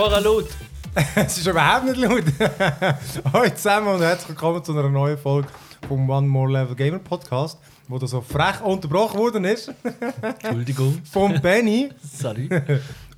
Vorher 0.00 0.22
laut. 0.22 0.46
es 1.14 1.36
ist 1.36 1.46
überhaupt 1.46 1.84
nicht 1.84 1.98
laut. 1.98 2.24
Hallo 3.34 3.50
zusammen 3.50 3.88
und 3.88 4.00
herzlich 4.00 4.30
willkommen 4.30 4.64
zu 4.64 4.72
einer 4.72 4.88
neuen 4.88 5.18
Folge 5.18 5.48
vom 5.86 6.08
One 6.08 6.26
More 6.26 6.50
Level 6.50 6.74
Gamer 6.74 7.00
Podcast, 7.00 7.58
wo 7.86 7.98
da 7.98 8.06
so 8.06 8.22
frech 8.22 8.62
unterbrochen 8.62 9.20
worden 9.20 9.44
ist. 9.44 9.70
Entschuldigung. 10.22 11.02
Vom 11.04 11.38
Benny. 11.42 11.90
Salut. 12.02 12.50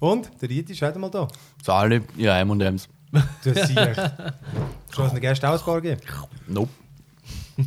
Und 0.01 0.29
der 0.43 0.51
Rieti 0.51 0.73
ist 0.73 0.83
heute 0.83 0.99
mal 0.99 1.09
da. 1.09 1.29
Sali, 1.63 2.01
ja, 2.17 2.41
M&M's. 2.41 2.89
Das 3.13 3.57
ist 3.57 3.77
echt. 3.77 4.13
Schon 4.93 5.09
eine 5.09 5.21
Gäste 5.21 5.49
Ausbar 5.49 5.81
gegeben. 5.81 6.01
Nope. 6.49 6.71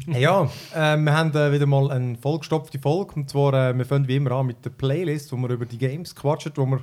Hey, 0.07 0.23
ja, 0.23 0.43
äh, 0.73 0.97
wir 0.97 1.13
haben 1.13 1.33
äh, 1.33 1.53
wieder 1.53 1.67
mal 1.67 1.89
eine 1.89 2.17
vollgestopfte 2.17 2.79
Folge. 2.79 3.15
Und 3.15 3.29
zwar, 3.29 3.53
äh, 3.53 3.77
wir 3.77 3.85
fangen 3.85 4.09
wie 4.09 4.17
immer 4.17 4.31
an 4.31 4.47
mit 4.47 4.65
der 4.65 4.71
Playlist, 4.71 5.31
wo 5.31 5.37
wir 5.37 5.51
über 5.51 5.65
die 5.65 5.77
Games 5.77 6.13
quatschen, 6.13 6.51
die 6.53 6.59
wir 6.59 6.81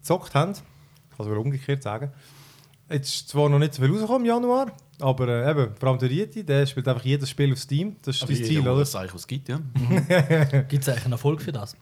gezockt 0.00 0.34
haben. 0.34 0.54
Ich 1.12 1.16
kann 1.16 1.26
es 1.26 1.30
wieder 1.30 1.40
umgekehrt 1.40 1.82
sagen. 1.82 2.10
Jetzt 2.90 3.14
ist 3.14 3.28
zwar 3.28 3.48
noch 3.48 3.58
nicht 3.58 3.74
so 3.74 3.82
viel 3.82 3.90
rausgekommen 3.92 4.22
im 4.22 4.26
Januar, 4.26 4.72
aber 5.00 5.28
äh, 5.28 5.50
eben, 5.50 5.74
vor 5.76 5.88
allem 5.90 5.98
der 5.98 6.10
Rieti, 6.10 6.44
der 6.44 6.66
spielt 6.66 6.86
einfach 6.88 7.04
jedes 7.04 7.30
Spiel 7.30 7.52
auf 7.52 7.58
Steam. 7.58 7.96
Das 8.02 8.16
ist 8.16 8.22
Aber 8.24 8.32
dein 8.34 8.44
Ziel, 8.44 8.62
der 8.62 8.72
oder? 8.72 8.82
es 8.82 8.94
eigentlich 8.96 9.14
was 9.14 9.26
gibt, 9.26 9.48
ja. 9.48 9.56
Gibt 10.68 10.82
es 10.82 10.88
eigentlich 10.88 11.04
einen 11.04 11.12
Erfolg 11.12 11.40
für 11.40 11.52
das? 11.52 11.74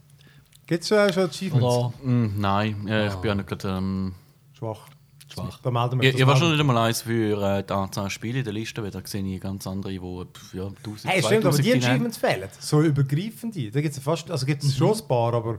Gibt 0.66 0.84
es 0.84 0.90
äh, 0.92 1.12
schon 1.12 1.24
Achievements? 1.24 1.64
Oder 1.66 1.92
Mm, 2.04 2.40
nein, 2.40 2.86
ja, 2.86 3.06
ich 3.06 3.12
Ah. 3.12 3.16
bin 3.16 3.28
ja 3.30 3.34
nicht 3.36 3.48
gerade... 3.48 3.68
Ähm, 3.78 4.14
Schwach. 4.56 4.86
schwach? 5.32 5.58
Da 5.62 5.70
melden 5.72 6.00
wir 6.00 6.08
ich, 6.08 6.12
das 6.14 6.20
ich 6.20 6.26
war 6.26 6.34
mal. 6.34 6.40
schon 6.40 6.50
nicht 6.52 6.60
einmal 6.60 6.78
eins 6.78 7.02
für 7.02 7.42
äh, 7.58 7.64
die 7.64 7.72
Anzahl 7.72 8.08
Spiele 8.10 8.38
in 8.38 8.44
der 8.44 8.52
Liste, 8.52 8.80
weil 8.82 8.90
da 8.92 9.00
sehe 9.04 9.24
ich 9.24 9.40
ganz 9.40 9.66
andere, 9.66 9.90
die 9.92 9.96
ja, 10.56 10.66
1000, 10.66 11.04
Hey, 11.06 11.22
stimmt, 11.22 11.44
aber 11.46 11.56
die 11.56 11.62
2000 11.62 11.66
hinein- 11.66 11.90
Achievements 11.90 12.18
fehlen. 12.18 12.48
So 12.60 12.82
übergreifende. 12.82 13.70
Da 13.72 13.80
gibt 13.80 13.96
es 13.96 14.00
fast, 14.02 14.30
also 14.30 14.46
gibt 14.46 14.62
es 14.62 14.76
schon 14.76 14.92
ein 14.96 15.08
paar, 15.08 15.34
aber 15.34 15.58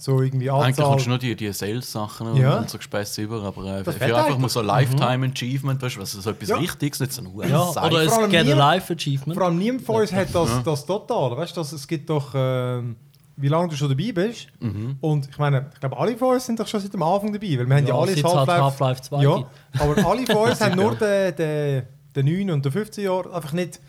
so 0.00 0.22
irgendwie 0.22 0.48
Eigentlich 0.48 0.66
Anzahl. 0.78 0.86
kommst 0.86 1.06
du 1.06 1.10
nur 1.10 1.18
die, 1.18 1.34
die 1.34 1.52
Sales-Sachen 1.52 2.36
Ja. 2.36 2.58
und 2.58 2.70
so 2.70 2.78
Gespässe 2.78 3.20
über, 3.22 3.42
aber 3.42 3.64
äh, 3.80 3.82
Das 3.82 3.96
für 3.96 4.04
einfach 4.04 4.26
eigentlich. 4.26 4.38
mal 4.38 4.48
so 4.48 4.62
Lifetime-Achievement, 4.62 5.82
weißt 5.82 5.96
du, 5.96 6.00
was 6.00 6.12
so 6.12 6.30
etwas 6.30 6.48
Ja. 6.48 6.60
Wichtiges, 6.60 7.00
nicht 7.00 7.12
so 7.12 7.22
ein 7.22 7.48
Ja, 7.50 7.64
Seif. 7.72 7.84
oder 7.90 8.02
es 8.04 8.16
Get 8.30 8.46
a 8.48 8.54
Life 8.54 8.92
Achievement. 8.92 9.36
Vor 9.36 9.46
allem 9.46 9.58
niemand 9.58 9.82
von 9.82 9.96
uns 9.96 10.12
hat 10.12 10.32
das, 10.32 10.62
das 10.62 10.86
total. 10.86 11.36
Weißt 11.36 11.56
du, 11.56 11.62
es 11.62 11.88
gibt 11.88 12.08
doch, 12.08 12.30
ähm, 12.32 12.94
wie 13.36 13.48
lange 13.48 13.68
du 13.70 13.76
schon 13.76 13.88
dabei 13.88 14.12
bist. 14.12 14.46
Mhm. 14.60 14.98
Und 15.00 15.28
ich 15.28 15.38
meine, 15.38 15.68
ich 15.74 15.80
glaube, 15.80 15.98
alle 15.98 16.16
von 16.16 16.34
uns 16.34 16.46
sind 16.46 16.60
doch 16.60 16.66
schon 16.68 16.78
seit 16.80 16.92
dem 16.94 17.02
Anfang 17.02 17.32
dabei. 17.32 17.58
Weil 17.58 17.66
wir 17.66 17.76
haben 17.76 17.86
ja, 17.86 17.94
Ja, 17.94 18.00
alle 18.00 18.12
Half-Life. 18.14 18.62
Half-Life 18.62 19.02
2 19.02 19.22
ja, 19.22 19.44
aber 19.80 20.06
alle 20.08 20.26
von 20.26 20.36
uns 20.50 20.60
haben 20.60 20.76
nur 20.76 20.94
den, 20.94 21.34
den, 21.34 21.82
den 22.14 22.24
9 22.46 22.50
und 22.54 22.64
den 22.64 22.70
15 22.70 23.02
Jahre. 23.04 23.34
Einfach 23.34 23.52
nicht. 23.52 23.80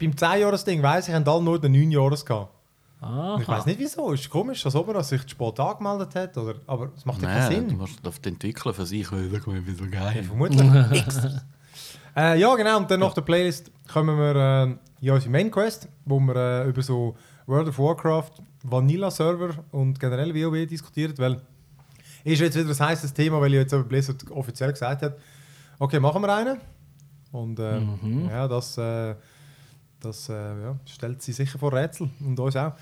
Beim 0.00 0.10
10-Jahres-Ding 0.10 0.82
weiss 0.82 1.06
ich, 1.08 1.14
haben 1.14 1.26
alle 1.28 1.42
nur 1.42 1.60
den 1.60 1.70
9 1.72 1.90
Jahres 1.92 2.26
gehabt. 2.26 2.52
Und 3.00 3.40
Ich 3.42 3.48
Aha. 3.48 3.58
weiß 3.58 3.66
nicht 3.66 3.78
wieso. 3.78 4.12
Ist 4.12 4.28
komisch, 4.28 4.64
als 4.66 4.74
ob 4.74 4.88
er 4.88 5.02
sich 5.04 5.22
zu 5.22 5.28
spät 5.30 5.60
angemeldet 5.60 6.14
hat. 6.14 6.36
Oder, 6.36 6.56
aber 6.66 6.90
es 6.96 7.04
macht 7.04 7.22
ja 7.22 7.28
keinen 7.28 7.52
Nein, 7.52 7.62
du 7.64 7.68
Sinn. 7.70 7.78
musst 7.78 8.06
auf 8.06 8.18
die 8.18 8.28
Entwickler 8.30 8.74
für 8.74 8.86
sich, 8.86 9.10
weil 9.12 9.30
wie 9.30 9.74
so 9.74 9.84
geil. 9.88 10.24
Vermutlich. 10.24 10.60
X. 11.06 11.20
Äh, 12.16 12.40
ja, 12.40 12.54
genau. 12.56 12.78
Und 12.78 12.90
dann 12.90 13.00
nach 13.00 13.14
der 13.14 13.22
Playlist 13.22 13.70
kommen 13.92 14.18
wir 14.18 14.34
äh, 14.34 15.06
in 15.06 15.10
unsere 15.12 15.30
Main 15.30 15.50
Quest, 15.50 15.88
wo 16.04 16.18
wir 16.18 16.34
äh, 16.34 16.68
über 16.68 16.82
so 16.82 17.16
World 17.46 17.68
of 17.68 17.78
Warcraft, 17.78 18.32
Vanilla-Server 18.64 19.50
und 19.70 20.00
generell 20.00 20.34
WoW 20.34 20.66
diskutieren. 20.66 21.14
Weil 21.18 21.40
ist 22.24 22.40
jetzt 22.40 22.56
wieder 22.56 22.68
ein 22.68 22.88
heißes 22.88 23.14
Thema, 23.14 23.40
weil 23.40 23.52
ich 23.54 23.60
jetzt 23.60 23.72
aber 23.72 23.84
Blizzard 23.84 24.28
offiziell 24.32 24.72
gesagt 24.72 25.02
hat, 25.02 25.16
okay, 25.78 26.00
machen 26.00 26.20
wir 26.20 26.34
einen. 26.34 26.58
Und 27.30 27.58
äh, 27.60 27.80
ja, 28.30 28.48
das, 28.48 28.76
äh, 28.78 29.14
das 30.00 30.28
äh, 30.28 30.32
ja, 30.34 30.76
stellt 30.86 31.22
sie 31.22 31.32
sicher 31.32 31.58
vor 31.58 31.72
Rätsel 31.72 32.08
und 32.20 32.38
uns 32.38 32.54
auch. 32.56 32.72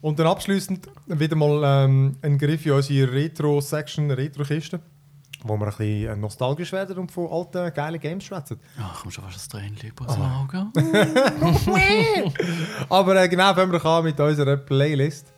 Und 0.00 0.18
dann 0.18 0.26
abschließend 0.28 0.88
wieder 1.06 1.34
mal 1.36 1.84
ähm, 1.84 2.16
ein 2.22 2.38
Griff 2.38 2.64
in 2.66 2.72
unsere 2.72 3.12
Retro-Section, 3.12 4.10
Retro-Kiste, 4.12 4.78
wo 5.42 5.56
wir 5.56 5.66
ein 5.66 5.72
bisschen 5.76 6.20
nostalgisch 6.20 6.70
werden 6.72 6.98
und 6.98 7.10
von 7.10 7.26
alten, 7.32 7.74
geilen 7.74 7.98
Games 8.00 8.22
schwätzen. 8.24 8.60
Ach, 8.80 9.00
komm 9.02 9.10
schon 9.10 9.24
fast 9.24 9.52
ein 9.56 9.74
Tränchen 9.76 9.92
Ah. 10.06 10.06
aus 10.06 10.14
dem 10.14 10.22
Auge. 10.22 10.66
Aber 12.88 13.16
äh, 13.22 13.28
genau, 13.28 13.52
fangen 13.54 13.72
wir 13.72 13.84
an 13.84 14.04
mit 14.04 14.18
unserer 14.20 14.56
Playlist. 14.56 15.32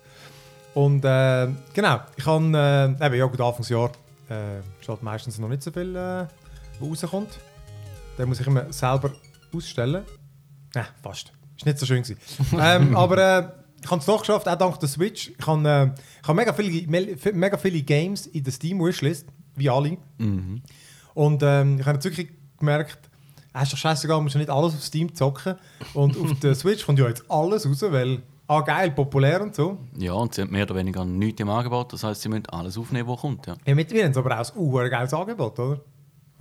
Und 0.73 1.03
äh, 1.05 1.47
genau, 1.73 1.99
ich 2.15 2.23
kann, 2.23 2.53
äh, 2.53 2.85
eben, 2.85 3.15
ja 3.15 3.25
gut, 3.25 3.41
Anfangsjahr 3.41 3.91
äh, 4.29 4.61
steht 4.81 5.03
meistens 5.03 5.37
noch 5.39 5.49
nicht 5.49 5.63
so 5.63 5.71
viel, 5.71 5.93
äh, 5.95 6.25
wo 6.79 6.87
rauskommt. 6.89 7.39
Den 8.17 8.29
muss 8.29 8.39
ich 8.39 8.47
immer 8.47 8.71
selber 8.71 9.11
ausstellen. 9.53 10.05
Ja, 10.75 10.85
fast. 11.01 11.31
Ist 11.57 11.65
nicht 11.65 11.77
so 11.79 11.85
schön 11.85 12.01
gewesen. 12.03 12.17
ähm, 12.59 12.95
aber 12.95 13.17
äh, 13.17 13.47
ich 13.83 13.89
habe 13.89 13.99
es 13.99 14.05
doch 14.05 14.19
geschafft, 14.19 14.47
auch 14.47 14.55
dank 14.55 14.79
der 14.79 14.89
Switch. 14.89 15.31
Ich 15.37 15.47
habe 15.47 15.67
äh, 15.67 15.99
ich 16.21 16.27
habe 16.27 16.35
mega, 16.35 16.53
viele, 16.53 16.87
me- 16.87 17.15
mega 17.33 17.57
viele 17.57 17.81
Games 17.81 18.27
in 18.27 18.43
der 18.43 18.51
Steam-Wishlist, 18.51 19.25
wie 19.55 19.69
alle. 19.69 19.97
Mhm. 20.17 20.61
Und 21.13 21.43
ähm, 21.43 21.79
ich 21.79 21.85
habe 21.85 21.95
jetzt 21.95 22.05
wirklich 22.05 22.29
gemerkt, 22.57 22.97
es 23.53 23.63
ist 23.63 23.73
doch 23.73 23.77
scheißegal, 23.77 24.21
musst 24.21 24.35
du 24.35 24.39
nicht 24.39 24.49
alles 24.49 24.73
auf 24.75 24.83
Steam 24.83 25.13
zocken. 25.13 25.55
Und 25.93 26.17
auf 26.17 26.39
der 26.39 26.55
Switch 26.61 26.85
kommt 26.85 26.99
ja 26.99 27.07
jetzt 27.07 27.25
alles 27.29 27.67
raus, 27.67 27.81
weil, 27.81 28.21
ah 28.47 28.61
geil, 28.61 28.91
populär 28.91 29.41
und 29.41 29.53
so. 29.53 29.77
Ja, 29.97 30.13
und 30.13 30.33
sie 30.33 30.41
haben 30.43 30.51
mehr 30.51 30.63
oder 30.63 30.75
weniger 30.75 31.03
nichts 31.03 31.41
im 31.41 31.49
Angebot. 31.49 31.91
Das 31.91 32.03
heisst, 32.03 32.21
sie 32.21 32.29
müssen 32.29 32.45
alles 32.47 32.77
aufnehmen, 32.77 33.09
was 33.09 33.19
kommt. 33.19 33.45
Ja. 33.47 33.55
Ja, 33.65 33.75
mittlerweile 33.75 34.05
haben 34.05 34.13
sie 34.13 34.19
aber 34.19 34.39
auch 34.39 34.79
ein 34.83 34.89
geiles 34.89 35.13
Angebot, 35.13 35.59
oder? 35.59 35.81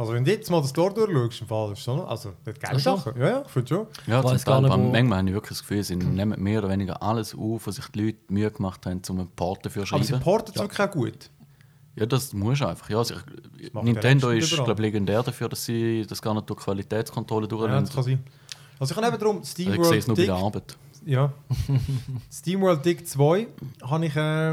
Also 0.00 0.14
wenn 0.14 0.24
du 0.24 0.30
jetzt 0.30 0.50
mal 0.50 0.62
das 0.62 0.70
Store 0.70 0.94
durchschaust, 0.94 1.42
im 1.42 1.46
Fall, 1.46 1.72
ist 1.72 1.80
schon, 1.80 2.00
also, 2.00 2.32
das 2.42 2.58
geile 2.58 2.76
Ach. 2.78 2.80
Sachen. 2.80 3.20
Ja, 3.20 3.28
ja, 3.28 3.42
ich 3.44 3.50
finde 3.50 3.68
schon. 3.68 3.86
Ja, 4.06 4.22
zum 4.24 4.38
Teil, 4.38 4.62
manchmal 4.62 5.18
habe 5.18 5.28
ich 5.28 5.34
wirklich 5.34 5.58
das 5.58 5.60
Gefühl, 5.60 5.84
sie 5.84 5.96
nehmen 5.96 6.42
mehr 6.42 6.60
oder 6.60 6.70
weniger 6.70 7.02
alles 7.02 7.34
auf, 7.36 7.66
was 7.66 7.74
sich 7.74 7.86
die 7.88 8.06
Leute 8.06 8.18
Mühe 8.28 8.50
gemacht 8.50 8.86
haben, 8.86 9.02
um 9.10 9.18
einen 9.18 9.30
Port 9.32 9.66
dafür 9.66 9.84
zu 9.84 9.94
Aber 9.94 10.02
sie 10.02 10.12
schreiben. 10.12 10.24
porten 10.24 10.52
es 10.54 10.62
wirklich 10.62 10.80
auch 10.80 10.90
gut. 10.90 11.28
Ja, 11.96 12.06
das 12.06 12.32
musst 12.32 12.62
du 12.62 12.66
einfach. 12.66 12.88
Ja, 12.88 12.96
also 12.96 13.14
ich, 13.58 13.74
Nintendo 13.74 14.30
ist 14.30 14.50
überall. 14.50 14.64
glaub, 14.64 14.78
legendär 14.78 15.22
dafür, 15.22 15.50
dass 15.50 15.66
sie 15.66 16.06
das 16.08 16.22
gar 16.22 16.32
nicht 16.32 16.48
durch 16.48 16.60
Qualitätskontrolle 16.60 17.46
Ja, 17.50 17.80
das 17.80 17.92
kann 17.92 18.02
sein. 18.02 18.24
Also 18.78 18.92
ich 18.92 18.96
habe 18.96 19.06
eben 19.06 19.18
darum 19.18 19.36
also 19.40 19.52
ich 19.58 19.84
sehe 19.84 19.98
es 19.98 20.06
nur 20.06 20.16
bei 20.16 20.22
Dig, 20.22 20.30
der 20.30 20.36
Arbeit. 20.36 20.78
ja. 21.04 21.30
SteamWorld 22.32 22.82
Dig 22.86 23.06
2 23.06 23.48
habe 23.82 24.06
ich 24.06 24.16
äh, 24.16 24.52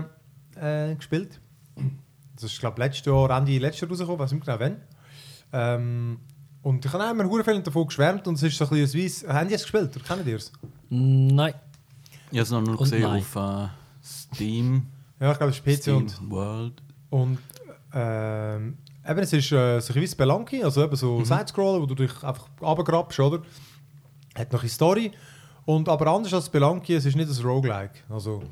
äh, 0.89 0.95
gespielt. 0.95 1.39
Das 2.35 2.51
ist, 2.51 2.59
glaube 2.59 2.73
ich, 2.79 2.85
letztes 2.85 3.05
Jahr, 3.05 3.29
Ende 3.29 3.57
letztes 3.59 3.79
Jahr 3.79 3.89
rausgekommen, 3.89 4.19
weiß 4.19 4.33
nicht 4.33 4.45
genau 4.45 4.59
wann. 4.59 4.81
Ähm, 5.53 6.19
und 6.61 6.83
ich 6.85 6.91
habe 6.91 7.03
auch 7.05 7.11
immer 7.11 7.43
viel 7.43 7.61
davon 7.61 7.87
geschwärmt 7.87 8.27
und 8.27 8.35
es 8.35 8.43
ist 8.43 8.57
so 8.57 8.65
ein 8.65 8.69
bisschen 8.71 9.01
Weiss. 9.03 9.25
Haben 9.27 9.47
die 9.47 9.53
es 9.55 9.61
gespielt? 9.61 9.95
Oder 9.95 10.03
kennt 10.05 10.27
ihr 10.27 10.35
es? 10.35 10.51
Nein. 10.89 11.53
Ich 12.31 12.37
habe 12.37 12.41
es 12.43 12.51
noch 12.51 12.61
nur 12.61 12.71
Und 12.71 12.79
gesehen 12.79 13.01
nein. 13.03 13.21
auf 13.21 13.35
äh, 13.35 13.67
Steam, 14.03 14.87
Ja, 15.19 15.31
ich 15.31 15.37
glaube, 15.37 15.51
es 15.51 15.57
ist 15.59 15.65
PC 15.65 15.81
Steam 15.81 15.95
und 15.97 16.29
World. 16.31 16.83
Und 17.09 17.39
ähm, 17.93 18.77
eben, 19.07 19.19
es 19.19 19.31
ist 19.33 19.45
äh, 19.45 19.49
so 19.49 19.53
ein 19.53 19.77
bisschen 19.79 20.01
wie 20.01 20.07
Spelunky, 20.07 20.63
also 20.63 20.83
eben 20.83 20.95
so 20.95 21.23
Sidescroller, 21.23 21.81
wo 21.81 21.85
du 21.85 21.95
dich 21.95 22.11
einfach 22.23 22.47
runtergrabst, 22.61 23.19
oder? 23.19 23.41
Hat 24.35 24.51
noch 24.51 24.59
eine 24.61 24.69
Story. 24.69 25.11
Und 25.65 25.87
aber 25.89 26.07
anders 26.07 26.33
als 26.33 26.47
Spelunky, 26.47 26.95
es 26.95 27.05
ist 27.05 27.15
nicht 27.15 27.29
ein 27.29 27.45
Roguelike. 27.45 27.99
Also 28.09 28.43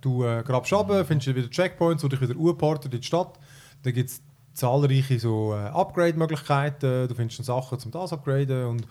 du 0.00 0.24
äh, 0.24 0.42
grabst 0.44 0.72
runter, 0.72 1.04
findest 1.04 1.34
wieder 1.34 1.48
Checkpoints, 1.50 2.02
die 2.02 2.08
dich 2.08 2.20
wieder 2.20 2.36
urporten 2.36 2.90
in 2.90 3.00
die 3.00 3.06
Stadt. 3.06 3.38
Dann 3.82 3.92
gibt 3.92 4.10
es 4.10 4.22
zahlreiche 4.54 5.18
so 5.18 5.52
äh, 5.54 5.66
Upgrade-Möglichkeiten. 5.68 7.08
Du 7.08 7.14
findest 7.14 7.44
Sachen 7.44 7.78
zum 7.78 7.90
das 7.90 8.12
upgraden 8.12 8.64
und 8.66 8.86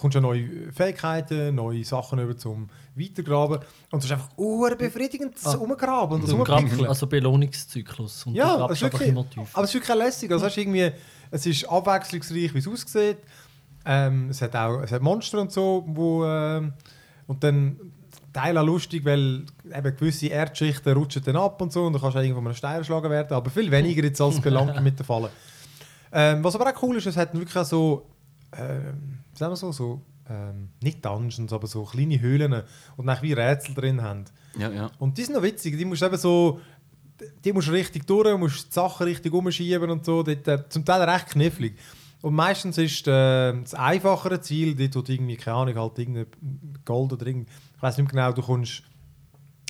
kommst 0.00 0.16
an 0.16 0.22
neue 0.22 0.72
Fähigkeiten, 0.72 1.54
neue 1.54 1.84
Sachen 1.84 2.18
über 2.18 2.36
zum 2.36 2.68
Weitergraben. 2.94 3.58
Und 3.90 3.98
es 3.98 4.06
ist 4.06 4.12
einfach 4.12 4.30
befriedigend, 4.78 5.34
das 5.36 5.54
Ah. 5.54 5.58
Umgraben 5.58 6.14
und 6.14 6.24
das 6.24 6.32
Umpickeln. 6.32 6.86
also 6.86 7.06
Belohnungszyklus. 7.06 8.26
Und 8.26 8.34
Ja, 8.34 8.66
es 8.66 8.82
ist 8.82 8.82
wirklich, 8.82 9.10
aber 9.12 9.64
es 9.64 9.70
ist 9.70 9.74
wirklich 9.74 9.96
lässig. 9.96 10.32
Also, 10.32 10.46
hast 10.46 10.56
irgendwie, 10.56 10.90
es 11.30 11.44
ist 11.46 11.68
abwechslungsreich, 11.68 12.54
wie 12.54 12.58
es 12.58 12.68
aussieht. 12.68 13.18
Ähm, 13.84 14.30
es 14.30 14.40
hat 14.42 14.56
auch 14.56 14.80
es 14.80 14.90
hat 14.92 15.02
Monster 15.02 15.40
und 15.40 15.52
so, 15.52 15.84
wo, 15.86 16.24
ähm, 16.24 16.72
und 17.26 17.44
dann 17.44 17.78
Teil 18.36 18.58
auch 18.58 18.66
lustig, 18.66 19.02
weil 19.04 19.44
eben 19.64 19.96
gewisse 19.96 20.26
Erdschichten 20.26 20.92
rutschen 20.92 21.22
dann 21.24 21.36
ab 21.36 21.60
und 21.62 21.72
so 21.72 21.86
und 21.86 21.94
dann 21.94 22.02
kannst 22.02 22.16
du 22.16 22.20
irgendwo 22.20 22.42
mal 22.42 22.50
einen 22.50 22.56
Stein 22.56 22.76
erschlagen 22.76 23.10
werden, 23.10 23.34
aber 23.34 23.50
viel 23.50 23.70
weniger 23.70 24.02
jetzt 24.02 24.20
als 24.20 24.40
Belange 24.40 24.78
mit 24.82 24.98
der 24.98 25.06
Falle. 25.06 25.30
Ähm, 26.12 26.44
was 26.44 26.54
aber 26.54 26.70
auch 26.70 26.82
cool 26.82 26.96
ist, 26.96 27.06
es 27.06 27.16
hat 27.16 27.34
wirklich 27.34 27.66
so, 27.66 28.06
ähm, 28.52 29.20
sagen 29.34 29.52
wir 29.52 29.56
so, 29.56 29.72
so 29.72 30.02
ähm, 30.28 30.68
nicht 30.82 31.02
Dungeons, 31.02 31.50
aber 31.50 31.66
so 31.66 31.84
kleine 31.84 32.20
Höhlen 32.20 32.62
und 32.96 33.06
dann 33.06 33.22
wie 33.22 33.32
Rätsel 33.32 33.74
drin 33.74 34.02
haben. 34.02 34.26
Ja, 34.58 34.70
ja. 34.70 34.90
Und 34.98 35.16
die 35.16 35.24
sind 35.24 35.34
noch 35.34 35.42
witzig, 35.42 35.78
die 35.78 35.84
musst 35.86 36.02
du 36.02 36.06
eben 36.06 36.18
so, 36.18 36.60
die 37.42 37.54
musst 37.54 37.70
richtig 37.70 38.06
durch, 38.06 38.36
musst 38.38 38.66
die 38.66 38.72
Sachen 38.72 39.04
richtig 39.04 39.32
umschieben 39.32 39.88
und 39.88 40.04
so, 40.04 40.22
dort, 40.22 40.46
äh, 40.46 40.68
zum 40.68 40.84
Teil 40.84 41.08
recht 41.08 41.28
knifflig. 41.28 41.78
Und 42.22 42.34
meistens 42.34 42.78
ist 42.78 43.06
äh, 43.06 43.52
das 43.52 43.74
einfachere 43.74 44.40
Ziel, 44.40 44.78
wo 44.78 45.02
du 45.02 45.12
irgendwie, 45.12 45.36
keine 45.36 45.56
Ahnung, 45.56 45.76
halt 45.76 45.98
irgendein 45.98 46.26
Gold 46.84 47.12
oder 47.12 47.26
irgend, 47.26 47.48
ich 47.76 47.82
weiß 47.82 47.98
nicht 47.98 48.10
genau, 48.10 48.32
du 48.32 48.42
kommst, 48.42 48.82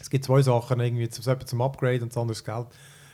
es 0.00 0.10
gibt 0.10 0.24
zwei 0.24 0.42
Sachen, 0.42 0.80
irgendwie 0.80 1.08
zum, 1.08 1.24
zum 1.44 1.62
Upgrade 1.62 2.02
und 2.02 2.10
das 2.10 2.16
andere 2.16 2.40
Geld. 2.42 2.66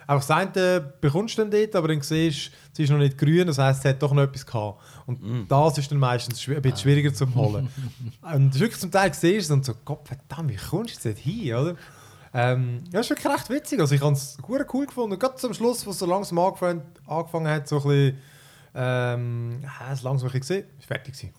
Einfach 0.07 0.27
das 0.27 0.31
eine 0.31 0.93
bekommst 1.01 1.39
du 1.39 1.43
dann 1.43 1.51
dort, 1.51 1.77
aber 1.77 1.89
dann 1.89 2.01
siehst 2.01 2.49
du, 2.49 2.53
es 2.73 2.79
ist 2.81 2.91
noch 2.91 2.99
nicht 2.99 3.17
grün, 3.17 3.47
das 3.47 3.59
heisst, 3.59 3.85
es 3.85 3.91
hat 3.91 4.03
doch 4.03 4.13
noch 4.13 4.23
etwas 4.23 4.45
gehabt. 4.45 4.81
Und 5.07 5.47
das 5.49 5.79
ist 5.79 5.91
dann 5.91 5.99
meistens 5.99 6.47
ein 6.49 6.61
bisschen 6.61 6.79
schwieriger 6.79 7.15
zu 7.15 7.33
holen. 7.35 7.69
und 8.35 8.59
wirklich 8.59 8.81
zum 8.81 8.91
Teil 8.91 9.15
siehst 9.15 9.49
du 9.49 9.55
und 9.55 9.65
so, 9.65 9.75
Gott 9.85 10.07
verdammt, 10.07 10.51
wie 10.51 10.57
kommst 10.57 11.05
du 11.05 11.09
jetzt 11.09 11.21
hin, 11.21 11.55
oder? 11.55 11.77
Ähm, 12.35 12.83
ja, 12.93 13.01
ist 13.01 13.11
wirklich 13.11 13.33
recht 13.33 13.51
witzig. 13.51 13.81
Also 13.81 13.95
ich 13.95 14.01
habe 14.01 14.15
es 14.15 14.39
cool 14.49 14.87
gefunden. 14.87 15.19
Gerade 15.19 15.37
zum 15.37 15.53
Schluss, 15.53 15.87
wo 15.87 15.91
es 15.91 15.99
so 15.99 16.07
langsam 16.07 16.39
angefangen, 16.39 16.83
angefangen 17.07 17.47
hat, 17.47 17.69
so 17.69 17.77
ein 17.77 17.83
bisschen, 17.83 18.19
ähm, 18.75 19.61
ja, 19.63 19.93
es 19.93 20.03
langsam 20.03 20.29
ein 20.29 20.33
bisschen 20.33 20.41
gesehen, 20.41 20.79
ist 20.79 20.87
fertig 20.87 21.15
gewesen. 21.15 21.35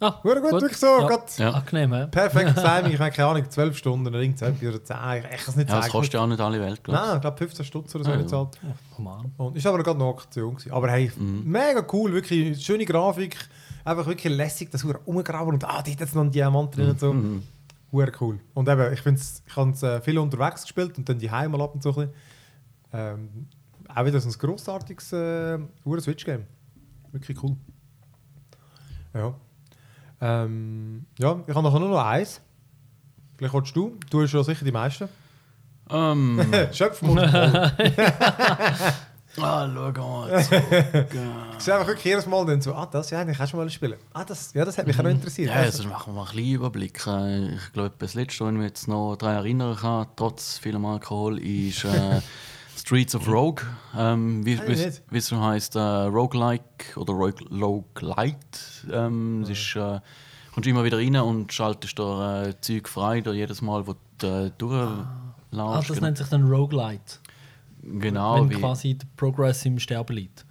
Ah, 0.00 0.20
Hure 0.24 0.40
gut, 0.40 0.52
wirklich 0.52 0.76
so. 0.76 0.86
Ja. 0.86 1.06
Gerade 1.06 1.24
Ja. 1.38 1.50
Angenehm, 1.52 1.94
hä? 1.94 2.06
Perfektes 2.10 2.54
Timing. 2.62 2.92
Ich 2.92 2.98
habe 2.98 3.10
keine 3.12 3.28
Ahnung, 3.28 3.48
12 3.48 3.76
Stunden 3.78 4.06
oder 4.08 4.18
irgendetwas 4.20 4.50
oder 4.68 4.84
10. 4.84 4.96
Ich 4.96 5.22
kann 5.22 5.30
es 5.48 5.56
nicht 5.56 5.70
Ja, 5.70 5.76
das 5.76 5.88
kostet 5.88 6.14
ja 6.14 6.20
auch 6.20 6.26
nicht 6.26 6.40
alle 6.40 6.60
Welt, 6.60 6.82
glaube 6.82 7.00
Nein, 7.00 7.14
ich 7.16 7.20
glaube 7.22 7.38
15 7.38 7.64
Stutz 7.64 7.94
oder 7.94 8.04
so 8.04 8.10
Ah, 8.10 8.14
ja. 8.14 8.20
gezahlt. 8.22 8.58
Ja, 8.62 8.68
komm 8.94 9.06
an. 9.06 9.32
Und 9.36 9.56
ist 9.56 9.66
aber 9.66 9.82
gerade 9.82 9.98
noch 9.98 10.06
eine 10.10 10.14
Aktion 10.16 10.54
gewesen. 10.56 10.72
Aber 10.72 10.90
hey, 10.90 11.10
mega 11.16 11.86
cool, 11.92 12.12
wirklich 12.12 12.62
schöne 12.64 12.84
Grafik. 12.84 13.36
Einfach 13.84 14.06
wirklich 14.06 14.34
lässig, 14.34 14.70
das 14.70 14.82
Hure 14.82 14.98
umgraben 15.04 15.54
und 15.54 15.64
ah, 15.64 15.80
die 15.82 15.92
hat 15.92 16.00
jetzt 16.00 16.14
noch 16.14 16.22
einen 16.22 16.32
Diamant 16.32 16.76
drin 16.76 16.90
und 16.90 17.00
so. 17.00 17.14
Hure 17.92 18.12
cool. 18.20 18.40
Und 18.54 18.68
eben, 18.68 18.92
ich, 18.92 19.06
ich 19.06 19.56
habe 19.56 19.70
es 19.70 19.82
äh, 19.82 20.00
viel 20.00 20.18
unterwegs 20.18 20.62
gespielt 20.62 20.98
und 20.98 21.08
dann 21.08 21.18
die 21.18 21.28
mal 21.28 21.60
ab 21.62 21.74
und 21.74 21.82
so 21.82 21.90
ein 21.90 21.94
bisschen. 21.94 22.10
Ähm, 22.92 23.46
auch 23.94 24.04
wieder 24.04 24.20
so 24.20 24.28
ein 24.28 24.32
grossartiges 24.32 25.12
äh, 25.12 25.58
Hure 25.84 26.00
Switch-Game. 26.00 26.44
Wirklich 27.12 27.42
cool. 27.42 27.56
Ja. 29.14 29.34
Ähm, 30.20 31.06
ja, 31.18 31.40
ich 31.46 31.54
habe 31.54 31.66
nachher 31.66 31.80
nur 31.80 31.90
noch 31.90 32.04
eins. 32.04 32.40
Vielleicht 33.36 33.54
willst 33.54 33.76
du. 33.76 33.98
Du 34.10 34.22
hast 34.22 34.32
ja 34.32 34.42
sicher 34.42 34.64
die 34.64 34.72
meisten. 34.72 35.08
Ähm, 35.90 36.40
Schöpfmund. 36.72 37.20
voll. 37.20 37.30
ah, 39.42 39.68
schau 39.74 39.92
mal. 39.92 40.40
Ich 40.40 40.46
sehe 40.48 41.74
einfach 41.74 41.86
wirklich 41.86 42.04
jedes 42.04 42.26
Mal 42.26 42.46
dann 42.46 42.60
so, 42.60 42.74
ah, 42.74 42.86
das, 42.86 43.10
ja, 43.10 43.26
ich 43.26 43.36
kann 43.36 43.46
schon 43.48 43.60
mal 43.60 43.68
spielen. 43.70 43.98
Ah, 44.12 44.24
das, 44.24 44.52
ja, 44.54 44.64
das 44.64 44.78
hat 44.78 44.86
mich 44.86 44.98
auch 44.98 45.02
noch 45.02 45.10
interessiert. 45.10 45.50
Ja, 45.50 45.56
also 45.56 45.86
machen 45.88 46.14
wir 46.14 46.22
mal 46.22 46.28
ein 46.30 46.36
bisschen 46.36 46.54
Überblick. 46.54 47.06
Äh, 47.06 47.54
Ich 47.54 47.72
glaube, 47.72 47.94
das 47.98 48.14
letzte, 48.14 48.44
was 48.44 48.52
ich 48.52 48.58
mich 48.58 48.66
jetzt 48.66 48.88
noch 48.88 49.16
daran 49.16 49.36
erinnern 49.36 49.76
kann, 49.76 50.06
trotz 50.16 50.58
vielem 50.58 50.84
Alkohol, 50.86 51.38
ist 51.38 51.84
äh, 51.84 52.20
Streets 52.76 53.14
of 53.14 53.28
Rogue. 53.28 53.62
Ähm, 53.96 54.44
wie 54.44 54.58
es 55.18 55.26
so 55.26 55.40
heisst, 55.40 55.76
äh, 55.76 55.78
Roguelike 55.80 56.96
oder 56.98 57.12
Rogue, 57.12 57.46
Roguelite. 57.50 58.38
Ähm, 58.92 59.42
Es 59.42 59.50
ist, 59.50 59.76
äh, 59.76 60.00
kommst 60.52 60.68
immer 60.68 60.84
wieder 60.84 60.98
rein 60.98 61.16
und 61.16 61.52
schaltest 61.52 61.98
da 61.98 62.44
äh, 62.44 62.60
Zeug 62.60 62.88
frei, 62.88 63.20
da 63.20 63.32
jedes 63.32 63.62
Mal, 63.62 63.86
wo 63.86 63.94
du 64.18 64.26
äh, 64.26 64.46
Ah, 64.46 64.50
durchlaufst. 64.58 65.90
das 65.90 66.00
nennt 66.00 66.18
sich 66.18 66.26
dann 66.28 66.44
Roguelite. 66.48 67.18
genau, 67.82 68.40
wenn 68.42 68.50
wie, 68.50 68.54
quasi 68.60 68.94
der 68.94 69.06
Progress 69.16 69.64
im 69.66 69.78
Sterben 69.78 70.16
liegt. 70.16 70.44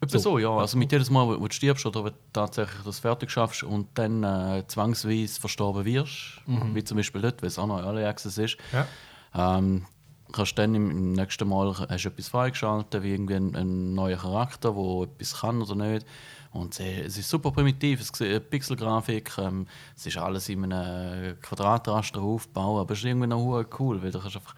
Etwa 0.00 0.18
so, 0.18 0.38
ja. 0.38 0.50
Also 0.56 0.78
mit 0.78 0.92
jedes 0.92 1.10
Mal, 1.10 1.26
wo, 1.26 1.40
wo 1.40 1.48
du 1.48 1.52
stirbst 1.52 1.84
oder 1.84 2.04
wenn 2.04 2.12
du 2.12 2.18
tatsächlich 2.32 2.82
das 2.84 3.00
fertig 3.00 3.30
schaffst 3.32 3.64
und 3.64 3.88
dann 3.94 4.22
äh, 4.22 4.62
zwangsweise 4.68 5.40
verstorben 5.40 5.84
wirst, 5.84 6.40
wie 6.46 6.84
zum 6.84 6.96
Beispiel 6.98 7.20
dort, 7.20 7.42
weil 7.42 7.48
es 7.48 7.58
auch 7.58 7.66
noch 7.66 7.80
Early 7.82 8.04
Access 8.04 8.38
ist, 8.38 8.56
Ja. 8.72 8.86
ähm, 9.34 9.86
kannst 10.32 10.58
dann 10.58 10.74
im, 10.74 10.90
im 10.90 11.12
nächsten 11.12 11.48
Mal 11.48 11.74
hast 11.88 12.04
du 12.04 12.08
etwas 12.08 12.28
freigeschaltet, 12.28 13.02
wie 13.02 13.12
irgendwie 13.12 13.34
ein, 13.34 13.54
ein 13.54 13.94
neuer 13.94 14.18
Charakter, 14.18 14.72
der 14.72 15.02
etwas 15.02 15.40
kann 15.40 15.62
oder 15.62 15.74
nicht. 15.74 16.06
Und 16.52 16.80
äh, 16.80 17.02
es 17.02 17.18
ist 17.18 17.28
super 17.28 17.50
primitiv, 17.50 18.00
es 18.00 18.08
sieht 18.08 18.50
Pixelgrafik, 18.50 19.36
ähm, 19.38 19.66
es 19.96 20.06
ist 20.06 20.16
alles 20.16 20.48
in 20.48 20.72
einem 20.72 21.40
Quadratraster 21.40 22.20
aufgebaut, 22.20 22.80
aber 22.80 22.92
es 22.92 23.00
ist 23.00 23.04
irgendwie 23.04 23.26
noch 23.26 23.64
cool, 23.78 24.02
weil 24.02 24.10
du 24.10 24.18
kannst 24.18 24.36
einfach 24.36 24.54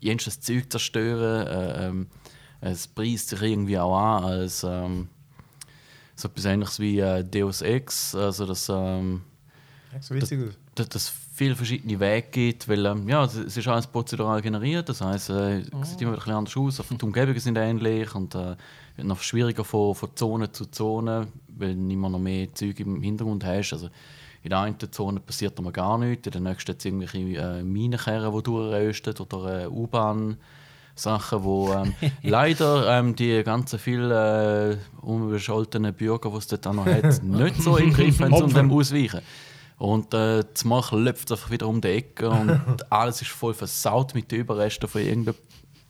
jenes 0.00 0.40
Zeug 0.40 0.70
zerstören. 0.70 1.46
Äh, 1.46 1.86
ähm, 1.88 2.06
es 2.60 2.88
preist 2.88 3.28
sich 3.28 3.42
irgendwie 3.42 3.78
auch 3.78 3.96
an 3.96 4.24
als 4.24 4.64
ähm, 4.64 5.08
so 6.16 6.28
etwas 6.28 6.44
ähnliches 6.46 6.80
wie 6.80 6.98
äh, 6.98 7.22
Deus 7.22 7.62
Ex, 7.62 8.14
also 8.14 8.46
dass, 8.46 8.68
ähm, 8.68 9.22
so 10.00 10.14
aus. 10.14 10.28
dass 10.74 10.94
es 10.94 11.12
viele 11.38 11.54
verschiedene 11.54 12.00
Wege 12.00 12.26
gibt, 12.30 12.68
weil 12.68 12.84
ähm, 12.84 13.08
ja, 13.08 13.24
es 13.24 13.36
es 13.36 13.56
ist 13.56 13.68
alles 13.68 13.86
prozedural 13.86 14.42
generiert, 14.42 14.88
das 14.88 15.00
heißt, 15.00 15.30
äh, 15.30 15.58
es 15.80 15.90
sieht 15.90 16.02
immer 16.02 16.12
ein 16.12 16.16
bisschen 16.16 16.34
anders 16.34 16.56
aus, 16.56 16.82
die 16.90 17.04
Umgebungen 17.04 17.38
sind 17.38 17.56
ähnlich 17.56 18.12
und 18.14 18.34
äh, 18.34 18.56
wird 18.96 19.06
noch 19.06 19.20
schwieriger 19.20 19.64
von, 19.64 19.94
von 19.94 20.10
Zone 20.16 20.50
zu 20.50 20.66
Zone, 20.66 21.28
weil 21.56 21.76
du 21.76 21.90
immer 21.90 22.08
noch 22.08 22.18
mehr 22.18 22.52
Zeug 22.54 22.80
im 22.80 23.00
Hintergrund 23.00 23.44
hast. 23.44 23.72
Also, 23.72 23.88
in 24.42 24.50
der 24.50 24.60
einen 24.60 24.76
Zone 24.90 25.20
passiert 25.20 25.58
aber 25.58 25.70
gar 25.70 25.96
nichts, 25.96 26.26
in 26.26 26.32
der 26.32 26.40
nächsten 26.40 26.72
hat 26.72 26.78
es 26.78 26.84
irgendwelche 26.84 27.18
äh, 27.18 27.62
Minenkerren, 27.62 28.34
die 28.34 28.42
durchrösten 28.42 29.14
oder 29.18 29.62
äh, 29.62 29.66
U-Bahn. 29.68 30.36
Sachen, 30.96 31.44
wo 31.44 31.72
ähm, 31.72 31.94
leider 32.24 32.98
ähm, 32.98 33.14
die 33.14 33.44
ganzen 33.44 33.78
vielen 33.78 34.10
äh, 34.10 34.76
unbescholtenen 35.00 35.94
Bürger, 35.94 36.30
die 36.30 36.36
es 36.38 36.48
dort 36.48 36.64
noch 36.74 36.86
hat, 36.86 37.22
nicht 37.22 37.62
so 37.62 37.76
im 37.76 37.92
Griff 37.92 38.18
haben, 38.18 38.32
um 38.32 38.52
dem 38.52 38.72
ausweichen. 38.72 39.20
Und 39.78 40.12
äh, 40.12 40.44
das 40.52 40.64
Mach 40.64 40.90
läuft 40.92 41.30
einfach 41.30 41.50
wieder 41.50 41.68
um 41.68 41.80
die 41.80 41.88
Ecke 41.88 42.28
und 42.28 42.60
alles 42.92 43.22
ist 43.22 43.30
voll 43.30 43.54
versaut 43.54 44.14
mit 44.14 44.30
den 44.32 44.40
Überresten 44.40 44.88
von 44.88 45.00
irgendeiner 45.02 45.36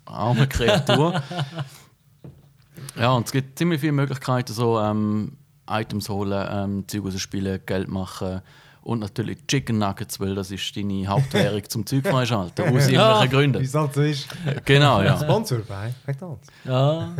armen 0.04 0.48
Kreatur. 0.48 1.22
ja, 2.96 3.12
und 3.12 3.26
es 3.26 3.32
gibt 3.32 3.58
ziemlich 3.58 3.80
viele 3.80 3.92
Möglichkeiten, 3.92 4.52
so 4.52 4.78
ähm, 4.78 5.38
Items 5.68 6.08
holen, 6.08 6.46
ähm, 6.50 6.84
Zeug 6.88 7.04
rausspielen, 7.06 7.60
Geld 7.64 7.88
machen 7.88 8.42
und 8.82 9.00
natürlich 9.00 9.46
Chicken 9.46 9.78
Nuggets, 9.78 10.18
weil 10.20 10.34
das 10.34 10.50
ist 10.50 10.76
deine 10.76 11.06
Hauptwährung 11.06 11.62
zum 11.68 11.86
Zeug 11.86 12.06
freischalten, 12.06 12.74
aus 12.74 12.88
Ja. 12.90 13.22
irgendwelchen 13.22 13.22
Wie 13.22 13.34
Gründen. 13.36 13.64
es 13.64 13.74
halt 13.74 13.94
so 13.94 14.02
ist. 14.02 14.28
Genau, 14.64 15.02
ja. 15.02 15.18
Sponsor 15.18 15.58
bei 15.60 15.94
McDonalds. 16.06 16.48
Ja, 16.64 17.14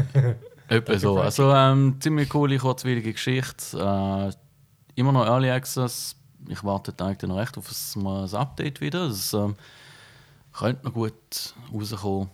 Etwa 0.69 0.99
so. 0.99 1.19
Also 1.19 1.51
ähm, 1.51 1.97
ziemlich 1.99 2.29
coole, 2.29 2.59
kurzweilige 2.59 3.13
Geschichte. 3.15 3.79
Äh, 3.79 5.01
immer 5.01 5.13
noch 5.13 5.25
Early 5.25 5.51
Access. 5.51 6.15
Ich 6.49 6.65
warte 6.65 6.93
eigentlich 7.05 7.29
noch 7.29 7.37
recht 7.37 7.57
auf 7.59 7.71
ein, 7.71 8.03
mal 8.03 8.25
ein 8.25 8.35
Update 8.35 8.81
wieder. 8.81 9.09
Das 9.09 9.33
ähm, 9.33 9.57
könnte 10.53 10.87
noch 10.87 10.95
gut 10.95 11.55
rauskommen. 11.73 12.29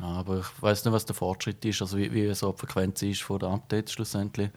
Aber 0.00 0.38
ich 0.38 0.62
weiß 0.62 0.84
nicht, 0.84 0.94
was 0.94 1.04
der 1.04 1.14
Fortschritt 1.14 1.64
ist, 1.64 1.82
also 1.82 1.98
wie, 1.98 2.12
wie 2.12 2.32
so 2.34 2.52
die 2.52 2.58
Frequenz 2.58 3.02
ist 3.02 3.22
von 3.22 3.38
den 3.38 3.50
Updates 3.50 3.92
schlussendlich. 3.92 4.50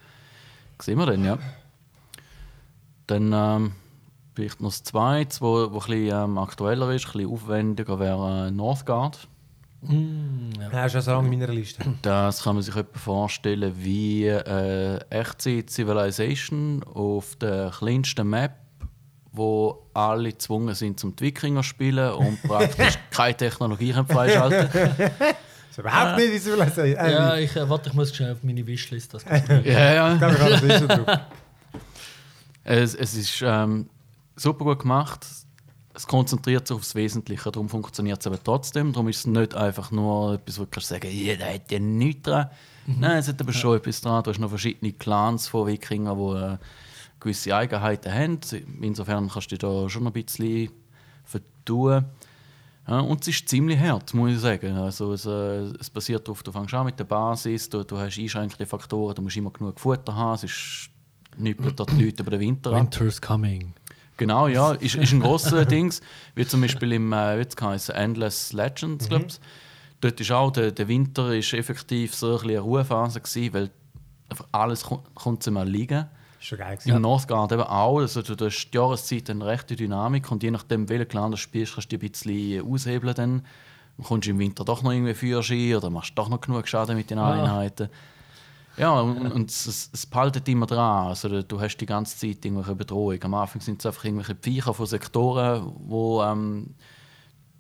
Sehen 0.80 0.98
wir 0.98 1.06
dann, 1.06 1.24
ja. 1.24 1.38
Dann 3.07 3.33
ähm, 3.33 3.71
vielleicht 4.36 4.62
noch 4.62 4.69
das 4.69 4.83
Zweite, 4.83 5.42
wo, 5.42 5.71
wo 5.71 5.80
ein 5.80 5.88
bisschen 5.88 6.24
ähm, 6.24 6.38
aktueller 6.38 6.92
ist, 6.92 7.07
ein 7.07 7.12
bisschen 7.13 7.31
aufwendiger, 7.31 8.00
wäre 8.00 8.48
äh, 8.48 8.51
Northgard. 8.51 9.27
Mm, 9.81 10.51
ja. 10.59 10.71
Ja, 10.71 10.86
ist 10.86 10.94
ja 10.95 11.01
so 11.01 11.12
lange 11.12 11.27
in 11.31 11.39
meiner 11.39 11.51
Liste. 11.51 11.83
Das 12.01 12.44
kann 12.44 12.56
man 12.56 12.63
sich 12.63 12.75
etwa 12.75 12.98
vorstellen 12.98 13.74
wie 13.75 14.25
äh, 14.27 14.99
Echtzeit 15.09 15.69
Civilization 15.69 16.83
auf 16.83 17.35
der 17.35 17.71
kleinsten 17.71 18.30
Map, 18.30 18.56
wo 19.33 19.87
alle 19.94 20.31
gezwungen 20.31 20.75
sind 20.75 20.99
zum 20.99 21.16
die 21.16 21.25
Wikinger 21.25 21.61
zu 21.61 21.69
spielen 21.69 22.13
und 22.13 22.42
praktisch 22.44 22.94
keine 23.11 23.35
Technologie 23.35 23.92
können 23.92 24.07
freischalten 24.07 24.69
Das 25.75 25.80
ist 25.80 25.92
überhaupt 25.92 26.18
nicht, 26.19 26.33
wie 26.33 26.37
sie 26.37 26.52
will 26.52 26.69
sagen. 26.69 26.94
Äh, 26.94 27.11
ja, 27.11 27.35
ich 27.35 27.49
ich 27.49 27.56
äh, 27.56 27.68
warte, 27.68 27.90
ich 27.90 27.95
muss 27.95 28.16
schnell 28.16 28.33
auf 28.33 28.44
meine 28.44 28.66
Wishlist. 28.68 29.11
Das 29.11 29.25
Ja, 29.63 29.94
ja. 29.94 30.18
glaube, 30.18 30.35
ich 30.35 30.40
habe 30.40 30.52
das 30.52 30.61
Liste 30.61 30.87
drauf. 30.87 31.19
Es, 32.63 32.94
es 32.94 33.16
ist 33.16 33.42
ähm, 33.44 33.90
super 34.35 34.66
gut 34.66 34.80
gemacht. 34.81 35.25
Es 35.95 36.06
konzentriert 36.06 36.68
sich 36.68 36.78
aufs 36.78 36.94
Wesentliche, 36.94 37.52
darum 37.52 37.69
funktioniert 37.69 38.19
es 38.19 38.28
aber 38.28 38.42
trotzdem. 38.42 38.94
Darum 38.94 39.09
ist 39.09 39.18
es 39.18 39.25
nicht 39.25 39.56
einfach 39.56 39.90
nur 39.90 40.35
etwas, 40.35 40.59
wo 40.59 40.66
du 40.66 40.80
sagen 40.80 41.09
jeder 41.09 41.52
hat 41.52 41.71
ja 41.71 41.80
nichts 41.80 42.21
dran. 42.21 42.52
Nein, 42.85 43.18
es 43.18 43.28
hat 43.28 43.42
aber 43.42 43.54
schon 43.54 43.78
etwas 43.78 44.02
dran. 44.02 44.21
Du 44.23 44.30
hast 44.30 44.40
noch 44.40 44.49
verschiedene 44.49 44.94
Clans 44.94 45.47
von 45.47 45.66
Wikingern, 45.66 46.18
die 46.18 46.54
äh, 46.54 46.57
gewisse 47.23 47.56
Eigenheiten 47.56 48.13
haben. 48.13 48.39
Insofern 48.81 49.30
kannst 49.30 49.51
du 49.51 49.57
da 49.57 49.89
schon 49.89 50.06
ein 50.06 50.13
bisschen 50.13 50.69
vertun. 51.23 52.06
Ja, 52.87 52.99
und 52.99 53.21
es 53.21 53.30
ist 53.30 53.47
ziemlich 53.47 53.80
hart, 53.80 54.13
muss 54.13 54.31
ich 54.31 54.39
sagen. 54.39 54.75
Also 54.75 55.13
es, 55.13 55.25
äh, 55.25 55.71
es 55.80 55.89
basiert 55.89 56.27
darauf, 56.27 56.44
du 56.44 56.51
fängst 56.51 56.73
an 56.73 56.85
mit 56.85 56.99
der 56.99 57.06
Basis, 57.06 57.69
du, 57.69 57.83
du 57.83 57.97
hast 57.97 58.19
einschränkende 58.19 58.65
Faktoren, 58.65 59.15
du 59.15 59.21
musst 59.21 59.37
immer 59.37 59.51
genug 59.51 59.80
Futter 59.80 60.13
haben, 60.13 60.35
es 60.35 60.44
ist 60.44 60.89
dort 61.75 61.92
die 61.94 62.03
Leute 62.06 62.21
über 62.23 62.31
den 62.31 62.42
Winter 62.42 62.71
ab. 62.73 62.77
Winter's 62.81 63.21
coming. 63.21 63.73
Genau, 64.18 64.47
ja, 64.47 64.71
ist, 64.80 64.95
ist 64.95 65.13
ein 65.13 65.21
grosser 65.21 65.63
Dings. 65.65 66.01
Wie 66.35 66.45
zum 66.45 66.59
Beispiel 66.61 66.92
im 66.92 67.13
äh, 67.13 67.37
wie 67.37 67.42
hat's 67.42 67.56
geheißen, 67.56 67.95
Endless 67.95 68.51
Legends, 68.51 69.07
glaube 69.07 69.25
ich. 69.30 69.39
Dort 70.01 70.19
ist 70.19 70.31
auch 70.31 70.51
der, 70.51 70.71
der 70.73 70.87
Winter 70.89 71.33
ist 71.33 71.53
effektiv 71.53 72.13
so 72.13 72.37
ein 72.37 72.44
eine 72.49 72.59
Ruhephase 72.59 73.21
gewesen, 73.21 73.53
weil 73.53 73.69
einfach 74.27 74.45
alles 74.51 74.83
ko- 74.83 75.01
kommt 75.15 75.42
zum 75.42 75.56
Erliegen. 75.56 76.06
Ist 76.44 76.50
schon 76.50 76.57
geil 76.57 76.73
Im 76.73 76.80
gewesen. 76.80 77.02
Northgard 77.02 77.52
eben 77.54 77.62
auch. 77.64 78.00
Also 78.00 78.21
du, 78.21 78.45
hast 78.45 78.69
die 78.71 78.76
Jahreszeit 78.78 79.30
eine 79.30 79.45
rechte 79.45 79.78
Dynamik 79.78 80.30
und 80.30 80.44
je 80.44 80.52
nachdem, 80.52 80.90
welchen 80.90 81.07
Clan 81.07 81.31
du 81.31 81.38
spielst, 81.38 81.73
kannst 81.76 81.90
du 81.92 81.97
die 81.97 82.06
ein 82.07 82.12
bisschen 82.12 82.69
aushebeln. 82.69 83.16
Dann. 83.16 83.45
Kommst 84.04 84.26
du 84.28 84.31
im 84.31 84.40
Winter 84.40 84.66
doch 84.66 84.81
noch 84.81 84.92
irgendwie 84.92 85.14
Feuerski 85.14 85.76
oder 85.76 85.90
machst 85.90 86.18
doch 86.18 86.28
noch 86.28 86.42
genug 86.42 86.68
Schaden 86.68 86.97
mit 86.97 87.09
den 87.12 87.19
Ah. 87.19 87.31
Einheiten. 87.44 87.90
Ja, 88.76 89.00
und, 89.00 89.31
und 89.31 89.50
es, 89.52 89.90
es, 89.94 90.06
behaltet 90.07 90.50
immer 90.50 90.66
dran. 90.66 91.07
Also, 91.09 91.44
du- 91.44 91.62
hast 91.62 91.78
die 91.78 91.85
ganze 91.85 92.18
Zeit 92.18 92.44
irgendwelche 92.44 92.73
Bedrohung. 92.76 93.23
Am 93.23 93.35
Anfang 93.35 93.62
sind 93.62 93.80
es 93.80 93.85
einfach 93.85 94.04
irgendwelche 94.04 94.35
Viecher 94.42 94.73
von 94.73 94.88
Sektoren, 94.88 95.71
wo 95.78 96.23
ähm, 96.23 96.73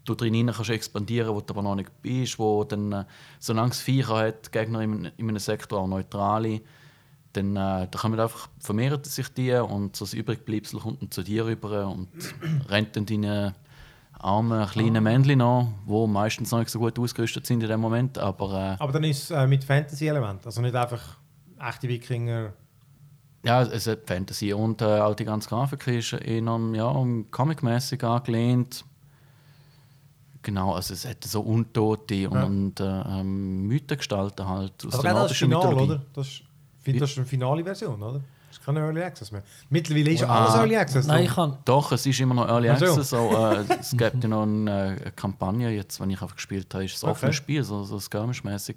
du 0.05 0.15
drin 0.15 0.33
hinein 0.33 0.55
kannst 0.55 0.71
expandieren, 0.71 1.33
wo 1.35 1.39
du 1.39 1.53
aber 1.53 1.61
noch 1.61 1.75
nicht 1.75 1.91
bist, 2.01 2.39
wo 2.39 2.63
dann, 2.63 2.91
äh, 2.91 3.05
solange 3.39 3.69
es 3.69 3.79
Viecher 3.79 4.17
hat, 4.17 4.51
Gegner 4.51 4.81
in, 4.81 5.05
in 5.17 5.29
einem 5.29 5.37
Sektor 5.39 5.81
auch 5.81 5.87
neutrale, 5.87 6.61
dann, 7.33 7.55
äh, 7.55 7.87
da 7.89 7.99
kommen 7.99 8.19
einfach, 8.19 8.47
vermehren 8.59 9.03
sich 9.03 9.27
die 9.33 9.53
und 9.53 9.95
so 9.95 10.05
das 10.05 10.13
Übrigbleibsel 10.13 10.79
kommt 10.79 11.01
dann 11.01 11.11
zu 11.11 11.23
dir 11.23 11.45
rüber 11.45 11.87
und 11.87 12.07
rennt 12.69 12.95
dann 12.95 13.05
deine 13.05 13.55
armen 14.19 14.65
kleinen 14.67 15.03
Männchen 15.03 15.39
noch, 15.39 15.67
die 15.87 16.07
meistens 16.07 16.51
noch 16.51 16.59
nicht 16.59 16.69
so 16.69 16.79
gut 16.79 16.97
ausgerüstet 16.97 17.45
sind 17.45 17.61
in 17.63 17.69
dem 17.69 17.81
Moment. 17.81 18.17
Aber 18.17 18.77
Aber 18.79 18.91
dann 18.93 19.03
ist 19.03 19.23
es 19.23 19.31
äh, 19.31 19.45
mit 19.47 19.63
Fantasy-Element, 19.63 20.45
also 20.45 20.61
nicht 20.61 20.75
einfach 20.75 21.17
echte 21.59 21.87
Wikinger. 21.87 22.45
äh, 23.43 23.47
ja, 23.47 23.61
es 23.63 23.87
hat 23.87 24.07
Fantasy 24.07 24.53
und 24.53 24.81
äh, 24.81 24.85
auch 25.01 25.15
die 25.15 25.25
ganze 25.25 25.49
Grafik 25.49 25.85
ist 25.87 26.13
eher 26.13 26.41
ja, 26.41 26.85
um 26.85 27.29
Comic-mäßig 27.29 28.01
angelehnt. 28.03 28.85
Genau, 30.43 30.73
also 30.75 30.93
es 30.93 31.05
hat 31.07 31.23
so 31.23 31.41
Untote 31.41 32.29
und, 32.29 32.35
Ja. 32.35 32.43
und 32.45 32.79
äh, 32.79 33.19
ähm, 33.19 33.67
Mythengestalten 33.67 34.47
halt 34.47 34.73
aus 34.85 34.93
Aber 34.93 35.03
der 35.03 35.13
nordischen 35.13 35.49
Mythologie. 35.49 35.83
oder? 35.83 36.01
Das 36.13 36.27
ist, 36.27 36.43
ich 36.83 36.85
finde, 36.85 36.99
das 36.99 37.11
ist 37.11 37.17
eine 37.17 37.25
finale 37.25 37.63
Version, 37.63 38.01
oder? 38.03 38.19
Das 38.49 38.59
ist 38.59 38.65
keine 38.65 38.81
Early 38.81 39.01
Access 39.01 39.31
mehr. 39.31 39.41
Mittlerweile 39.69 40.11
ist 40.11 40.23
Ah. 40.23 40.43
alles 40.45 40.55
Early 40.55 40.75
Access. 40.77 41.07
Nein, 41.07 41.23
doch. 41.23 41.29
ich 41.29 41.35
kann. 41.35 41.57
Doch, 41.65 41.91
es 41.93 42.05
ist 42.05 42.19
immer 42.19 42.33
noch 42.35 42.47
Early 42.47 42.69
Ach 42.69 42.77
so. 42.77 42.85
Access. 42.87 43.09
So, 43.09 43.29
äh, 43.31 43.65
es 43.79 43.91
gibt 43.97 44.21
ja 44.23 44.29
noch 44.29 44.43
eine, 44.43 44.69
äh, 44.97 45.01
eine 45.01 45.11
Kampagne, 45.13 45.69
jetzt, 45.71 45.99
wenn 46.01 46.09
ich 46.09 46.21
einfach 46.21 46.35
gespielt 46.35 46.71
habe, 46.73 46.83
ist 46.85 46.95
es 46.97 47.03
ein 47.03 47.09
Okay. 47.09 47.15
offenes 47.17 47.35
Spiel, 47.37 47.63
so, 47.63 47.83
so 47.83 47.97
skirmish-mäßig. 47.99 48.75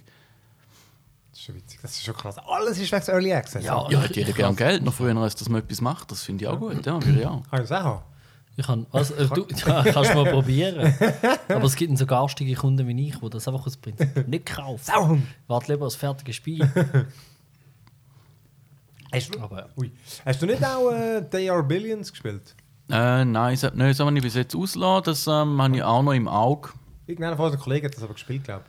Das 1.30 1.40
ist 1.40 1.44
schon 1.46 1.54
witzig, 1.56 1.78
das 1.82 1.90
ist 1.90 2.04
schon 2.04 2.14
krass. 2.16 2.36
Alles 2.38 2.78
ist 2.78 2.90
wegen 2.92 3.04
Early 3.08 3.32
Access. 3.34 3.64
Ja, 3.64 3.86
Ja, 3.90 3.98
ich- 3.98 4.04
hätte 4.08 4.20
jeder 4.20 4.32
gern 4.32 4.56
kann- 4.56 4.68
Geld 4.68 4.82
noch 4.84 4.94
früher, 4.94 5.16
als 5.16 5.34
dass 5.34 5.48
man 5.48 5.60
etwas 5.62 5.80
macht. 5.80 6.10
Das 6.10 6.22
finde 6.22 6.44
ich 6.44 6.48
auch 6.50 6.58
gut. 6.58 6.86
Ja, 6.86 6.94
würde 7.04 7.20
ich 7.20 7.26
auch. 7.26 7.42
Kann 7.50 7.62
ich 7.62 7.68
das 7.68 7.84
auch? 7.84 8.02
Ich 8.58 8.66
kann 8.66 8.86
was, 8.90 9.10
äh, 9.10 9.26
du, 9.26 9.46
ja, 9.66 9.82
kannst 9.84 10.14
mal 10.14 10.24
probieren. 10.30 10.94
Aber 11.48 11.64
es 11.64 11.76
gibt 11.76 11.98
so 11.98 12.06
garstige 12.06 12.54
Kunden 12.54 12.88
wie 12.88 13.08
ich, 13.08 13.16
die 13.18 13.28
das 13.28 13.46
einfach 13.46 13.66
aus 13.66 13.76
Prinzip 13.76 14.26
nicht 14.26 14.46
kaufen. 14.46 15.26
Warte 15.46 15.72
lieber 15.72 15.84
aufs 15.84 15.96
fertige 15.96 16.32
Spiel. 16.32 16.66
Hast 19.12 19.34
du, 19.34 19.40
Aber 19.40 19.68
ui. 19.76 19.92
Hast 20.24 20.42
du 20.42 20.46
nicht 20.46 20.64
auch 20.64 20.90
äh, 20.90 21.22
They 21.30 21.48
Are 21.50 21.62
Billions 21.62 22.10
gespielt? 22.10 22.54
Äh, 22.88 23.24
nein, 23.24 23.58
das, 23.60 23.74
nein, 23.74 23.88
das 23.88 24.00
habe 24.00 24.16
ich 24.16 24.22
bis 24.22 24.34
jetzt 24.34 24.54
ausgelassen. 24.54 25.04
Das 25.04 25.26
ähm, 25.26 25.60
habe 25.60 25.76
ich 25.76 25.82
auch 25.82 26.02
noch 26.02 26.12
im 26.12 26.28
Auge. 26.28 26.70
Irgendeiner 27.06 27.36
von 27.36 27.46
unseren 27.46 27.60
Kollegen 27.60 27.86
hat 27.86 27.94
das 27.94 28.02
aber 28.02 28.14
gespielt, 28.14 28.44
glaube 28.44 28.64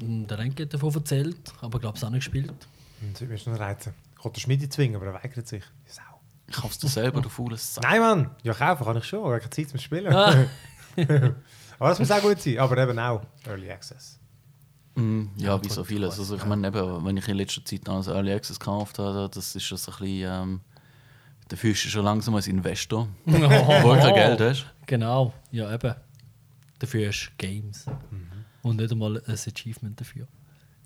mm, 0.00 0.26
der 0.26 0.38
Renke 0.38 0.64
hat 0.64 0.74
davon 0.74 0.94
erzählt, 0.94 1.52
aber 1.60 1.76
ich 1.76 1.80
glaube, 1.82 1.96
es 1.96 2.04
auch 2.04 2.10
nicht 2.10 2.24
gespielt. 2.24 2.52
ich. 3.00 3.12
Das 3.12 3.20
würde 3.20 3.32
mich 3.32 3.42
schon 3.42 3.54
reizen. 3.54 3.94
Ich 4.16 4.22
kann 4.22 4.32
den 4.32 4.40
Schmiede 4.40 4.68
zwingen, 4.68 4.96
aber 4.96 5.06
er 5.06 5.14
weigert 5.14 5.46
sich. 5.46 5.64
Sau. 5.86 6.02
Ich 6.46 6.54
kaufe 6.54 6.68
es 6.68 6.78
dir 6.78 6.88
selber, 6.88 7.20
du 7.20 7.28
faules 7.28 7.74
Sack. 7.74 7.84
Nein, 7.84 8.00
Mann! 8.00 8.30
Ja, 8.42 8.54
kaufen 8.54 8.84
kann 8.84 8.96
ich 8.96 9.04
schon, 9.04 9.20
aber 9.20 9.36
ich 9.36 9.44
habe 9.44 9.54
keine 9.54 9.66
Zeit 9.66 9.68
zum 9.68 9.80
Spielen. 9.80 10.12
Ah. 10.12 10.46
aber 11.78 11.88
das 11.88 11.98
muss 11.98 12.10
auch 12.10 12.22
gut 12.22 12.40
sein, 12.40 12.58
aber 12.58 12.78
eben 12.78 12.98
auch 12.98 13.22
Early 13.46 13.70
Access. 13.70 14.18
Mm, 14.94 15.24
ja, 15.36 15.54
Ja, 15.56 15.64
wie 15.64 15.68
so 15.68 15.82
vieles. 15.84 16.18
Also, 16.18 16.36
ich 16.36 16.44
meine, 16.44 16.68
eben, 16.68 17.04
wenn 17.04 17.16
ich 17.16 17.26
in 17.28 17.36
letzter 17.36 17.64
Zeit 17.64 17.88
alles 17.88 18.06
Early 18.08 18.32
Access 18.32 18.58
gekauft 18.58 18.98
habe, 18.98 19.28
das 19.32 19.54
ist 19.56 19.64
schon 19.64 19.78
so 19.78 19.92
ein 19.92 19.98
bisschen. 19.98 20.32
Ähm, 20.32 20.60
da 21.48 21.56
fühlst 21.56 21.84
du 21.84 21.88
schon 21.88 22.04
langsam 22.04 22.34
als 22.34 22.46
Investor, 22.46 23.06
wo 23.26 23.32
du 23.36 23.98
kein 24.00 24.14
Geld 24.14 24.40
hast. 24.40 24.66
Genau, 24.86 25.34
ja 25.50 25.72
eben. 25.72 25.94
Dafür 26.78 27.08
hast 27.08 27.26
du 27.26 27.46
Games. 27.46 27.86
Mhm. 28.10 28.28
Und 28.62 28.76
nicht 28.76 28.90
einmal 28.92 29.22
ein 29.26 29.34
Achievement 29.34 30.00
dafür. 30.00 30.26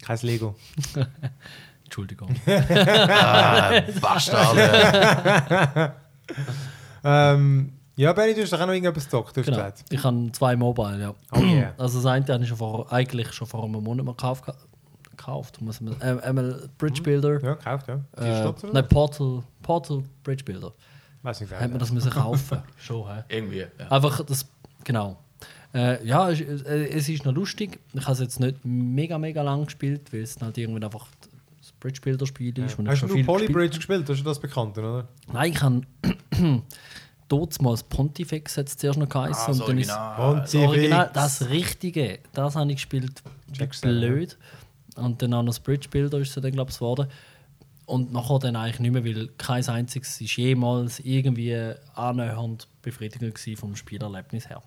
Kein 0.02 0.18
Lego. 0.22 0.56
Entschuldigung. 1.84 2.34
Ah, 2.46 3.80
Bastarde! 4.00 5.94
ähm, 7.04 7.72
ja, 7.98 8.12
Benny, 8.12 8.32
du 8.32 8.42
hast 8.42 8.52
doch 8.52 8.60
auch 8.60 8.66
noch 8.66 8.72
irgendetwas 8.72 9.04
gezockt, 9.04 9.36
du 9.36 9.40
hast 9.40 9.46
genau. 9.46 9.56
gesagt. 9.56 9.84
Ich 9.90 10.04
habe 10.04 10.32
zwei 10.32 10.54
Mobile, 10.54 11.00
ja. 11.00 11.14
Oh 11.32 11.40
yeah. 11.40 11.74
Also 11.78 11.98
das 11.98 12.06
eine 12.06 12.24
habe 12.26 12.42
ich 12.42 12.48
schon 12.48 12.56
vor, 12.56 12.92
eigentlich 12.92 13.32
schon 13.32 13.48
vor 13.48 13.64
einem 13.64 13.82
Monat 13.82 14.06
mal 14.06 14.12
gekauft. 14.12 14.44
gekauft 15.10 15.60
muss 15.60 15.80
man, 15.80 16.00
äh, 16.00 16.20
einmal 16.22 16.70
Bridge 16.78 17.02
Builder. 17.02 17.42
Ja, 17.42 17.54
gekauft, 17.54 17.88
ja. 17.88 18.00
Äh, 18.16 18.52
nein, 18.72 18.88
Portal, 18.88 19.42
Portal 19.62 20.04
Bridge 20.22 20.44
Builder. 20.44 20.72
Weiß 21.22 21.40
nicht, 21.40 21.50
Hätte 21.52 21.68
man 21.70 21.80
das 21.80 21.90
müssen 21.90 22.10
kaufen 22.10 22.62
Schon, 22.76 23.12
hä? 23.12 23.24
Irgendwie. 23.28 23.66
Ja. 23.78 23.88
Einfach 23.90 24.24
das, 24.24 24.46
genau. 24.84 25.18
Äh, 25.74 26.06
ja, 26.06 26.30
es, 26.30 26.40
äh, 26.40 26.88
es 26.90 27.08
ist 27.08 27.24
noch 27.24 27.34
lustig. 27.34 27.80
Ich 27.94 28.02
habe 28.02 28.12
es 28.12 28.20
jetzt 28.20 28.38
nicht 28.38 28.64
mega, 28.64 29.18
mega 29.18 29.42
lang 29.42 29.64
gespielt, 29.64 30.12
weil 30.12 30.22
es 30.22 30.40
halt 30.40 30.56
irgendwie 30.56 30.84
einfach 30.84 31.08
das 31.60 31.72
Bridge 31.72 32.00
Builder 32.00 32.26
Spiel 32.26 32.56
ist. 32.58 32.78
ich 32.78 32.86
Hast 32.86 32.98
schon 32.98 33.08
du 33.08 33.16
viel 33.16 33.24
Polybridge 33.24 33.76
gespielt? 33.76 34.08
Das 34.08 34.18
ist 34.18 34.26
das 34.26 34.38
Bekannte, 34.38 34.80
oder? 34.80 35.08
Nein, 35.32 35.52
ich 35.52 35.60
habe 35.60 35.82
das 37.28 37.82
Pontifex 37.82 38.56
jetzt 38.56 38.80
zuerst 38.80 38.98
noch 38.98 39.08
geheißen. 39.08 39.42
Ah, 39.42 39.46
das 39.48 39.60
und 39.60 39.68
dann 39.68 39.78
ist 39.78 39.90
Original. 39.90 40.40
das 40.40 40.54
Original, 40.54 41.10
das 41.12 41.48
Richtige, 41.48 42.18
das 42.32 42.56
habe 42.56 42.70
ich 42.70 42.76
gespielt, 42.76 43.22
Check's 43.52 43.80
blöd. 43.80 44.36
Und 44.96 45.22
dann 45.22 45.32
auch 45.34 45.42
noch 45.42 45.50
das 45.50 45.60
Bridge 45.60 45.88
Builder 45.88 46.18
ist 46.18 46.36
es 46.36 46.42
dann, 46.42 46.52
glaube 46.52 46.70
ich, 46.70 46.76
geworden. 46.76 47.08
Und 47.86 48.12
nachher 48.12 48.38
dann 48.38 48.56
eigentlich 48.56 48.80
nicht 48.80 48.92
mehr, 48.92 49.04
weil 49.04 49.28
kein 49.38 49.66
einziges 49.66 50.20
ist 50.20 50.36
jemals 50.36 51.00
irgendwie 51.00 51.74
annähernd 51.94 52.68
befriedigend 52.82 53.38
vom 53.58 53.76
Spielerlebnis 53.76 54.48
her. 54.48 54.62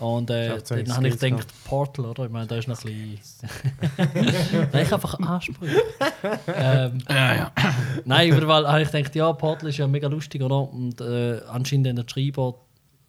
Und 0.00 0.30
äh, 0.30 0.58
dann 0.68 0.96
habe 0.96 1.08
ich 1.08 1.18
gedacht, 1.18 1.46
Portal, 1.64 2.06
oder? 2.06 2.24
Ich 2.24 2.30
meine, 2.30 2.46
da 2.46 2.56
ist 2.56 2.66
noch 2.68 2.82
ein 2.84 3.18
bisschen. 3.18 3.48
Nein, 4.72 4.82
ich 4.82 4.90
habe 4.90 4.94
einfach 4.94 5.18
Ansprüche. 5.20 5.82
ähm, 6.54 6.98
Ja, 7.08 7.34
ja. 7.34 7.52
Nein, 8.06 8.32
aber 8.32 8.48
weil 8.48 8.66
habe 8.66 8.82
ich 8.82 8.90
gedacht, 8.90 9.14
ja, 9.14 9.32
Portal 9.32 9.68
ist 9.68 9.76
ja 9.76 9.86
mega 9.86 10.08
lustig, 10.08 10.42
oder? 10.42 10.72
Und 10.72 11.00
äh, 11.02 11.40
anscheinend 11.48 11.88
haben 11.88 12.06
die 12.06 12.10
Schreiber 12.10 12.54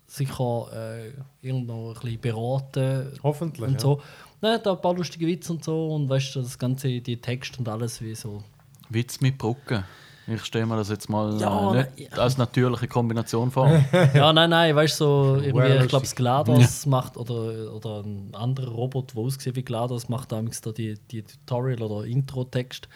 sicher 0.05 0.67
äh, 0.74 1.12
irgendwo 1.41 1.89
ein 1.89 1.93
bisschen 1.93 2.19
beraten 2.19 3.13
Hoffentlich. 3.24 3.67
und 3.67 3.74
ja. 3.75 3.79
so. 3.79 4.01
Nein, 4.41 4.60
da 4.62 4.74
ein 4.74 4.81
paar 4.81 4.93
lustige 4.93 5.25
Witze 5.27 5.53
und 5.53 5.63
so 5.63 5.93
und 5.95 6.10
weißt 6.10 6.36
du, 6.36 6.41
das 6.41 6.57
ganze, 6.60 7.00
die 7.00 7.21
Texte 7.21 7.60
und 7.60 7.69
alles 7.69 8.01
wie 8.01 8.15
so. 8.15 8.43
Witz 8.89 9.21
mit 9.21 9.38
Brücken. 9.38 9.86
Ich 10.33 10.43
stelle 10.45 10.65
mir 10.65 10.77
das 10.77 10.89
jetzt 10.89 11.09
mal 11.09 11.39
Ja, 11.39 11.73
äh, 11.73 11.88
nicht 11.97 12.17
als 12.17 12.38
natürliche 12.38 12.88
Kombination 12.88 13.51
vor. 13.51 13.67
Ja, 14.13 14.31
nein, 14.33 14.50
nein, 14.50 14.75
weißt 14.75 15.00
du, 15.01 15.05
so 15.05 15.35
irgendwie, 15.35 15.53
Well, 15.55 15.81
ich 15.83 15.89
glaube, 15.89 16.03
lustig. 16.03 16.17
GLaDOS 16.17 16.85
macht 16.85 17.17
oder, 17.17 17.73
oder 17.73 18.01
ein 18.03 18.29
anderer 18.33 18.71
Roboter, 18.71 19.15
der 19.15 19.23
aussieht 19.23 19.55
wie 19.55 19.63
GLaDOS, 19.63 20.09
macht 20.09 20.31
damals 20.31 20.61
da 20.61 20.71
die, 20.71 20.95
die 21.11 21.23
Tutorial- 21.23 21.81
oder 21.83 22.05
Intro-Text. 22.05 22.88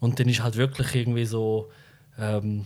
Und 0.00 0.18
dann 0.20 0.28
ist 0.28 0.42
halt 0.42 0.56
wirklich 0.56 0.94
irgendwie 0.94 1.24
so, 1.24 1.70
ähm, 2.18 2.64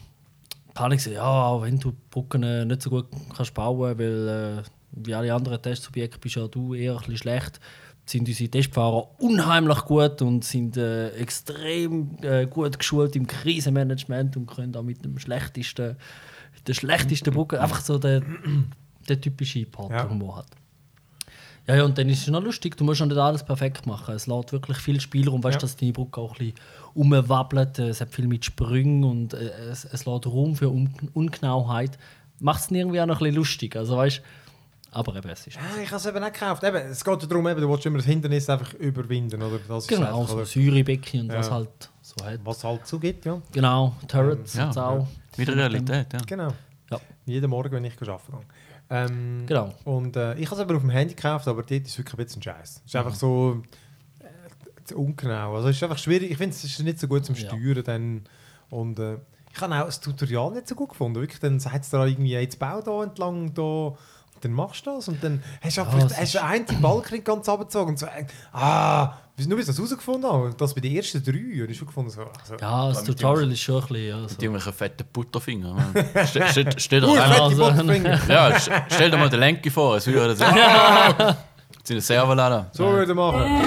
kann 0.75 0.92
ich 0.92 1.02
sagen, 1.02 1.16
ja, 1.16 1.61
wenn 1.62 1.78
du 1.78 1.92
Brücken 2.11 2.42
äh, 2.42 2.64
nicht 2.64 2.83
so 2.83 2.90
gut 2.90 3.07
kannst 3.37 3.54
bauen, 3.54 3.99
weil 3.99 4.28
äh, 4.28 4.62
wie 4.92 5.14
alle 5.14 5.33
anderen 5.35 5.61
Testsubjekte 5.61 6.18
bist 6.18 6.37
ja 6.37 6.49
du 6.49 6.75
eher 6.75 6.92
ein 6.92 6.99
bisschen 6.99 7.16
schlecht, 7.18 7.61
sind 8.09 8.27
unsere 8.29 8.50
Testfahrer 8.50 9.09
unheimlich 9.21 9.79
gut 9.85 10.23
und 10.23 10.45
sind 10.45 10.77
äh, 10.77 11.11
extrem 11.11 12.17
äh, 12.23 12.47
gut 12.47 12.79
geschult 12.79 13.15
im 13.17 13.27
Krisenmanagement 13.27 14.37
und 14.37 14.47
können 14.47 14.75
auch 14.77 14.83
mit 14.83 15.05
dem 15.05 15.19
schlechtesten, 15.19 15.97
der 16.67 16.75
schlechtesten 16.75 17.33
Brücke, 17.35 17.61
einfach 17.61 17.81
so 17.81 17.99
der, 17.99 18.23
der 19.09 19.21
typische 19.21 19.65
Partnerhumor 19.67 20.38
hat. 20.38 20.47
Ja, 21.67 21.77
ja, 21.77 21.85
und 21.85 21.99
dann 21.99 22.09
ist 22.09 22.23
es 22.23 22.29
noch 22.29 22.43
lustig, 22.43 22.77
du 22.79 22.85
musst 22.85 23.00
ja 23.00 23.07
nicht 23.07 23.19
alles 23.19 23.45
perfekt 23.45 23.85
machen. 23.87 24.15
Es 24.15 24.27
lässt 24.27 24.53
wirklich 24.53 24.79
viel 24.79 24.99
Spielraum, 25.00 25.45
weißt 25.45 25.57
du, 25.57 25.59
Ja. 25.59 25.61
dass 25.61 25.77
deine 25.77 25.93
Brücke 25.93 26.19
auch 26.19 26.33
ein 26.33 26.38
bisschen 26.38 26.55
umwabbelt. 26.95 27.79
äh, 27.79 27.88
Es 27.91 28.00
hat 28.00 28.11
viel 28.15 28.27
mit 28.27 28.43
Sprüngen 28.47 29.05
und 29.05 29.35
äh, 29.35 29.50
es, 29.71 29.85
es 29.85 30.07
lässt 30.07 30.27
Raum 30.27 30.57
für 30.57 30.71
Un 30.71 30.91
Ungenauheit. 31.12 31.99
Macht 32.41 32.62
es 32.62 32.71
irgendwie 32.71 33.00
auch 33.03 33.07
noch 33.07 33.17
ein 33.17 33.25
bisschen 33.25 33.37
lustig. 33.37 33.77
Also, 33.77 33.99
weißt, 33.99 34.23
aber 34.90 35.16
eben, 35.16 35.28
es 35.28 35.47
ist. 35.47 35.57
Ja, 35.57 35.62
ich 35.83 35.88
habe 35.88 35.97
es 35.97 36.07
eben 36.07 36.23
auch 36.23 36.33
gekauft. 36.33 36.64
Eben, 36.64 36.76
es 36.76 37.04
geht 37.04 37.23
ja 37.23 37.28
darum, 37.28 37.47
eben, 37.49 37.61
du 37.61 37.68
willst 37.68 37.87
immer 37.87 37.99
das 37.99 38.07
Hindernis 38.07 38.49
einfach 38.49 38.73
überwinden. 38.75 39.42
Oder? 39.42 39.59
Das 39.66 39.85
ist 39.85 39.88
Genau, 39.88 40.23
einfach, 40.23 40.28
so? 40.38 40.45
Säurebecken 40.45 41.21
und 41.23 41.28
Ja. 41.33 41.38
was 41.38 41.50
halt 41.50 41.90
so 42.02 42.25
hat. 42.25 42.40
Was 42.45 42.64
halt 42.64 42.87
so 42.87 42.99
gibt, 42.99 43.25
ja. 43.26 43.40
Genau, 43.52 43.95
Turrets 44.07 44.54
Ja, 44.54 44.66
hat's 44.66 44.76
auch. 44.78 45.07
Wieder 45.37 45.54
Realität, 45.57 46.12
ja. 46.12 46.18
Genau. 46.26 46.52
Ja. 46.90 46.99
Jeden 47.26 47.50
Morgen, 47.50 47.71
wenn 47.73 47.85
ich 47.85 48.00
arbeiten 48.00 48.33
gehe. 48.33 48.40
Ähm, 48.90 49.45
Genau. 49.47 49.75
Und 49.85 50.16
äh, 50.16 50.35
ich 50.37 50.47
habe 50.47 50.57
es 50.57 50.61
aber 50.62 50.75
auf 50.76 50.80
dem 50.80 50.90
Handy 50.90 51.14
gekauft, 51.14 51.47
aber 51.47 51.62
dort 51.62 51.71
ist 51.83 51.88
es 51.88 51.99
wirklich 51.99 52.14
ein 52.14 52.25
bisschen 52.25 52.42
Scheiß. 52.42 52.76
Es 52.78 52.83
ist 52.87 52.97
einfach 52.97 53.14
so 53.14 53.62
äh, 54.21 54.95
ungenau. 54.95 55.54
Also 55.57 55.68
es 55.68 55.76
ist 55.76 55.83
einfach 55.83 55.99
schwierig. 55.99 56.30
Ich 56.30 56.37
finde, 56.38 56.54
es 56.57 56.64
ist 56.64 56.78
nicht 56.80 56.99
so 56.99 57.07
gut 57.09 57.25
zum 57.25 57.35
Ja. 57.35 57.49
Steuern. 57.49 57.85
Dann. 57.85 58.23
Und 58.71 58.99
äh, 58.99 59.18
ich 59.54 59.61
habe 59.61 59.75
auch 59.75 59.87
das 59.87 60.00
Tutorial 60.00 60.52
nicht 60.52 60.68
so 60.68 60.75
gut 60.75 60.90
gefunden. 60.90 61.21
Wirklich, 61.21 61.40
dann 61.40 61.61
sagt 61.61 61.85
es 61.85 61.90
da 61.90 62.07
irgendwie, 62.07 62.33
jetzt 62.33 62.59
bau 62.59 62.80
da 62.80 63.02
entlang 63.02 63.52
da. 63.54 63.95
Dann 64.40 64.52
machst 64.52 64.87
du 64.87 64.90
das 64.97 65.09
und 65.09 65.23
dann 65.23 65.42
hast 65.61 65.76
du 65.76 65.80
Ja, 65.80 65.87
einfach 65.88 66.07
es 66.11 66.16
hast 66.18 66.35
du 66.35 66.42
einen 66.45 66.66
Balken 66.80 67.14
nicht 67.14 67.25
ganz 67.25 67.49
abgezogen 67.49 67.90
und 67.90 67.99
so, 67.99 68.07
äh, 68.07 68.25
ah, 68.52 69.14
nur 69.47 69.57
bis 69.57 69.68
ich 69.68 69.75
das 69.75 69.76
herausgefunden 69.78 70.30
habe. 70.30 70.50
Das 70.57 70.75
bei 70.75 70.80
den 70.80 70.97
ersten 70.97 71.23
drei. 71.23 71.62
Und 71.62 71.71
ich 71.71 71.76
schon 71.78 71.87
gefunden, 71.87 72.11
so, 72.11 72.23
also, 72.23 72.57
Ja, 72.61 72.88
das 72.88 73.04
Tutorial 73.04 73.50
ist 73.52 73.61
schon 73.61 73.76
ein 73.83 73.88
bisschen. 73.88 74.07
Ja, 74.09 74.16
so. 74.16 74.23
Mit 74.23 74.42
irgendwelchen 74.42 74.73
fetten 74.73 75.07
Butterfinger. 75.12 75.75
man. 75.75 75.95
Ste 76.26 76.49
ste 76.49 76.66
stell 76.76 77.00
dir 77.02 77.09
Uh, 77.09 77.12
einmal, 77.12 77.40
also- 77.42 77.62
ja, 78.33 78.49
st- 78.57 78.83
stell 78.90 79.11
dir 79.11 79.16
mal 79.16 79.28
den 79.28 79.38
Lenker 79.40 79.71
vor, 79.71 79.97
es 79.97 80.07
würde 80.09 80.35
so. 80.37 80.45
Ah! 80.45 81.37
Sind 81.85 81.95
eine 81.95 82.00
Serverlader. 82.02 82.68
So 82.73 82.85
würde 82.92 83.12
ich 83.12 83.16
machen. 83.16 83.62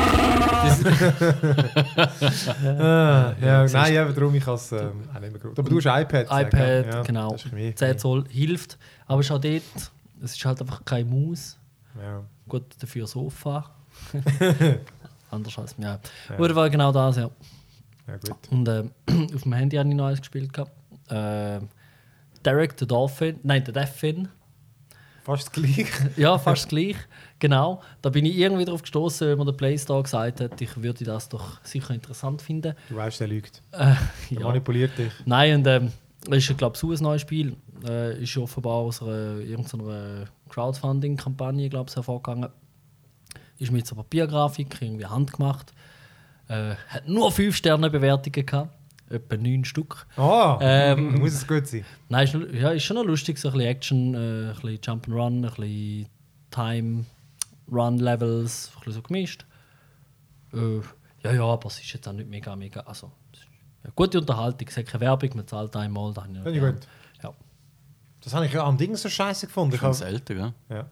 ah, 2.79 3.33
ja, 3.41 3.65
nein, 3.65 3.93
eben 3.93 4.13
darum, 4.15 4.35
ich 4.35 4.45
habe 4.45 4.55
es 4.57 4.71
ähm, 4.71 4.91
auch 5.15 5.19
nicht 5.19 5.31
mehr 5.31 5.41
gut. 5.41 5.57
Aber 5.57 5.69
du 5.69 5.77
hast 5.77 5.85
iPad. 5.85 6.25
iPad, 6.29 6.85
ja, 6.85 7.01
genau. 7.03 7.31
Das 7.31 7.45
ist 7.45 7.53
mir, 7.53 7.75
10 7.75 7.97
Zoll 7.97 8.25
hilft. 8.29 8.77
Aber 9.07 9.21
ist 9.21 9.31
auch 9.31 9.39
dort, 9.41 9.61
es 10.23 10.35
ist 10.35 10.45
halt 10.45 10.61
einfach 10.61 10.83
keine 10.85 11.05
Maus. 11.05 11.57
Ja. 11.99 12.23
Gut, 12.47 12.63
dafür 12.79 13.07
Sofa. 13.07 13.69
Anders 15.31 15.57
als 15.57 15.75
ja. 15.77 15.99
Oder 16.37 16.55
war 16.55 16.69
genau 16.69 16.91
das, 16.91 17.17
ja. 17.17 17.29
ja, 18.07 18.17
gut. 18.17 18.37
Und 18.51 18.67
äh, 18.67 18.83
auf 19.35 19.43
dem 19.43 19.53
Handy 19.53 19.77
habe 19.77 19.89
ich 19.89 19.95
noch 19.95 20.07
eins 20.07 20.19
gespielt. 20.19 20.51
gehabt. 20.53 20.71
Äh, 21.09 21.59
Derek 22.43 22.73
the 22.79 22.87
Dolphin, 22.87 23.39
nein, 23.43 23.63
der 23.63 23.73
Delphin. 23.73 24.27
Fast 25.23 25.47
das 25.47 25.51
gleiche. 25.51 25.85
Ja, 26.17 26.37
fast 26.39 26.69
gleich. 26.69 26.95
Genau. 27.39 27.81
Da 28.01 28.09
bin 28.09 28.25
ich 28.25 28.35
irgendwie 28.37 28.65
darauf 28.65 28.81
gestoßen, 28.81 29.27
wenn 29.27 29.37
mir 29.37 29.45
der 29.45 29.51
Play 29.53 29.77
Store 29.77 30.01
gesagt 30.01 30.41
hat, 30.41 30.59
ich 30.59 30.81
würde 30.81 31.03
das 31.03 31.29
doch 31.29 31.63
sicher 31.63 31.93
interessant 31.93 32.41
finden. 32.41 32.73
Du 32.89 32.95
weißt, 32.95 33.19
der 33.19 33.27
lügt. 33.27 33.61
Äh, 33.71 33.77
Der 33.77 33.97
ja. 34.31 34.39
manipuliert 34.41 34.97
dich. 34.97 35.11
Nein, 35.25 35.55
und 35.59 35.67
ähm, 35.67 35.91
es 36.29 36.49
ist, 36.49 36.57
glaube 36.57 36.75
ich, 36.75 36.79
so 36.79 36.91
ein 36.91 36.97
neues 36.99 37.21
Spiel. 37.21 37.55
Äh, 37.88 38.21
ist 38.21 38.38
offenbar 38.38 38.73
aus 38.75 39.01
einer, 39.01 39.39
irgendeiner 39.39 40.25
Crowdfunding-Kampagne 40.50 41.67
ich, 41.67 41.73
hervorgegangen. 41.73 42.50
Ist 43.57 43.71
mit 43.71 43.85
so 43.88 43.95
Papiergrafik, 43.95 44.81
irgendwie 44.81 45.05
handgemacht. 45.05 45.73
Äh, 46.47 46.75
hat 46.88 47.07
nur 47.07 47.31
5 47.31 47.55
Sterne 47.55 47.89
Bewertungen 47.89 48.45
gehabt. 48.45 48.75
Etwa 49.09 49.35
9 49.35 49.65
Stück. 49.65 50.05
Ah, 50.15 50.57
Ähm, 50.61 51.15
muss 51.19 51.33
es 51.33 51.47
gut 51.47 51.67
sein. 51.67 51.83
Nein, 52.09 52.25
ist, 52.25 52.33
ja, 52.53 52.69
ist 52.71 52.83
schon 52.83 52.95
noch 52.95 53.03
lustig, 53.05 53.38
so 53.38 53.50
ein 53.50 53.53
bisschen 53.55 53.69
Action, 53.69 54.13
äh, 54.15 54.17
ein 54.51 54.53
bisschen 54.61 54.77
Jump'n'Run, 54.79 55.27
ein 55.27 55.41
bisschen 55.41 56.07
Time-Run-Levels, 57.67 58.71
ein 58.73 58.79
bisschen 58.79 58.93
so 58.93 59.01
gemischt. 59.01 59.45
Äh, 60.53 60.79
ja, 61.23 61.33
ja, 61.33 61.43
aber 61.43 61.67
es 61.67 61.79
ist 61.79 61.93
jetzt 61.93 62.07
auch 62.07 62.13
nicht 62.13 62.29
mega, 62.29 62.55
mega. 62.55 62.81
Also, 62.81 63.11
ja, 63.83 63.91
gute 63.95 64.19
Unterhaltung, 64.19 64.67
es 64.67 64.77
hat 64.77 64.85
keine 64.88 65.01
Werbung, 65.01 65.29
man 65.35 65.47
zahlt 65.47 65.75
einmal. 65.75 66.13
Da 66.13 66.23
habe 66.23 66.31
ich 66.31 66.38
noch 66.38 66.43
Finde 66.43 66.57
ich 66.57 66.63
gern. 66.63 66.75
gut. 66.75 66.88
Ja. 68.21 68.25
Das 68.25 68.33
habe 68.33 68.45
ich 68.45 68.53
ja 68.53 68.63
am 68.63 68.77
Ding 68.77 68.95
so 68.95 69.09
scheiße 69.09 69.47
gefunden. 69.47 69.75
Ich 69.75 69.81
Schon 69.81 69.93
selten, 69.93 70.35
gell? 70.37 70.53
ja. 70.69 70.85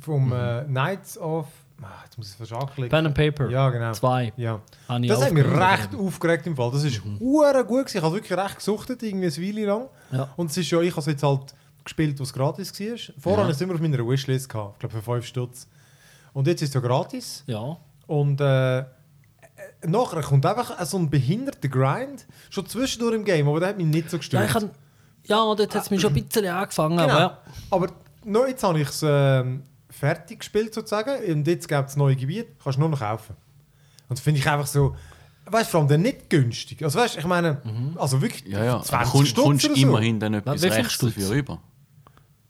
Vom 0.00 0.32
äh, 0.32 0.64
Knights 0.64 1.18
of. 1.18 1.46
Ah, 1.82 1.86
jetzt 2.04 2.16
muss 2.16 2.28
ich 2.28 2.32
es 2.40 2.48
fast 2.48 2.52
anklicken. 2.62 2.88
Pen 2.90 3.06
and 3.06 3.14
Paper. 3.14 3.48
Ja, 3.50 3.68
genau. 3.70 3.92
Zwei. 3.92 4.32
Ja. 4.36 4.60
Habe 4.88 5.06
Das 5.06 5.22
hat 5.24 5.32
mich 5.32 5.44
recht 5.44 5.94
aufgeregt 5.94 6.46
im 6.46 6.56
Fall. 6.56 6.70
Das 6.70 6.84
ist 6.84 7.02
hure 7.20 7.64
gut 7.64 7.86
gewesen. 7.86 7.98
Ich 7.98 8.02
habe 8.02 8.14
wirklich 8.14 8.38
recht 8.38 8.56
gesuchtet, 8.56 9.02
irgendwie 9.02 9.26
eine 9.26 9.36
Weile 9.56 9.66
lang. 9.66 9.88
Ja. 10.12 10.28
Und 10.36 10.50
es 10.50 10.56
ist 10.56 10.70
ja, 10.70 10.80
ich 10.80 10.90
habe 10.92 11.00
es 11.00 11.06
jetzt 11.06 11.22
halt 11.22 11.54
gespielt, 11.84 12.18
was 12.20 12.32
gratis 12.32 12.72
war. 12.80 12.96
Vorher 13.18 13.38
Ja. 13.38 13.42
hatte 13.44 13.50
ich 13.50 13.56
es 13.56 13.60
immer 13.60 13.74
auf 13.74 13.80
meiner 13.80 13.98
Wishlist, 13.98 14.48
gehabt, 14.48 14.74
ich 14.74 14.78
glaube 14.80 14.94
für 14.96 15.02
5 15.02 15.26
Stutz. 15.26 15.68
Und 16.32 16.46
jetzt 16.46 16.62
ist 16.62 16.68
es 16.70 16.74
ja 16.74 16.80
gratis. 16.80 17.42
Ja. 17.46 17.76
Und 18.06 18.40
äh, 18.40 18.78
äh, 18.78 18.84
nachher 19.86 20.22
kommt 20.22 20.46
einfach 20.46 20.80
so 20.86 20.96
ein 20.96 21.10
behinderter 21.10 21.68
Grind, 21.68 22.26
schon 22.50 22.66
zwischendurch 22.66 23.14
im 23.16 23.24
Game, 23.24 23.46
aber 23.48 23.60
der 23.60 23.70
hat 23.70 23.76
mich 23.76 23.86
nicht 23.86 24.08
so 24.10 24.16
Ja, 24.16 24.18
gestört. 24.18 24.46
ich 24.46 24.52
kann, 24.52 24.70
ja, 25.26 25.36
dort 25.36 25.74
hat 25.74 25.82
es 25.82 25.90
mich 25.90 26.00
schon 26.00 26.14
ein 26.14 26.24
bisschen 26.24 26.46
angefangen, 26.46 26.96
Genau. 26.98 27.10
aber 27.10 27.20
ja. 27.20 27.38
Aber 27.70 27.86
noch 28.24 28.46
jetzt 28.46 28.62
habe 28.62 28.80
ich 28.80 28.88
es 28.88 29.02
ähm, 29.06 29.62
fertig 29.90 30.40
gespielt 30.40 30.74
sozusagen 30.74 31.12
und 31.32 31.46
jetzt 31.46 31.68
gibt 31.68 31.88
es 31.88 31.96
neue 31.96 32.16
Gebiete, 32.16 32.48
kannst 32.62 32.76
du 32.76 32.80
nur 32.80 32.88
noch 32.90 33.00
kaufen. 33.00 33.36
Und 34.08 34.18
das 34.18 34.20
finde 34.20 34.40
ich 34.40 34.48
einfach 34.48 34.66
so, 34.66 34.94
weißt 35.46 35.68
du, 35.68 35.70
vor 35.70 35.80
allem 35.80 35.88
dann 35.88 36.02
nicht 36.02 36.28
günstig. 36.30 36.82
Also 36.84 36.98
weißt 36.98 37.14
du, 37.16 37.18
ich 37.20 37.26
meine, 37.26 37.60
also 37.96 38.20
wirklich 38.20 38.44
Ja, 38.46 38.64
ja. 38.64 38.82
20 38.82 38.92
Aber 38.94 39.10
kommst 39.10 39.30
Stutz 39.30 39.44
kommst 39.44 39.64
immerhin 39.76 40.20
dann 40.20 40.34
etwas 40.34 40.60
viel 40.60 40.72
Rechts 40.72 40.98
dafür 40.98 41.30
über. 41.30 41.60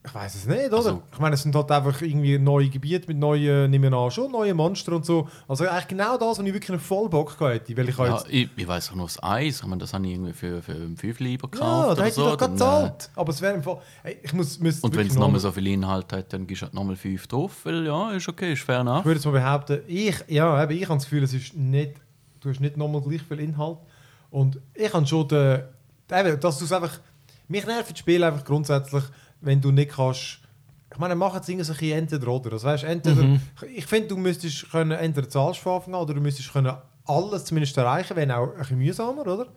Ich 0.05 0.13
weiß 0.13 0.35
es 0.35 0.45
nicht, 0.45 0.67
oder? 0.67 0.77
Also- 0.77 1.01
ich 1.11 1.19
meine, 1.19 1.33
es 1.33 1.41
sind 1.41 1.55
halt 1.55 1.71
einfach 1.71 1.99
irgendwie 2.01 2.37
neue 2.37 2.69
Gebiete 2.69 3.07
mit 3.07 3.17
neuen, 3.17 3.71
nehmen 3.71 3.91
wir 3.91 3.97
an, 3.97 4.11
schon 4.11 4.31
neue 4.31 4.53
Monster 4.53 4.93
und 4.93 5.05
so. 5.05 5.27
Also 5.47 5.67
eigentlich 5.67 5.87
genau 5.87 6.15
das, 6.17 6.37
was 6.37 6.45
ich 6.45 6.53
wirklich 6.53 6.69
einen 6.69 6.79
Vollbock 6.79 7.39
hätte, 7.39 7.75
weil 7.75 7.89
ich 7.89 7.97
Ja, 7.97 8.13
jetzt 8.13 8.27
ich, 8.29 8.49
ich 8.55 8.67
weiß 8.67 8.91
auch 8.91 8.95
noch 8.95 9.05
das 9.07 9.21
Eis. 9.23 9.61
Ich 9.61 9.65
meine, 9.65 9.79
das 9.81 9.93
habe 9.93 10.05
ich 10.05 10.13
irgendwie 10.13 10.33
für, 10.33 10.61
für 10.61 10.75
5 10.95 11.19
lieber 11.19 11.47
gekauft. 11.49 11.89
Ja, 11.89 11.95
da 11.95 12.03
hätte 12.03 12.15
so. 12.15 12.21
ich 12.25 12.31
doch 12.31 12.37
gerade 12.37 12.51
äh, 12.51 12.55
gezahlt. 12.55 13.09
Aber 13.15 13.29
es 13.31 13.41
wäre 13.41 13.53
im 13.55 13.63
Fall. 13.63 13.79
Ich 14.23 14.33
muss, 14.33 14.59
müsste 14.59 14.85
Und 14.85 14.95
wenn 14.95 15.07
es 15.07 15.15
noch- 15.15 15.21
nochmal 15.21 15.39
so 15.39 15.51
viel 15.51 15.67
Inhalt 15.67 16.13
hat, 16.13 16.31
dann 16.31 16.45
gibst 16.45 16.61
du 16.61 16.65
halt 16.67 16.73
nochmal 16.75 16.95
5 16.95 17.25
drauf. 17.27 17.51
Weil 17.63 17.85
ja, 17.87 18.11
ist 18.11 18.27
okay, 18.29 18.53
ist 18.53 18.61
fair 18.63 18.75
Ich 18.75 18.81
enough. 18.81 19.05
würde 19.05 19.15
jetzt 19.17 19.25
mal 19.25 19.31
behaupten, 19.31 19.79
ich, 19.87 20.15
ja, 20.27 20.61
eben, 20.63 20.71
ich 20.77 20.83
habe 20.87 20.95
das 20.99 21.05
Gefühl, 21.05 21.23
es 21.23 21.33
ist 21.33 21.55
nicht, 21.55 21.93
du 22.41 22.49
hast 22.49 22.59
nicht 22.59 22.77
nochmal 22.77 23.01
gleich 23.01 23.23
viel 23.23 23.39
Inhalt. 23.39 23.77
Und 24.29 24.59
ich 24.75 24.93
habe 24.93 25.05
schon 25.07 25.27
den, 25.27 25.63
eben, 26.11 26.39
dass 26.39 26.59
du 26.59 26.65
es 26.65 26.71
einfach, 26.71 26.99
mich 27.47 27.65
nervt 27.65 27.91
das 27.91 27.99
Spiel 27.99 28.23
einfach 28.23 28.43
grundsätzlich, 28.43 29.03
wenn 29.45 29.61
du 29.61 29.71
nicht 29.71 29.91
kannst, 29.91 30.39
ich 30.91 30.99
meine, 30.99 31.15
mach 31.15 31.35
jetzt 31.35 31.49
irgendwie 31.49 31.65
so 31.65 31.73
ein 31.73 31.91
entweder 31.91 32.27
oder. 32.27 32.53
Also, 32.53 32.67
weißt, 32.67 32.83
entweder, 32.85 33.23
Mhm. 33.23 33.41
Ich 33.75 33.85
finde, 33.85 34.09
du 34.09 34.17
müsstest 34.17 34.69
können, 34.71 34.91
entweder 34.91 35.27
zahlst 35.29 35.59
von 35.59 35.73
Anfang 35.75 35.93
an 35.95 36.01
oder 36.01 36.13
du 36.13 36.21
müsstest 36.21 36.51
können 36.53 36.73
alles 37.05 37.45
zumindest 37.45 37.77
erreichen, 37.77 38.15
wenn 38.15 38.31
auch 38.31 38.51
ein 38.53 38.57
bisschen 38.57 38.77
mühsamer, 38.79 39.21
oder? 39.21 39.47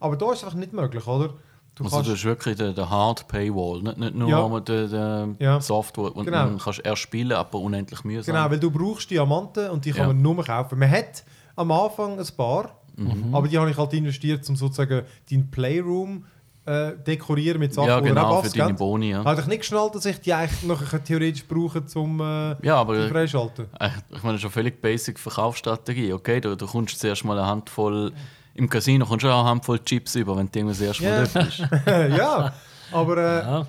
Aber 0.00 0.16
da 0.16 0.30
ist 0.32 0.38
es 0.38 0.44
einfach 0.44 0.58
nicht 0.58 0.72
möglich, 0.72 1.06
oder? 1.06 1.34
Du 1.74 1.82
also, 1.84 1.98
das 2.02 2.08
ist 2.08 2.24
wirklich 2.24 2.56
der, 2.56 2.72
der 2.72 2.88
Hard 2.88 3.26
Paywall. 3.26 3.82
Nicht, 3.82 3.98
nicht 3.98 4.14
nur 4.14 4.28
Ja. 4.28 4.60
der, 4.60 4.86
der 4.86 5.28
Ja. 5.40 5.60
Software. 5.60 6.14
Und 6.14 6.26
Genau. 6.26 6.44
dann 6.44 6.58
kannst 6.58 6.78
du 6.78 6.82
erst 6.82 7.02
spielen, 7.02 7.32
aber 7.32 7.58
unendlich 7.58 8.04
mühsam. 8.04 8.32
Genau, 8.32 8.48
weil 8.48 8.60
du 8.60 8.70
brauchst 8.70 9.10
Diamanten 9.10 9.70
und 9.70 9.84
die 9.84 9.90
kann 9.90 10.02
Ja. 10.02 10.06
man 10.08 10.22
nur 10.22 10.44
kaufen. 10.44 10.78
Man 10.78 10.88
hat 10.90 11.24
am 11.56 11.72
Anfang 11.72 12.18
ein 12.20 12.26
paar, 12.36 12.76
Mhm. 12.96 13.34
aber 13.34 13.48
die 13.48 13.58
habe 13.58 13.70
ich 13.70 13.76
halt 13.76 13.92
investiert, 13.92 14.48
um 14.48 14.54
sozusagen 14.54 15.02
deinen 15.28 15.50
Playroom 15.50 16.26
äh, 16.66 16.92
dekorieren 17.06 17.58
mit 17.58 17.74
Sachen, 17.74 17.88
ja, 17.88 18.00
die 18.00 18.08
genau, 18.08 18.42
für 18.42 18.56
deine. 18.56 18.74
Boni. 18.74 19.10
Ja, 19.10 19.24
Habe 19.24 19.40
ich 19.40 19.46
nicht 19.46 19.60
geschnallt, 19.60 19.94
dass 19.94 20.06
ich 20.06 20.20
die 20.20 20.32
eigentlich 20.32 20.62
noch 20.62 20.82
theoretisch 21.04 21.44
brauche, 21.44 21.84
zum 21.84 22.20
äh, 22.20 22.56
ja 22.66 22.76
aber 22.76 23.02
die 23.02 23.08
freischalten. 23.10 23.66
Äh, 23.78 23.90
Ich 24.10 24.22
meine, 24.22 24.32
das 24.32 24.36
ist 24.36 24.42
schon 24.42 24.50
völlig 24.50 24.80
basic 24.80 25.18
Verkaufsstrategie. 25.18 26.12
Okay, 26.12 26.40
du, 26.40 26.56
du 26.56 26.66
kommst 26.66 26.98
zuerst 26.98 27.24
mal 27.24 27.38
eine 27.38 27.46
Handvoll. 27.46 28.12
Im 28.54 28.68
Casino 28.70 29.04
kommst 29.04 29.24
du 29.24 29.28
auch 29.28 29.40
eine 29.40 29.50
Handvoll 29.50 29.80
Chips 29.80 30.14
über, 30.14 30.36
wenn 30.36 30.50
du 30.50 30.58
irgendwas 30.58 30.80
erst 30.80 31.02
mal 31.02 31.28
dort 31.32 31.46
bist. 31.46 31.58
ja, 32.18 32.54
aber 32.92 33.16
äh, 33.18 33.20
ja. 33.42 33.66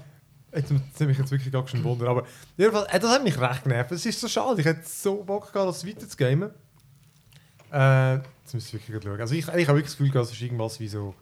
jetzt 0.53 0.71
jetzt 0.71 0.99
nehme 0.99 1.12
ich 1.12 1.17
jetzt 1.17 1.31
wirklich 1.31 1.51
gar 1.51 1.65
keinen 1.65 1.84
Wunder. 1.84 2.08
Aber 2.08 2.23
jedenfalls, 2.55 2.88
äh, 2.93 2.99
das 2.99 3.12
hat 3.12 3.23
mich 3.23 3.39
recht 3.39 3.63
genervt. 3.63 3.91
Es 3.91 4.05
ist 4.05 4.21
so 4.21 4.27
schade, 4.27 4.62
ich 4.62 4.65
hätte 4.65 4.81
so 4.86 5.23
Bock 5.23 5.51
gehabt, 5.51 5.69
das 5.69 5.86
weiter 5.86 6.08
zu 6.08 6.15
gamen. 6.15 6.51
Äh, 7.73 8.13
jetzt 8.15 8.53
müsst 8.53 8.73
ihr 8.73 8.79
wirklich 8.79 9.03
schauen. 9.03 9.19
Also 9.19 9.34
ich, 9.34 9.39
ich 9.39 9.47
habe 9.47 9.58
wirklich 9.58 9.86
das 9.86 9.97
Gefühl, 9.97 10.15
es 10.21 10.31
ist 10.31 10.41
irgendwas 10.41 10.79
wie 10.79 10.88
so 10.88 11.13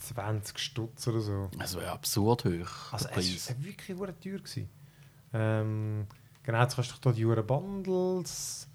20 0.00 0.58
Stutz 0.58 1.06
oder 1.08 1.20
so. 1.20 1.48
Das 1.58 1.76
wäre 1.76 1.90
absurd 1.92 2.44
hoch. 2.44 2.92
Also 2.92 3.06
es 3.08 3.10
Preis. 3.12 3.48
war 3.50 3.64
wirklich 3.64 3.96
hure 3.98 4.14
teuer. 4.20 4.38
Gewesen. 4.38 4.68
Ähm, 5.32 6.06
genau, 6.42 6.62
jetzt 6.62 6.74
kannst 6.74 6.90
du 6.90 6.94
doch 7.00 7.14
hier 7.14 7.24
die 7.26 7.26
hure 7.26 7.42
Bundles... 7.42 8.66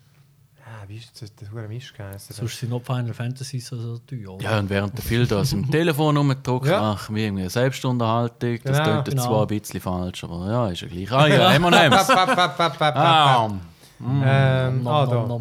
Ja, 0.67 0.89
wie 0.89 0.97
ist 0.97 1.21
jetzt 1.21 1.39
der 1.39 1.51
hure 1.51 1.67
Mist 1.67 1.93
geheißen? 1.93 2.35
Sonst 2.35 2.57
sind 2.59 2.69
noch 2.71 2.81
Final 2.81 3.13
Fantasy 3.13 3.59
so, 3.59 3.77
so 3.77 3.99
teuer. 3.99 4.29
oder? 4.33 4.43
Ja, 4.43 4.57
und 4.57 4.67
während 4.67 4.97
der 4.97 5.03
Phil 5.03 5.27
da 5.27 5.43
im 5.43 5.69
Telefon 5.71 6.17
rumgedruckt, 6.17 6.65
Ja. 6.67 6.93
ach, 6.93 7.07
wie 7.11 7.23
irgendwie 7.25 7.43
eine 7.43 7.51
Selbstunterhaltung, 7.51 8.57
das 8.63 8.77
Genau. 8.77 8.83
klingt 8.83 9.07
jetzt 9.07 9.15
Genau. 9.15 9.23
zwar 9.27 9.41
ein 9.43 9.47
bisschen 9.59 9.79
falsch, 9.79 10.23
aber 10.23 10.47
ja, 10.49 10.69
ist 10.69 10.81
ja 10.81 10.87
gleich. 10.87 11.11
Ah 11.11 11.27
ja, 11.27 11.53
M&M's. 11.53 12.09
ah, 12.09 13.49
Ähm, 14.01 14.87
ah, 14.87 15.05
da. 15.05 15.39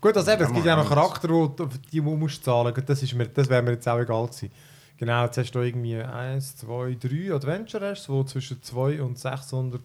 Gut, 0.00 0.16
also 0.18 0.30
eben, 0.30 0.42
es 0.42 0.52
gibt 0.52 0.66
ja 0.66 0.76
noch 0.76 0.88
Charakter, 0.88 1.28
wo 1.30 1.46
die 1.48 2.00
du 2.02 2.14
musst 2.14 2.44
zahlen 2.44 2.74
Gut, 2.74 2.86
Das, 2.86 3.02
ist 3.02 3.14
mir, 3.14 3.26
das 3.28 3.48
wäre 3.48 3.62
mir 3.62 3.70
jetzt 3.72 3.88
auch 3.88 3.98
egal 3.98 4.26
gewesen. 4.26 4.50
Genau, 4.96 5.24
jetzt 5.24 5.38
hast 5.38 5.52
du 5.52 5.60
irgendwie 5.60 5.96
1, 5.96 6.56
2, 6.56 6.96
3 7.00 7.34
Adventures, 7.34 8.06
die 8.06 8.24
zwischen 8.26 8.62
2 8.62 9.02
und 9.02 9.18
600 9.18 9.82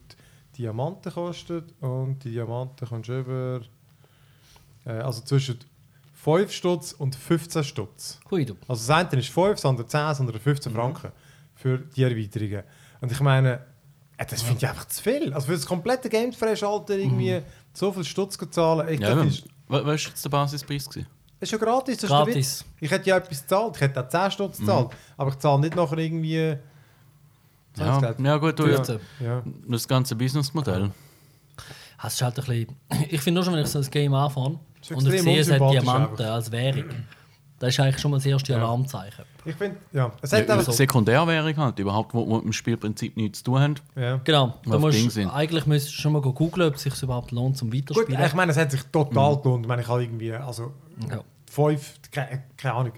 Diamanten 0.57 1.11
kosten. 1.11 1.63
Und 1.81 2.23
die 2.23 2.31
Diamanten 2.31 2.87
kommst 2.87 3.09
du 3.09 3.19
über... 3.19 3.61
Äh, 4.85 4.91
also 4.91 5.21
zwischen 5.21 5.59
5 6.13 6.51
Stutz 6.51 6.91
und 6.91 7.15
15 7.15 7.63
Stutz. 7.63 8.19
Hui, 8.29 8.45
du. 8.45 8.55
Also 8.67 8.87
das 8.87 8.89
eine 8.89 9.19
ist 9.19 9.29
5, 9.29 9.51
das 9.51 9.65
andere 9.65 9.87
10, 9.87 9.99
das 9.99 10.19
andere 10.19 10.39
15 10.39 10.71
Franken 10.73 11.11
für 11.55 11.77
die 11.77 12.03
Erweiterungen. 12.03 12.63
Und 13.01 13.11
ich 13.11 13.19
meine, 13.21 13.65
äh, 14.17 14.25
das 14.25 14.41
finde 14.41 14.57
ich 14.57 14.67
einfach 14.67 14.85
zu 14.85 15.01
viel. 15.01 15.33
Also 15.33 15.47
für 15.47 15.53
das 15.53 15.65
komplette 15.65 16.09
Game 16.09 16.33
freischalten 16.33 16.99
irgendwie 16.99 17.41
so 17.73 17.91
viel 17.93 18.03
Stutz 18.03 18.37
zu 18.37 18.45
zahlen, 18.47 18.87
ich, 18.89 18.99
ja, 18.99 19.15
das 19.15 19.23
ja. 19.23 19.29
ist, 19.29 19.45
Was 19.67 19.85
war 19.85 19.95
jetzt 19.95 20.25
der 20.25 20.29
Basispreis? 20.29 20.89
Gewesen? 20.89 21.07
Das 21.39 21.47
ist 21.47 21.51
ja 21.51 21.57
gratis. 21.57 21.97
Das. 21.97 22.09
Gratis. 22.09 22.65
Ich 22.79 22.91
hätte 22.91 23.09
ja 23.09 23.17
etwas 23.17 23.41
gezahlt, 23.41 23.75
ich 23.75 23.81
hätte 23.81 24.03
auch 24.03 24.09
10 24.09 24.31
Stutz 24.31 24.57
gezahlt, 24.59 24.89
aber 25.17 25.29
ich 25.31 25.37
zahle 25.39 25.61
nicht 25.61 25.75
nachher 25.75 25.97
irgendwie... 25.97 26.57
Ich 27.75 27.81
Ja, 27.81 28.15
ja 28.17 28.37
gut, 28.37 28.59
du, 28.59 28.65
ja, 28.67 28.75
15. 28.75 28.99
ja. 29.21 29.43
das 29.67 29.87
ganze 29.87 30.15
Businessmodell. 30.15 30.91
Es 32.03 32.13
ist 32.13 32.21
halt 32.21 32.39
ein 32.39 32.45
bisschen. 32.45 32.75
Ich 33.09 33.21
finde 33.21 33.39
nur 33.39 33.45
schon, 33.45 33.53
wenn 33.53 33.63
ich 33.63 33.69
so 33.69 33.79
ein 33.79 33.89
Game 33.89 34.13
anfange 34.13 34.59
und 34.93 35.13
ich 35.13 35.21
sehe, 35.21 35.39
es 35.39 35.51
hat 35.51 35.59
Diamanten 35.59 36.17
einfach. 36.17 36.33
als 36.33 36.51
Währung, 36.51 36.85
das 37.59 37.69
ist 37.69 37.79
eigentlich 37.79 37.99
schon 37.99 38.11
mal 38.11 38.17
das 38.17 38.25
erste 38.25 38.53
Ja. 38.53 38.57
Alarmzeichen. 38.59 39.25
Ich 39.45 39.55
finde, 39.55 39.77
ja, 39.91 40.11
es 40.21 40.31
Ja, 40.31 40.39
hat 40.39 40.49
einfach 40.49 40.65
so... 40.65 40.71
Sekundärwährung 40.71 41.55
halt, 41.57 41.77
überhaupt, 41.79 42.13
wo, 42.13 42.27
wo 42.27 42.35
mit 42.37 42.45
dem 42.45 42.53
Spielprinzip 42.53 43.15
nichts 43.17 43.39
zu 43.39 43.45
tun 43.45 43.59
haben. 43.59 43.75
Ja. 43.95 44.19
Genau. 44.23 44.55
Da 44.65 44.77
musst, 44.79 45.11
sind. 45.11 45.29
eigentlich 45.29 45.65
müsstest 45.65 45.97
du 45.97 46.01
schon 46.01 46.13
mal 46.13 46.21
googeln, 46.21 46.67
ob 46.67 46.75
es 46.75 46.81
sich 46.83 47.03
überhaupt 47.03 47.31
lohnt 47.31 47.57
zum 47.57 47.69
Gut, 47.69 47.89
Weiterspielen. 47.89 48.25
ich 48.25 48.33
meine, 48.33 48.51
es 48.51 48.57
hat 48.57 48.71
sich 48.71 48.83
total 48.91 49.37
gelohnt. 49.41 49.65
Ich 49.65 49.67
meine, 49.67 49.81
ich 49.81 49.87
habe 49.87 50.01
irgendwie, 50.03 50.33
also 50.33 50.73
ja. 51.09 51.19
fünf, 51.49 51.95
keine, 52.11 52.43
keine 52.57 52.73
Ahnung, 52.75 52.93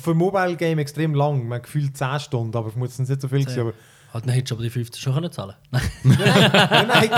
für 0.00 0.12
ein 0.12 0.16
Mobile 0.16 0.56
Game 0.56 0.78
extrem 0.78 1.14
lang, 1.14 1.48
man 1.48 1.60
gefühlt 1.62 1.96
10 1.96 2.20
Stunden, 2.20 2.56
aber 2.56 2.70
vermutlich 2.70 2.94
sind 2.96 3.04
es 3.04 3.08
nicht 3.10 3.20
so 3.22 3.28
viel 3.28 3.40
gewesen, 3.44 3.60
aber 3.60 3.72
Halt, 4.12 4.24
dann 4.26 4.32
hättest 4.34 4.50
du 4.50 4.54
aber 4.56 4.64
die 4.64 4.70
15 4.70 5.00
schon 5.00 5.14
können 5.14 5.30
zahlen 5.30 5.54
Nein. 5.70 5.82
Nein, 6.02 6.88
nein, 6.88 7.10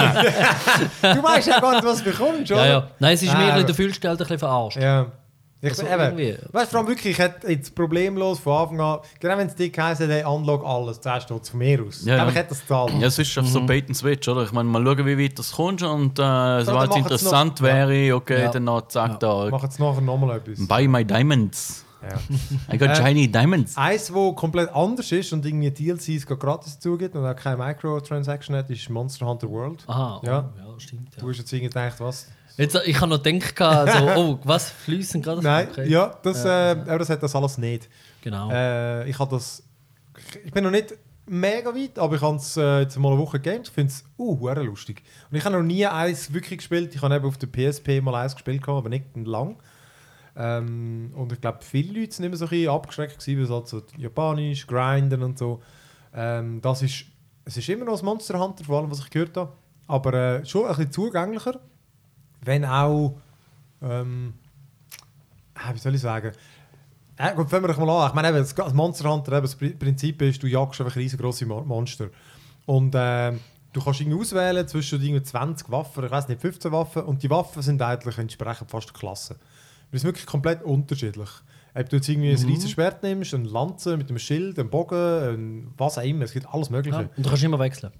du 1.02 1.22
weißt 1.22 1.48
ja 1.48 1.60
gar 1.60 1.72
nicht, 1.72 1.84
was 1.84 1.98
du 2.02 2.10
bekommst, 2.10 2.52
oder? 2.52 2.66
ja, 2.66 2.72
ja. 2.72 2.88
Nein, 2.98 3.14
es 3.14 3.22
ist 3.22 3.34
Ah, 3.34 3.38
mir, 3.38 3.52
aber- 3.54 3.64
du 3.64 3.74
fühlst 3.74 4.02
dich 4.02 4.08
halt 4.08 4.18
ein 4.20 4.24
bisschen 4.24 4.38
verarscht. 4.38 4.76
Ja. 4.78 5.06
Ich 5.64 5.70
Also 5.70 5.84
eben, 5.86 6.38
weißt 6.50 6.74
du, 6.74 6.86
wirklich, 6.88 7.06
ich 7.12 7.18
hätte 7.18 7.48
jetzt 7.48 7.72
problemlos 7.76 8.40
von 8.40 8.52
Anfang 8.62 8.80
an, 8.80 8.98
genau 9.20 9.38
wenn 9.38 9.46
es 9.46 9.54
dick 9.54 9.78
heisst, 9.78 10.00
hey, 10.00 10.24
unlock 10.24 10.64
alles, 10.66 11.00
10 11.00 11.20
Stunden 11.20 11.44
von 11.44 11.58
mir 11.60 11.84
aus. 11.86 12.04
Ja, 12.04 12.16
ja. 12.16 12.22
Aber 12.22 12.30
ich 12.32 12.36
hätte 12.36 12.48
das 12.48 12.60
gezahlt. 12.62 12.92
Ja, 12.98 13.06
es 13.06 13.16
ist 13.18 13.38
einfach 13.38 13.50
so 13.52 13.64
Bait 13.64 13.86
and 13.86 13.96
Switch, 13.96 14.26
oder? 14.28 14.42
Ich 14.42 14.50
meine, 14.52 14.68
mal 14.68 14.84
schauen, 14.84 15.06
wie 15.06 15.16
weit 15.24 15.38
das 15.38 15.52
kommt 15.52 15.80
und 15.84 16.18
äh, 16.18 16.64
sobald 16.64 16.90
es 16.90 16.96
interessant 16.96 17.60
noch- 17.60 17.66
wäre, 17.66 18.14
okay, 18.16 18.42
Ja. 18.42 18.50
dann 18.50 18.64
noch 18.64 18.88
zack 18.88 19.12
Ja. 19.12 19.16
da. 19.18 19.48
Mach 19.52 19.62
jetzt 19.62 19.78
nachher 19.78 20.00
nochmal 20.00 20.38
etwas. 20.38 20.66
Buy 20.66 20.88
my 20.88 21.04
diamonds. 21.04 21.84
Ja. 22.02 22.18
I 22.74 22.76
got 22.78 22.88
Äh, 22.88 22.96
shiny 22.96 23.30
diamonds. 23.30 23.76
Eins, 23.76 24.12
wo 24.12 24.32
komplett 24.32 24.74
anders 24.74 25.12
ist 25.12 25.32
und 25.32 25.46
irgendwie 25.46 25.70
DLCs 25.70 26.26
gratis 26.26 26.80
zugeht 26.80 27.14
und 27.14 27.24
auch 27.24 27.36
keine 27.36 27.58
Microtransaction 27.58 28.56
hat, 28.56 28.68
ist 28.70 28.90
Monster 28.90 29.26
Hunter 29.26 29.48
World. 29.48 29.84
Aha, 29.86 30.18
oh, 30.20 30.26
Ja. 30.26 30.32
ja. 30.32 30.74
stimmt. 30.78 31.10
Du 31.16 31.26
Ja. 31.26 31.30
hast 31.30 31.38
jetzt 31.38 31.52
irgendwie 31.52 31.68
gedacht, 31.72 32.00
was? 32.00 32.26
Jetzt, 32.56 32.78
ich 32.84 33.00
habe 33.00 33.10
noch 33.10 33.22
gedacht, 33.22 33.60
also, 33.60 34.06
oh, 34.16 34.38
was, 34.44 34.70
fließen 34.70 35.22
gerade? 35.22 35.42
Nein, 35.42 35.68
Okay. 35.70 35.88
ja, 35.88 36.14
das, 36.22 36.44
äh, 36.44 36.48
aber 36.48 36.98
das 36.98 37.10
hat 37.10 37.22
das 37.22 37.34
alles 37.34 37.58
nicht. 37.58 37.88
Genau. 38.22 38.50
Äh, 38.50 39.08
ich 39.08 39.16
das. 39.16 39.62
Ich 40.44 40.52
bin 40.52 40.64
noch 40.64 40.70
nicht 40.70 40.94
mega 41.26 41.74
weit, 41.74 41.98
aber 41.98 42.16
ich 42.16 42.22
habe 42.22 42.36
es 42.36 42.56
äh, 42.56 42.80
jetzt 42.80 42.98
mal 42.98 43.12
eine 43.12 43.18
Woche 43.18 43.40
gegamed. 43.40 43.68
Ich 43.68 43.72
finde 43.72 43.92
es 43.92 44.04
uh, 44.18 44.48
lustig. 44.48 45.02
Und 45.30 45.36
ich 45.36 45.44
habe 45.44 45.56
noch 45.56 45.62
nie 45.62 45.86
eins 45.86 46.32
wirklich 46.32 46.58
gespielt. 46.58 46.94
Ich 46.94 47.02
habe 47.02 47.14
eben 47.14 47.24
auf 47.24 47.38
der 47.38 47.46
PSP 47.46 48.00
mal 48.02 48.14
eins 48.14 48.34
gespielt, 48.34 48.62
aber 48.68 48.88
nicht 48.88 49.06
lang. 49.16 49.56
Ähm, 50.34 51.12
und 51.14 51.32
ich 51.32 51.40
glaube, 51.40 51.58
viele 51.62 52.00
Leute 52.00 52.12
sind 52.12 52.24
immer 52.24 52.36
so 52.36 52.46
ein 52.46 52.50
bisschen 52.50 52.70
abgeschreckt, 52.70 53.18
gewesen, 53.18 53.38
weil 53.38 53.44
es 53.44 53.50
halt 53.50 53.68
so 53.68 53.82
japanisch, 53.96 54.66
grinden 54.66 55.22
und 55.22 55.38
so. 55.38 55.62
Ähm, 56.14 56.60
das 56.60 56.82
ist, 56.82 57.04
es 57.44 57.56
ist 57.56 57.68
immer 57.68 57.84
noch 57.84 57.92
das 57.92 58.02
Monster 58.02 58.38
Hunter, 58.38 58.64
vor 58.64 58.80
allem, 58.80 58.90
was 58.90 59.00
ich 59.00 59.10
gehört 59.10 59.36
habe. 59.36 59.52
Aber 59.86 60.14
äh, 60.14 60.46
schon 60.46 60.66
ein 60.66 60.68
bisschen 60.68 60.92
zugänglicher. 60.92 61.60
Wenn 62.44 62.64
auch. 62.64 63.16
Ähm, 63.80 64.34
ah, 65.54 65.72
wie 65.74 65.78
soll 65.78 65.94
ich 65.94 66.00
sagen? 66.00 66.32
Ja, 67.18 67.32
gut, 67.32 67.50
fangen 67.50 67.64
wir 67.64 67.68
doch 67.68 67.78
mal 67.78 68.04
an. 68.04 68.08
Ich 68.10 68.14
meine, 68.14 68.28
eben, 68.30 68.38
das 68.38 68.74
Monster 68.74 69.10
Hunter, 69.12 69.32
eben, 69.32 69.42
das 69.42 69.58
Pri- 69.58 69.76
Prinzip 69.78 70.22
ist, 70.22 70.42
du 70.42 70.46
jagst 70.46 70.80
einfach 70.80 70.96
riesengroße 70.96 71.46
Mo- 71.46 71.62
Monster. 71.64 72.08
Und 72.66 72.94
äh, 72.94 73.32
du 73.72 73.80
kannst 73.82 74.00
irgendwie 74.00 74.20
auswählen 74.20 74.66
zwischen 74.66 75.00
irgendwie 75.02 75.22
20 75.22 75.70
Waffen, 75.70 76.04
ich 76.04 76.10
weiß 76.10 76.28
nicht, 76.28 76.40
15 76.40 76.72
Waffen. 76.72 77.02
Und 77.02 77.22
die 77.22 77.30
Waffen 77.30 77.62
sind 77.62 77.80
eigentlich 77.82 78.18
entsprechend 78.18 78.70
fast 78.70 78.94
Klassen. 78.94 79.36
Das 79.90 80.00
ist 80.00 80.04
wirklich 80.04 80.26
komplett 80.26 80.62
unterschiedlich. 80.62 81.28
Ob 81.74 81.88
du 81.88 81.96
jetzt 81.96 82.08
irgendwie 82.08 82.30
ein 82.30 82.36
riesiges 82.36 82.70
Schwert 82.72 83.02
nimmst, 83.02 83.34
eine 83.34 83.48
Lanze 83.48 83.96
mit 83.96 84.08
einem 84.08 84.18
Schild, 84.18 84.58
einen 84.58 84.68
Bogen, 84.70 84.96
ein, 84.96 85.74
was 85.76 85.98
auch 85.98 86.02
immer, 86.02 86.24
es 86.24 86.32
gibt 86.32 86.46
alles 86.52 86.68
ja. 86.68 86.76
Mögliche. 86.76 87.10
Und 87.16 87.24
du 87.26 87.28
kannst 87.28 87.44
immer 87.44 87.58
wechseln. 87.58 87.92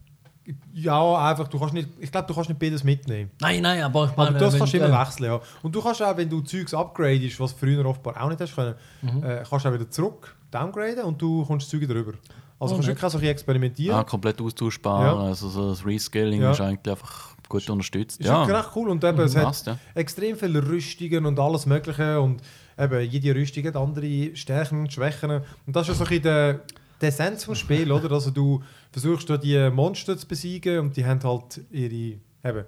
Ja, 0.72 1.28
einfach, 1.30 1.46
du 1.48 1.58
kannst 1.58 1.72
nicht, 1.74 1.88
ich 2.00 2.10
glaube, 2.10 2.26
du 2.26 2.34
kannst 2.34 2.48
nicht 2.50 2.58
beides 2.58 2.82
mitnehmen. 2.82 3.30
Nein, 3.40 3.62
nein, 3.62 3.82
aber 3.82 4.06
ich 4.06 4.10
Aber 4.12 4.24
meine, 4.24 4.38
das 4.38 4.52
wenn- 4.52 4.58
kannst 4.58 4.74
du 4.74 4.78
äh, 4.78 4.86
immer 4.86 5.00
wechseln, 5.00 5.24
ja. 5.26 5.40
Und 5.62 5.74
du 5.74 5.80
kannst 5.80 6.02
auch, 6.02 6.16
wenn 6.16 6.28
du 6.28 6.40
Zeugs 6.40 6.74
upgradest, 6.74 7.38
was 7.38 7.52
du 7.52 7.58
früher 7.60 7.86
offenbar 7.86 8.20
auch 8.20 8.28
nicht 8.28 8.40
hast 8.40 8.54
können, 8.54 8.74
Mhm. 9.02 9.22
äh, 9.22 9.42
kannst 9.48 9.64
du 9.64 9.68
auch 9.68 9.74
wieder 9.74 9.88
zurück 9.88 10.34
downgraden 10.50 11.04
und 11.04 11.20
du 11.22 11.44
kommst 11.44 11.70
Züge 11.70 11.86
drüber. 11.86 12.12
Also 12.58 12.74
Oh, 12.74 12.76
kannst 12.76 12.88
du 12.88 12.90
wirklich 12.92 13.04
auch 13.04 13.10
so 13.10 13.18
ein 13.18 13.20
bisschen 13.20 13.32
experimentieren. 13.32 13.96
Ah, 13.96 14.04
komplett 14.04 14.40
austauschbar. 14.40 15.04
Ja. 15.04 15.16
Also 15.16 15.48
so 15.48 15.70
das 15.70 15.84
Rescaling 15.86 16.42
Ja. 16.42 16.50
ist 16.52 16.60
eigentlich 16.60 16.90
einfach 16.92 17.36
gut 17.48 17.68
unterstützt. 17.70 18.20
Ist 18.20 18.26
ja, 18.26 18.40
wirklich 18.40 18.56
recht 18.56 18.70
cool 18.76 18.88
und 18.90 19.02
eben, 19.04 19.20
es 19.20 19.36
hat 19.36 19.44
passt, 19.44 19.66
ja. 19.66 19.78
extrem 19.94 20.36
viele 20.36 20.66
Rüstungen 20.66 21.26
und 21.26 21.38
alles 21.38 21.66
Mögliche 21.66 22.20
und 22.20 22.40
eben 22.78 23.00
jede 23.10 23.34
Rüstung 23.34 23.64
hat 23.66 23.76
andere 23.76 24.34
Stärken 24.34 24.80
und 24.80 24.92
Schwächen. 24.92 25.30
Und 25.66 25.76
das 25.76 25.82
ist 25.82 25.88
ja 25.88 25.94
so 25.94 26.04
ein 26.04 26.08
bisschen 26.08 26.22
der, 26.22 26.60
der 27.02 27.08
Essenz 27.10 27.44
vom 27.44 27.54
Spiel, 27.54 27.90
oder? 27.92 28.10
Also 28.12 28.30
du 28.30 28.62
versuchst 28.90 29.28
da 29.28 29.36
die 29.36 29.70
Monster 29.70 30.16
zu 30.16 30.26
besiegen 30.26 30.78
und 30.78 30.96
die 30.96 31.04
haben 31.04 31.22
halt 31.22 31.60
ihre 31.70 32.18
eben, 32.44 32.64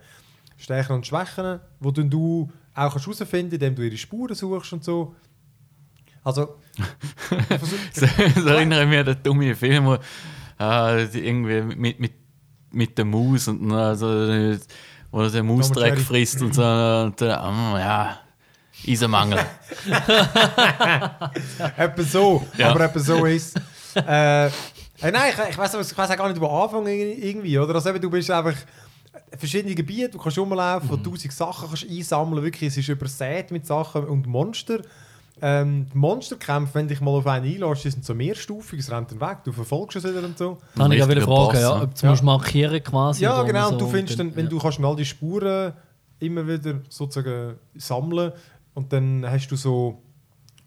Stärken 0.57 0.93
und 0.95 1.07
Schwächen, 1.07 1.61
wo 1.81 1.91
dann 1.91 2.11
du 2.11 2.51
auch 2.75 2.93
kannst 2.93 3.07
herausfinden 3.07 3.55
indem 3.55 3.75
du 3.75 3.83
ihre 3.83 3.97
Spuren 3.97 4.35
suchst 4.35 4.73
und 4.73 4.85
so. 4.85 5.15
Also, 6.23 6.57
So, 7.93 8.07
so 8.41 8.49
erinnere 8.49 8.83
ich 8.83 8.89
mich 8.89 8.99
an 8.99 9.07
den 9.07 9.23
dummen 9.23 9.55
Film, 9.55 9.87
wo 9.87 9.99
äh, 10.61 11.05
irgendwie 11.05 11.77
mit, 11.77 12.01
mit, 12.01 12.13
mit 12.73 12.99
der 12.99 13.05
Maus 13.05 13.49
und 13.49 13.71
also, 13.73 14.07
wo 15.11 15.21
er 15.23 15.31
den 15.31 15.47
Mausdreck 15.47 15.99
frisst 15.99 16.43
und 16.43 16.55
so. 16.55 16.63
Und, 16.63 17.21
äh, 17.21 17.27
ja, 17.27 18.19
Eisenmangel. 18.87 19.39
etwa 21.77 22.03
so, 22.03 22.47
Ja. 22.57 22.71
aber 22.71 22.85
etwa 22.85 22.99
so 22.99 23.25
ist 23.25 23.61
äh, 23.97 24.47
äh, 24.47 24.51
Nein, 25.03 25.33
ich, 25.33 25.51
ich 25.51 25.59
weiß 25.59 25.75
ich 25.75 25.99
weiss 25.99 26.11
auch 26.11 26.17
gar 26.17 26.29
nicht, 26.29 26.41
wo 26.41 26.47
anfangen 26.47 26.87
irgendwie, 26.89 27.59
oder? 27.59 27.75
Also 27.75 27.91
eben, 27.91 28.01
du 28.01 28.11
bist 28.11 28.31
einfach 28.31 28.55
verschiedene 29.37 29.75
Gebiete, 29.75 30.11
du 30.11 30.19
kannst 30.19 30.39
rumlaufen, 30.39 30.91
Mhm. 30.99 31.03
tausend 31.05 31.33
Sachen 31.33 31.69
kannst 31.69 31.89
einsammeln, 31.89 32.43
wirklich, 32.43 32.69
es 32.69 32.77
ist 32.77 32.89
übersät 32.89 33.51
mit 33.51 33.67
Sachen 33.67 34.05
und 34.05 34.27
Monster. 34.27 34.81
Ähm, 35.43 35.87
die 35.93 35.99
Monsterkämpfe, 35.99 36.75
wenn 36.77 36.87
dich 36.87 37.01
mal 37.01 37.11
auf 37.11 37.27
einen 37.27 37.45
einlässt, 37.45 37.83
sind 37.83 38.05
so 38.05 38.15
mehrstufig, 38.15 38.79
es 38.79 38.91
rennt 38.91 39.11
dann 39.11 39.21
weg, 39.21 39.39
du 39.45 39.51
verfolgst 39.53 39.97
es 39.97 40.05
wieder 40.05 40.23
und 40.25 40.39
so. 40.39 40.59
Habe 40.79 40.95
ich 40.95 41.01
ja 41.01 41.09
wieder 41.09 41.23
fragen, 41.23 41.59
ja, 41.61 41.83
ob 41.83 41.93
du 41.95 42.07
Ja. 42.07 42.11
musst 42.11 42.23
markieren 42.23 42.83
quasi. 42.85 43.25
Ja, 43.25 43.43
genau, 43.43 43.67
so, 43.67 43.73
und 43.73 43.81
du 43.81 43.89
findest 43.89 44.19
dann, 44.19 44.35
wenn 44.37 44.45
ja. 44.45 44.51
du 44.51 44.59
kannst 44.61 44.79
dann 44.79 44.85
all 44.85 44.95
die 44.97 45.05
Spuren 45.05 45.73
immer 46.21 46.47
wieder 46.47 46.77
sozusagen 46.89 47.57
sammeln 47.75 48.31
und 48.75 48.93
dann 48.93 49.27
hast 49.29 49.49
du 49.49 49.57
so 49.57 50.04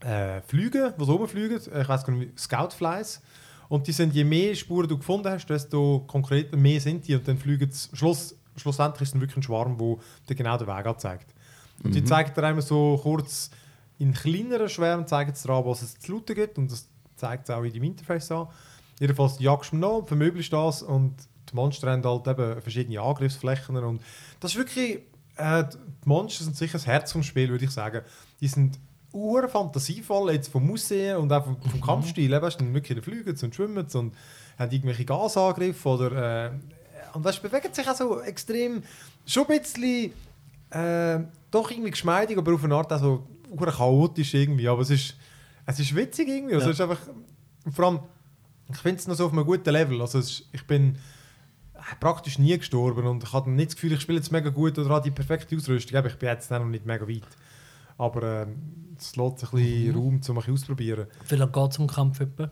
äh, 0.02 0.42
Flüge, 0.42 0.94
die 0.98 1.04
rumfliegen, 1.04 1.60
äh, 1.72 1.82
ich 1.82 1.90
weiß 1.90 2.06
gar 2.06 2.14
nicht, 2.14 2.40
Scoutflies. 2.40 3.22
Und 3.70 3.88
die 3.88 3.92
sind, 3.92 4.14
je 4.14 4.24
mehr 4.24 4.56
Spuren 4.56 4.88
du 4.88 4.98
gefunden 4.98 5.30
hast, 5.30 5.48
desto 5.48 6.06
konkreter 6.08 6.56
mehr 6.56 6.80
sind 6.80 7.08
die 7.08 7.16
und 7.16 7.28
dann 7.28 7.38
fliegen 7.38 7.70
sie, 7.70 7.96
Schluss, 7.96 8.36
schlussendlich 8.56 9.02
ist 9.02 9.10
es 9.10 9.12
dann 9.12 9.22
wirklich 9.22 9.38
ein 9.38 9.44
Schwarm, 9.44 9.78
der 9.78 9.98
dir 10.30 10.36
genau 10.36 10.58
den 10.58 10.68
Weg 10.68 10.86
anzeigt. 10.86 11.34
Und 11.84 11.94
die 11.94 12.04
zeigt 12.04 12.38
dir 12.38 12.44
einmal 12.44 12.62
so 12.62 13.00
kurz 13.02 13.52
in 14.00 14.14
kleineren 14.14 14.70
Schwärmen, 14.70 15.06
zeigen 15.06 15.34
sie 15.34 15.48
dir 15.48 15.54
an, 15.54 15.66
was 15.66 15.82
es 15.82 16.00
zu 16.00 16.14
looten 16.14 16.36
gibt 16.36 16.58
und 16.58 16.72
das 16.72 16.88
zeigt 17.16 17.50
es 17.50 17.56
auch 17.56 17.64
in 17.64 17.74
deinem 17.74 17.84
Interface 17.84 18.32
an. 18.32 18.48
Jedenfalls 19.00 19.40
jagst 19.40 19.74
du 19.74 19.78
noch, 19.78 20.08
vermöblichst 20.08 20.54
das 20.54 20.82
und 20.82 21.16
die 21.52 21.56
Monster 21.56 21.92
haben 21.92 22.04
halt 22.04 22.28
eben 22.28 22.62
verschiedene 22.62 23.02
Angriffsflächen 23.02 23.78
und 23.78 24.02
das 24.40 24.52
ist 24.52 24.58
wirklich, 24.58 25.00
äh, 25.36 25.64
die 25.64 26.08
Monster 26.10 26.44
sind 26.44 26.56
sicher 26.56 26.74
das 26.74 26.88
Herz 26.88 27.12
vom 27.12 27.24
Spiel, 27.24 27.50
würde 27.50 27.66
ich 27.66 27.72
sagen. 27.72 28.02
Die 28.42 28.48
sind 28.48 28.80
ur 29.14 29.48
fantasievoll, 29.48 30.34
jetzt 30.34 30.50
vom 30.50 30.72
Aussehen 30.72 31.18
und 31.18 31.32
auch 31.32 31.44
vom, 31.46 31.58
vom 31.62 31.82
Kampfstil. 31.82 32.32
Eben, 32.32 32.42
Weißt 32.42 32.60
du, 32.60 32.66
dann 32.66 32.74
wirklich 32.74 33.04
fliegen 33.04 33.36
und 33.42 33.56
schwimmen 33.56 33.86
und 33.94 34.14
haben 34.60 34.72
irgendwelche 34.72 35.06
Gasangriffe 35.06 35.90
oder 35.90 36.46
äh, 36.46 36.52
und 37.14 37.26
das 37.26 37.40
bewegt 37.40 37.74
sich 37.74 37.88
auch 37.88 37.96
so 37.96 38.22
extrem, 38.22 38.84
schon 39.26 39.48
ein 39.48 39.60
bisschen 39.60 40.12
äh, 40.72 41.20
doch 41.50 41.72
irgendwie 41.72 41.92
geschmeidig, 41.92 42.38
aber 42.38 42.54
auf 42.54 42.64
eine 42.64 42.76
Art 42.76 42.92
auch 42.92 43.00
so 43.00 43.28
chaotisch 43.58 44.34
irgendwie, 44.34 44.68
aber 44.68 44.82
es 44.82 44.90
ist, 44.90 45.16
es 45.66 45.80
ist 45.80 45.96
witzig 45.96 46.28
irgendwie, 46.28 46.56
also 46.56 46.68
Ja. 46.68 46.72
es 46.72 46.80
ist 46.80 46.82
einfach, 46.82 47.00
vor 47.74 47.86
allem, 47.86 48.00
ich 48.70 48.78
finde 48.78 49.00
es 49.00 49.08
noch 49.08 49.16
so 49.16 49.26
auf 49.28 49.32
einem 49.32 49.46
guten 49.46 49.70
Level, 49.70 50.02
also 50.02 50.20
ist, 50.20 50.44
ich 50.52 50.64
bin 50.68 50.96
äh, 51.76 51.80
praktisch 52.00 52.38
nie 52.38 52.58
gestorben 52.58 53.08
und 53.08 53.24
ich 53.24 53.32
hatte 53.34 53.50
nicht 53.50 53.70
das 53.70 53.76
Gefühl, 53.76 53.94
ich 53.94 54.02
spiele 54.02 54.18
jetzt 54.18 54.32
mega 54.32 54.50
gut 54.50 54.78
oder 54.78 54.90
habe 54.90 55.04
die 55.04 55.12
perfekte 55.12 55.56
Ausrüstung, 55.56 55.98
aber 55.98 56.10
ich 56.10 56.16
bin 56.18 56.30
jetzt 56.30 56.52
noch 56.52 56.64
nicht 56.66 56.86
mega 56.86 57.08
weit. 57.08 57.24
Aber 57.98 58.24
ähm, 58.44 58.56
es 58.98 59.16
lässt 59.16 59.40
sich 59.40 59.54
ein 59.54 59.58
bisschen 59.60 59.96
Raum, 59.96 60.22
um 60.28 60.38
ein 60.40 60.54
auszuprobieren. 60.54 61.08
Wie 61.30 61.36
lange 61.36 61.52
geht 61.52 61.72
es 61.72 61.80
um 61.80 61.88
Kampf 61.88 62.20
etwa? 62.20 62.52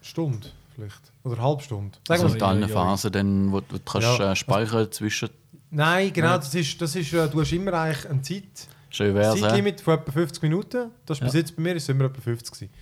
Stunde 0.00 0.48
vielleicht, 0.74 1.12
oder 1.24 1.34
eine 1.38 1.42
halbe 1.42 1.62
Stunde. 1.62 1.98
Sagen 2.06 2.22
Also 2.22 2.28
wir 2.28 2.34
in 2.34 2.40
ja, 2.40 2.46
allen 2.48 2.60
ja, 2.62 2.66
ja. 2.68 2.72
Phasen, 2.74 3.12
dann, 3.12 3.52
wo, 3.52 3.60
du 3.60 3.78
kannst, 3.84 4.18
Ja. 4.18 4.32
äh, 4.32 4.36
speichern 4.36 4.90
zwischen 4.92 5.30
Nein, 5.70 6.12
genau, 6.12 6.28
Ja. 6.28 6.38
das 6.38 6.54
ist, 6.54 6.80
das 6.80 6.94
ist, 6.94 7.12
äh, 7.12 7.28
du 7.28 7.40
hast 7.40 7.52
immer 7.52 7.72
eigentlich 7.74 8.08
eine 8.08 8.22
Zeit, 8.22 8.68
schön 8.90 9.14
wär's. 9.14 9.40
Zeitlimit 9.40 9.80
von 9.80 9.94
etwa 9.94 10.12
50 10.12 10.42
Minuten. 10.42 10.90
Das 11.04 11.18
ist 11.18 11.24
bis 11.24 11.32
Ja. 11.34 11.40
jetzt 11.40 11.56
bei 11.56 11.62
mir 11.62 11.74
ist 11.74 11.88
immer 11.88 12.04
etwa 12.04 12.20
50 12.20 12.52
gewesen. 12.54 12.72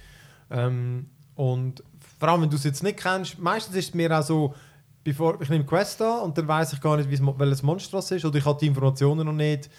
Ähm, 0.51 1.07
und 1.35 1.83
vor 2.19 2.29
allem, 2.29 2.43
wenn 2.43 2.51
du 2.51 2.57
es 2.57 2.65
jetzt 2.65 2.83
nicht 2.83 2.99
kennst, 2.99 3.39
meistens 3.39 3.75
ist 3.77 3.89
es 3.89 3.95
mir 3.95 4.17
auch 4.17 4.23
so, 4.23 4.55
bevor 5.03 5.41
ich 5.41 5.49
nehme 5.49 5.65
Quest 5.65 6.01
an 6.03 6.21
und 6.23 6.37
dann 6.39 6.47
weiß 6.47 6.75
ich 6.75 6.81
gar 6.81 6.97
nicht, 6.99 7.09
welches 7.11 7.63
Monster 7.63 7.97
das 7.97 8.11
ist 8.11 8.25
oder 8.25 8.39
ich 8.39 8.45
habe 8.45 8.59
die 8.61 8.67
Informationen 8.67 9.27
noch 9.27 9.33
nicht, 9.33 9.71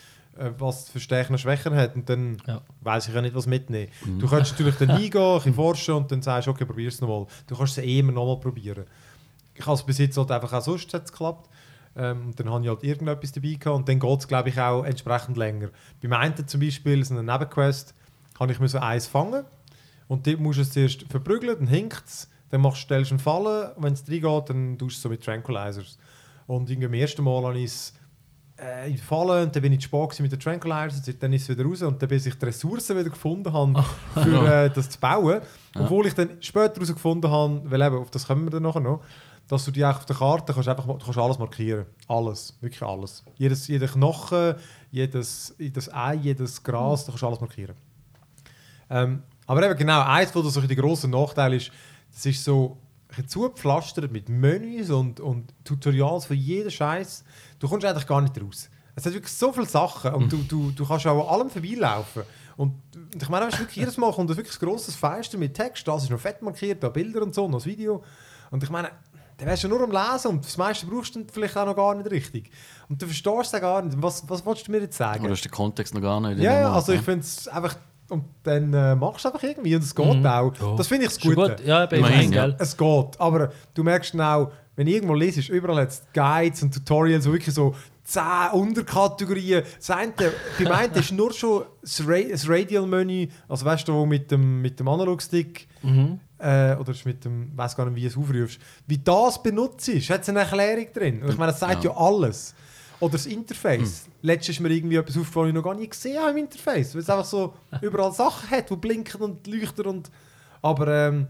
was 0.58 0.84
es 0.84 0.89
für 0.89 1.00
Stärken 1.00 1.34
und 1.34 1.39
Schwächen 1.39 1.74
hat 1.76 1.95
und 1.95 2.10
dann 2.10 2.38
Ja. 2.48 2.62
weiß 2.82 3.08
ich 3.08 3.13
ja 3.15 3.21
nicht, 3.21 3.36
was 3.36 3.48
mitnehmen. 3.48 3.89
Du 4.19 4.28
kannst 4.28 4.52
natürlich 4.52 4.76
dann 4.76 4.89
hingehen, 4.98 5.21
ein 5.21 5.36
bisschen 5.38 5.54
forschen 5.54 5.93
und 5.95 6.12
dann 6.12 6.21
sagst 6.21 6.48
du, 6.48 6.52
okay, 6.52 6.65
probier 6.65 6.88
es 6.89 7.00
nochmal. 7.02 7.26
Du 7.48 7.56
kannst 7.56 7.78
es 7.78 7.84
eh 7.84 8.00
immer 8.00 8.12
nochmal 8.12 8.39
probieren. 8.39 8.86
Ich 9.54 9.65
habe 9.65 9.76
es 9.76 9.84
bis 9.84 9.98
jetzt 10.00 10.17
halt 10.17 10.32
einfach 10.32 10.52
auch 10.54 10.62
sonst 10.62 10.93
hat's 10.93 11.12
geklappt. 11.12 11.50
Ähm, 11.98 12.28
und 12.28 12.39
dann 12.39 12.50
habe 12.50 12.63
ich 12.63 12.69
halt 12.69 12.84
irgendetwas 12.84 13.32
dabei 13.32 13.54
gehabt 13.54 13.78
und 13.78 13.88
dann 13.88 14.00
geht 14.00 14.19
es, 14.19 14.28
glaube 14.28 14.50
ich, 14.50 14.60
auch 14.60 14.84
entsprechend 14.84 15.38
länger. 15.38 15.69
Beim 16.02 16.12
einen 16.13 16.48
zum 16.48 16.60
Beispiel, 16.60 17.04
so 17.06 17.13
eine 17.17 17.24
Nebenquest, 17.24 17.93
habe 18.38 18.52
ich 18.52 18.60
müssen 18.60 18.80
eins 18.82 19.08
fangen 19.08 19.45
und 20.10 20.28
dort 20.28 20.39
musst 20.41 20.58
du 20.58 20.62
es 20.63 20.71
zuerst 20.74 21.04
verprügeln, 21.10 21.56
dann 21.58 21.67
hinkt 21.67 22.04
es, 22.06 22.30
dann 22.50 22.60
machst, 22.62 22.82
stellst 22.82 23.12
du 23.12 23.15
einen 23.15 23.19
Fallen, 23.19 23.71
wenn 23.78 23.93
es 23.93 24.04
reingeht, 24.10 24.50
dann 24.50 24.78
tust 24.78 24.95
du 24.95 24.98
es 24.98 25.02
so 25.04 25.10
mit 25.10 25.24
Tranquilizers. 25.24 25.98
Und 26.48 26.69
irgendwie 26.69 26.88
am 26.88 26.93
ersten 26.93 27.24
Mal 27.24 27.43
habe 27.43 27.58
ich 27.58 27.65
es 27.65 27.93
äh, 28.60 28.89
in 28.89 28.98
Fallen 28.98 29.46
und 29.46 29.56
dann 29.56 29.62
bin 29.62 29.74
ich 29.74 29.82
zu 29.82 29.88
spät 29.88 30.20
mit 30.20 30.32
den 30.32 30.39
Tranquilizers, 30.39 31.18
dann 31.20 31.34
ist 31.34 31.44
es 31.44 31.50
wieder 31.50 31.68
raus 31.68 31.82
und 31.82 32.02
dann 32.02 32.10
bis 32.10 32.26
ich 32.26 32.36
die 32.36 32.46
Ressourcen 32.46 32.98
wieder 32.98 33.10
gefunden 33.10 33.52
habe, 33.52 33.84
für 34.13 34.48
äh, 34.48 34.70
das 34.70 34.89
zu 34.89 35.00
bauen. 35.00 35.41
Obwohl 35.78 36.08
ich 36.08 36.13
dann 36.13 36.30
später 36.39 36.76
herausgefunden 36.76 37.30
habe, 37.30 37.62
weil 37.65 37.82
eben, 37.82 37.98
auf 37.98 38.12
das 38.12 38.28
kommen 38.28 38.46
wir 38.46 38.52
dann 38.52 38.63
nachher 38.63 38.80
noch, 38.80 39.02
dass 39.48 39.65
du 39.65 39.72
die 39.72 39.86
auf 39.86 40.06
der 40.06 40.15
Karte 40.15 40.54
kannst 40.54 40.68
einfach 40.68 40.86
du 40.86 40.98
kannst 40.98 41.18
alles 41.18 41.38
markieren. 41.38 41.86
Alles, 42.08 42.58
wirklich 42.62 42.82
alles. 42.82 43.24
Jedes, 43.36 43.68
jeder 43.68 43.88
Knochen, 43.88 44.56
jedes, 44.91 45.54
jedes 45.58 45.94
Ei, 45.94 46.15
jedes 46.15 46.63
Gras, 46.63 47.06
du 47.06 47.12
kannst 47.12 47.24
alles 47.24 47.41
markieren. 47.41 47.76
Ähm, 48.89 49.24
aber 49.46 49.63
eben 49.63 49.78
genau, 49.78 50.02
eins 50.02 50.32
von 50.32 50.48
so 50.50 50.62
die 50.62 50.76
grossen 50.76 51.12
Nachteile 51.12 51.58
ist, 51.58 51.72
das 52.12 52.26
ist 52.26 52.44
so 52.44 52.78
zugepflastert 53.25 54.12
mit 54.12 54.30
Menüs 54.30 54.89
und, 54.89 55.19
und 55.19 55.54
Tutorials 55.63 56.25
von 56.25 56.36
jedem 56.36 56.71
Scheiß. 56.71 57.23
Du 57.60 57.67
kommst 57.69 57.86
eigentlich 57.86 58.08
gar 58.08 58.21
nicht 58.21 58.41
raus. 58.41 58.69
Es 58.95 59.06
hat 59.06 59.13
wirklich 59.13 59.34
so 59.34 59.51
viele 59.51 59.65
Sachen 59.65 60.13
und 60.13 60.32
du, 60.32 60.38
du, 60.38 60.71
du 60.71 60.88
kannst 60.88 61.06
auch 61.08 61.30
an 61.30 61.39
allem 61.39 61.49
vorbeilaufen. 61.49 62.23
Und 62.58 62.73
ich 63.13 63.28
meine, 63.28 63.47
weißt 63.47 63.60
wirklich 63.60 63.75
jedes 63.75 63.97
Mal 63.97 64.12
kommt 64.13 64.32
ein 64.32 64.38
wirklich 64.38 64.58
grosses 64.58 64.95
Fenster 64.95 65.38
mit 65.38 65.54
Text, 65.54 65.88
das 65.88 66.04
ist 66.04 66.10
noch 66.10 66.19
fett 66.19 66.41
markiert, 66.41 66.82
da 66.82 66.89
Bilder 66.89 67.21
und 67.21 67.36
so, 67.36 67.47
noch 67.47 67.58
das 67.58 67.65
Video. 67.65 68.04
Und 68.51 68.63
ich 68.63 68.69
meine, 68.69 68.91
dann 69.38 69.47
wärst 69.47 69.65
du 69.65 69.67
nur 69.67 69.82
am 69.82 69.91
Lesen 69.91 70.30
und 70.30 70.45
das 70.45 70.58
meiste 70.58 70.86
brauchst 70.86 71.15
du 71.15 71.25
vielleicht 71.32 71.58
auch 71.58 71.65
noch 71.65 71.75
gar 71.75 71.93
nicht 71.95 72.10
richtig. 72.10 72.49
Und 72.88 73.01
du 73.01 73.06
verstehst 73.06 73.54
es 73.54 73.62
gar 73.62 73.82
nicht. 73.82 74.01
Was, 74.01 74.28
was 74.30 74.45
willst 74.45 74.67
du 74.67 74.71
mir 74.71 74.80
jetzt 74.80 74.97
sagen? 74.97 75.25
Oder 75.25 75.34
ist 75.34 75.43
der 75.43 75.51
Kontext 75.51 75.93
noch 75.93 76.01
gar 76.01 76.21
nicht? 76.21 76.41
Ja, 76.41 76.62
ja, 76.62 76.73
also 76.73 76.93
ich 76.93 76.99
ne? 76.99 77.04
finde 77.04 77.25
es 77.25 77.47
einfach. 77.47 77.75
Und 78.10 78.24
dann 78.44 78.74
äh, 78.74 78.96
machst 78.96 79.26
du 79.26 79.30
es 79.30 79.34
einfach 79.34 79.44
irgendwie 79.48 79.76
und 79.76 79.84
es 79.84 79.96
geht 79.96 80.06
Mhm. 80.06 80.26
auch. 80.26 80.54
Ja. 80.62 80.76
Das 80.78 80.88
finde 80.88 81.06
ich 81.06 81.13
das 81.13 81.20
Gute. 81.20 81.36
gut. 81.36 81.65
Ja, 81.65 81.86
eben, 81.86 81.96
Immerhin, 81.96 82.32
ja. 82.34 82.48
Es 82.60 82.78
geht. 82.78 83.20
Aber 83.20 83.52
du 83.74 83.84
merkst 83.84 84.13
dann 84.13 84.22
auch, 84.22 84.52
wenn 84.76 84.86
du 84.86 84.91
irgendwo 84.94 85.13
liest, 85.15 85.50
überall 85.50 85.82
jetzt 85.84 86.13
Guides 86.13 86.62
und 86.62 86.74
Tutorials, 86.74 87.24
so 87.24 87.32
wirklich 87.34 87.56
so 87.56 87.74
10 88.04 88.22
Unterkategorien. 88.54 89.63
Das 89.78 89.89
eine, 89.89 90.12
beim 90.60 90.72
einen 90.72 90.94
ist 90.94 91.12
nur 91.12 91.34
schon 91.34 91.63
das, 91.82 92.06
Ra 92.08 92.20
das 92.30 92.48
Radial-Menü, 92.48 93.28
also 93.48 93.65
weißt 93.65 93.88
du, 93.88 93.94
wo 93.94 94.06
mit 94.06 94.30
dem, 94.32 94.62
mit 94.62 94.80
dem 94.80 94.88
Analogstick 94.88 95.68
Mhm. 95.82 96.20
äh, 96.39 96.76
oder 96.76 96.91
ist 96.91 97.06
mit 97.06 97.24
dem, 97.26 97.52
weiß 97.56 97.76
gar 97.76 97.86
nicht, 97.86 97.96
wie 97.96 98.02
du 98.02 98.08
es 98.08 98.18
aufrufst, 98.18 98.60
wie 98.88 98.98
das 98.98 99.41
benutzt 99.41 99.88
ist, 99.89 100.10
hat 100.10 100.22
es 100.22 100.30
eine 100.30 100.39
Erklärung 100.41 100.88
drin. 100.94 101.22
Und 101.24 101.30
ich 101.30 101.38
meine, 101.38 101.52
das 101.52 101.60
sagt 101.60 101.84
ja, 101.84 101.91
Ja. 101.91 101.98
alles. 101.98 102.54
Oder 103.00 103.14
das 103.14 103.26
Interface. 103.26 104.08
Letztes 104.22 104.56
ist 104.56 104.62
mir 104.62 104.70
irgendwie 104.70 104.96
etwas 104.96 105.18
aufgefallen, 105.18 105.50
ich 105.50 105.56
noch 105.56 105.64
gar 105.64 105.76
nicht 105.76 105.92
gesehen 105.92 106.20
habe 106.20 106.32
im 106.32 106.38
Interface. 106.38 106.94
Weil 106.96 107.02
es 107.02 107.10
einfach 107.10 107.26
so 107.26 107.54
überall 107.82 108.12
Sachen 108.14 108.50
hat, 108.50 108.70
die 108.70 108.76
blinken 108.76 109.22
und 109.22 109.46
leuchten. 109.48 109.86
Und, 109.86 110.12
aber 110.62 110.88
ähm, 110.88 111.28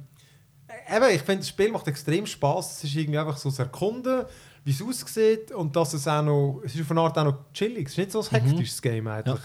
eben, 0.93 1.09
ich 1.15 1.21
finde, 1.21 1.39
das 1.39 1.49
Spiel 1.49 1.71
macht 1.71 1.87
extrem 1.87 2.25
Spaß. 2.25 2.77
Es 2.77 2.83
ist 2.83 2.95
irgendwie 2.95 3.19
einfach 3.19 3.37
so 3.37 3.49
das 3.49 3.59
Erkunden, 3.59 4.25
wie 4.63 4.71
es 4.71 4.81
aussieht 4.81 5.51
und 5.51 5.75
dass 5.75 5.93
es 5.93 6.07
auch 6.07 6.23
noch, 6.23 6.61
es 6.63 6.75
ist 6.75 6.81
auf 6.81 6.91
eine 6.91 7.01
Art 7.01 7.17
auch 7.17 7.23
noch 7.23 7.37
chillig. 7.53 7.87
Es 7.87 7.93
ist 7.93 7.97
nicht 7.97 8.11
so 8.11 8.21
ein 8.21 8.41
hektisches 8.41 8.81
Game 8.81 9.07
eigentlich. 9.07 9.41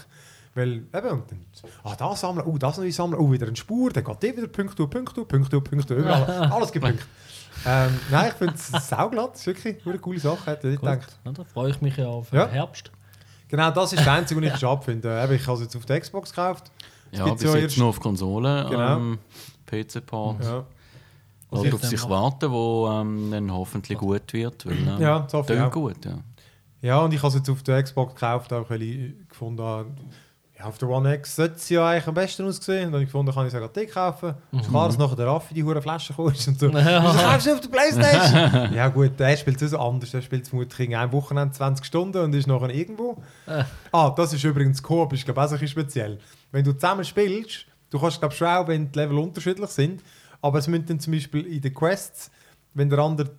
Weil, 0.53 0.71
eben, 0.73 1.09
und 1.09 1.31
dann, 1.31 1.45
ah, 1.83 1.95
das 1.95 2.19
sammeln, 2.19 2.45
oh, 2.45 2.57
das 2.57 2.77
neu 2.77 2.91
sammeln, 2.91 3.21
oh, 3.21 3.31
wieder 3.31 3.47
eine 3.47 3.55
Spur, 3.55 3.89
dann 3.91 4.03
geht 4.03 4.23
die 4.23 4.35
wieder 4.35 4.47
Punktu, 4.47 4.85
Punktu, 4.85 5.23
Punktu, 5.23 5.61
Punktu, 5.61 5.93
überall, 5.93 6.25
alles 6.51 6.73
gibt 6.73 6.83
Punkte. 6.83 7.05
Ähm, 7.65 7.99
nein, 8.09 8.29
ich 8.29 8.33
finde 8.35 8.53
es 8.55 8.67
sauglatt, 8.89 9.31
das 9.33 9.41
ist 9.41 9.47
wirklich 9.47 9.85
eine 9.85 9.99
coole 9.99 10.19
Sache, 10.19 10.53
ich 10.55 10.61
Gut. 10.61 10.79
gedacht. 10.81 11.19
Ja, 11.25 11.31
da 11.31 11.43
freue 11.43 11.71
ich 11.71 11.81
mich 11.81 11.97
ja 11.97 12.07
auf 12.07 12.31
Ja. 12.31 12.45
den 12.45 12.53
Herbst. 12.53 12.91
Genau, 13.47 13.69
das 13.71 13.91
ist 13.93 13.99
das 13.99 14.07
Einzige, 14.07 14.41
was 14.41 14.53
ich 14.53 14.59
schade 14.59 14.81
finde. 14.81 15.23
Eben, 15.23 15.33
ich 15.33 15.45
habe 15.45 15.57
es 15.57 15.63
jetzt 15.63 15.75
auf 15.75 15.85
der 15.85 15.99
Xbox 15.99 16.29
gekauft. 16.31 16.71
Es 17.11 17.19
Ja, 17.19 17.33
bis 17.33 17.43
ja 17.43 17.55
jetzt 17.57 17.77
nur 17.77 17.89
auf 17.89 17.99
Konsole, 17.99 18.65
Genau. 18.69 18.95
ähm, 18.97 19.19
PC-Port. 19.65 20.43
Ja, 20.43 20.63
ich 21.63 21.73
auf 21.73 21.83
sich 21.83 22.09
warten, 22.09 22.49
wo 22.49 22.89
ähm, 22.89 23.29
dann 23.31 23.51
hoffentlich 23.51 23.97
gut 23.97 24.31
wird. 24.31 24.65
Weil, 24.65 24.77
ähm, 24.87 25.01
Ja, 25.01 25.19
das 25.19 25.33
hoffe 25.33 25.53
ich 25.53 25.59
auch. 25.59 25.69
gut, 25.71 26.05
ja. 26.05 26.17
ja 26.81 26.99
und 26.99 27.13
ich 27.13 27.19
habe 27.19 27.27
es 27.27 27.33
jetzt 27.35 27.49
auf 27.49 27.61
der 27.63 27.83
Xbox 27.83 28.13
gekauft, 28.13 28.53
auch 28.53 28.69
weil 28.69 28.81
ich 28.81 29.13
gefunden 29.27 29.61
habe, 29.61 29.91
ja, 30.61 30.67
auf 30.67 30.77
der 30.77 30.89
One 30.89 31.13
X 31.15 31.35
sollte 31.35 31.55
es 31.55 31.69
ja 31.69 31.87
eigentlich 31.87 32.07
am 32.07 32.13
besten 32.13 32.45
aussehen. 32.45 32.85
Und 32.87 32.91
dann 32.91 32.93
habe 32.93 33.03
ich 33.03 33.09
gefunden, 33.09 33.33
kann 33.33 33.47
ich 33.47 33.55
auch 33.55 33.73
gleich 33.73 33.89
kaufen. 33.89 34.35
Ist 34.51 34.69
klar, 34.69 34.87
dass 34.87 34.97
nachher 34.97 35.15
der 35.15 35.27
Raffi 35.27 35.53
die 35.53 35.63
hure 35.63 35.81
Flasche 35.81 36.13
kommt 36.13 36.47
und 36.47 36.59
so. 36.59 36.69
Ja. 36.69 37.03
Wieso 37.13 37.23
kaufst 37.23 37.47
du 37.47 37.53
auf 37.53 37.61
der 37.61 37.69
Playstation? 37.69 38.73
ja 38.75 38.87
gut, 38.89 39.19
der 39.19 39.37
spielt 39.37 39.61
es 39.61 39.71
so 39.71 39.79
anders. 39.79 40.11
Der 40.11 40.21
spielt 40.21 40.47
vermutlich 40.47 40.87
in 40.87 40.95
einem 40.95 41.11
Wochenende 41.11 41.53
20 41.53 41.85
Stunden 41.85 42.17
und 42.19 42.33
ist 42.33 42.47
nachher 42.47 42.69
irgendwo. 42.69 43.21
Äh. 43.47 43.63
Ah, 43.91 44.11
das 44.11 44.33
ist 44.33 44.43
übrigens 44.43 44.81
Coop, 44.81 45.13
ist 45.13 45.25
glaube 45.25 45.39
ich 45.41 45.45
auch 45.45 45.51
ein 45.51 45.59
bisschen 45.59 45.67
speziell. 45.67 46.19
Wenn 46.51 46.63
du 46.63 46.73
zusammen 46.73 47.05
spielst, 47.05 47.65
du 47.89 47.99
kannst 47.99 48.19
glaube 48.19 48.35
schon 48.35 48.47
auch, 48.47 48.67
wenn 48.67 48.91
die 48.91 48.99
Level 48.99 49.17
unterschiedlich 49.17 49.69
sind, 49.69 50.03
aber 50.41 50.59
es 50.59 50.67
müssen 50.67 50.85
dann 50.85 50.99
zum 50.99 51.13
Beispiel 51.13 51.45
in 51.45 51.61
den 51.61 51.73
Quests, 51.73 52.31
wenn 52.73 52.89
der 52.89 52.99
andere 52.99 53.31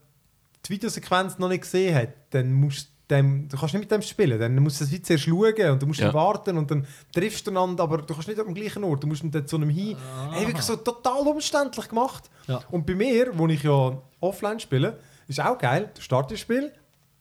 die 0.64 0.70
Videosequenz 0.70 1.38
noch 1.38 1.48
nicht 1.48 1.62
gesehen 1.62 1.94
hat, 1.94 2.10
dann 2.30 2.52
musst 2.52 2.86
du 2.86 2.92
dem, 3.12 3.48
du 3.48 3.56
kannst 3.56 3.74
nicht 3.74 3.82
mit 3.82 3.90
dem 3.90 4.02
spielen, 4.02 4.38
dann 4.40 4.54
musst 4.56 4.80
du 4.80 4.84
es 4.84 4.90
wie 4.90 5.00
zuerst 5.00 5.24
schauen 5.24 5.70
und 5.72 5.82
du 5.82 5.86
musst 5.86 6.00
Ja. 6.00 6.06
dann 6.06 6.14
warten 6.14 6.58
und 6.58 6.70
dann 6.70 6.86
triffst 7.14 7.46
du 7.46 7.50
einander, 7.52 7.84
aber 7.84 7.98
du 7.98 8.12
kannst 8.12 8.28
nicht 8.28 8.40
am 8.40 8.52
gleichen 8.54 8.82
Ort, 8.84 9.02
du 9.02 9.06
musst 9.06 9.22
dann 9.30 9.46
zu 9.46 9.56
einem 9.56 9.68
hin. 9.70 9.96
Hey, 10.32 10.46
wirklich 10.46 10.64
so 10.64 10.76
total 10.76 11.26
umständlich 11.28 11.88
gemacht. 11.88 12.28
Ja. 12.48 12.60
Und 12.70 12.84
bei 12.86 12.94
mir, 12.94 13.30
wo 13.38 13.46
ich 13.46 13.62
ja 13.62 13.96
offline 14.20 14.58
spiele, 14.58 14.98
ist 15.28 15.40
auch 15.40 15.56
geil, 15.58 15.90
du 15.94 16.00
startest 16.00 16.32
das 16.32 16.40
Spiel, 16.40 16.72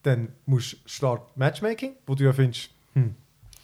dann 0.03 0.29
musst 0.45 0.73
du 0.73 0.77
Start 0.85 1.37
Matchmaking, 1.37 1.93
wo 2.07 2.15
du 2.15 2.23
ja 2.23 2.33
findest, 2.33 2.69
hm, 2.93 3.13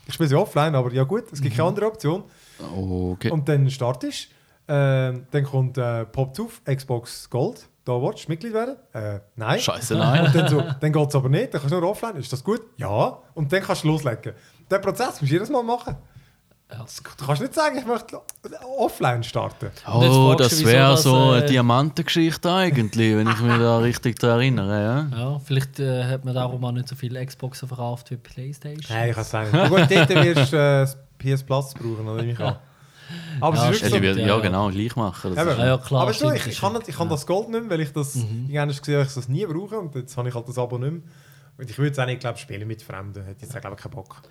ich 0.05 0.13
spiele 0.13 0.29
sie 0.29 0.35
offline, 0.35 0.75
aber 0.75 0.93
ja 0.93 1.03
gut, 1.03 1.23
es 1.31 1.41
gibt 1.41 1.55
keine 1.55 1.69
andere 1.69 1.87
Option. 1.87 2.23
Okay. 2.59 3.31
Und 3.31 3.49
dann 3.49 3.69
startest 3.69 4.29
ähm, 4.69 5.25
dann 5.31 5.43
kommt, 5.45 5.77
äh, 5.77 6.05
poppt 6.05 6.39
auf, 6.41 6.61
Xbox 6.65 7.29
Gold, 7.29 7.67
da 7.87 8.01
willst 8.01 8.25
du 8.25 8.31
Mitglied 8.31 8.53
werden? 8.53 8.75
Äh, 8.93 9.19
nein. 9.35 9.59
Scheiße, 9.59 9.95
nein. 9.95 10.25
Und 10.25 10.35
dann, 10.35 10.47
so, 10.49 10.61
dann 10.79 10.91
geht 10.91 11.07
es 11.07 11.15
aber 11.15 11.29
nicht, 11.29 11.53
dann 11.53 11.61
kannst 11.61 11.73
du 11.73 11.79
nur 11.79 11.89
offline. 11.91 12.17
Ist 12.17 12.33
das 12.33 12.43
gut? 12.43 12.61
Ja. 12.75 13.17
Und 13.33 13.51
dann 13.51 13.61
kannst 13.61 13.83
du 13.83 13.87
loslegen. 13.87 14.33
Den 14.69 14.81
Prozess 14.81 15.21
musst 15.21 15.21
du 15.21 15.25
jedes 15.35 15.49
Mal 15.49 15.63
machen. 15.63 15.95
Ja. 16.69 16.85
Du 17.17 17.25
kannst 17.25 17.41
nicht 17.41 17.53
sagen, 17.53 17.77
ich 17.77 17.85
möchte 17.85 18.19
offline 18.77 19.23
starten. 19.23 19.71
Oh, 19.89 20.35
das 20.37 20.65
wäre 20.65 20.97
so 20.97 21.29
eine 21.29 21.45
äh, 21.45 21.47
Diamantengeschichte 21.47 22.51
eigentlich, 22.51 23.15
wenn 23.15 23.29
ich 23.29 23.39
mich 23.39 23.57
da 23.57 23.77
richtig 23.77 24.19
daran 24.19 24.39
erinnere. 24.39 24.83
Ja? 24.83 25.17
Ja, 25.17 25.39
vielleicht 25.39 25.79
äh, 25.79 26.03
hat 26.03 26.25
man 26.25 26.35
darum 26.35 26.65
auch 26.65 26.73
nicht 26.73 26.89
so 26.89 26.95
viele 26.97 27.25
Xboxen 27.25 27.69
verkauft 27.69 28.11
wie 28.11 28.17
Playstation. 28.17 28.83
Nein, 28.89 29.09
ich 29.09 29.15
kann 29.15 29.21
es 29.21 29.29
sagen. 29.29 29.69
Gut, 29.69 29.87
dort 29.89 30.09
wirst 30.09 30.51
du 30.51 30.57
äh, 30.57 30.81
das 30.81 30.97
PS 31.17 31.43
Plus 31.43 31.73
brauchen, 31.73 32.05
oder 32.05 32.21
ich 32.21 32.35
kann. 32.35 32.57
Aber 33.39 33.55
Ja, 33.57 33.69
es 33.69 33.81
ist 33.81 33.81
Ja, 33.83 33.91
wirklich 34.01 34.13
so. 34.13 34.19
Ja, 34.19 34.27
ja, 34.27 34.35
ja. 34.35 34.41
genau, 34.41 34.69
gleich 34.69 34.95
machen. 34.95 35.35
Das 35.35 35.43
Eben. 35.43 35.51
ist, 35.51 35.57
Ja, 35.59 35.65
ja, 35.65 35.77
klar. 35.77 36.01
aber 36.01 36.13
so, 36.13 36.29
stimmt, 36.29 36.35
ich, 36.35 36.47
ich, 36.53 36.59
kann, 36.61 36.79
ich 36.85 36.95
kann 36.95 37.09
das 37.09 37.25
Gold 37.25 37.49
nicht 37.49 37.61
mehr, 37.61 37.69
weil 37.69 37.81
ich 37.81 37.93
das 37.93 38.15
mhm. 38.15 38.47
gesehen 38.47 38.67
dass 38.99 39.09
ich 39.09 39.13
das 39.15 39.27
nie 39.27 39.45
brauche. 39.45 39.79
Und 39.79 39.95
jetzt 39.95 40.15
habe 40.17 40.29
ich 40.29 40.35
halt 40.35 40.47
das 40.47 40.57
Abo 40.57 40.77
nicht 40.77 40.91
mehr. 40.91 41.01
Und 41.57 41.69
ich 41.69 41.77
würde 41.77 41.91
es 41.91 41.99
auch 41.99 42.05
nicht 42.05 42.19
glaub, 42.19 42.37
spielen 42.37 42.67
mit 42.67 42.81
Fremden. 42.81 43.23
Hätte 43.25 43.45
jetzt 43.45 43.55
auch 43.55 43.61
glaube 43.61 43.75
ich 43.77 43.83
keinen 43.83 43.91
Bock. 43.93 44.21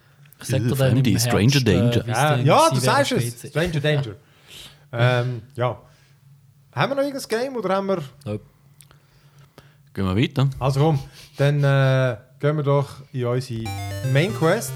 Ich 0.41 0.49
sag 0.49 0.61
dir 0.61 0.67
Äh, 0.67 0.69
dann 0.69 0.79
Fremde, 0.79 1.11
im 1.11 1.19
Stranger 1.19 1.41
Herbst, 1.41 1.57
äh, 1.57 1.65
Danger. 1.65 2.07
wie's 2.07 2.17
Ja, 2.17 2.31
dann 2.37 2.47
ja 2.47 2.71
du 2.71 2.77
sagst 2.81 3.13
es. 3.13 3.51
Stranger 3.51 3.81
Danger. 3.81 4.15
ähm, 4.93 5.43
ja. 5.55 5.81
Haben 6.73 6.91
wir 6.91 6.97
noch 6.97 7.03
irgendein 7.03 7.29
Game 7.29 7.57
oder 7.57 7.75
haben 7.77 7.87
wir... 7.89 8.03
Nope. 8.25 8.45
Gehen 9.95 10.05
wir 10.05 10.17
weiter. 10.17 10.49
Also 10.59 10.81
komm, 10.81 10.99
dann 11.39 11.65
äh, 11.65 12.17
gehen 12.39 12.57
wir 12.57 12.63
doch 12.63 12.97
in 13.13 13.25
unsere 13.25 13.65
Main 14.13 14.35
Quest. 14.35 14.73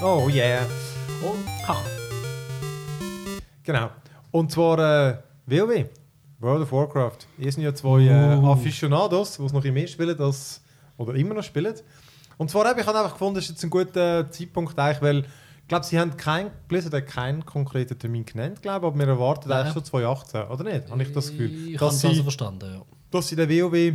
Oh 0.00 0.28
yeah. 0.32 0.60
Und, 1.22 1.68
ha. 1.68 1.76
Genau. 3.62 3.90
Und 4.30 4.50
zwar 4.50 4.78
äh, 4.78 5.16
WoW. 5.46 5.86
World 6.40 6.62
of 6.62 6.72
Warcraft. 6.72 7.18
Ihr 7.38 7.52
sind 7.52 7.62
ja 7.62 7.74
zwei 7.74 8.00
äh, 8.02 8.36
Uh. 8.36 8.52
Aficionados, 8.52 9.36
die 9.36 9.44
es 9.44 9.52
noch 9.52 9.62
mehr 9.62 9.86
spielen 9.86 10.18
als, 10.18 10.62
oder 10.96 11.14
immer 11.14 11.34
noch 11.34 11.42
spielen. 11.42 11.74
Und 12.38 12.50
zwar 12.50 12.66
habe 12.66 12.80
ich 12.80 12.88
einfach 12.88 13.12
gefunden, 13.12 13.34
das 13.34 13.44
ist 13.44 13.50
jetzt 13.50 13.64
ein 13.64 13.70
guter 13.70 14.30
Zeitpunkt 14.30 14.78
eigentlich, 14.78 15.02
weil 15.02 15.18
ich 15.18 15.68
glaube, 15.68 15.84
sie 15.84 16.00
haben 16.00 16.16
kein, 16.16 16.50
Blizzard 16.66 16.94
hat 16.94 17.06
keinen 17.06 17.44
konkreten 17.44 17.98
Termin 17.98 18.24
genannt, 18.24 18.62
glaube 18.62 18.86
aber 18.86 18.98
wir 18.98 19.06
erwarten 19.06 19.50
Nein. 19.50 19.60
eigentlich 19.60 19.74
schon 19.74 19.84
2018, 19.84 20.42
oder 20.44 20.64
nicht? 20.64 20.90
Habe 20.90 21.02
ich 21.02 21.12
das 21.12 21.30
Gefühl. 21.30 21.74
Ich 21.74 21.80
habe 21.80 21.92
sie, 21.92 22.08
also 22.08 22.22
verstanden, 22.22 22.74
ja. 22.74 22.82
dass 23.10 23.28
sie 23.28 23.36
den 23.36 23.48
WoW 23.48 23.94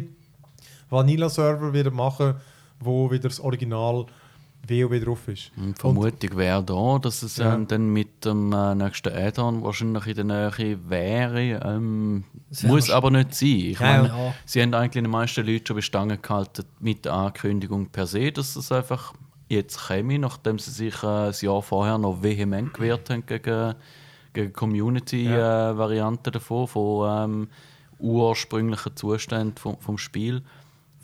Vanilla-Server 0.89 1.73
wieder 1.73 1.91
machen, 1.91 2.35
wo 2.79 3.09
wieder 3.09 3.27
das 3.27 3.39
Original 3.39 4.05
WoW 4.67 5.03
drauf 5.03 5.27
ist. 5.27 5.51
Und 5.57 5.77
die 5.77 5.81
Vermutung 5.81 6.37
wäre 6.37 6.63
da, 6.63 6.99
dass 6.99 7.23
es 7.23 7.37
Ja. 7.37 7.53
ähm, 7.53 7.67
dann 7.67 7.89
mit 7.93 8.25
dem 8.25 8.51
äh, 8.53 8.75
nächsten 8.75 9.13
Add-on 9.13 9.63
wahrscheinlich 9.63 10.07
in 10.07 10.27
der 10.27 10.51
Nähe 10.51 10.79
wäre. 10.89 11.41
Ähm, 11.65 12.23
muss 12.63 12.89
aber 12.89 13.11
nicht 13.11 13.33
sein. 13.35 13.49
Ich 13.49 13.79
Ja, 13.79 13.97
meine, 13.97 14.07
ja. 14.09 14.33
sie 14.45 14.61
haben 14.61 14.73
eigentlich 14.73 15.03
die 15.03 15.09
meisten 15.09 15.45
Leute 15.45 15.63
schon 15.67 15.75
bestangen 15.75 16.19
gehalten 16.21 16.65
mit 16.79 17.05
der 17.05 17.13
Ankündigung 17.13 17.87
per 17.89 18.07
se, 18.07 18.31
dass 18.31 18.55
es 18.55 18.71
einfach 18.71 19.13
jetzt 19.47 19.87
käme, 19.87 20.17
nachdem 20.19 20.57
sie 20.59 20.71
sich 20.71 20.95
äh, 21.03 21.27
das 21.27 21.41
Jahr 21.41 21.61
vorher 21.61 21.97
noch 21.97 22.23
vehement 22.23 22.73
gewehrt 22.73 23.09
haben 23.09 23.25
gegen, 23.25 23.75
gegen 24.33 24.53
Community-Varianten 24.53 26.31
davon, 26.31 26.67
von 26.67 27.23
ähm, 27.31 27.47
ursprünglichen 27.99 28.95
Zuständen 28.95 29.55
vom, 29.57 29.77
vom 29.79 29.97
Spiel. 29.97 30.41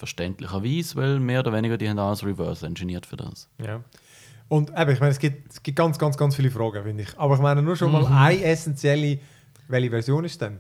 Verständlicherweise, 0.01 0.95
weil 0.95 1.19
mehr 1.19 1.41
oder 1.41 1.53
weniger 1.53 1.77
die 1.77 1.87
haben 1.87 1.99
alles 1.99 2.25
reverse 2.25 2.65
engineert 2.65 3.05
für 3.05 3.17
das. 3.17 3.47
Ja. 3.63 3.83
Und 4.47 4.71
eben, 4.75 4.89
ich 4.89 4.99
meine, 4.99 5.11
es 5.11 5.19
gibt, 5.19 5.51
es 5.51 5.61
gibt 5.61 5.77
ganz, 5.77 5.99
ganz, 5.99 6.17
ganz 6.17 6.35
viele 6.35 6.49
Fragen, 6.49 6.83
finde 6.83 7.03
ich. 7.03 7.19
Aber 7.19 7.35
ich 7.35 7.39
meine 7.39 7.61
nur 7.61 7.75
schon 7.75 7.91
mal 7.91 8.07
eine 8.07 8.43
essentielle, 8.43 9.19
welche 9.67 9.91
Version 9.91 10.25
ist 10.25 10.41
denn? 10.41 10.57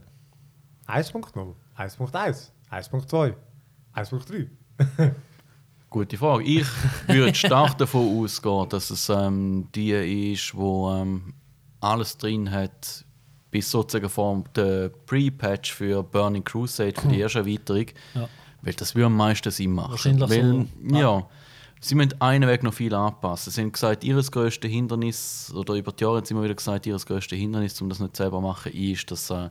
1.0, 0.87 1.55
1.1, 1.75 2.51
1.2, 2.69 3.33
1.3. 3.95 5.11
Gute 5.89 6.17
Frage. 6.19 6.43
Ich 6.43 6.67
würde 7.07 7.33
stark 7.33 7.79
davon 7.79 8.23
ausgehen, 8.23 8.69
dass 8.69 8.91
es 8.91 9.09
ähm, 9.09 9.69
die 9.73 10.33
ist, 10.33 10.53
wo 10.53 10.91
ähm, 10.91 11.33
alles 11.79 12.15
drin 12.15 12.51
hat, 12.51 13.03
bis 13.49 13.71
sozusagen 13.71 14.07
vor 14.07 14.43
der 14.55 14.89
Pre-Patch 14.89 15.73
für 15.73 16.03
Burning 16.03 16.43
Crusade, 16.43 16.93
für 17.01 17.07
die 17.07 17.19
erste 17.21 17.39
Erweiterung. 17.39 17.87
Ja. 18.13 18.29
Weil 18.61 18.73
das 18.73 18.95
würde 18.95 19.07
am 19.07 19.17
meisten 19.17 19.51
Sinn 19.51 19.73
machen. 19.73 19.91
Wahrscheinlich 19.91 20.29
Weil, 20.29 20.67
so. 20.87 20.97
ja. 20.97 21.27
Sie 21.83 21.95
müssen 21.95 22.21
einen 22.21 22.47
Weg 22.47 22.61
noch 22.61 22.75
viel 22.75 22.93
anpassen. 22.93 23.51
Sie 23.51 23.61
haben 23.61 23.71
gesagt, 23.71 24.03
ihr 24.03 24.21
grösstes 24.21 24.69
Hindernis, 24.69 25.51
oder 25.55 25.73
über 25.73 25.91
die 25.91 26.03
Jahre 26.03 26.17
haben 26.17 26.25
sie 26.25 26.35
immer 26.35 26.43
wieder 26.43 26.53
gesagt, 26.53 26.85
ihr 26.85 26.95
grösstes 26.95 27.39
Hindernis, 27.39 27.81
um 27.81 27.89
das 27.89 27.99
nicht 27.99 28.15
selber 28.15 28.37
zu 28.37 28.41
machen, 28.41 28.71
ist, 28.71 29.09
dass 29.09 29.31
äh, 29.31 29.49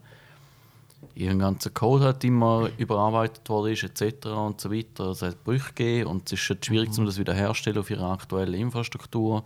ihr 1.17 1.35
ganzer 1.35 1.71
Code 1.71 2.05
halt 2.05 2.23
immer 2.23 2.71
überarbeitet 2.79 3.49
worden 3.49 3.73
ist, 3.73 3.83
etc. 3.83 4.27
und 4.27 4.61
so 4.61 4.71
weiter. 4.71 5.07
Es 5.07 5.23
hat 5.23 5.43
Brüche 5.43 5.73
gegeben 5.75 6.09
und 6.09 6.33
es 6.33 6.41
ist 6.41 6.49
halt 6.49 6.65
schwierig, 6.65 6.97
um 6.97 7.05
das 7.05 7.19
wiederherzustellen 7.19 7.81
auf 7.81 7.91
ihrer 7.91 8.13
aktuellen 8.13 8.55
Infrastruktur. 8.55 9.43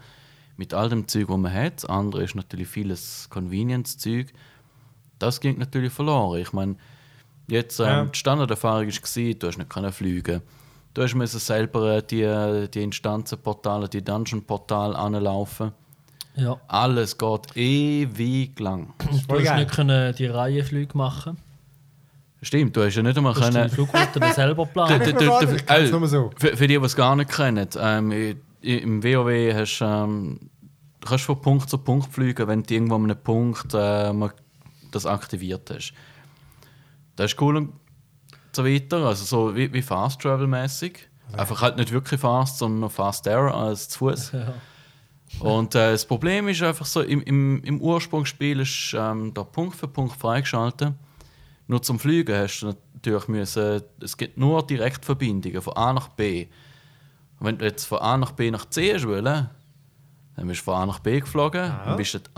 mit 0.57 0.74
all 0.74 0.88
dem 0.88 1.09
Zeug, 1.09 1.29
das 1.29 1.37
man 1.37 1.53
hat. 1.53 1.77
Das 1.77 1.85
andere 1.87 2.22
ist 2.22 2.35
natürlich 2.35 2.68
vieles 2.68 3.29
Convenience-Zeug. 3.31 4.33
Das 5.18 5.40
ging 5.40 5.59
natürlich 5.59 5.92
verloren. 5.92 6.40
Ich 6.40 6.53
meine, 6.53 6.77
jetzt 7.48 7.80
ähm, 7.80 7.87
Ja. 7.87 8.04
die 8.07 8.18
Standarderfahrung 8.18 8.87
war, 8.88 9.35
du 9.35 9.46
hast 9.46 9.59
nicht 9.59 9.70
können 9.70 9.92
fliegen. 9.92 10.40
Du 10.94 11.02
hast 11.02 11.14
müssen 11.14 11.40
selber 11.40 11.96
äh, 11.96 12.02
die, 12.02 12.68
die 12.72 12.83
Instanzenportale, 12.83 13.88
die 13.88 14.02
Dungeon-Portale 14.04 14.96
anlaufen. 14.96 15.72
Ja. 16.37 16.57
Alles 16.68 17.16
geht 17.18 17.57
ewig 17.57 18.59
lang. 18.59 18.92
Du 19.28 19.38
hast 19.40 19.57
nicht 19.57 19.70
können 19.72 20.14
die 20.16 20.26
Reiheflüge 20.26 20.96
machen. 20.96 21.37
Stimmt, 22.42 22.76
du 22.76 22.85
hast 22.85 22.94
ja 22.96 23.02
nicht 23.02 23.16
einmal 23.16 23.33
Du 23.35 23.40
hast 23.40 23.48
die 23.50 23.54
können. 23.54 23.70
Flugrouten 23.70 24.33
selber 24.35 24.66
Du- 24.66 24.70
planen. 24.72 25.00
du- 25.00 25.12
du- 25.12 25.46
du- 25.46 25.72
äh. 25.72 26.30
Für, 26.37 26.57
für 26.57 26.66
die, 26.66 26.78
die 26.78 26.85
es 26.85 26.94
gar 26.96 27.16
nicht 27.16 27.30
kennen, 27.30 27.68
ähm, 27.78 28.37
im 28.61 29.02
WoW 29.02 29.54
hast 29.54 29.80
ähm, 29.83 30.50
du 31.00 31.09
kannst 31.09 31.24
von 31.24 31.40
Punkt 31.40 31.70
zu 31.70 31.78
Punkt 31.78 32.12
fliegen, 32.12 32.46
wenn 32.48 32.62
du 32.62 32.74
irgendwo 32.74 32.96
an 32.96 33.04
einem 33.04 33.16
Punkt 33.16 33.72
äh, 33.74 34.12
das 34.90 35.07
aktiviert 35.07 35.70
hast. 35.74 35.92
Das 37.16 37.33
ist 37.33 37.40
cool 37.40 37.57
und 37.57 37.72
so 38.53 38.64
weiter, 38.64 38.98
also 39.07 39.24
so 39.24 39.57
wie, 39.57 39.72
wie 39.72 39.83
Fast 39.83 40.20
Travel 40.20 40.46
mäßig. 40.46 41.09
Einfach 41.33 41.62
halt 41.62 41.77
nicht 41.77 41.90
wirklich 41.90 42.20
fast, 42.20 42.59
sondern 42.59 42.81
noch 42.81 42.92
faster 42.92 43.55
als 43.55 43.88
zu 43.88 43.98
Fuß. 43.98 44.33
Ja. 45.40 45.48
Und 45.48 45.74
äh, 45.74 45.90
das 45.90 46.07
Problem 46.07 46.46
ist 46.46 46.62
einfach 46.62 46.87
so, 46.87 47.00
im, 47.00 47.20
im, 47.22 47.61
im 47.64 47.81
Ursprungsspiel 47.81 48.61
ist 48.61 48.94
ähm, 48.96 49.35
da 49.35 49.42
Punkt 49.42 49.74
für 49.74 49.88
Punkt 49.88 50.14
freigeschaltet. 50.16 50.94
Nur 51.66 51.83
zum 51.83 51.98
Fliegen 51.98 52.37
hast 52.37 52.61
du 52.61 52.74
natürlich 52.94 53.27
müssen, 53.27 53.83
es 54.00 54.16
gibt 54.16 54.38
nur 54.38 54.64
Direktverbindungen 54.64 55.61
von 55.61 55.77
A 55.77 55.92
nach 55.92 56.09
B. 56.09 56.46
Und 57.40 57.46
wenn 57.46 57.59
du 57.59 57.64
jetzt 57.64 57.85
von 57.87 57.98
A 57.98 58.16
nach 58.16 58.31
B 58.33 58.50
nach 58.53 58.66
C 58.66 59.03
wollen, 59.03 59.24
dann 60.37 60.46
bist 60.46 60.61
du 60.61 60.64
von 60.66 60.74
A 60.74 60.87
nach 60.87 61.00
B 61.00 61.18
geflogen, 61.18 61.72
dann 61.85 61.96
bist 61.96 62.14
du 62.14 62.20
dort 62.20 62.37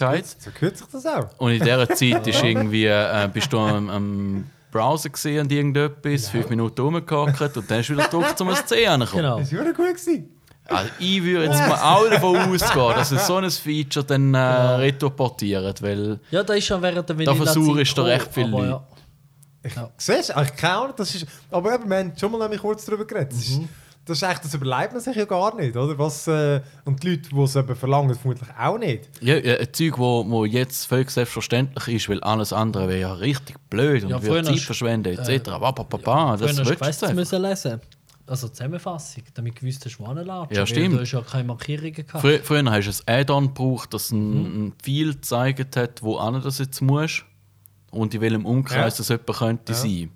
angehakt. 0.00 0.42
So 0.42 0.50
kürzt 0.50 0.78
sich 0.78 0.88
das 0.92 1.06
auch. 1.06 1.28
Und 1.38 1.52
in 1.52 1.62
dieser 1.62 1.88
Zeit 1.94 2.26
ist 2.26 2.42
irgendwie, 2.42 2.86
äh, 2.86 3.28
bist 3.32 3.52
du 3.52 3.58
am, 3.58 3.90
am 3.90 4.44
Browser 4.70 5.10
gesehen 5.10 5.40
und 5.40 5.52
irgendetwas, 5.52 6.28
fünf 6.28 6.48
Minuten 6.48 6.80
rumgehockt 6.80 7.56
und 7.56 7.70
dann 7.70 7.82
du 7.82 7.90
wieder 7.90 8.04
gedrückt, 8.04 8.40
um 8.40 8.48
ans 8.48 8.64
C 8.66 8.86
anzukommen. 8.86 9.24
Genau. 9.24 9.38
Das 9.40 9.52
war 9.52 9.64
ja 9.64 9.72
gut. 9.72 9.88
Gewesen. 9.88 10.28
Also 10.66 10.90
ich 10.98 11.22
würde 11.22 11.44
jetzt 11.46 11.68
mal 11.68 11.76
auch 11.76 12.08
davon 12.08 12.36
ausgehen, 12.54 12.94
dass 12.94 13.10
es 13.12 13.26
so 13.26 13.36
ein 13.36 13.50
Feature 13.50 14.06
dann 14.06 14.32
äh, 14.32 14.38
retroportiert, 14.38 15.82
weil 15.82 16.20
ja, 16.30 16.42
da 16.42 16.54
ist 16.54 16.66
schon 16.66 16.80
während 16.80 17.08
der 17.08 17.16
Da 17.16 17.34
versuche 17.34 17.82
ich 17.82 17.92
da 17.92 18.02
recht 18.04 18.32
viel 18.32 18.44
gekommen, 18.44 18.70
Leute. 18.70 18.82
aber 19.64 19.72
ja. 19.74 19.90
Siehst 19.96 20.30
du, 20.30 20.40
ich 20.40 20.64
Ahnung, 20.64 20.94
das 20.96 21.14
ist. 21.14 21.26
Aber 21.50 21.74
eben, 21.74 21.88
wir 21.88 21.98
haben 21.98 22.12
schon 22.16 22.32
mal 22.32 22.38
nämlich 22.38 22.60
kurz 22.60 22.84
darüber 22.84 23.04
geredet. 23.04 23.32
Ist, 23.32 23.60
das 24.04 24.20
ist 24.20 24.28
echt, 24.28 24.44
das 24.44 24.54
überlebt 24.54 24.92
man 24.92 25.00
sich 25.00 25.14
ja 25.14 25.24
gar 25.24 25.54
nicht, 25.54 25.76
oder? 25.76 25.96
Was, 25.98 26.26
äh, 26.26 26.60
und 26.84 27.02
die 27.02 27.10
Leute, 27.10 27.28
die 27.30 27.40
es 27.40 27.54
eben 27.56 27.76
verlangen, 27.76 28.14
vermutlich 28.14 28.48
auch 28.58 28.78
nicht. 28.78 29.08
ja, 29.20 29.36
ja, 29.36 29.56
ein 29.58 29.72
Zeug, 29.72 29.96
wo, 29.98 30.24
wo 30.28 30.44
jetzt 30.44 30.86
völlig 30.86 31.10
selbstverständlich 31.10 31.88
ist, 31.88 32.08
weil 32.08 32.20
alles 32.22 32.52
andere 32.52 32.88
wäre 32.88 33.00
ja 33.00 33.12
richtig 33.12 33.56
blöd 33.70 34.02
und 34.04 34.10
Ja, 34.10 34.22
würde 34.22 34.48
Zeit 34.48 34.60
verschwenden 34.60 35.16
etc. 35.18 35.44
Pa, 35.50 35.72
pa, 35.72 35.84
pa, 35.84 36.36
das 36.36 36.50
Früher 36.58 36.76
hast 36.80 37.02
du 37.02 37.06
du 37.06 37.14
müssen 37.14 37.42
lesen. 37.42 37.80
Also 38.26 38.48
Zusammenfassung, 38.48 39.24
damit 39.34 39.56
du 39.56 39.60
gewusst 39.60 39.84
hast, 39.84 39.98
wo. 39.98 40.46
Ja, 40.54 40.64
stimmt. 40.64 40.94
Du 40.94 41.00
hast 41.00 41.10
ja 41.12 41.20
keine 41.22 41.44
Markierungen 41.44 41.92
gehabt. 41.92 42.20
Früher, 42.20 42.38
früher 42.42 42.64
hast 42.70 42.86
du 42.86 43.02
ein 43.12 43.20
Add-on 43.20 43.48
gebraucht, 43.48 43.92
das 43.94 44.10
ein, 44.12 44.30
Mhm. 44.30 44.66
ein 44.68 44.72
Pfeil 44.82 45.14
gezeigt 45.14 45.76
hat, 45.76 46.02
wo 46.02 46.16
an 46.18 46.40
das 46.40 46.58
jetzt 46.58 46.80
musst 46.80 47.24
und 47.90 48.14
in 48.14 48.20
welchem 48.20 48.46
Umkreis 48.46 48.94
Ja. 48.94 48.98
das 48.98 49.08
jemand 49.08 49.26
könnte 49.38 49.72
Ja. 49.72 49.78
sein. 49.78 50.10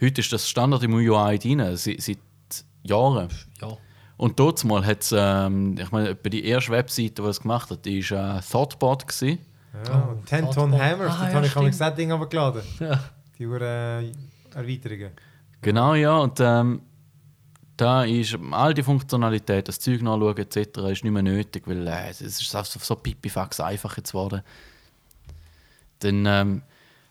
Heute 0.00 0.20
ist 0.20 0.32
das 0.32 0.48
Standard 0.48 0.82
im 0.84 0.94
UI 0.94 1.38
drin, 1.38 1.62
seit 1.76 2.18
Jahren. 2.88 3.28
Ja. 3.60 3.76
Und 4.16 4.38
dort 4.40 4.64
mal 4.64 4.84
hat 4.84 5.02
es, 5.02 5.14
ähm, 5.16 5.76
ich 5.78 5.90
meine, 5.92 6.14
die 6.16 6.44
erste 6.44 6.72
Webseite, 6.72 7.22
die 7.22 7.28
es 7.28 7.40
gemacht 7.40 7.70
hat, 7.70 7.84
die 7.84 8.08
war 8.10 8.38
äh, 8.38 8.40
Thoughtbot. 8.40 9.06
Gewesen. 9.06 9.38
Ja, 9.86 10.08
Oh, 10.12 10.18
10 10.24 10.50
Ton. 10.50 10.72
Hammers, 10.72 11.12
Ah, 11.14 11.24
das 11.24 11.28
ja, 11.28 11.34
habe 11.34 11.46
ich 11.46 11.52
stimmt. 11.52 11.80
das 11.80 11.94
Ding 11.94 12.10
aber 12.12 12.28
geladen. 12.28 12.62
ja. 12.80 13.00
Die 13.38 13.44
äh, 13.44 14.12
Erweiterungen. 14.54 15.10
Genau, 15.62 15.94
ja. 15.94 16.16
Und 16.18 16.40
ähm, 16.40 16.82
da 17.76 18.02
ist 18.02 18.36
all 18.50 18.74
die 18.74 18.82
Funktionalität, 18.82 19.68
das 19.68 19.78
Zeug 19.78 20.02
nachschauen 20.02 20.36
etc., 20.36 20.56
ist 20.90 21.04
nicht 21.04 21.12
mehr 21.12 21.22
nötig, 21.22 21.62
weil 21.66 21.86
äh, 21.86 22.08
es 22.10 22.20
ist 22.20 22.38
so, 22.40 22.60
so 22.64 22.96
pipifax 22.96 23.60
einfach 23.60 23.96
jetzt 23.96 24.10
geworden. 24.10 24.42
Dann, 26.00 26.26
ähm, 26.26 26.62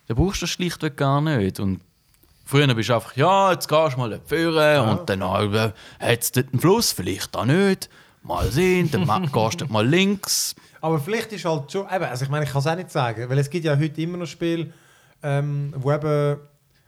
dann 0.08 0.18
brauchst 0.18 0.42
du 0.42 0.46
das 0.46 0.50
schlichtweg 0.52 0.98
gar 0.98 1.22
nicht. 1.22 1.60
Und 1.62 1.80
früher 2.48 2.74
bist 2.74 2.90
du 2.90 2.96
einfach, 2.96 3.16
ja, 3.16 3.52
jetzt 3.52 3.68
gehst 3.68 3.94
du 3.96 4.00
mal 4.00 4.10
dort 4.10 4.28
führen 4.28 4.90
und 4.90 5.10
dann 5.10 5.22
äh, 5.22 5.72
hat 6.00 6.22
es 6.22 6.32
dort 6.32 6.48
einen 6.52 6.60
Fluss, 6.60 6.92
vielleicht 6.92 7.36
auch 7.36 7.46
nicht. 7.46 7.90
Mal 8.24 8.50
sehen, 8.52 8.90
dann 8.92 9.06
gehst 9.32 9.34
du 9.34 9.58
dort 9.66 9.70
mal 9.72 9.86
links. 9.88 10.56
Aber 10.82 11.00
vielleicht 11.00 11.32
ist 11.34 11.46
halt 11.46 11.72
schon, 11.72 11.86
eben, 11.94 12.06
also 12.06 12.24
ich 12.26 12.30
meine, 12.30 12.46
ich 12.46 12.52
kann 12.52 12.60
es 12.60 12.68
auch 12.68 12.76
nicht 12.76 12.92
sagen, 12.92 13.30
weil 13.30 13.38
es 13.40 13.50
gibt 13.50 13.66
ja 13.66 13.78
heute 13.78 14.02
immer 14.02 14.18
noch 14.18 14.26
Spiele, 14.28 14.72
ähm, 15.24 15.74
wo 15.78 15.92
eben, 15.92 16.38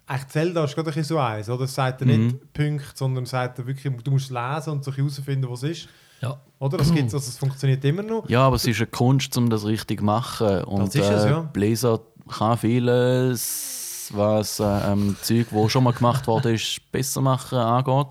echt 0.07 0.31
Zelda 0.31 0.63
ist 0.63 0.75
gerade 0.75 0.91
ein 0.91 1.03
so 1.03 1.17
eins, 1.19 1.49
oder? 1.49 1.65
Es 1.65 1.75
sagt 1.75 2.01
er 2.01 2.07
Mhm. 2.07 2.25
nicht 2.27 2.53
Punkte, 2.53 2.85
sondern 2.95 3.25
sagt 3.25 3.59
er 3.59 3.67
wirklich, 3.67 3.93
du 4.03 4.11
musst 4.11 4.31
lesen 4.31 4.69
und 4.71 4.83
so 4.83 4.91
herausfinden, 4.95 5.49
was 5.49 5.63
es 5.63 5.83
ist. 5.83 5.89
ja. 6.21 6.39
Oder? 6.59 6.77
Das 6.77 6.91
gibt's, 6.93 7.13
also 7.13 7.29
es 7.29 7.37
funktioniert 7.37 7.83
immer 7.85 8.03
noch. 8.03 8.27
Ja, 8.29 8.41
aber 8.47 8.55
es 8.57 8.65
ist 8.65 8.77
eine 8.77 8.87
Kunst, 8.87 9.35
um 9.37 9.49
das 9.49 9.65
richtig 9.65 9.99
zu 9.99 10.05
machen. 10.05 10.63
Und 10.65 10.87
Das 10.87 10.95
ist 10.95 11.09
es, 11.09 11.23
äh, 11.25 11.29
ja. 11.29 11.39
Blizzard 11.41 12.01
kann 12.27 12.57
vieles, 12.57 13.78
was 14.15 14.59
äh, 14.59 14.63
ähm, 14.91 15.15
Zeug, 15.21 15.47
wo 15.51 15.67
schon 15.69 15.83
mal 15.83 15.93
gemacht 15.93 16.27
wurde, 16.27 16.53
ist, 16.53 16.79
besser 16.91 17.21
machen 17.21 17.57
angeht. 17.57 18.07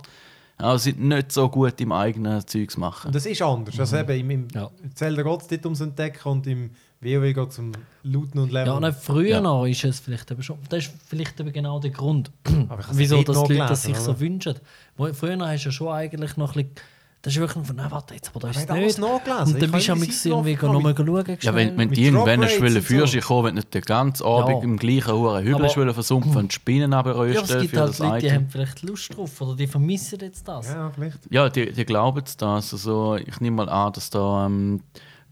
Aber 0.60 0.76
sie 0.78 0.90
sind 0.90 1.04
nicht 1.04 1.30
so 1.30 1.48
gut 1.48 1.80
im 1.80 1.92
eigenen 1.92 2.44
Zeugs 2.46 2.76
machen. 2.76 3.06
Und 3.08 3.14
das 3.14 3.26
ist 3.26 3.40
anders. 3.42 3.78
Also 3.78 3.96
eben 3.96 4.18
im, 4.20 4.30
im 4.30 4.48
Ja. 4.52 4.70
Zelda 4.94 5.22
geht 5.22 5.42
es 5.42 5.50
nicht 5.50 5.64
ums 5.64 5.80
Entdecken 5.80 6.28
und 6.28 6.46
im 6.48 6.70
WoW 7.00 7.32
geht 7.32 7.48
es 7.50 7.58
um 7.60 7.70
Looten 8.02 8.40
und 8.40 8.50
Leveln. 8.50 8.66
Ja, 8.74 8.80
nein, 8.80 8.92
früher 8.92 9.28
Ja. 9.28 9.40
noch 9.40 9.66
ist 9.66 9.84
es 9.84 10.00
vielleicht 10.00 10.28
eben 10.32 10.42
schon. 10.42 10.58
Das 10.68 10.84
ist 10.86 10.92
vielleicht 11.06 11.38
eben 11.38 11.52
genau 11.52 11.78
der 11.78 11.92
Grund, 11.92 12.32
wieso 12.90 13.22
dass 13.22 13.44
die 13.44 13.52
Leute 13.54 13.68
das 13.68 13.82
sich 13.84 13.96
so 13.96 14.10
oder? 14.10 14.20
wünschen. 14.20 14.54
Wo- 14.96 15.12
Früher 15.12 15.38
hast 15.46 15.62
du 15.62 15.68
ja 15.68 15.72
schon 15.72 15.88
eigentlich 15.92 16.36
noch 16.36 16.56
ein 16.56 16.64
bisschen. 16.64 16.97
Das 17.20 17.32
ist 17.34 17.40
wirklich 17.40 17.66
von, 17.66 17.74
nein, 17.74 17.90
warte 17.90 18.14
jetzt, 18.14 18.28
aber 18.30 18.38
da 18.40 18.48
ist 18.50 18.58
ich 18.58 18.62
es 18.62 18.68
nicht. 18.68 18.70
Und 19.48 19.56
Ich 19.56 19.60
dann 19.60 19.72
bist 19.72 19.88
du 19.88 19.92
am 19.92 19.98
nochmal 20.72 20.94
schauen. 20.96 21.38
Ja, 21.40 21.54
wenn, 21.54 21.76
wenn 21.76 21.90
die 21.90 22.04
irgendwann 22.04 22.42
für 22.82 23.02
und 23.02 23.08
sich 23.08 23.22
so. 23.24 23.28
kommen, 23.28 23.46
wenn 23.48 23.54
nicht 23.56 23.74
den 23.74 23.82
ganzen 23.82 24.24
Abend 24.24 24.48
Ja. 24.58 24.62
im 24.62 24.76
gleichen 24.76 25.12
hohen 25.12 25.40
Hügel 25.42 25.54
Aber- 25.56 25.76
wollen 25.76 25.94
versumpfen 25.94 26.36
und 26.36 26.52
Spinnen 26.52 26.92
Ja, 26.92 26.98
aber 27.00 27.10
abrösten 27.16 27.56
es 27.56 27.62
gibt 27.62 27.76
halt 27.76 27.98
Leute, 27.98 28.26
die 28.26 28.32
haben 28.32 28.48
vielleicht 28.48 28.82
Lust 28.82 29.16
drauf 29.16 29.40
oder 29.40 29.56
die 29.56 29.66
vermissen 29.66 30.20
jetzt 30.20 30.46
das. 30.46 30.68
Ja, 30.68 30.90
vielleicht. 30.94 31.18
Ja, 31.28 31.48
die, 31.48 31.72
die 31.72 31.84
glauben 31.84 32.22
es 32.24 32.36
das. 32.36 32.72
Also, 32.72 33.16
ich 33.16 33.40
nehme 33.40 33.56
mal 33.56 33.68
an, 33.68 33.92
dass 33.94 34.10
da 34.10 34.46
ähm, 34.46 34.82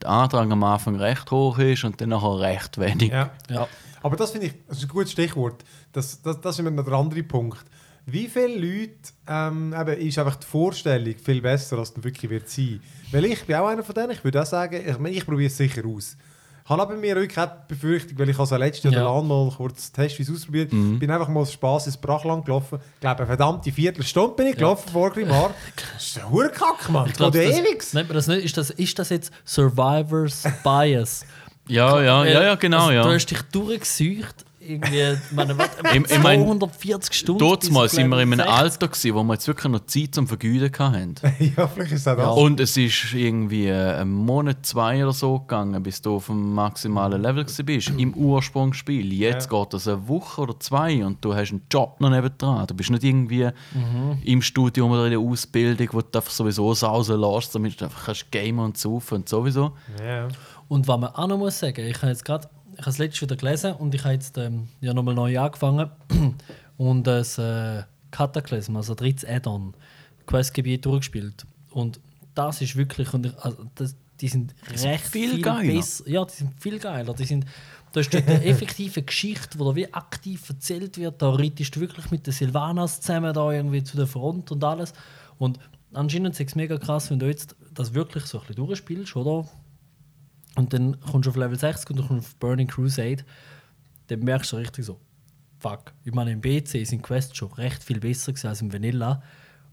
der 0.02 0.10
Antrag 0.10 0.50
am 0.50 0.64
Anfang 0.64 0.96
recht 0.96 1.30
hoch 1.30 1.56
ist 1.58 1.84
und 1.84 2.00
dann 2.00 2.08
nachher 2.08 2.40
recht 2.40 2.78
wenig. 2.78 3.10
Ja. 3.12 3.30
Ja. 3.48 3.68
Aber 4.02 4.16
das 4.16 4.32
finde 4.32 4.48
ich 4.48 4.54
das 4.68 4.78
ist 4.78 4.84
ein 4.84 4.88
gutes 4.88 5.12
Stichwort. 5.12 5.64
Das, 5.92 6.20
das, 6.20 6.40
das 6.40 6.56
ist 6.56 6.58
immer 6.58 6.70
noch 6.72 6.84
der 6.84 6.94
andere 6.94 7.22
Punkt. 7.22 7.64
Wie 8.08 8.28
viele 8.28 8.54
Leute 8.56 8.92
ähm, 9.28 9.74
eben, 9.78 10.00
ist 10.00 10.18
einfach 10.18 10.36
die 10.36 10.46
Vorstellung 10.46 11.14
viel 11.22 11.40
besser, 11.42 11.78
als 11.78 11.92
es 11.96 12.04
wirklich 12.04 12.30
wird 12.30 12.48
sein? 12.48 12.80
Weil 13.10 13.24
ich 13.24 13.44
bin 13.44 13.56
auch 13.56 13.66
einer 13.66 13.82
von 13.82 13.94
denen, 13.94 14.12
ich 14.12 14.22
würde 14.22 14.40
auch 14.42 14.46
sagen, 14.46 14.80
ich, 14.88 14.98
meine, 14.98 15.16
ich 15.16 15.26
probiere 15.26 15.48
es 15.48 15.56
sicher 15.56 15.82
aus. 15.84 16.16
Ich 16.64 16.70
habe 16.70 16.82
aber 16.82 16.94
mir 16.96 17.14
wirklich 17.16 17.38
auch 17.38 17.46
die 17.46 17.74
Befürchtung, 17.74 18.18
weil 18.18 18.28
ich 18.28 18.38
also 18.38 18.56
letztes 18.56 18.92
Jahr 18.92 19.02
Ja. 19.16 19.22
mal 19.22 19.52
kurz 19.56 19.90
testweise 19.92 20.32
ausprobiert 20.32 20.72
Mhm. 20.72 20.98
bin 21.00 21.10
einfach 21.10 21.28
mal 21.28 21.40
aus 21.40 21.52
Spaß 21.52 21.86
ins 21.86 21.96
Brachland 21.96 22.44
gelaufen. 22.44 22.78
Ich 22.94 23.00
glaube, 23.00 23.18
eine 23.18 23.26
verdammte 23.26 23.70
Viertelstunde 23.72 24.34
bin 24.36 24.46
ich 24.48 24.56
gelaufen 24.56 24.88
vor 24.92 25.10
Grimar. 25.10 25.52
Das 25.94 26.06
ist 26.06 26.18
ein 26.18 26.30
Hurkack, 26.30 26.88
Mann. 26.90 27.06
Ich 27.06 27.12
Das 27.12 27.18
glaub, 27.18 27.34
ja 27.34 27.42
das, 27.48 27.58
ewig. 27.58 27.94
nennt 27.94 28.08
man 28.08 28.14
das 28.16 28.26
nicht? 28.28 28.44
Ist 28.44 28.56
das, 28.56 28.70
ist 28.70 28.98
das 28.98 29.10
jetzt 29.10 29.32
Survivors 29.44 30.44
Bias? 30.62 31.24
Ja, 31.68 32.00
ja, 32.00 32.24
ja, 32.24 32.42
ja, 32.44 32.54
genau, 32.54 32.78
also, 32.82 32.92
ja. 32.92 33.02
Du 33.02 33.12
hast 33.12 33.26
dich 33.26 33.42
durchgesucht, 33.42 34.44
irgendwie, 34.68 35.00
ich 35.00 35.32
meine, 35.32 35.56
was, 35.58 35.68
Ich- 35.94 36.10
ich 36.10 36.22
mein, 36.22 36.40
240 36.44 37.14
Stunden. 37.14 37.38
Dort 37.38 37.70
mal 37.70 37.88
sind 37.88 38.08
wir 38.08 38.20
in 38.20 38.32
einem 38.32 38.48
Alter, 38.48 38.88
gewesen, 38.88 39.14
wo 39.14 39.22
wir 39.22 39.34
jetzt 39.34 39.46
wirklich 39.46 39.72
noch 39.72 39.86
Zeit 39.86 40.14
zum 40.14 40.26
Vergüten 40.26 40.70
hatten. 40.78 41.14
ja, 41.56 41.66
vielleicht 41.68 41.92
ist 41.92 42.00
es 42.00 42.08
auch 42.08 42.16
das. 42.16 42.36
Und 42.36 42.60
es 42.60 42.76
ist 42.76 43.12
irgendwie 43.14 43.70
ein 43.70 44.10
Monat, 44.10 44.64
zwei 44.66 45.02
oder 45.02 45.12
so 45.12 45.38
gegangen, 45.40 45.82
bis 45.82 46.02
du 46.02 46.16
auf 46.16 46.26
dem 46.26 46.54
maximalen 46.54 47.20
Level 47.22 47.44
bist. 47.64 47.90
Im 47.96 48.14
Ursprungsspiel. 48.14 49.12
Jetzt 49.12 49.48
geht 49.50 49.72
das 49.72 49.88
eine 49.88 50.06
Woche 50.08 50.40
oder 50.42 50.58
zwei 50.60 51.04
und 51.04 51.24
du 51.24 51.34
hast 51.34 51.50
einen 51.50 51.62
Job 51.70 52.00
noch 52.00 52.10
nebendran. 52.10 52.66
Du 52.66 52.74
bist 52.74 52.90
nicht 52.90 53.04
irgendwie 53.04 53.48
im 54.24 54.42
Studium 54.42 54.90
oder 54.90 55.04
in 55.06 55.10
der 55.12 55.20
Ausbildung, 55.20 55.88
wo 55.92 56.00
du 56.00 56.18
einfach 56.18 56.30
sowieso 56.30 56.74
sausen 56.74 57.20
lässt, 57.20 57.54
damit 57.54 57.80
du 57.80 57.84
einfach 57.86 58.06
kannst 58.06 58.30
gamen 58.30 58.58
und 58.60 58.76
saufen 58.78 59.16
und 59.16 59.28
sowieso. 59.28 59.72
Ja. 60.04 60.28
Und 60.68 60.88
was 60.88 60.98
man 60.98 61.10
auch 61.10 61.26
noch 61.28 61.38
muss 61.38 61.58
sagen, 61.60 61.86
ich 61.86 61.96
habe 61.98 62.08
jetzt 62.08 62.24
gerade, 62.24 62.48
ich 62.76 62.82
habe 62.82 62.90
es 62.90 62.98
letztes 62.98 63.22
wieder 63.22 63.36
gelesen 63.36 63.72
und 63.74 63.94
ich 63.94 64.04
habe 64.04 64.14
jetzt 64.14 64.36
ähm, 64.38 64.68
ja 64.80 64.92
nochmal 64.92 65.14
neu 65.14 65.38
angefangen 65.38 65.90
und 66.76 67.06
das 67.06 67.38
äh, 67.38 67.82
Cataclysm, 68.10 68.76
also 68.76 68.94
drittes 68.94 69.24
Add-on, 69.24 69.74
Questgebiet 70.26 70.84
durchgespielt. 70.84 71.46
Und 71.70 72.00
das 72.34 72.60
ist 72.60 72.76
wirklich, 72.76 73.12
und 73.14 73.26
ich, 73.26 73.38
also 73.38 73.64
das, 73.74 73.96
die 74.20 74.28
sind 74.28 74.54
recht 74.82 75.06
viel 75.06 75.30
viel, 75.32 75.42
geiler. 75.42 75.72
besser. 75.72 76.08
Ja, 76.08 76.24
die 76.24 76.34
sind 76.34 76.60
viel 76.60 76.78
geiler. 76.78 77.14
Die 77.14 77.24
sind, 77.24 77.46
da 77.92 78.00
ist 78.00 78.14
eine 78.14 78.44
effektive 78.44 79.02
Geschichte, 79.02 79.58
da 79.58 79.74
wie 79.74 79.92
aktiv 79.92 80.48
erzählt 80.48 80.98
wird. 80.98 81.20
Da 81.22 81.30
reitest 81.30 81.76
du 81.76 81.80
wirklich 81.80 82.10
mit 82.10 82.26
den 82.26 82.32
Silvanas 82.32 83.00
zusammen 83.00 83.32
da 83.32 83.52
irgendwie 83.52 83.82
zu 83.82 83.96
der 83.96 84.06
Front 84.06 84.50
und 84.52 84.62
alles. 84.64 84.92
Und 85.38 85.58
anscheinend 85.92 86.38
ist 86.38 86.46
es 86.46 86.54
mega 86.54 86.78
krass, 86.78 87.10
wenn 87.10 87.18
du 87.18 87.26
jetzt 87.26 87.56
das 87.74 87.94
wirklich 87.94 88.24
so 88.24 88.38
ein 88.38 88.46
bisschen 88.46 88.66
durchspielst, 88.66 89.16
oder? 89.16 89.48
Und 90.56 90.72
dann 90.72 90.98
kommst 91.00 91.26
du 91.26 91.30
auf 91.30 91.36
Level 91.36 91.58
60 91.58 91.90
und 91.90 91.96
du 91.96 92.06
kommst 92.06 92.26
auf 92.26 92.36
Burning 92.36 92.66
Crusade, 92.66 93.24
dann 94.08 94.20
merkst 94.20 94.52
du 94.52 94.56
richtig 94.56 94.84
so, 94.84 94.98
fuck. 95.58 95.92
Ich 96.04 96.12
meine, 96.12 96.32
im 96.32 96.40
BC 96.40 96.84
sind 96.86 97.02
Quests 97.02 97.36
schon 97.36 97.52
recht 97.52 97.84
viel 97.84 98.00
besser 98.00 98.32
gewesen 98.32 98.48
als 98.48 98.62
im 98.62 98.72
Vanilla. 98.72 99.22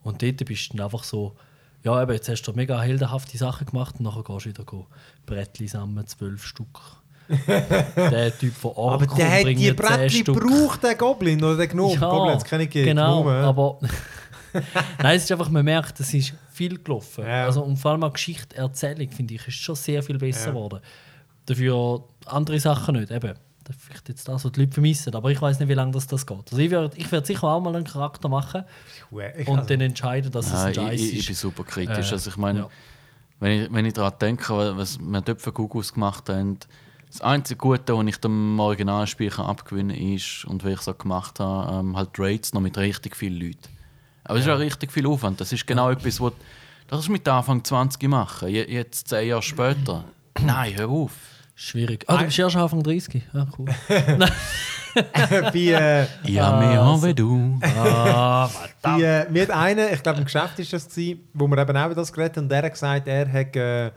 Und 0.03 0.21
dort 0.21 0.43
bist 0.45 0.73
du 0.73 0.77
dann 0.77 0.85
einfach 0.85 1.03
so, 1.03 1.35
ja, 1.83 2.01
eben, 2.01 2.11
jetzt 2.11 2.29
hast 2.29 2.43
du 2.43 2.53
mega 2.53 2.79
heldenhafte 2.81 3.37
Sachen 3.37 3.67
gemacht 3.67 3.95
und 3.97 4.03
nachher 4.03 4.23
gehst 4.23 4.45
du 4.45 4.49
wieder 4.49 4.63
go 4.63 4.87
Brettli 5.25 5.67
sammeln, 5.67 6.05
zwölf 6.07 6.45
Stück. 6.45 6.79
der 7.47 8.37
Typ 8.37 8.53
von 8.53 8.71
Ork 8.71 9.03
Aber 9.03 9.15
der 9.15 9.39
hat 9.39 9.47
die 9.47 9.71
Brettli 9.71 10.09
Stück. 10.09 10.35
gebraucht, 10.35 10.83
der 10.83 10.95
Goblin 10.95 11.41
oder 11.41 11.55
der 11.55 11.67
Gnome. 11.67 11.97
Goblin 11.97 12.33
hat's 12.33 12.43
keine 12.43 12.65
gegeben. 12.65 12.87
Genau, 12.87 13.29
ja. 13.29 13.41
aber 13.43 13.79
Nein, 15.01 15.15
es 15.15 15.23
ist 15.23 15.31
einfach, 15.31 15.49
man 15.49 15.65
merkt, 15.65 15.99
es 15.99 16.13
ist 16.13 16.33
viel 16.53 16.77
gelaufen. 16.81 17.25
Ja. 17.25 17.45
Also, 17.45 17.63
und 17.63 17.77
vor 17.77 17.91
allem 17.91 18.03
auch 18.03 18.13
Geschichtenerzählung, 18.13 19.09
finde 19.09 19.33
ich, 19.35 19.47
ist 19.47 19.55
schon 19.57 19.75
sehr 19.75 20.01
viel 20.03 20.17
besser 20.17 20.47
Ja. 20.47 20.51
geworden. 20.51 20.79
Dafür 21.45 22.03
andere 22.25 22.59
Sachen 22.59 22.95
nicht. 22.95 23.11
Eben, 23.11 23.33
das 23.65 23.75
ist 23.75 23.81
vielleicht 23.85 24.09
jetzt 24.09 24.27
das, 24.27 24.45
was 24.45 24.51
die 24.51 24.59
Leute 24.61 24.73
vermissen, 24.73 25.13
aber 25.15 25.31
ich 25.31 25.41
weiß 25.41 25.59
nicht, 25.59 25.69
wie 25.69 25.73
lange 25.73 25.91
das, 25.91 26.07
das 26.07 26.25
geht. 26.25 26.37
Also 26.51 26.57
ich 26.57 26.69
werde 26.71 26.95
ich 26.97 27.11
werd 27.11 27.25
sicher 27.25 27.43
auch 27.45 27.61
mal 27.61 27.75
einen 27.75 27.85
Charakter 27.85 28.29
machen 28.29 28.63
Ich- 29.37 29.47
und 29.47 29.57
also- 29.59 29.67
dann 29.69 29.81
entscheiden, 29.81 30.31
dass 30.31 30.47
es 30.47 30.53
Nein, 30.53 30.63
ein 30.65 30.69
ich, 30.71 30.75
Scheiß 30.75 31.01
ich, 31.01 31.13
ich 31.13 31.19
ist. 31.19 31.25
bin 31.27 31.35
super 31.35 31.63
kritisch. 31.63 32.09
Äh, 32.09 32.13
also 32.13 32.29
ich 32.29 32.37
meine, 32.37 32.59
ja. 32.59 32.69
wenn 33.39 33.61
ich, 33.63 33.73
wenn 33.73 33.85
ich 33.85 33.93
daran 33.93 34.13
denke, 34.19 34.77
was 34.77 34.99
wir 34.99 35.21
dort 35.21 35.41
für 35.41 35.51
Gugus 35.51 35.93
gemacht 35.93 36.29
haben, 36.29 36.59
das 37.07 37.21
einzige 37.21 37.57
Gute, 37.57 37.95
was 37.95 38.05
ich 38.07 38.17
dem 38.17 38.59
Originalspiel 38.59 39.31
abgewinnen 39.33 39.95
kann, 39.95 40.13
ist, 40.13 40.45
und 40.45 40.65
wie 40.65 40.71
ich 40.71 40.79
es 40.79 40.87
auch 40.87 40.97
gemacht 40.97 41.39
habe, 41.39 41.79
ähm, 41.79 41.95
halt 41.95 42.09
Raids 42.17 42.53
noch 42.53 42.61
mit 42.61 42.77
richtig 42.77 43.15
vielen 43.15 43.39
Leuten. 43.39 43.69
Aber 44.25 44.39
es 44.39 44.45
ist 44.45 44.51
auch 44.51 44.59
richtig 44.59 44.91
viel 44.91 45.05
Aufwand. 45.07 45.39
Das 45.41 45.51
ist 45.51 45.65
genau 45.67 45.89
etwas, 45.89 46.19
was 46.21 46.33
das 46.87 46.99
ist 47.01 47.09
mit 47.09 47.27
Anfang 47.27 47.63
20 47.63 48.07
machen. 48.09 48.49
Je- 48.49 48.69
Jetzt 48.71 49.07
zehn 49.07 49.27
Jahre 49.29 49.41
später. 49.41 50.03
Nein, 50.41 50.73
hör 50.75 50.89
auf. 50.89 51.11
Schwierig. 51.55 52.03
Ah, 52.07 52.17
du 52.17 52.25
bist 52.25 52.39
erst 52.39 52.55
Anfang 52.55 52.83
30. 52.83 53.21
Ja, 53.33 53.47
cool. 53.57 53.65
bei, 55.51 55.53
äh, 55.55 56.03
Ich 56.23 56.39
habe 56.39 56.65
mehr 56.67 56.81
Also. 56.81 57.07
wie 57.07 57.13
du. 57.13 57.59
ah, 57.63 58.49
bei, 58.81 59.01
äh, 59.01 59.29
mir 59.31 59.43
hat 59.43 59.49
einer, 59.51 59.91
ich 59.91 60.03
glaube 60.03 60.19
im 60.19 60.25
Geschäft 60.25 60.59
ist 60.59 60.71
das 60.73 60.87
gewesen, 60.87 61.21
wo 61.33 61.47
wir 61.47 61.57
eben 61.57 61.75
auch 61.77 61.85
über 61.87 61.95
das 61.95 62.13
geredet 62.13 62.37
haben, 62.37 62.43
und 62.45 62.49
der 62.49 62.63
hat 62.63 62.71
gesagt, 62.73 63.07
er 63.07 63.31
hat, 63.31 63.55
äh, 63.55 63.87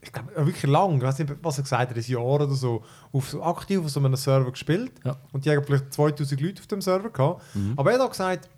ich 0.00 0.12
glaube 0.12 0.30
wirklich 0.46 0.70
lang, 0.70 0.96
ich 0.98 1.02
weiß 1.02 1.18
nicht, 1.20 1.32
was 1.42 1.58
er 1.58 1.62
gesagt 1.64 1.90
hat, 1.90 1.96
ein 1.96 2.04
Jahr 2.04 2.22
oder 2.24 2.48
so, 2.50 2.84
auf 3.12 3.28
so 3.30 3.42
aktiv 3.42 3.80
auf 3.80 3.90
so 3.90 3.98
einem 4.00 4.14
Server 4.16 4.50
gespielt. 4.50 4.92
Ja. 5.04 5.16
Und 5.32 5.44
die 5.44 5.50
haben 5.50 5.64
vielleicht 5.64 5.92
2000 5.92 6.40
Leute 6.40 6.60
auf 6.60 6.66
dem 6.68 6.80
Server 6.82 7.10
gehabt. 7.10 7.42
Aber 7.76 7.90
er 7.90 7.98
hat 7.98 8.06
auch 8.06 8.10
gesagt, 8.10 8.48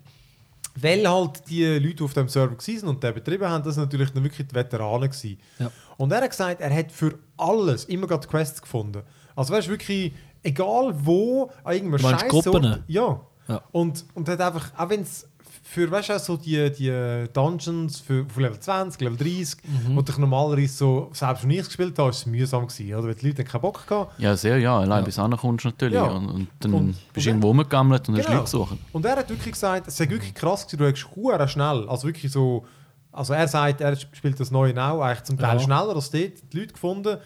weil 0.81 1.07
halt 1.09 1.41
die 1.49 1.65
Leute 1.79 2.03
auf 2.03 2.13
dem 2.13 2.27
Server 2.27 2.55
waren 2.55 2.87
und 2.87 3.03
den 3.03 3.13
betrieben 3.13 3.47
haben, 3.47 3.63
das 3.63 3.77
natürlich 3.77 4.11
dann 4.11 4.23
wirklich 4.23 4.47
die 4.47 4.55
Veteranen 4.55 5.09
gewesen. 5.09 5.39
Ja. 5.59 5.71
Und 5.97 6.11
er 6.11 6.21
hat 6.21 6.29
gesagt, 6.29 6.61
er 6.61 6.75
hat 6.75 6.91
für 6.91 7.17
alles 7.37 7.85
immer 7.85 8.07
gerade 8.07 8.27
Quests 8.27 8.61
gefunden. 8.61 9.01
Also 9.35 9.53
weißt 9.53 9.67
du, 9.67 9.71
wirklich, 9.71 10.13
egal 10.43 10.93
wo, 11.03 11.51
an 11.63 11.73
irgendeinem 11.73 11.99
Scheiß? 11.99 12.45
Ja. 12.87 13.21
Ja. 13.47 13.61
Und, 13.71 14.05
und 14.13 14.27
hat 14.27 14.41
einfach, 14.41 14.71
auch 14.77 14.89
wenn 14.89 15.01
es 15.01 15.26
für, 15.69 15.91
weißt 15.91 16.09
du, 16.09 16.13
auch 16.13 16.19
so 16.19 16.37
die, 16.37 16.71
die 16.71 17.25
Dungeons 17.33 17.99
für, 17.99 18.25
von 18.25 18.41
Level 18.43 18.57
20, 18.57 19.01
Level 19.01 19.17
30, 19.17 19.57
Mhm. 19.63 19.95
wo 19.97 20.03
ich 20.07 20.17
normalerweise 20.17 20.73
so, 20.73 21.09
selbst 21.11 21.43
wenn 21.43 21.51
ich 21.51 21.59
es 21.59 21.67
gespielt 21.67 21.99
habe, 21.99 22.09
ist 22.09 22.19
es 22.19 22.25
mühsam 22.25 22.65
gewesen, 22.67 22.95
oder? 22.95 23.07
Weil 23.09 23.15
die 23.15 23.27
Leute 23.27 23.43
keinen 23.43 23.61
Bock 23.61 23.85
gehabt. 23.85 24.17
Ja, 24.17 24.35
sehr, 24.37 24.59
ja. 24.59 24.79
Allein 24.79 24.99
Ja. 24.99 25.05
bis 25.05 25.19
ankommst 25.19 25.65
du 25.65 25.69
natürlich. 25.69 25.95
Ja. 25.95 26.03
Und, 26.05 26.29
und 26.29 26.47
dann 26.61 26.73
Und- 26.73 26.87
bist 26.87 26.99
und 27.07 27.15
du 27.25 27.29
irgendwo 27.31 27.47
rumgegammelt 27.49 28.07
und 28.07 28.15
hast 28.17 28.25
Genau. 28.25 28.37
Leute 28.37 28.43
gesucht. 28.51 28.77
Und 28.93 29.05
er 29.05 29.17
hat 29.17 29.29
wirklich 29.29 29.51
gesagt, 29.53 29.87
es 29.87 29.97
sei 29.97 30.09
wirklich 30.09 30.33
krass 30.33 30.65
gewesen, 30.67 31.05
du 31.27 31.41
hast 31.41 31.51
schnell, 31.51 31.89
also 31.89 32.07
wirklich 32.07 32.31
so, 32.31 32.65
also 33.11 33.33
er 33.33 33.47
sagt, 33.49 33.81
er 33.81 33.95
spielt 33.97 34.39
das 34.39 34.51
neue 34.51 34.73
Now 34.73 35.01
eigentlich 35.01 35.23
zum 35.23 35.37
Teil 35.37 35.57
Ja. 35.57 35.59
schneller 35.59 35.95
als 35.95 36.09
dort, 36.11 36.31
die 36.53 36.59
Leute 36.59 36.73
gefunden 36.73 37.17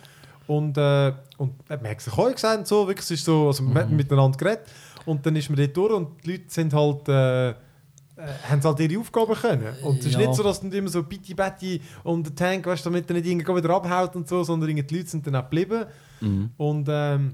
und, 0.48 0.78
äh, 0.80 1.14
und 1.38 1.54
er 1.70 1.80
hat 1.92 2.02
sich 2.02 2.14
auch 2.14 2.32
gesagt 2.32 2.58
und 2.58 2.68
so, 2.68 2.88
wirklich, 2.88 3.04
es 3.06 3.12
ist 3.12 3.26
so, 3.26 3.48
also 3.48 3.64
wir 3.64 3.82
haben 3.82 3.96
miteinander 3.96 4.36
geredet 4.38 4.66
und 5.06 5.24
dann 5.26 5.36
ist 5.36 5.48
man 5.50 5.58
dort 5.60 5.78
durch 5.78 5.94
und 5.94 6.08
die 6.26 6.32
Leute 6.32 6.44
sind 6.48 6.74
halt, 6.74 7.08
äh, 7.08 7.54
äh, 8.22 8.50
haben 8.52 8.64
halt 8.64 8.80
ihre 8.80 9.00
Aufgaben 9.00 9.34
können. 9.34 9.76
Und 9.84 10.00
es 10.00 10.06
ist 10.08 10.14
Ja. 10.14 10.20
nicht 10.20 10.36
so, 10.36 10.44
dass 10.44 10.60
dann 10.62 10.72
immer 10.72 10.90
so 10.90 11.04
bitti 11.04 11.34
betti 11.34 11.82
und 12.04 12.26
der 12.28 12.36
Tank, 12.36 12.66
weißt 12.66 12.86
du, 12.86 12.90
damit 12.90 13.10
er 13.10 13.16
nicht 13.16 13.26
irgendwie 13.26 13.56
wieder 13.56 13.70
abhaut 13.72 14.16
und 14.16 14.28
so, 14.28 14.44
sondern 14.44 14.70
die 14.76 14.82
Leute 14.96 15.08
sind 15.08 15.26
dann 15.26 15.36
auch 15.36 15.44
geblieben. 15.50 15.86
Und, 16.58 16.88
ähm, 16.90 17.34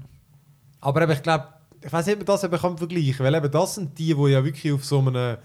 aber 0.80 1.02
eben, 1.02 1.12
ich 1.12 1.22
glaube, 1.22 1.48
ich 1.84 1.92
weiß 1.92 2.06
nicht, 2.06 2.14
ob 2.14 2.20
man 2.20 2.26
das 2.26 2.44
eben 2.44 2.58
kann 2.58 2.78
vergleichen 2.78 3.14
kann, 3.16 3.26
weil 3.26 3.34
eben 3.34 3.50
das 3.50 3.74
sind 3.74 3.98
die, 3.98 4.14
die 4.14 4.26
ja 4.30 4.44
wirklich 4.44 4.72
auf 4.72 4.84
so 4.84 4.98
einem, 5.00 5.36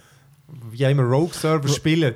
wie 0.71 0.83
immer 0.83 1.03
Rogue-Server 1.03 1.67
spielen. 1.67 2.15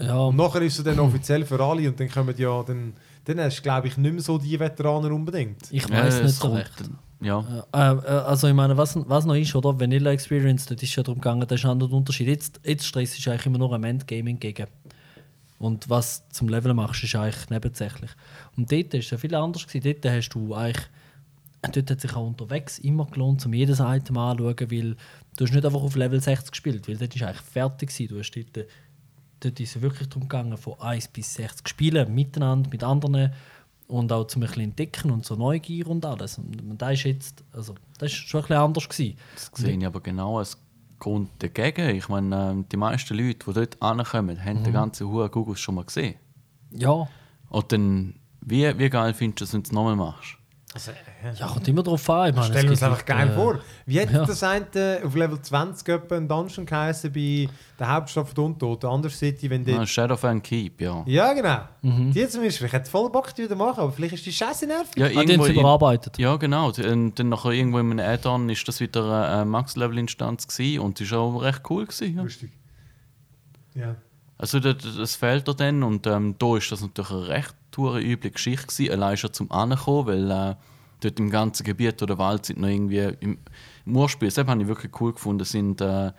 ja, 0.00 0.16
Und 0.16 0.36
nachher 0.36 0.62
ist 0.62 0.78
es 0.78 0.84
dann 0.84 0.98
offiziell 1.00 1.44
für 1.44 1.60
alle 1.62 1.88
und 1.88 1.98
dann 1.98 2.08
kommen 2.10 2.34
ja, 2.36 2.62
dann, 2.62 2.92
dann 3.24 3.40
hast 3.40 3.58
du, 3.58 3.62
glaube 3.62 3.88
ich, 3.88 3.96
nicht 3.96 4.12
mehr 4.12 4.22
so 4.22 4.38
die 4.38 4.58
Veteranen 4.60 5.10
unbedingt. 5.12 5.72
ich 5.72 5.88
Ja, 5.88 6.04
weiß 6.04 6.14
es 6.16 6.22
nicht 6.22 6.34
so 6.40 6.48
recht. 6.52 6.70
Ja. 7.20 7.66
Äh, 7.72 7.78
äh, 7.78 8.06
also 8.06 8.48
ich 8.48 8.54
meine, 8.54 8.76
was, 8.76 8.96
was 9.08 9.24
noch 9.24 9.34
ist, 9.34 9.54
oder? 9.54 9.78
Vanilla 9.78 10.12
Experience, 10.12 10.66
das 10.66 10.82
ist 10.82 10.94
ja 10.94 11.02
darum 11.02 11.20
gegangen, 11.20 11.46
das 11.46 11.60
ist 11.60 11.64
ein 11.64 11.72
anderer 11.72 11.92
Unterschied. 11.92 12.28
Jetzt, 12.28 12.60
jetzt 12.64 12.86
Stress 12.86 13.18
ist 13.18 13.26
eigentlich 13.26 13.46
immer 13.46 13.58
nur 13.58 13.72
am 13.72 13.84
Endgaming 13.84 14.38
gegen. 14.38 14.66
Und 15.58 15.90
was 15.90 16.28
zum 16.28 16.48
Leveln 16.48 16.76
machst, 16.76 17.02
ist 17.02 17.16
eigentlich 17.16 17.50
nebensächlich. 17.50 18.10
Und 18.56 18.70
dort 18.70 18.94
ist 18.94 19.06
es 19.06 19.10
ja 19.10 19.18
viel 19.18 19.34
anders 19.34 19.66
gewesen. 19.66 19.92
Dort 20.00 20.14
hast 20.14 20.28
du 20.28 20.54
eigentlich, 20.54 20.86
dort 21.62 21.90
hat 21.90 22.00
sich 22.00 22.14
auch 22.14 22.26
unterwegs 22.26 22.78
immer 22.78 23.06
gelohnt, 23.06 23.44
um 23.44 23.52
jedes 23.52 23.80
Item 23.80 24.18
anzuschauen, 24.18 24.70
weil 24.70 24.96
du 25.36 25.44
hast 25.44 25.52
nicht 25.52 25.66
einfach 25.66 25.82
auf 25.82 25.96
Level 25.96 26.20
60 26.20 26.52
gespielt, 26.52 26.86
weil 26.86 26.96
dort 26.96 27.16
ist 27.16 27.22
eigentlich 27.22 27.42
fertig 27.42 27.88
gewesen. 27.88 28.08
Du 28.14 28.18
hast 28.20 28.30
dort, 28.30 28.66
dort 29.40 29.58
ist 29.58 29.74
es 29.74 29.82
wirklich 29.82 30.08
darum 30.08 30.28
gegangen, 30.28 30.56
von 30.56 30.78
1 30.78 31.08
bis 31.08 31.34
60 31.34 31.68
spielen, 31.68 32.14
miteinander, 32.14 32.70
mit 32.70 32.84
anderen 32.84 33.32
und 33.88 34.12
auch 34.12 34.26
zum 34.26 34.42
ein 34.42 34.46
bisschen 34.48 34.62
entdecken 34.62 35.10
und 35.10 35.24
so 35.24 35.34
Neugier 35.34 35.88
und 35.88 36.04
alles. 36.06 36.38
Und 36.38 36.78
das 36.78 36.92
ist 36.92 37.04
jetzt, 37.04 37.44
also, 37.52 37.74
das 37.98 38.12
ist 38.12 38.16
schon 38.18 38.40
ein 38.40 38.42
bisschen 38.44 38.56
anders 38.62 38.88
gewesen. 38.88 39.16
Das 39.34 39.50
sehe 39.54 39.76
ich 39.76 39.86
aber 39.86 40.00
genau 40.00 40.38
als 40.38 40.56
Grund 40.98 41.30
dagegen. 41.40 41.96
Ich 41.96 42.08
meine, 42.08 42.50
ähm, 42.50 42.66
die 42.70 42.76
meisten 42.76 43.14
Leute, 43.16 43.38
die 43.46 43.52
dort 43.52 43.82
ankommen, 43.82 44.42
haben 44.44 44.60
Mhm. 44.60 44.64
den 44.64 44.72
ganzen 44.72 45.08
Huren 45.08 45.30
Google 45.30 45.56
schon 45.56 45.74
mal 45.76 45.84
gesehen. 45.84 46.14
Ja, 46.70 47.08
Und 47.50 47.72
dann, 47.72 48.14
wie, 48.40 48.78
wie 48.78 48.90
geil 48.90 49.14
findest 49.14 49.40
du 49.40 49.44
es, 49.44 49.52
wenn 49.54 49.62
du 49.62 49.68
es 49.68 49.72
nochmal 49.72 49.96
machst? 49.96 50.36
Ja, 51.38 51.46
kommt 51.46 51.66
immer 51.66 51.82
drauf 51.82 52.08
an. 52.10 52.28
Ich 52.30 52.34
meine, 52.36 52.46
Stellen 52.46 52.66
wir 52.66 52.72
es 52.72 52.82
uns 52.82 52.82
einfach 52.82 53.04
geil 53.04 53.28
äh, 53.30 53.34
vor. 53.34 53.58
Wie 53.86 54.00
hat 54.00 54.10
ja. 54.12 54.24
das 54.24 54.42
eine 54.42 55.00
auf 55.02 55.14
Level 55.14 55.40
20 55.40 55.88
etwa 55.88 56.16
ein 56.16 56.28
Dungeon 56.28 56.66
geheißen 56.66 57.10
bei 57.12 57.48
der 57.78 57.94
Hauptstadt 57.94 58.28
von 58.28 58.44
Untoten, 58.44 58.86
Undercity, 58.88 59.48
wenn 59.48 59.64
die... 59.64 59.72
Ah, 59.72 59.86
Shadow 59.86 60.14
of 60.14 60.24
an 60.24 60.42
Keep, 60.42 60.80
ja. 60.82 61.02
Ja, 61.06 61.32
genau. 61.32 61.60
Mhm. 61.82 62.12
Die 62.12 62.28
zum 62.28 62.42
Beispiel, 62.42 62.66
ich 62.66 62.72
hätte 62.72 62.90
voll 62.90 63.10
Bock, 63.10 63.34
die 63.34 63.44
wieder 63.44 63.56
machen, 63.56 63.80
aber 63.80 63.92
vielleicht 63.92 64.14
ist 64.14 64.26
die 64.26 64.32
Scheiße 64.32 64.66
nervig. 64.66 64.96
Ja, 64.96 65.06
Ah, 65.06 65.24
die 65.24 65.32
irgendwo- 65.32 65.46
überarbeitet. 65.46 66.18
Ja, 66.18 66.36
genau. 66.36 66.66
Und 66.68 67.18
dann 67.18 67.28
nachher 67.30 67.52
irgendwo 67.52 67.78
in 67.78 67.90
einem 67.98 68.06
Add-on 68.06 68.50
ist 68.50 68.68
das 68.68 68.80
wieder 68.80 69.26
eine 69.36 69.44
Max-Level-Instanz 69.46 70.46
gewesen 70.48 70.80
und 70.80 71.00
das 71.00 71.10
war 71.10 71.20
auch 71.20 71.38
recht 71.42 71.62
cool. 71.70 71.86
Gewesen, 71.86 72.14
ja. 72.16 72.22
Lustig. 72.22 72.52
Ja. 73.74 73.96
Also 74.38 74.60
das, 74.60 74.76
das 74.96 75.16
fehlt 75.16 75.46
dir 75.48 75.54
dann 75.54 75.82
und 75.82 76.06
ähm, 76.06 76.36
da 76.38 76.56
ist 76.56 76.70
das 76.70 76.80
natürlich 76.80 77.10
eine 77.10 77.28
recht 77.28 77.54
üble 77.76 78.30
Geschichte 78.30 78.66
gewesen, 78.66 78.92
allein 78.92 79.16
schon 79.16 79.32
zum 79.32 79.50
Ankommen, 79.52 80.06
weil 80.06 80.30
äh, 80.30 80.54
dort 81.00 81.18
im 81.20 81.30
ganzen 81.30 81.64
Gebiet 81.64 82.00
oder 82.02 82.18
Wald 82.18 82.46
sind 82.46 82.60
noch 82.60 82.68
irgendwie 82.68 83.14
im, 83.20 83.38
im 83.86 83.96
Urspiel, 83.96 84.28
das 84.30 84.38
habe 84.38 84.60
ich 84.62 84.66
wirklich 84.68 84.92
cool 85.00 85.12
gefunden, 85.12 85.44
sind 85.44 85.80
äh, 85.80 86.12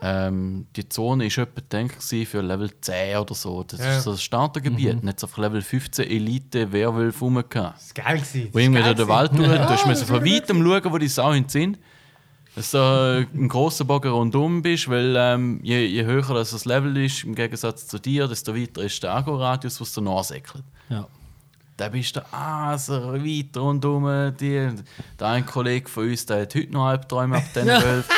ähm, 0.00 0.66
die 0.76 0.88
Zone 0.88 1.26
ist 1.26 1.38
etwa 1.38 1.60
gedacht 1.60 2.02
für 2.02 2.40
Level 2.40 2.70
10 2.80 3.16
oder 3.18 3.34
so. 3.34 3.64
Das 3.64 3.80
Ja. 3.80 3.96
ist 3.96 4.04
so 4.04 4.12
das 4.12 4.22
Startergebiet. 4.22 5.02
Nicht 5.02 5.24
auf 5.24 5.36
Level 5.38 5.60
15 5.60 6.08
Elite 6.08 6.70
Werwölfe 6.70 7.18
rumgehabt. 7.20 7.56
Das 7.76 7.86
ist 7.86 7.94
geil 7.96 8.18
gewesen. 8.18 8.48
Wo 8.52 8.58
irgendwie 8.58 8.82
durch 8.82 8.94
den 8.96 9.08
Wald 9.08 9.30
tun, 9.32 9.38
gewesen. 9.42 9.66
du 9.66 9.74
Ja, 9.74 9.86
müssen 9.86 10.06
von 10.06 10.24
weitem 10.24 10.62
schauen, 10.64 10.92
wo 10.92 10.98
die 10.98 11.08
Sachen 11.08 11.48
sind. 11.48 11.78
Dass 12.58 12.72
du 12.72 12.78
äh, 12.78 13.26
einen 13.36 13.48
grossen 13.48 13.86
Bogen 13.86 14.10
rundum 14.10 14.62
bist, 14.62 14.88
weil 14.90 15.14
ähm, 15.16 15.60
je, 15.62 15.86
je 15.86 16.04
höher 16.04 16.34
das, 16.34 16.50
das 16.50 16.64
Level 16.64 16.96
ist, 16.96 17.22
im 17.22 17.34
Gegensatz 17.36 17.86
zu 17.86 17.98
dir, 18.00 18.26
desto 18.26 18.52
weiter 18.56 18.82
ist 18.82 19.00
der 19.00 19.14
Agoradius, 19.14 19.80
was 19.80 19.92
du 19.92 20.00
nachsäckelt. 20.00 20.64
Ja. 20.88 21.06
Da 21.76 21.88
bist 21.88 22.16
du 22.16 22.20
ah, 22.32 22.76
so 22.76 22.94
weit 23.14 23.56
rundum. 23.56 24.32
Die, 24.40 24.68
der 25.20 25.28
ein 25.28 25.46
Kollege 25.46 25.88
von 25.88 26.08
uns 26.10 26.26
der 26.26 26.42
hat 26.42 26.54
heute 26.56 26.72
noch 26.72 26.86
Albträume 26.86 27.36
ab 27.36 27.44
diesen 27.54 27.68
Wölfen. 27.68 28.14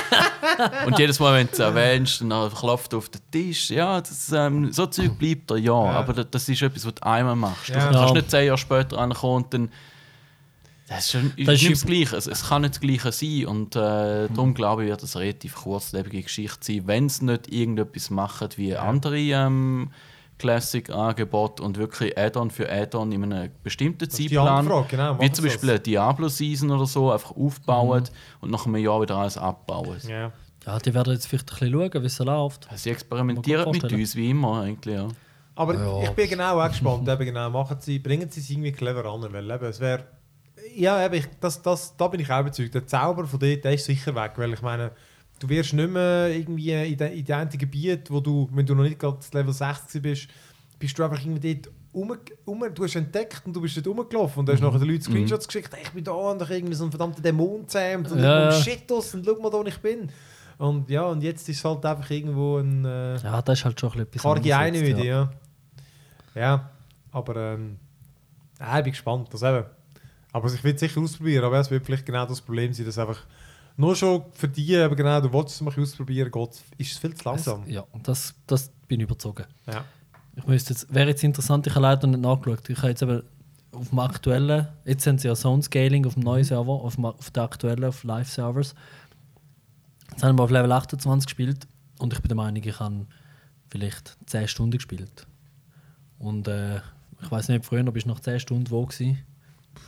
Und 0.87 0.99
jedes 0.99 1.21
Mal, 1.21 1.35
wenn 1.35 1.47
du 1.47 1.53
es 1.53 1.59
erwähnst, 1.59 2.23
dann 2.23 2.51
klopft 2.55 2.95
er 2.95 2.99
auf 2.99 3.11
den 3.11 3.21
Tisch. 3.31 3.69
Ja, 3.69 4.01
das, 4.01 4.33
ähm, 4.33 4.73
so 4.73 4.87
Zeug 4.87 5.19
bleibt 5.19 5.51
da, 5.51 5.57
ja. 5.57 5.75
Aber 5.75 6.15
das, 6.15 6.29
das 6.31 6.49
ist 6.49 6.63
etwas, 6.63 6.87
was 6.87 6.95
du 6.95 7.07
einmal 7.07 7.37
machst. 7.37 7.69
Du 7.69 7.75
Ja. 7.75 7.81
kannst 7.91 7.99
Ja. 8.01 8.13
nicht 8.13 8.31
zehn 8.31 8.47
Jahre 8.47 8.57
später 8.59 8.97
ankommen 8.97 9.45
und 9.45 9.53
dann. 9.55 9.71
Das 10.91 11.05
ist, 11.05 11.11
schon, 11.13 11.33
Das 11.47 11.55
ist 11.55 11.63
nicht 11.63 11.73
das 11.73 11.87
Gleiche. 11.87 12.17
Es, 12.17 12.27
es 12.27 12.49
kann 12.49 12.63
nicht 12.63 12.75
das 12.75 12.81
Gleiche 12.81 13.13
sein. 13.13 13.47
Und 13.47 13.77
äh, 13.77 14.29
darum 14.29 14.55
glaube 14.55 14.83
ich, 14.83 14.91
wird 14.91 15.03
es 15.03 15.15
eine 15.15 15.25
relativ 15.27 15.55
kurzlebige 15.55 16.23
Geschichte 16.23 16.59
sein, 16.61 16.83
wenn 16.87 17.07
es 17.07 17.23
nicht 17.23 17.53
irgendetwas 17.53 18.11
macht 18.11 18.59
wie 18.59 18.77
andere 18.77 19.17
ähm, 19.19 19.91
Classic-Angebote 20.39 21.63
und 21.63 21.77
wirklich 21.79 22.17
Add-on 22.19 22.51
für 22.51 22.71
Add-on 22.71 23.13
in 23.13 23.25
einem 23.25 23.51
bestimmten 23.63 24.09
die 24.09 24.09
Zeitplan. 24.09 24.67
Frage, 24.67 24.87
genau, 24.89 25.21
wie 25.21 25.31
zum 25.33 25.45
Beispiel 25.45 25.71
eine 25.71 25.81
Diablo-Season 25.81 26.71
oder 26.71 26.87
so, 26.87 27.13
einfach 27.13 27.37
aufbauen 27.37 28.05
und 28.41 28.51
nach 28.51 28.67
einem 28.67 28.77
Jahr 28.77 29.01
wieder 29.01 29.17
alles 29.17 29.37
abbauen. 29.39 29.99
Ja. 30.09 30.33
Ja, 30.67 30.79
die 30.79 30.93
werden 30.93 31.15
jetzt 31.15 31.27
vielleicht 31.27 31.51
ein 31.53 31.57
bisschen 31.59 31.73
schauen, 31.73 32.03
wie 32.03 32.07
es 32.07 32.19
läuft. 32.19 32.69
Sie 32.75 32.91
experimentieren 32.91 33.71
mit 33.71 33.93
uns, 33.93 34.15
wie 34.17 34.31
immer 34.31 34.61
eigentlich. 34.63 34.95
Ja. 34.95 35.09
Aber 35.55 35.75
Ja. 35.75 36.03
ich 36.03 36.11
bin 36.11 36.29
genau 36.29 36.61
auch 36.61 36.69
gespannt. 36.69 37.09
eben 37.09 37.25
genau, 37.25 37.49
machen 37.51 37.79
sie, 37.81 37.99
bringen 37.99 38.31
sie 38.31 38.41
es 38.41 38.51
irgendwie 38.51 38.73
clever 38.73 39.05
an. 39.07 39.23
Weil 39.33 39.51
eben, 39.51 39.65
es 39.65 39.81
wäre. 39.81 40.05
Ja, 40.77 41.05
eben, 41.05 41.15
ich, 41.15 41.27
das, 41.41 41.61
das, 41.63 41.97
da 41.97 42.09
bin 42.09 42.21
ich 42.21 42.31
auch 42.31 42.41
überzeugt. 42.41 42.75
Der 42.75 42.87
Zauber 42.87 43.27
von 43.27 43.39
dort 43.39 43.65
der 43.65 43.75
ist 43.75 43.85
sicher 43.85 44.15
weg. 44.15 44.33
Weil 44.37 44.53
ich 44.53 44.63
meine, 44.63 44.93
du 45.39 45.49
wirst 45.49 45.73
nicht 45.73 45.91
mehr 45.91 46.29
irgendwie 46.29 46.73
in 46.73 46.97
den 46.97 47.13
in 47.13 47.25
den 47.25 47.49
Gebiet, 47.51 48.11
wo 48.11 48.21
du, 48.21 48.49
wenn 48.53 48.67
du 48.67 48.75
noch 48.75 48.85
nicht 48.85 48.99
gerade 48.99 49.19
Level 49.33 49.53
60 49.53 50.03
bist, 50.03 50.29
bist 50.79 50.99
du 50.99 51.05
einfach 51.05 51.21
irgendwie 51.21 51.55
dort 51.55 51.75
um, 51.93 52.17
um, 52.45 52.63
du 52.73 52.85
hast 52.85 52.95
entdeckt 52.95 53.43
und 53.45 53.55
du 53.55 53.61
bist 53.61 53.77
dort 53.77 53.87
rumgelaufen 53.89 54.41
und 54.41 54.47
du 54.47 54.53
hast 54.53 54.61
nachher 54.61 54.79
den 54.79 54.89
Leuten 54.89 55.03
Screenshots 55.03 55.49
geschickt, 55.49 55.75
hey, 55.75 55.83
ich 55.83 55.91
bin 55.91 56.05
da 56.05 56.13
und 56.13 56.41
ich 56.41 56.51
irgendwie 56.51 56.75
so 56.75 56.85
ein 56.85 56.91
verdammter 56.91 57.21
Dämon 57.21 57.67
zähmt 57.67 58.11
und 58.13 58.21
Ja, 58.21 58.49
ich 58.49 58.55
ja. 58.55 58.63
shit 58.63 58.93
aus 58.93 59.13
und 59.15 59.25
schau 59.27 59.41
mal, 59.41 59.53
wo 59.53 59.65
ich 59.65 59.79
bin. 59.79 60.09
Und 60.59 60.89
ja, 60.89 61.05
und 61.05 61.23
jetzt 61.23 61.49
ist 61.49 61.59
es 61.59 61.65
halt 61.65 61.85
einfach 61.85 62.09
irgendwo 62.11 62.59
ein... 62.59 62.85
Äh, 62.85 63.17
Ja, 63.17 63.43
das 63.43 63.59
ist 63.59 63.65
halt 63.65 63.81
schon 63.81 63.93
ein 63.93 64.07
bisschen 64.07 64.21
Karge 64.21 64.49
jetzt, 64.49 64.87
wieder, 64.87 65.05
ja. 65.05 65.33
Ja, 66.35 66.71
aber 67.11 67.55
ähm, 67.55 67.79
ja, 68.61 68.79
ich 68.79 68.85
bin 68.85 68.93
gespannt. 68.93 69.29
Das 69.33 69.43
eben. 69.43 69.65
Aber 70.33 70.53
ich 70.53 70.63
will 70.63 70.75
es 70.75 70.81
sicher 70.81 71.01
ausprobieren, 71.01 71.45
aber 71.45 71.59
es 71.59 71.71
wird 71.71 71.85
vielleicht 71.85 72.07
genau 72.07 72.27
das 72.27 72.41
Problem 72.41 72.73
sein, 72.73 72.87
dass 72.87 72.99
einfach 72.99 73.25
nur 73.77 73.97
schon 73.97 74.25
für 74.33 74.49
die, 74.49 74.75
eben 74.75 74.95
genau, 74.95 75.21
du 75.21 75.33
wolltest 75.33 75.57
es 75.57 75.63
mal 75.63 75.75
ausprobieren, 75.83 76.31
geht, 76.31 76.51
ist 76.79 76.93
es 76.93 76.99
viel 76.99 77.15
zu 77.15 77.25
langsam. 77.25 77.67
Ja, 77.67 77.85
das, 78.03 78.35
das 78.47 78.71
bin 78.87 79.01
ich 79.01 79.05
überzogen. 79.05 79.47
Ja. 79.67 79.85
Ich 80.37 80.47
müsste 80.47 80.75
jetzt, 80.75 80.93
wäre 80.93 81.09
jetzt 81.09 81.25
interessant, 81.25 81.67
ich 81.67 81.75
habe 81.75 81.83
leider 81.83 82.07
nicht 82.07 82.21
nachgeschaut. 82.21 82.69
Ich 82.69 82.79
habe 82.79 82.89
jetzt 82.89 83.03
eben 83.03 83.23
auf 83.73 83.89
dem 83.89 83.99
aktuellen, 83.99 84.69
jetzt 84.85 85.07
haben 85.07 85.19
sie 85.19 85.29
ja 85.29 85.35
Zone 85.35 85.63
Scaling 85.63 86.07
auf 86.07 86.15
dem 86.15 86.23
neuen 86.23 86.45
Server, 86.45 86.73
auf, 86.73 86.97
dem, 86.97 87.05
auf 87.07 87.31
der 87.31 87.43
aktuellen, 87.43 87.85
auf 87.85 88.05
Live-Servers. 88.05 88.75
Jetzt 90.11 90.23
haben 90.23 90.39
wir 90.39 90.43
auf 90.43 90.51
Level 90.51 90.73
28 90.73 91.27
gespielt 91.27 91.67
und 91.99 92.13
ich 92.13 92.21
bin 92.21 92.29
der 92.29 92.37
Meinung, 92.37 92.63
ich 92.63 92.81
habe 92.81 93.07
vielleicht 93.69 94.17
10 94.27 94.49
Stunden 94.49 94.77
gespielt. 94.77 95.27
Und 96.19 96.49
äh, 96.49 96.79
ich 97.23 97.31
weiß 97.31 97.49
nicht, 97.49 97.65
früher 97.65 97.83
bist 97.85 98.07
du 98.07 98.11
nach 98.11 98.21
10 98.21 98.41
Stunden 98.41 98.71
wo 98.71 98.85
gewesen? 98.85 99.19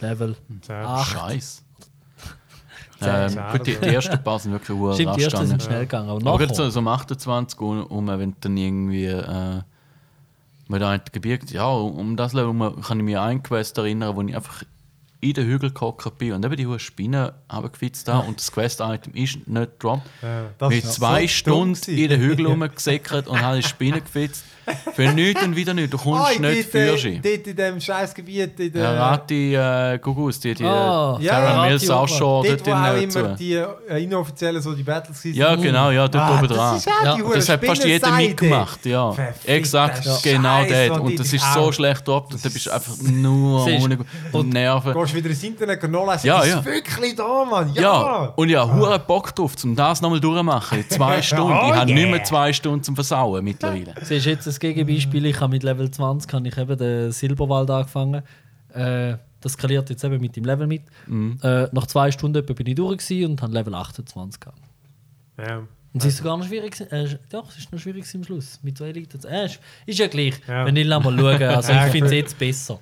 Level 0.01 0.37
Ja. 0.69 0.85
8. 0.97 1.09
Scheiß. 1.13 1.65
Zehn, 3.01 3.39
Ähm, 3.39 3.39
gut, 3.53 3.67
die, 3.67 3.77
die 3.77 3.87
ersten 3.89 4.23
paar 4.23 4.39
sind 4.39 4.53
wirklich 4.53 4.79
ur 4.79 4.95
Stimmt, 4.95 5.17
die 5.17 5.23
ersten 5.23 5.47
sind 5.47 5.63
schnell 5.63 5.81
gegangen. 5.81 6.09
Aber, 6.09 6.25
Aber 6.27 6.39
gerade 6.39 6.55
so, 6.55 6.69
so 6.71 6.79
um 6.81 6.89
28 6.89 7.61
um, 7.61 7.85
um 7.87 8.07
wenn 8.07 8.37
dann 8.41 8.57
irgendwie 8.57 9.07
äh, 9.07 9.63
mit 10.69 10.83
einem 10.83 11.03
Gebiet, 11.11 11.51
ja, 11.51 11.67
um 11.67 12.17
das 12.17 12.33
Level 12.33 12.55
kann 12.83 12.99
ich 12.99 13.05
mich 13.05 13.19
an 13.19 13.29
einen 13.29 13.43
Quest 13.43 13.77
erinnern, 13.79 14.15
wo 14.17 14.23
ich 14.23 14.37
einfach 14.37 14.63
in 15.23 15.35
den 15.35 15.47
Hügel 15.47 15.71
gehockt 15.71 16.19
bin 16.19 16.33
und 16.33 16.45
eben 16.45 16.57
die 16.57 16.67
hohen 16.67 16.81
Spinnen 16.81 17.31
haben 17.49 17.71
gefitzt 17.73 18.09
da 18.09 18.19
und 18.19 18.39
das 18.41 18.51
Quest-Item 18.51 19.15
ist 19.15 19.47
nicht 19.47 19.71
gedroppt. 19.79 20.03
Ja, 20.21 20.47
das 20.59 20.95
zwei 20.95 21.23
so 21.23 21.29
Stunden 21.29 21.91
in 21.93 22.09
den 22.09 22.21
Hügel 22.21 22.47
rumgesäckert 22.49 23.29
und 23.29 23.41
habe 23.41 23.57
die 23.59 23.63
Spinnen 23.63 24.03
gefitzt. 24.03 24.45
Für 24.95 25.13
nichts 25.13 25.43
und 25.43 25.57
wieder 25.57 25.75
nichts. 25.75 25.91
Du 25.91 25.99
kommst 25.99 26.37
Ah, 26.39 26.41
nicht 26.41 26.73
dort, 26.73 26.99
für 27.01 27.09
äh, 27.09 27.19
dort 27.21 27.47
in 27.49 27.57
dem 27.57 27.81
scheiß 27.81 28.15
Gebiet, 28.15 28.61
in 28.61 28.73
der, 28.73 28.83
Ja, 28.83 28.93
Rati 29.09 29.55
äh, 29.57 29.99
Gugus, 29.99 30.39
die, 30.39 30.55
die 30.55 30.63
äh, 30.63 30.67
ja, 30.67 31.19
Caramel 31.21 31.73
Rati 31.73 31.87
Sauschor 31.87 32.45
dort, 32.45 32.65
dort 32.65 32.77
auch 32.77 32.93
drin 32.93 33.11
immer 33.11 33.29
die 33.35 33.55
äh, 33.55 34.05
inoffiziellen 34.05 34.63
so 34.63 34.73
die 34.73 34.85
Battles 34.85 35.25
waren. 35.25 35.35
Ja, 35.35 35.55
genau, 35.57 35.91
ja, 35.91 36.07
dort 36.07 36.15
Ah, 36.25 36.39
oben 36.39 36.47
das 36.49 36.57
dran. 36.57 36.77
ist 36.77 36.89
auch 36.89 37.05
Ja, 37.05 37.17
die 37.17 37.23
Das 37.35 37.49
hat 37.49 37.65
fast 37.65 37.85
jeder 37.85 38.11
mitgemacht, 38.13 38.87
ja. 38.87 39.17
Exakt, 39.47 40.09
genau 40.23 40.65
dort. 40.65 41.01
Und 41.01 41.19
das 41.19 41.33
ist 41.33 41.55
so 41.55 41.61
auch- 41.61 41.73
schlecht 41.73 42.07
droppt 42.07 42.35
und 42.35 42.45
da 42.45 42.49
bist 42.49 42.67
du 42.67 42.71
einfach 42.71 42.97
nur 43.03 43.67
ohne 43.67 43.99
und 44.31 44.49
Nerven. 44.51 44.93
Gehst 45.13 45.25
wieder 45.25 45.31
ins 45.31 45.43
Internet 45.43 45.83
nachlesen. 45.83 46.27
Ja, 46.27 46.43
ist 46.43 46.49
ja. 46.49 46.65
wirklich 46.65 47.15
da, 47.15 47.45
Mann. 47.45 47.73
Ja. 47.75 47.83
Ja, 47.83 48.25
und 48.37 48.49
ich 48.49 48.57
habe 48.57 48.73
hure 48.73 48.99
Bock 48.99 49.35
drauf, 49.35 49.55
um 49.65 49.77
das 49.77 50.01
nochmal 50.01 50.21
durchzumachen. 50.21 50.85
Zwei 50.89 51.23
Stunden. 51.23 51.53
Oh 51.53 51.69
ich 51.69 51.75
habe 51.75 51.91
yeah. 51.91 52.01
nicht 52.01 52.11
mehr 52.11 52.25
zwei 52.25 52.53
Stunden 52.53 52.83
zum 52.83 52.95
Versauen 52.95 53.45
mittlerweile. 53.45 53.95
Siehst 54.03 54.27
du 54.27 54.31
jetzt 54.31 54.47
ein 54.47 54.55
Gegenbeispiel? 54.59 55.27
Ich 55.27 55.41
habe 55.41 55.53
mit 55.53 55.63
Level 55.63 55.91
20 55.91 56.33
habe 56.33 56.49
ich 56.49 56.57
eben 56.57 56.79
den 56.79 57.13
Silberwald 57.13 57.71
angefangen. 57.71 58.23
Äh, 58.73 59.17
das 59.41 59.53
skaliert 59.53 59.91
jetzt 59.91 60.05
eben 60.05 60.21
mit 60.21 60.37
dem 60.37 60.45
Level 60.45 60.67
mit. 60.67 60.83
Mhm. 61.07 61.39
Äh, 61.43 61.69
nach 61.73 61.87
zwei 61.87 62.11
Stunden 62.11 62.39
etwa 62.39 62.53
bin 62.53 62.67
ich 62.67 62.75
durch 62.75 63.11
und 63.25 63.43
habe 63.43 63.53
Level 63.53 63.75
28 63.75 64.41
gehabt. 64.41 64.59
Ja. 65.39 65.63
Und 65.93 66.01
es 66.03 66.07
ist 66.07 66.19
sogar 66.19 66.39
noch 66.39 66.47
schwierig 66.47 66.81
äh, 66.91 67.19
Doch, 67.29 67.51
es 67.51 67.59
ist 67.59 67.73
noch 67.73 67.79
schwierig 67.79 68.05
am 68.15 68.25
Schluss. 68.25 68.61
Mit 68.63 68.79
zwei 68.79 68.89
Elite. 68.89 69.19
Äh, 69.29 69.47
ist, 69.47 69.61
ist 69.85 69.99
ja 69.99 70.07
gleich. 70.07 70.35
Ja. 70.49 70.65
Wenn 70.65 70.77
ich 70.77 70.87
mal 70.87 71.03
schauen. 71.03 71.43
Also 71.43 71.73
Ja, 71.73 71.87
ich 71.87 71.93
finde 71.93 72.07
es 72.07 72.13
jetzt 72.13 72.39
besser. 72.39 72.79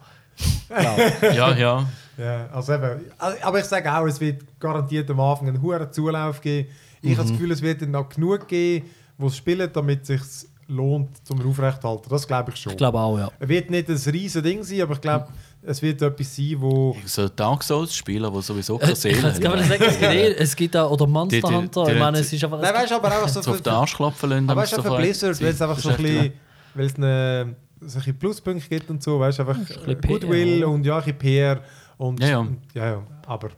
Glaub. 0.69 1.23
Ja, 1.23 1.57
ja. 1.57 1.89
Ja, 2.21 2.49
also 2.53 2.75
eben, 2.75 3.01
aber 3.19 3.59
ich 3.59 3.65
sage 3.65 3.93
auch, 3.93 4.07
es 4.07 4.21
wird 4.21 4.43
garantiert 4.61 5.11
am 5.11 5.21
Anfang 5.21 5.49
einen 5.49 5.63
hohen 5.63 5.91
Zulauf 5.93 6.41
geben. 6.41 6.69
Ich 7.03 7.13
habe 7.17 7.23
das 7.23 7.33
Gefühl, 7.33 7.51
es 7.53 7.63
wird 7.63 7.81
dann 7.83 7.93
noch 7.93 8.09
genug 8.09 8.47
geben, 8.47 8.87
die 9.19 9.27
es 9.27 9.37
spielen, 9.37 9.71
damit 9.73 10.03
es 10.03 10.07
sich 10.09 10.49
lohnt, 10.69 11.27
zum 11.27 11.45
Aufrechthalten. 11.49 12.09
Das 12.11 12.27
glaube 12.27 12.51
ich 12.53 12.57
schon. 12.61 12.73
Ich 12.73 12.79
glaube 12.79 12.99
auch, 12.99 13.19
ja. 13.19 13.29
Es 13.39 13.49
wird 13.49 13.71
nicht 13.71 13.89
ein 13.89 13.97
riesiges 13.97 14.43
Ding 14.43 14.63
sein, 14.63 14.83
aber 14.83 14.93
ich 14.95 15.01
glaube, 15.01 15.27
es 15.63 15.83
wird 15.83 16.01
etwas 16.03 16.37
sein, 16.37 16.55
wo... 16.59 16.97
So 17.07 17.29
Dark 17.29 17.63
Souls-Spieler, 17.65 18.31
die 18.31 18.41
sowieso 18.43 18.77
Äh, 18.77 18.81
keine 18.81 18.93
Ich 18.93 18.99
Seele 18.99 19.21
kann 19.21 19.31
es 19.31 19.41
gar 19.41 19.53
haben. 19.53 19.59
nicht 19.59 19.69
sagen, 19.69 19.85
es 19.85 19.99
gibt, 19.99 20.13
eh- 20.13 20.35
es 20.43 20.57
gibt 20.57 20.77
auch, 20.77 20.91
oder 20.93 21.07
Monster 21.07 21.41
Die- 21.41 21.43
die- 21.49 21.55
Hunter, 21.55 21.85
die- 21.87 21.93
ich 21.93 21.99
meine, 21.99 22.19
es 22.19 22.33
ist 22.33 22.45
einfach... 22.45 22.61
Nein, 22.61 22.75
weißt 22.75 22.91
du, 22.91 22.95
aber 22.97 23.09
einfach 23.13 23.29
so... 23.29 23.51
Auf 23.51 23.61
den 23.63 23.73
Arsch 23.73 23.97
klopfen 23.97 24.31
lassen. 24.31 24.51
aber 24.51 24.61
weißt 24.63 24.77
du, 24.79 24.83
für 24.83 24.97
Blizzard, 24.97 25.41
weil 25.41 25.49
es 25.49 25.63
einfach 25.63 25.79
so 25.79 25.89
ein 25.89 25.97
bisschen... 25.97 26.33
Weil 26.75 26.87
es 26.87 26.95
eine, 26.95 27.57
so 27.81 27.87
ein 27.87 27.95
bisschen 27.99 28.19
Pluspunkte 28.19 28.69
gibt 28.69 28.91
und 28.91 29.03
so, 29.03 29.19
weißt 29.19 29.39
du, 29.41 29.43
einfach 29.49 29.59
Goodwill 30.07 30.59
PR. 30.59 30.69
und 30.69 30.85
ja, 30.87 30.99
ein 30.99 31.03
bisschen 31.03 31.19
PR 31.19 31.61
und... 32.01 32.21
Ja, 32.21 32.29
ja. 32.29 32.47
ja, 32.75 33.03
aber... 33.27 33.51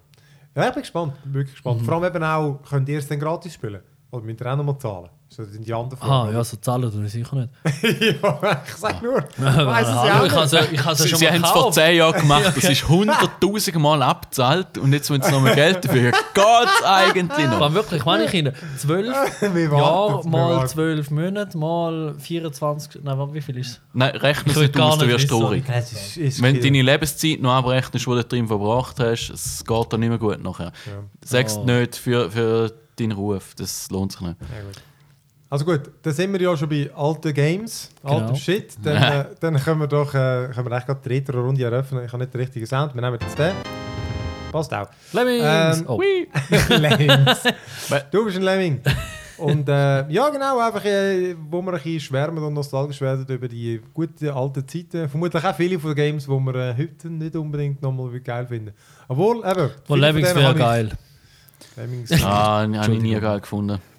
Ja, 0.54 0.68
ich 0.68 0.74
bin 0.74 0.82
gespannt, 0.82 1.14
wirklich 1.24 1.54
gespannt. 1.54 1.82
Vor 1.82 1.94
allem 1.94 2.04
eben 2.04 2.22
auch, 2.22 2.60
könnt 2.68 2.88
ihr 2.88 2.98
es 2.98 3.08
dann 3.08 3.18
gratis 3.18 3.54
spielen? 3.54 3.80
Oder 4.10 4.24
müsst 4.24 4.40
ihr 4.40 4.52
auch 4.52 4.56
nochmal 4.56 4.78
zahlen? 4.78 5.08
So 5.34 5.44
sind 5.44 5.66
die 5.66 5.72
anderen 5.72 6.02
Ah, 6.02 6.28
ja, 6.30 6.44
so 6.44 6.58
zahlen 6.58 6.92
tue 6.92 7.06
ich 7.06 7.12
sicher 7.12 7.34
nicht. 7.36 7.50
ja, 8.22 8.62
ich 8.66 8.74
sag 8.74 9.02
nur. 9.02 9.14
Weiss 9.38 9.88
es 9.88 9.94
ja 9.94 10.24
ich 10.26 10.32
es 10.32 10.52
ich 10.72 10.84
habe 10.84 10.92
es 10.92 10.98
Sie, 10.98 11.08
schon 11.08 11.18
sie 11.20 11.24
mal 11.24 11.32
haben 11.32 11.44
es 11.44 11.50
vor 11.50 11.58
gekauft. 11.60 11.74
zehn 11.74 11.96
Jahren 11.96 12.12
gemacht, 12.20 12.52
das 12.54 12.64
ist 12.64 12.88
hunderttausend 12.88 13.76
Mal 13.78 14.02
abgezahlt 14.02 14.76
und 14.76 14.92
jetzt 14.92 15.08
wollen 15.08 15.22
sie 15.22 15.30
noch 15.30 15.40
mehr 15.40 15.54
Geld 15.54 15.82
dafür. 15.86 16.10
Geht's 16.10 16.82
eigentlich 16.84 17.46
noch? 17.46 17.52
Aber 17.62 17.72
wirklich, 17.72 18.04
meine 18.04 18.24
ich 18.26 18.34
Ihnen, 18.34 18.52
12 18.76 19.54
Wir 19.54 19.62
Jahre 19.62 20.28
mal 20.28 20.56
warten. 20.56 20.68
12 20.68 21.10
Monate 21.10 21.56
mal 21.56 22.14
24... 22.18 23.02
Nein, 23.02 23.34
wie 23.34 23.40
viel 23.40 23.56
ist 23.56 23.68
es? 23.70 23.80
Nein, 23.94 24.14
rechne 24.16 24.50
Ich 24.52 24.56
es 24.56 24.62
nicht 24.62 24.78
aus, 24.78 24.98
du 24.98 25.08
wirst 25.08 25.28
traurig. 25.30 25.64
Wenn 26.40 26.56
du 26.56 26.60
deine 26.60 26.82
Lebenszeit 26.82 27.40
noch 27.40 27.52
abrechnest, 27.54 28.04
die 28.06 28.10
du 28.10 28.24
drin 28.24 28.46
verbracht 28.48 29.00
hast, 29.00 29.30
es 29.30 29.64
geht 29.64 29.92
dir 29.92 29.96
nicht 29.98 30.10
mehr 30.10 30.18
gut 30.18 30.42
nachher. 30.42 30.72
Sag's 31.24 31.56
Oh. 31.56 31.64
nicht 31.64 31.96
für, 31.96 32.30
für 32.30 32.70
deinen 32.98 33.12
Ruf, 33.12 33.54
das 33.56 33.90
lohnt 33.90 34.12
sich 34.12 34.20
nicht. 34.20 34.36
Ja, 34.40 34.62
gut. 34.64 34.82
Also 35.52 35.66
gut, 35.66 35.82
dann 36.00 36.14
sind 36.14 36.32
wir 36.32 36.40
ja 36.40 36.56
schon 36.56 36.66
bei 36.66 36.90
alten 36.96 37.34
Games, 37.34 37.90
altem 38.02 38.28
Genau. 38.28 38.38
Shit. 38.38 38.74
Dann, 38.82 39.02
äh, 39.02 39.24
dann 39.38 39.56
können 39.56 39.80
wir 39.80 39.86
doch 39.86 40.14
äh, 40.14 40.48
können 40.48 40.70
wir 40.70 40.80
gerade 40.80 41.00
die 41.04 41.08
Retro-Runde 41.10 41.62
eröffnen. 41.62 42.06
Ich 42.06 42.10
habe 42.10 42.22
nicht 42.22 42.32
den 42.32 42.40
richtigen 42.40 42.64
Sound. 42.64 42.94
Wir 42.94 43.02
nehmen 43.02 43.18
jetzt 43.20 43.38
den. 43.38 43.52
Passt 44.50 44.72
auch. 44.72 44.88
Lemmings! 45.12 45.80
Ähm, 45.80 45.84
oh. 45.88 46.00
Lemmings. 46.70 47.42
du 48.10 48.24
bist 48.24 48.38
ein 48.38 48.44
Lemming. 48.44 48.80
Und 49.36 49.68
äh, 49.68 50.08
ja, 50.08 50.30
genau, 50.30 50.58
einfach, 50.58 50.86
äh, 50.86 51.36
wo 51.50 51.60
wir 51.60 51.74
ein 51.74 51.82
bisschen 51.82 52.00
schwärmen 52.00 52.42
und 52.42 52.54
nostalgisch 52.54 53.02
werden 53.02 53.26
über 53.28 53.46
die 53.46 53.78
guten 53.92 54.30
alten 54.30 54.66
Zeiten. 54.66 55.06
Vermutlich 55.06 55.44
auch 55.44 55.54
viele 55.54 55.78
von 55.78 55.90
den 55.90 55.96
Games, 55.96 56.24
die 56.24 56.30
wir 56.30 56.54
äh, 56.54 56.74
heute 56.78 57.10
nicht 57.10 57.36
unbedingt 57.36 57.82
nochmal 57.82 58.18
geil 58.20 58.46
finden. 58.46 58.72
Obwohl, 59.06 59.44
eben. 59.46 59.70
Von 59.84 60.00
Lemmings 60.00 60.34
wäre 60.34 60.54
geil. 60.54 60.92
Lemmings. 61.76 62.10
Ah, 62.24 62.66
habe 62.66 62.94
ich 62.94 63.02
nie 63.02 63.20
geil 63.20 63.40
gefunden. 63.40 63.91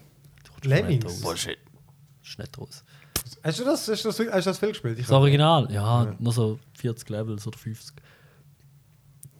Lemmings? 0.65 1.21
Bullshit. 1.21 1.57
Ist 2.23 2.39
nicht 2.39 2.57
raus. 2.57 2.83
Hast 3.43 3.59
du 3.59 3.63
das, 3.65 3.87
hast 3.87 4.05
du 4.05 4.09
das, 4.09 4.19
hast 4.19 4.45
du 4.45 4.49
das 4.49 4.59
viel 4.59 4.69
gespielt? 4.69 4.99
Ich 4.99 5.05
Das 5.05 5.11
Original? 5.13 5.67
Ja, 5.71 6.15
nur 6.19 6.33
so 6.33 6.59
40 6.77 7.09
Levels 7.09 7.45
oder 7.45 7.57
50. 7.57 7.95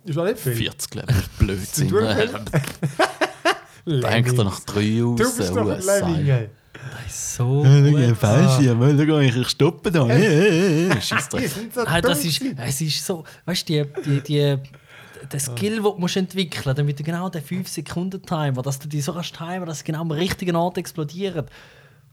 Ist 0.06 0.18
auch 0.18 0.26
nicht 0.26 0.40
viel. 0.40 0.56
40 0.56 0.96
Level, 0.96 1.16
Blödsinn. 1.40 1.90
Hängt 3.86 4.38
er 4.38 4.44
nach 4.44 4.60
drei 4.62 5.02
raus. 5.02 5.20
Du 5.20 5.38
bist 5.38 5.50
doch 5.50 5.58
ein 5.58 5.82
oh, 5.82 5.86
Lemming, 5.86 6.28
ey. 6.28 6.50
Das 6.74 7.14
ist 7.14 7.36
so 7.36 7.64
Ja, 7.64 8.16
falsch, 8.16 8.66
ja, 8.66 8.74
da 8.74 9.06
gehe 9.06 9.24
ich 9.24 9.48
stoppen 9.48 9.94
da. 9.94 10.04
Ah, 11.86 12.02
das 12.02 12.26
ist, 12.26 12.42
es 12.58 12.82
ist 12.82 13.06
so, 13.06 13.24
weißt 13.46 13.70
du, 13.70 13.86
die, 13.86 14.04
die, 14.04 14.22
die, 14.22 14.58
der 15.32 15.40
Skill, 15.40 15.76
den 15.76 15.84
du 15.84 15.96
musst 15.98 16.16
entwickeln 16.18 16.64
musst, 16.66 16.78
damit 16.78 17.00
du 17.00 17.04
genau 17.04 17.30
den 17.30 17.42
5-Sekunden-Timer, 17.44 18.62
dass 18.62 18.80
du 18.80 18.88
die 18.88 19.02
so 19.02 19.14
kannst 19.14 19.36
timen, 19.36 19.66
dass 19.66 19.80
sie 19.80 19.86
genau 19.86 20.02
am 20.02 20.12
richtigen 20.12 20.56
Ort 20.56 20.78
explodieren. 20.78 21.46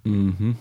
Mhm. 0.04 0.56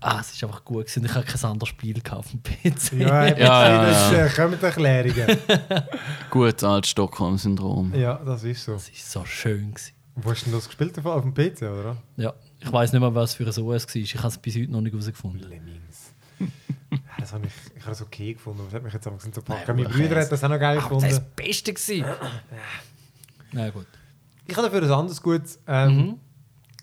Ah, 0.00 0.18
es 0.20 0.32
ist 0.34 0.44
einfach 0.44 0.62
gut 0.64 0.86
gewesen. 0.86 1.04
Ich 1.06 1.14
habe 1.14 1.24
kein 1.24 1.44
anderes 1.50 1.70
Spiel 1.70 1.98
auf 2.10 2.30
dem 2.30 2.42
PC. 2.42 2.92
Ja, 3.00 3.24
Ja, 3.26 3.34
ja, 3.36 3.86
das 3.86 4.12
ja. 4.12 4.26
äh, 4.26 4.28
kommen 4.28 4.58
die 4.60 4.64
Erklärungen. 4.66 5.38
Gut, 6.30 6.62
altes 6.62 6.90
Stockholm-Syndrom. 6.90 7.94
ja, 7.94 8.20
das 8.22 8.44
ist 8.44 8.64
so. 8.64 8.72
Das 8.74 8.88
ist 8.90 9.10
so 9.10 9.24
schön. 9.24 9.70
Gewesen. 9.72 9.92
Wo 10.16 10.30
hast 10.30 10.42
du 10.42 10.50
denn 10.50 10.54
das 10.58 10.66
gespielt? 10.66 11.04
Auf 11.06 11.22
dem 11.22 11.32
PC, 11.32 11.62
oder? 11.62 11.96
Ja, 12.18 12.34
ich 12.60 12.70
weiß 12.70 12.92
nicht 12.92 13.00
mehr, 13.00 13.14
was 13.14 13.34
für 13.34 13.44
ein 13.44 13.48
OS 13.48 13.86
war. 13.88 13.96
Ich 13.96 14.14
habe 14.16 14.28
es 14.28 14.38
bis 14.38 14.54
heute 14.56 14.70
noch 14.70 14.82
nicht 14.82 14.92
herausgefunden. 14.92 15.40
Lemmings. 15.48 16.12
Das 17.24 17.32
habe 17.32 17.46
ich, 17.46 17.52
ich 17.76 17.80
habe 17.82 17.90
das 17.90 18.02
okay 18.02 18.34
gefunden. 18.34 18.60
aber 18.60 18.68
Das 18.68 18.74
hat 18.74 18.82
mich 18.84 18.92
jetzt 18.92 19.06
aber 19.06 19.18
so 19.18 19.30
gepackt. 19.30 19.66
Nein, 19.68 19.76
Mein 19.76 19.86
aber 19.86 19.94
Bruder 19.94 20.20
hat 20.20 20.30
das 20.32 20.44
auch 20.44 20.48
noch 20.48 20.58
geil 20.58 20.78
Ach, 20.80 20.84
das 20.88 20.92
war 20.92 21.00
das 21.00 21.10
gefunden. 21.18 21.32
Beste. 21.36 21.72
Gewesen. 21.74 22.04
Na 23.52 23.70
gut. 23.70 23.86
Ich 24.46 24.56
habe 24.56 24.68
dafür 24.68 24.82
ein 24.82 24.90
anderes 24.92 25.22
Gutes. 25.22 25.58
Ähm, 25.66 25.96
Mhm. 25.96 26.18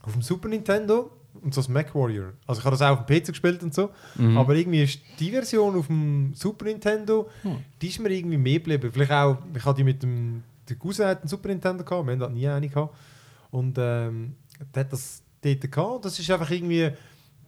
auf 0.03 0.13
dem 0.13 0.21
Super 0.21 0.47
Nintendo 0.49 1.11
und 1.41 1.53
so 1.53 1.61
das 1.61 1.69
Mac 1.69 1.93
Warrior. 1.93 2.33
Also 2.47 2.59
ich 2.59 2.65
habe 2.65 2.75
das 2.75 2.81
auch 2.81 2.99
auf 2.99 3.05
dem 3.05 3.21
PC 3.21 3.27
gespielt 3.27 3.61
und 3.63 3.73
so, 3.73 3.91
Mhm. 4.15 4.37
aber 4.37 4.55
irgendwie 4.55 4.83
ist 4.83 4.99
die 5.19 5.29
Version 5.31 5.75
auf 5.77 5.87
dem 5.87 6.33
Super 6.33 6.65
Nintendo, 6.65 7.29
Hm. 7.43 7.57
die 7.81 7.87
ist 7.87 7.99
mir 7.99 8.09
irgendwie 8.09 8.37
mehr 8.37 8.55
geblieben. 8.59 8.89
Vielleicht 8.91 9.11
auch, 9.11 9.37
ich 9.55 9.63
hatte 9.63 9.77
die 9.77 9.83
mit 9.83 10.01
dem, 10.01 10.43
der 10.67 10.75
Cousin 10.77 11.05
hat 11.07 11.21
einen 11.21 11.27
Super 11.29 11.49
Nintendo 11.49 11.83
gehabt, 11.83 12.07
wir 12.07 12.17
haben 12.19 12.33
nie 12.33 12.47
eine 12.47 12.67
gehabt. 12.67 12.95
Und 13.51 13.77
ähm, 13.79 14.35
der 14.73 14.85
hat 14.85 14.93
das 14.93 15.21
dort 15.41 15.71
gehabt. 15.71 16.05
Das 16.05 16.17
ist 16.17 16.29
einfach 16.31 16.49
irgendwie, 16.49 16.89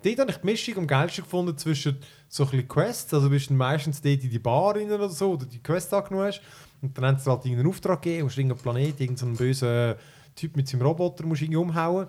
dort 0.04 0.20
habe 0.20 0.32
ich 0.32 0.38
die 0.38 0.46
Mischung 0.46 0.78
am 0.78 0.88
geilsten 0.88 1.24
gefunden 1.24 1.58
zwischen 1.58 1.98
so 2.28 2.48
ein 2.52 2.68
Quests, 2.68 3.14
also 3.14 3.30
bist 3.30 3.50
du 3.50 3.54
meistens 3.54 4.02
dort 4.02 4.24
in 4.24 4.30
die 4.30 4.40
Bar 4.40 4.76
oder 4.76 5.10
so, 5.10 5.34
oder 5.34 5.46
die 5.46 5.62
Quest 5.62 5.94
angenommen 5.94 6.28
hast. 6.28 6.42
Und 6.82 6.98
dann 6.98 7.06
haben 7.06 7.18
dir 7.18 7.32
halt 7.32 7.46
irgendeinen 7.46 7.70
Auftrag 7.70 8.02
gegeben, 8.02 8.24
musst 8.24 8.38
irgendeinen 8.38 8.62
Planet, 8.62 9.00
irgendeinen 9.00 9.36
bösen 9.36 9.96
Typ 10.36 10.56
mit 10.56 10.68
seinem 10.68 10.82
Roboter 10.82 11.26
musst 11.26 11.42
du 11.42 11.46
irgendwie 11.46 11.58
umhauen. 11.58 12.08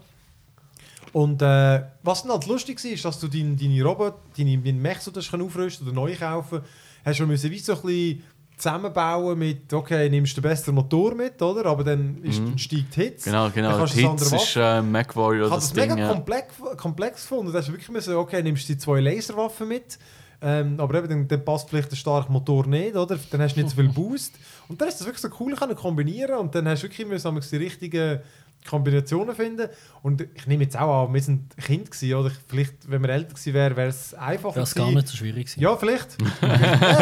Und 1.13 1.43
äh, 1.43 1.83
was 2.03 2.23
dann 2.23 2.33
halt 2.33 2.47
lustig 2.47 2.83
war, 2.83 2.91
ist, 2.91 3.05
dass 3.05 3.21
du 3.21 3.29
deine, 3.29 3.55
deine 3.55 3.85
Roboter, 3.85 4.19
deine, 4.37 4.59
deine 4.59 4.79
Mechs, 4.79 5.05
die 5.05 5.13
du 5.13 5.45
aufrüsten 5.45 5.87
oder 5.87 5.95
neu 5.95 6.17
kaufen, 6.17 6.63
hast 7.05 7.21
du 7.21 7.27
müssen 7.27 7.51
wie 7.51 7.59
so 7.59 7.75
ein 7.75 7.83
bisschen 7.83 8.23
zusammenbauen 8.57 9.39
mit, 9.39 9.73
okay, 9.73 10.09
nimmst 10.09 10.37
du 10.37 10.41
den 10.41 10.49
besten 10.51 10.75
Motor 10.75 11.15
mit, 11.15 11.41
oder? 11.43 11.67
Aber 11.67 11.85
dann, 11.85 12.23
ist, 12.23 12.41
Mhm. 12.41 12.47
dann 12.51 12.59
steigt 12.59 12.97
die 12.97 13.01
Hitze. 13.03 13.31
Genau, 13.31 13.51
genau. 13.51 13.79
das 13.79 13.93
Hits 13.93 14.09
andere 14.09 14.37
ist 14.37 14.57
äh, 14.57 14.83
Mac 14.83 15.17
Warrior 15.17 15.47
ich 15.47 15.51
habe 15.53 15.61
das 15.61 15.69
das 15.69 15.75
mega 15.77 15.95
Ding. 15.95 16.05
Ja. 16.05 16.13
komplex, 16.13 16.55
komplex 16.77 17.23
gefunden. 17.23 17.53
Da 17.53 17.59
hast 17.59 17.69
du 17.69 17.73
wirklich 17.73 17.91
müssen, 17.91 18.15
okay, 18.15 18.43
nimmst 18.43 18.69
du 18.69 18.73
die 18.75 18.79
zwei 18.79 19.01
Laserwaffen 19.01 19.69
mit, 19.69 19.99
ähm, 20.43 20.79
aber 20.79 20.99
eben, 20.99 21.09
dann, 21.09 21.29
dann 21.29 21.45
passt 21.45 21.69
vielleicht 21.71 21.91
der 21.91 21.97
starke 21.97 22.31
Motor 22.31 22.67
nicht, 22.67 22.95
oder? 22.97 23.19
Dann 23.31 23.41
hast 23.41 23.55
du 23.57 23.61
nicht 23.61 23.71
so 23.71 23.77
viel 23.77 23.89
Boost. 23.95 24.35
Und 24.69 24.81
dann 24.81 24.89
ist 24.89 24.99
das 25.01 25.07
wirklich 25.07 25.23
so 25.23 25.29
cool 25.41 25.55
können 25.55 25.75
kombinieren 25.75 26.37
und 26.39 26.55
dann 26.55 26.69
hast 26.69 26.83
du 26.83 26.89
wirklich 26.89 27.07
müssen, 27.07 27.41
die 27.51 27.57
richtigen 27.57 28.21
Kombinationen 28.69 29.35
finden. 29.35 29.69
Und 30.03 30.23
ich 30.35 30.47
nehme 30.47 30.65
jetzt 30.65 30.77
auch 30.79 31.07
an, 31.07 31.15
wir 31.15 31.23
sind 31.23 31.57
Kind 31.59 31.91
gewesen, 31.91 32.15
oder? 32.15 32.31
Vielleicht, 32.49 32.91
wenn 32.91 33.03
wir 33.03 33.11
älter 33.11 33.31
gewesen 33.35 33.55
wären, 33.55 33.77
wäre 33.77 33.89
es 33.89 34.15
einfacher 34.15 34.55
Wäre 34.57 34.65
es 34.65 34.75
gar 34.75 34.91
nicht 34.91 35.09
so 35.09 35.17
schwierig 35.17 35.47
gewesen. 35.47 35.61
Ja, 35.61 35.77
vielleicht. 35.77 36.17
ja, 36.43 36.49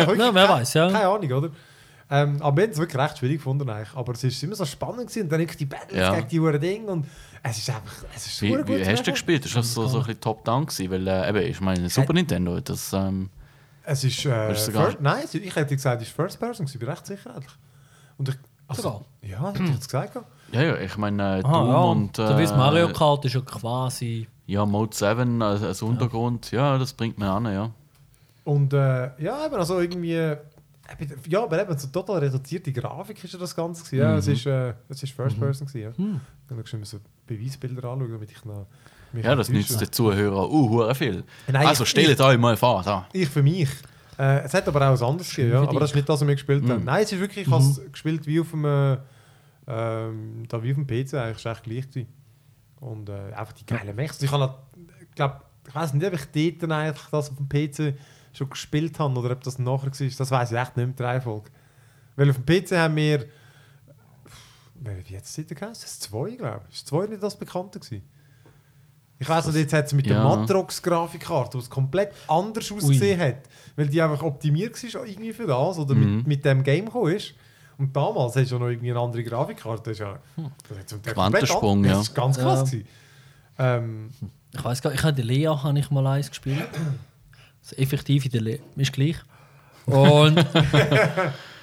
wirklich, 0.07 0.19
Ja, 0.19 0.35
wer 0.35 0.47
keine- 0.47 0.49
weiß, 0.49 0.75
ja. 0.75 0.91
Keine 0.91 1.07
Ahnung, 1.09 1.33
oder? 1.33 1.51
Ähm, 2.11 2.43
aber 2.43 2.57
wir 2.59 2.65
haben 2.65 2.71
es 2.73 2.79
wirklich 2.79 3.01
recht 3.03 3.19
schwierig 3.19 3.37
gefunden. 3.39 3.71
Eigentlich. 3.71 3.95
Aber 3.97 4.13
es 4.13 4.23
ist 4.25 4.43
immer 4.43 4.55
so 4.55 4.67
spannend 4.67 5.07
gewesen. 5.09 5.23
Und 5.23 5.33
dann 5.33 5.47
die 5.47 5.65
Battles 5.65 5.99
Ja. 5.99 6.15
gegen 6.15 6.29
die 6.29 6.41
Huren 6.41 6.61
Dinge. 6.61 6.87
Und 6.91 7.07
es 7.43 7.57
ist 7.59 7.71
einfach. 7.71 8.05
Es 8.15 8.27
ist 8.27 8.43
Wie, 8.43 8.49
super 8.51 8.65
gut 8.65 8.77
wie 8.77 8.87
hast 8.87 9.07
du 9.07 9.11
gespielt? 9.13 9.45
Ist 9.47 9.57
das 9.57 9.73
so, 9.73 9.87
so 9.87 9.99
ein 9.99 10.05
bisschen 10.05 10.21
Top-Down 10.21 10.67
gewesen? 10.67 10.91
Weil, 10.91 11.07
äh, 11.09 11.29
eben, 11.31 11.51
ich 11.51 11.61
meine, 11.61 11.89
Super 11.89 12.13
Nintendo, 12.13 12.61
das... 12.61 12.93
Ähm, 12.93 13.31
Es 13.85 14.05
ist. 14.05 14.27
Äh, 14.27 14.53
Ist 14.53 14.67
sogar- 14.67 14.87
first, 14.87 15.01
nein, 15.01 15.23
es- 15.25 15.35
ich 15.35 15.57
hätte 15.57 15.75
gesagt, 15.75 16.03
es 16.03 16.09
ist 16.09 16.15
First 16.15 16.39
Person. 16.39 16.67
Ich 16.67 16.79
bin 16.79 16.89
recht 16.89 17.07
sicher. 17.07 17.35
Eigentlich. 17.35 17.55
Und 18.19 18.29
ich, 18.29 18.35
also, 18.69 18.83
Sogar? 18.83 19.05
Ja, 19.23 19.49
hätte 19.53 19.63
ich 19.65 19.71
jetzt 19.71 19.87
gesagt. 19.87 20.19
Ja. 20.53 20.63
ja, 20.63 20.77
ich 20.79 20.97
meine, 20.97 21.39
äh, 21.39 21.43
Doom 21.43 21.53
ja. 21.53 21.81
und... 21.83 22.17
so 22.17 22.39
wie 22.39 22.43
das 22.43 22.57
Mario 22.57 22.89
äh, 22.89 22.93
Kart 22.93 23.25
ist 23.25 23.35
ja 23.35 23.41
quasi. 23.41 24.27
Ja, 24.47 24.67
Mode 24.67 24.95
7 24.95 25.41
als, 25.43 25.63
als 25.63 25.83
Untergrund, 25.83 26.51
ja, 26.51 26.77
das 26.79 26.93
bringt 26.93 27.19
mir 27.19 27.31
an, 27.31 27.47
ja. 27.47 27.71
Und 28.45 28.73
äh, 28.73 29.11
ja, 29.23 29.47
eben, 29.47 29.55
also 29.55 29.81
irgendwie. 29.81 30.15
äh, 30.15 30.37
Ja, 31.29 31.45
aber 31.45 31.63
eben 31.63 31.79
so 31.79 31.89
total 31.89 32.19
reduzierte 32.19 32.73
Grafik 32.73 33.23
ist 33.23 33.33
ja 33.33 33.39
das 33.39 33.55
Ganze. 33.55 33.85
gewesen. 33.85 33.99
Ja, 33.99 34.17
es 34.17 34.27
Mhm. 34.27 34.33
ist, 34.33 34.47
äh, 34.47 34.75
es 34.89 35.03
ist 35.03 35.13
First 35.13 35.39
Person. 35.39 35.67
gewesen, 35.67 35.93
Ja. 35.97 35.97
Hm. 35.97 36.21
Dann 36.49 36.59
kannst 36.59 36.73
du 36.73 36.77
immer 36.77 36.87
so 36.87 36.99
Beweisbilder 37.27 37.85
anschauen, 37.89 38.13
damit 38.13 38.31
ich 38.31 38.45
noch. 38.45 38.67
mich 39.13 39.25
Ja, 39.25 39.35
das 39.37 39.49
nützt 39.49 39.81
den 39.81 39.93
Zuhörern 39.93 40.51
uh, 40.51 40.93
viel. 40.95 41.23
Nein, 41.47 41.67
also 41.67 41.85
stellt 41.85 42.21
euch 42.21 42.39
mal 42.39 42.57
vor, 42.57 42.83
da. 42.83 43.07
Ich 43.13 43.29
für 43.29 43.43
mich. 43.43 43.69
Äh, 44.19 44.41
es 44.41 44.53
hat 44.55 44.67
aber 44.69 44.87
auch 44.89 44.93
was 44.93 45.03
anderes 45.03 45.31
gegeben, 45.31 45.53
ja. 45.55 45.63
aber 45.63 45.81
das 45.81 45.91
ist 45.91 45.97
nicht 45.97 46.09
das, 46.09 46.21
was 46.21 46.27
wir 46.27 46.35
gespielt 46.35 46.69
haben. 46.69 46.81
Mhm. 46.81 46.85
Nein, 46.85 47.05
es 47.05 47.13
ist 47.13 47.21
wirklich, 47.21 47.47
ich 47.47 47.53
habe 47.53 47.63
es 47.63 47.81
gespielt 47.93 48.27
wie 48.27 48.41
auf 48.41 48.51
dem, 48.51 48.65
äh, 48.65 48.99
ähm, 49.67 50.45
da 50.49 50.63
wie 50.63 50.71
auf 50.73 50.77
dem 50.77 50.87
PC, 50.87 51.15
eigentlich 51.15 51.47
echt 51.47 51.63
gleich 51.65 51.89
gewesen. 51.89 52.09
Und 52.81 53.09
äh, 53.09 53.33
einfach 53.33 53.53
die 53.53 53.65
geilen 53.67 53.95
Mechs. 53.95 54.21
Ich 54.23 54.31
habe, 54.33 54.55
glaube, 55.15 55.41
ich 55.69 55.75
weiß 55.75 55.95
nicht, 55.95 56.07
ob 56.07 56.15
ich 56.15 56.59
dort 56.59 56.73
eigentlich 56.73 57.07
das 57.11 57.31
auf 57.31 57.37
dem 57.37 57.49
PC 57.49 57.95
schon 58.33 58.51
gespielt 58.51 58.99
habe 58.99 59.19
oder 59.19 59.31
ob 59.33 59.43
das 59.45 59.59
nachher 59.59 59.87
war. 59.93 60.09
Das 60.19 60.31
weiß 60.31 60.53
ich 60.53 60.59
echt 60.59 60.77
nicht 60.77 60.87
mehr, 60.87 60.95
die 60.97 61.03
Reihenfolge. 61.03 61.51
Weil 62.17 62.31
auf 62.31 62.37
dem 62.41 62.45
PC 62.47 62.73
haben 62.73 62.97
wir, 62.97 63.27
wie 64.75 65.13
jetzt 65.13 65.33
Seite 65.33 65.55
geheißen? 65.55 65.83
Das 65.83 65.93
ist 65.93 66.03
zwei, 66.03 66.31
glaube 66.33 66.63
ich. 66.69 66.77
Ist 66.77 66.87
zwei 66.89 67.07
nicht 67.07 67.23
das 67.23 67.39
Bekannte 67.39 67.79
gewesen? 67.79 68.03
Ich 69.19 69.29
weiß 69.29 69.47
nicht, 69.47 69.57
jetzt 69.57 69.73
hat 69.73 69.87
es 69.87 69.93
mit 69.93 70.07
der 70.07 70.17
Ja. 70.17 70.25
Matrox-Grafikkarte, 70.25 71.57
die 71.57 71.63
es 71.63 71.71
komplett 71.71 72.13
anders 72.27 72.73
ausgesehen 72.73 73.21
hat, 73.21 73.37
weil 73.77 73.87
die 73.89 74.03
einfach 74.03 74.23
optimiert 74.25 74.75
war 74.95 75.07
irgendwie 75.07 75.33
für 75.33 75.47
das 75.47 75.79
oder 75.79 75.95
Mhm. 75.95 76.17
mit, 76.17 76.27
mit 76.27 76.45
dem 76.45 76.65
Game 76.65 76.87
gekommen 76.87 77.13
ist. 77.15 77.35
Und 77.83 77.97
damals 77.97 78.37
hast 78.37 78.49
du 78.49 78.55
ja 78.55 78.61
noch 78.61 78.69
irgendwie 78.69 78.93
eine 78.93 79.01
andere 79.01 79.25
Grafikkarte. 79.25 79.83
Das 79.91 79.93
ist 79.95 79.99
ja, 79.99 80.19
das 81.03 81.15
Quantensprung, 81.15 81.85
ja. 81.85 81.95
Das 81.95 82.03
ist 82.03 82.15
ganz 82.15 82.39
krass. 82.39 82.61
Ja. 82.61 82.65
gewesen. 82.65 82.89
Ähm, 83.59 84.11
Ich 84.53 84.65
weiß 84.65 84.81
gar 84.83 84.91
nicht, 84.91 85.01
ich 85.01 85.05
habe 85.05 85.17
die 85.17 85.23
Lea 85.23 85.47
habe 85.49 85.77
ich 85.81 85.91
mal 85.91 86.07
eins 86.07 86.29
gespielt. 86.29 86.69
Also 87.61 87.75
effektiv 87.77 88.25
in 88.27 88.31
der 88.31 88.41
Lea 88.41 88.61
ist 88.77 88.93
gleich. 88.93 89.17
Und 89.87 90.37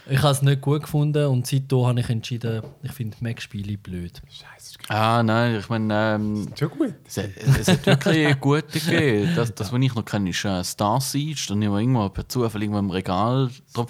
ich 0.07 0.19
habe 0.21 0.31
es 0.31 0.41
nicht 0.41 0.61
gut 0.61 0.81
gefunden 0.83 1.25
und 1.27 1.45
seitdem 1.47 1.85
habe 1.85 1.99
ich 1.99 2.09
entschieden, 2.09 2.63
ich 2.83 2.91
finde 2.91 3.17
Mac-Spiele 3.21 3.77
blöd. 3.77 4.21
Scheiße, 4.29 4.77
ist 4.79 4.89
Ah, 4.89 5.21
nein, 5.23 5.57
ich 5.59 5.69
meine, 5.69 6.15
ähm, 6.15 6.47
schon 6.57 6.69
gut. 6.69 6.93
es, 7.05 7.17
es 7.17 7.67
hat 7.67 7.85
wirklich 7.85 8.39
gute 8.39 8.79
gegeben. 8.79 9.33
Das, 9.35 9.53
das, 9.53 9.71
was 9.71 9.79
ich 9.81 9.95
noch 9.95 10.05
kenne, 10.05 10.29
ist 10.29 10.43
äh, 10.45 10.63
Star 10.63 10.99
Siege. 11.01 11.39
Dann 11.49 11.63
haben 11.63 11.71
wir 11.73 11.79
irgendwo 11.79 12.09
per 12.09 12.27
Zufall 12.27 12.61
irgendwo 12.61 12.79
im 12.79 12.89
Regal 12.89 13.49
drum. 13.73 13.87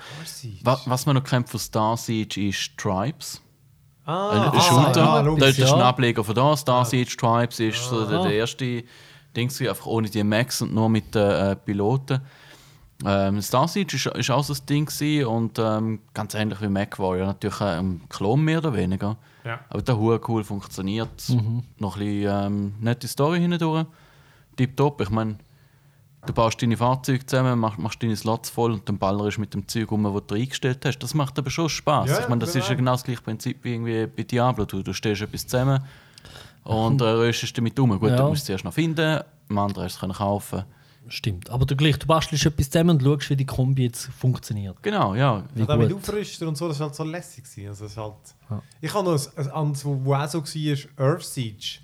Was, 0.63 0.89
was 0.89 1.05
man 1.05 1.15
noch 1.15 1.23
kennt 1.23 1.49
von 1.49 1.59
Star 1.59 1.95
Siege 1.97 2.47
ist 2.49 2.77
Tribes. 2.77 3.41
Ah, 4.05 4.51
ein 4.51 4.59
Shooter. 4.61 5.01
ja, 5.01 5.35
das 5.35 5.57
ist 5.59 5.71
ein 5.71 5.79
ja. 5.79 5.89
Ableger 5.89 6.23
von 6.23 6.33
da. 6.35 6.57
Star 6.57 6.83
Siege 6.85 7.15
Tribes 7.15 7.59
ist 7.59 7.83
so 7.89 8.05
der, 8.05 8.19
Ah. 8.19 8.23
der 8.23 8.33
erste 8.33 8.83
Ding, 9.35 9.51
einfach 9.67 9.85
ohne 9.85 10.09
die 10.09 10.23
Max 10.23 10.61
und 10.63 10.73
nur 10.73 10.89
mit 10.89 11.13
den 11.13 11.29
äh, 11.29 11.55
Piloten. 11.55 12.19
Ähm, 13.05 13.41
Star 13.41 13.67
Siege 13.67 13.95
ist, 13.95 14.05
ist 14.07 14.29
auch 14.29 14.43
so 14.43 14.53
ein 14.53 14.65
Ding 14.65 14.85
gewesen 14.85 15.25
und 15.25 15.57
ähm, 15.57 15.99
ganz 16.13 16.33
ähnlich 16.33 16.61
wie 16.61 16.67
Mac 16.67 16.99
Warrior. 16.99 17.27
Natürlich 17.27 17.61
äh, 17.61 17.79
ein 17.79 18.01
Klon 18.09 18.41
mehr 18.43 18.57
oder 18.59 18.73
weniger. 18.73 19.15
Ja. 19.45 19.61
Aber 19.69 19.81
der 19.81 19.97
Hure 19.97 20.19
cool 20.27 20.43
funktioniert. 20.43 21.09
Noch 21.77 21.95
ein 21.95 21.99
bisschen 21.99 22.45
ähm, 22.45 22.73
nette 22.81 23.07
Story 23.07 23.39
hindurch. 23.39 23.85
Tipptopp. 24.57 24.99
Ich 24.99 25.09
meine, 25.09 25.37
du 26.25 26.33
baust 26.33 26.61
deine 26.61 26.75
Fahrzeuge 26.75 27.25
zusammen, 27.25 27.57
machst, 27.57 27.79
machst 27.79 28.03
deine 28.03 28.17
Slots 28.17 28.49
voll 28.49 28.73
und 28.73 28.89
dann 28.89 28.97
ballerst 28.97 29.39
mit 29.39 29.53
dem 29.53 29.65
Zeug 29.69 29.89
um, 29.93 30.03
das 30.03 30.23
du 30.27 30.35
eingestellt 30.35 30.83
hast. 30.85 30.99
Das 30.99 31.13
macht 31.13 31.39
aber 31.39 31.49
schon 31.49 31.69
Spaß. 31.69 32.09
Ja, 32.09 32.19
ich 32.19 32.27
meine, 32.27 32.39
das 32.41 32.51
genau. 32.51 32.63
ist 32.65 32.69
ja 32.69 32.75
genau 32.75 32.91
das 32.91 33.03
gleiche 33.05 33.21
Prinzip 33.21 33.63
wie 33.63 33.73
irgendwie 33.75 34.07
bei 34.07 34.23
Diablo. 34.23 34.65
Du, 34.65 34.83
du 34.83 34.91
stehst 34.91 35.21
etwas 35.21 35.47
zusammen 35.47 35.81
und 36.65 36.99
äh, 36.99 37.05
röstest 37.05 37.57
damit 37.57 37.79
um. 37.79 37.97
Gut, 37.97 38.09
Ja. 38.09 38.17
du 38.17 38.23
musst 38.23 38.41
es 38.41 38.45
zuerst 38.47 38.65
noch 38.65 38.73
finden, 38.73 39.21
am 39.49 39.57
anderen 39.57 39.85
hast 39.85 39.93
du 39.93 39.95
es 39.95 39.99
können 40.01 40.13
kaufen. 40.13 40.63
Stimmt. 41.09 41.49
Aber 41.49 41.65
du, 41.65 41.75
gleich, 41.75 41.97
du 41.99 42.07
bastelst 42.07 42.45
etwas 42.45 42.69
zusammen 42.69 42.91
und 42.91 43.03
schaust, 43.03 43.29
wie 43.29 43.35
die 43.35 43.45
Kombi 43.45 43.83
jetzt 43.83 44.05
funktioniert. 44.17 44.77
Genau, 44.81 45.15
ja. 45.15 45.43
Wie 45.53 45.63
Ja, 45.63 45.75
mit 45.75 45.89
gut. 45.89 45.97
Aufrüsten 45.97 46.47
und 46.47 46.57
so, 46.57 46.67
das 46.67 46.79
war 46.79 46.87
halt 46.87 46.95
so 46.95 47.03
lässig. 47.03 47.43
Also, 47.67 47.83
das 47.85 47.91
ist 47.93 47.97
halt 47.97 48.13
Ja. 48.49 48.61
Ich 48.81 48.93
habe 48.93 49.05
noch 49.09 49.13
ein, 49.19 49.45
ein 49.45 49.51
anderes, 49.51 49.85
wo, 49.85 49.99
wo 50.03 50.13
auch 50.13 50.27
so 50.27 50.43
war, 50.43 51.07
Earth 51.07 51.23
Siege. 51.23 51.79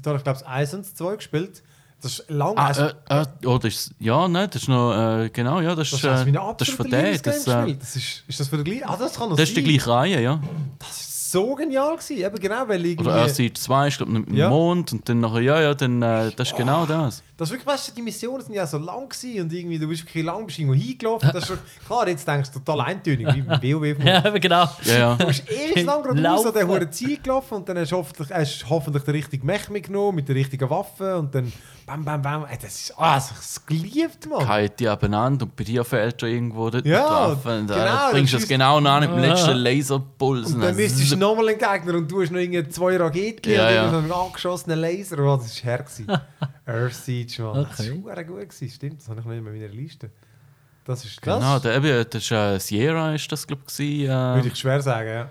Da 0.00 0.10
habe 0.10 0.18
ich 0.18 0.24
glaube 0.24 0.38
ich 0.40 0.46
1 0.46 0.74
und 0.74 0.96
2 0.96 1.16
gespielt. 1.16 1.62
Das 2.00 2.20
ist 2.20 2.30
lang. 2.30 2.56
Ah, 2.56 2.66
also, 2.68 2.82
äh, 2.82 2.92
äh, 3.08 3.26
oh, 3.46 3.58
das 3.58 3.74
ist, 3.74 3.94
ja, 3.98 4.28
nein, 4.28 4.48
das 4.52 4.62
ist 4.62 4.68
noch, 4.68 4.92
äh, 4.94 5.30
genau, 5.30 5.60
ja, 5.60 5.74
das 5.74 5.90
das 5.90 5.98
ist, 5.98 6.04
äh, 6.04 6.32
das 6.56 6.68
ist 6.68 6.76
von 6.76 6.88
der, 6.88 7.18
das, 7.18 7.46
äh, 7.48 7.74
das 7.74 7.96
ist, 7.96 8.22
ist 8.28 8.38
das 8.38 8.46
für 8.46 8.56
den 8.56 8.64
gleichen? 8.64 8.84
Ah, 8.84 8.96
das 8.96 9.14
kann 9.14 9.28
noch 9.28 9.36
das 9.36 9.48
ist 9.48 9.56
die 9.56 9.62
sein. 9.62 9.70
gleiche 9.70 9.90
Reihe, 9.90 10.22
ja. 10.22 10.40
Das 10.78 10.90
ist 10.90 11.07
so 11.30 11.54
genial 11.54 11.96
gewesen. 11.96 12.18
Eben 12.18 12.38
genau, 12.38 12.68
weil 12.68 12.84
irgendwie... 12.84 13.08
Oder 13.08 13.22
Earth 13.22 13.34
Siege 13.34 13.54
2, 13.54 13.88
ich 13.88 13.96
glaube, 13.96 14.12
mit 14.12 14.28
dem 14.28 14.34
Ja. 14.36 14.48
Mond 14.48 14.92
und 14.92 15.08
dann 15.08 15.20
nachher, 15.20 15.40
ja, 15.40 15.60
ja, 15.60 15.74
dann, 15.74 16.00
äh, 16.02 16.30
das 16.36 16.48
ist 16.50 16.56
genau 16.56 16.86
das. 16.86 17.22
Das 17.36 17.48
ist 17.48 17.52
wirklich, 17.52 17.66
weißt 17.66 17.88
du, 17.88 17.92
die 17.94 18.02
Missionen 18.02 18.42
sind 18.42 18.54
ja 18.54 18.66
so 18.66 18.78
lang 18.78 19.08
gewesen 19.08 19.42
und 19.42 19.52
irgendwie, 19.52 19.78
du 19.78 19.86
bist 19.88 20.04
wirklich 20.04 20.24
lang 20.24 20.46
bist 20.46 20.58
irgendwo 20.58 20.74
hingelaufen. 20.74 21.30
Das 21.32 21.42
ist 21.44 21.48
schon, 21.48 21.58
klar, 21.86 22.08
jetzt 22.08 22.26
denkst 22.26 22.50
du 22.52 22.58
total 22.58 22.80
eintönig, 22.86 23.26
wie 23.34 23.42
beim 23.42 23.60
WoW. 23.62 23.96
Ja, 24.04 24.18
aber 24.24 24.40
genau. 24.40 24.68
Ja, 24.84 24.98
ja. 24.98 25.14
Du 25.16 25.26
bist 25.26 25.44
ewig 25.50 25.84
lang 25.84 26.02
geradeaus 26.02 26.46
an 26.46 26.52
der 26.54 26.66
hohen 26.66 26.92
Ziel 26.92 27.18
gelaufen 27.22 27.54
und 27.54 27.68
dann 27.68 27.78
hast 27.78 27.92
du 27.92 27.96
hoffentlich, 27.96 28.30
hast 28.30 28.68
hoffentlich 28.68 29.02
den 29.04 29.14
richtigen 29.14 29.46
Mech 29.46 29.68
mitgenommen 29.68 30.16
mit 30.16 30.28
der 30.28 30.36
richtigen 30.36 30.68
Waffe 30.70 31.16
und 31.18 31.34
dann 31.34 31.52
bam, 31.88 32.04
bam, 32.04 32.22
bam. 32.22 32.44
Ey, 32.46 32.58
das 32.62 32.74
ist, 32.82 32.94
ah, 32.96 33.14
das 33.16 33.32
ist 33.32 33.66
geliebt, 33.66 34.28
Mann. 34.28 34.46
Halt 34.46 34.78
die 34.78 34.86
abeinander 34.86 35.44
und 35.46 35.56
bei 35.56 35.64
dir 35.64 35.84
fällt 35.84 36.20
schon 36.20 36.28
irgendwo 36.30 36.70
dort 36.70 36.86
Ja, 36.86 37.06
drauf. 37.06 37.44
Und, 37.46 37.66
genau, 37.66 38.10
bringst 38.12 38.32
du 38.34 38.36
das 38.38 38.46
genau 38.46 38.76
an 38.76 39.00
mit 39.00 39.10
dem 39.10 39.18
Ah. 39.18 39.26
letzten 39.26 39.56
Laserpuls. 39.56 40.52
Und 40.52 40.60
dann 40.60 40.76
müsstest 40.76 41.12
du 41.12 41.16
nochmal 41.16 41.48
einen 41.48 41.58
Gegner 41.58 41.94
und 41.98 42.10
du 42.10 42.22
hast 42.22 42.30
noch 42.30 42.38
irgendwie 42.38 42.68
zwei 42.68 42.96
Raketen 42.96 43.50
Ja, 43.50 43.66
und 43.68 43.74
ja. 43.74 43.84
irgendeinen 43.86 44.12
angeschossenen 44.12 44.78
Laser. 44.80 45.18
Oh, 45.18 45.36
das 45.36 45.64
war 45.64 45.72
her. 45.72 45.84
Earth 46.66 46.94
Siege, 46.94 47.42
Mann. 47.42 47.66
Das 47.70 47.80
Okay. 47.80 48.00
war 48.04 48.14
verdammt 48.14 48.28
gut. 48.38 48.48
Gewesen. 48.50 48.70
Stimmt, 48.70 49.00
das 49.00 49.08
habe 49.08 49.20
ich 49.20 49.26
noch 49.26 49.32
nicht 49.32 49.42
mehr 49.42 49.52
in 49.54 49.60
meiner 49.60 49.72
Liste. 49.74 50.10
Das 50.84 51.04
ist 51.04 51.20
Genau, 51.20 51.38
das. 51.54 51.62
der, 51.62 51.76
eben, 51.76 52.06
das 52.10 52.22
ist 52.22 52.30
äh, 52.30 52.58
Sierra, 52.58 53.14
ist 53.14 53.30
das, 53.30 53.46
glaube 53.46 53.62
ich, 53.68 53.78
Würde 53.78 54.40
äh, 54.40 54.46
ich 54.52 54.56
schwer 54.56 54.80
sagen, 54.80 55.08
ja. 55.08 55.28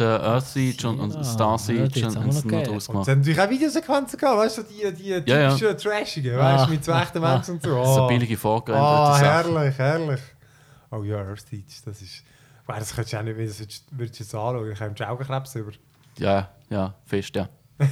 Der 0.00 0.22
Earth 0.22 0.46
Siege 0.46 0.88
und, 0.88 1.00
und 1.00 1.24
Star 1.24 1.52
ja, 1.52 1.58
Siege 1.58 2.06
und 2.06 2.16
haben 2.16 2.26
noch 2.26 2.32
sie 2.32 2.38
noch 2.38 2.42
gegeben. 2.42 2.64
draus 2.64 2.88
Und 2.88 2.92
gemacht. 2.92 3.08
es 3.08 3.10
hat 3.12 3.18
natürlich 3.18 3.40
auch 3.40 3.50
Videosequenzen 3.50 4.18
gehabt, 4.18 4.38
weißt 4.38 4.58
du, 4.58 4.62
die, 4.62 4.92
die 4.94 5.08
Ja, 5.08 5.16
ja. 5.40 5.54
typischen 5.56 5.78
Trashigen, 5.78 6.36
weißt 6.38 6.62
Ah. 6.62 6.66
du, 6.66 6.70
mit 6.72 6.84
so 6.84 6.92
echten 6.92 7.20
Menschen 7.20 7.54
und 7.54 7.62
so. 7.62 7.84
So 7.84 8.02
Oh. 8.02 8.06
billige 8.08 8.34
Ah, 8.34 8.38
vorgerenderte 8.38 9.24
Sachen. 9.24 9.54
herrlich, 9.56 9.78
herrlich. 9.78 10.20
Oh 10.90 11.02
ja, 11.04 11.16
Earth 11.18 11.46
Siege, 11.48 11.64
das 11.84 12.02
ist... 12.02 12.22
Wow, 12.66 12.78
das 12.78 12.94
könntest 12.94 13.12
du 13.12 13.18
auch 13.18 13.22
nicht, 13.22 13.36
wenn 13.36 13.46
du 13.46 13.52
das 13.52 13.82
würdest- 13.90 14.18
jetzt 14.20 14.34
anschauen, 14.34 14.68
dann 14.68 14.76
kommst 14.78 15.00
du 15.00 15.08
Augenkrebs 15.08 15.54
über. 15.56 15.72
Ja, 16.18 16.50
ja, 16.70 16.94
fest, 17.06 17.34
ja. 17.36 17.48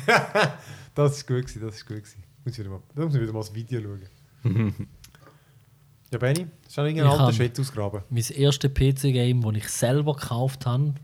Das 0.95 1.13
ist 1.17 1.27
gut 1.27 1.43
gewesen, 1.47 1.63
das 1.63 1.77
ist 1.77 1.87
gut 1.87 1.97
gewesen. 1.99 2.23
Muss 2.45 2.55
ich 2.55 2.59
wieder 2.61 2.71
mal, 2.71 2.81
da 2.95 3.05
muss 3.05 3.15
ich 3.15 3.21
wieder 3.21 3.33
mal 3.33 3.41
das 3.41 3.55
Video 3.55 3.81
schauen. 3.81 4.03
ja, 6.13 6.19
Benny, 6.19 6.47
hast 6.67 6.77
du 6.77 6.81
noch 6.83 6.89
irgendeinen 6.89 7.15
Ich 7.15 7.21
alten 7.21 7.35
Shit 7.37 7.61
ausgraben? 7.61 8.03
Mein 8.11 8.25
erstes 8.31 8.73
PC-Game, 8.75 9.41
das 9.43 9.55
ich 9.57 9.69
selber 9.69 10.15
gekauft 10.15 10.67
habe, 10.67 10.95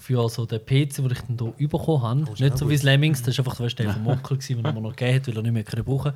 für 0.00 0.28
so 0.28 0.46
den 0.46 0.60
PC, 0.60 0.96
den 0.96 1.10
ich 1.10 1.20
dann 1.20 1.52
hier 1.58 1.68
bekommen 1.68 2.02
habe. 2.02 2.20
Nicht 2.20 2.58
so 2.58 2.64
gut. 2.64 2.70
wie 2.70 2.74
das 2.74 2.82
Lemmings, 2.82 3.22
das 3.22 3.36
war 3.38 3.44
einfach 3.44 3.60
weißt, 3.60 3.78
der 3.78 3.92
vom 3.92 4.06
Onkel, 4.06 4.38
den 4.38 4.64
er 4.64 4.72
mir 4.72 4.80
noch 4.80 4.96
gegeben 4.96 5.16
hat, 5.16 5.28
weil 5.28 5.36
er 5.36 5.42
nicht 5.42 5.74
mehr 5.74 5.84
brauchen 5.84 6.12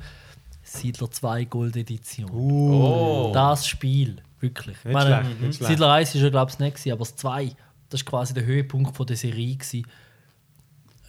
Siedler 0.63 1.11
2 1.11 1.45
Gold 1.45 1.77
Edition. 1.77 2.29
Oh. 2.31 3.31
Das 3.31 3.67
Spiel, 3.67 4.17
wirklich. 4.39 4.75
Ich 4.79 4.85
Nicht 4.85 4.93
meine, 4.93 5.23
schlecht, 5.23 5.41
nicht 5.41 5.57
schlecht. 5.57 5.71
Siedler 5.71 5.91
1 5.91 6.15
war 6.15 6.21
ja, 6.21 6.29
glaube 6.29 6.51
ich, 6.51 6.59
nicht, 6.59 6.73
gewesen, 6.75 6.91
aber 6.91 6.99
das 6.99 7.15
2, 7.17 7.55
das 7.89 8.01
war 8.01 8.09
quasi 8.09 8.33
der 8.33 8.45
Höhepunkt 8.45 8.95
von 8.95 9.05
der 9.05 9.15
Serie. 9.15 9.55
Gewesen. 9.55 9.85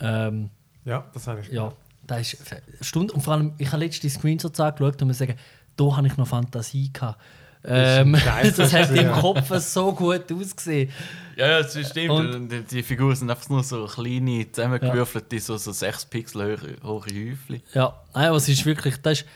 Ähm, 0.00 0.50
Ja, 0.84 1.06
das 1.14 1.26
habe 1.26 1.40
ich. 1.40 1.48
ja, 1.48 1.72
das 2.06 2.34
ist 2.34 2.54
Stunde. 2.82 3.14
Und 3.14 3.22
vor 3.22 3.32
allem, 3.32 3.54
ich 3.56 3.72
habe 3.72 3.82
letztens 3.82 4.12
die 4.12 4.18
Screenshots 4.18 4.60
angeschaut 4.60 5.00
und 5.00 5.08
muss 5.08 5.18
sagen, 5.18 5.36
da 5.76 5.96
habe 5.96 6.06
ich 6.06 6.16
noch 6.18 6.28
Fantasie 6.28 6.92
gehabt. 6.92 7.18
Ähm, 7.66 8.14
ist 8.14 8.28
ein 8.28 8.54
das 8.56 8.72
hat 8.72 8.90
im 8.90 8.96
ja. 8.96 9.20
Kopf 9.20 9.54
so 9.58 9.92
gut 9.92 10.30
ausgesehen. 10.32 10.90
Ja, 11.36 11.48
ja, 11.48 11.62
das 11.62 11.90
stimmt. 11.90 12.10
Und- 12.10 12.48
die, 12.48 12.62
die 12.62 12.82
Figuren 12.82 13.14
sind 13.14 13.30
einfach 13.30 13.48
nur 13.48 13.62
so 13.62 13.86
kleine, 13.86 14.50
zusammengewürfelte, 14.50 15.38
so, 15.38 15.56
so 15.56 15.72
6 15.72 16.06
Pixel 16.06 16.58
hohe, 16.58 16.76
hohe 16.82 17.00
Häufchen. 17.00 17.62
Ja, 17.74 17.94
nein, 18.14 18.28
aber 18.28 18.36
es 18.36 18.48
ist 18.48 18.64
wirklich, 18.64 18.96
das 19.02 19.20
ist 19.20 19.26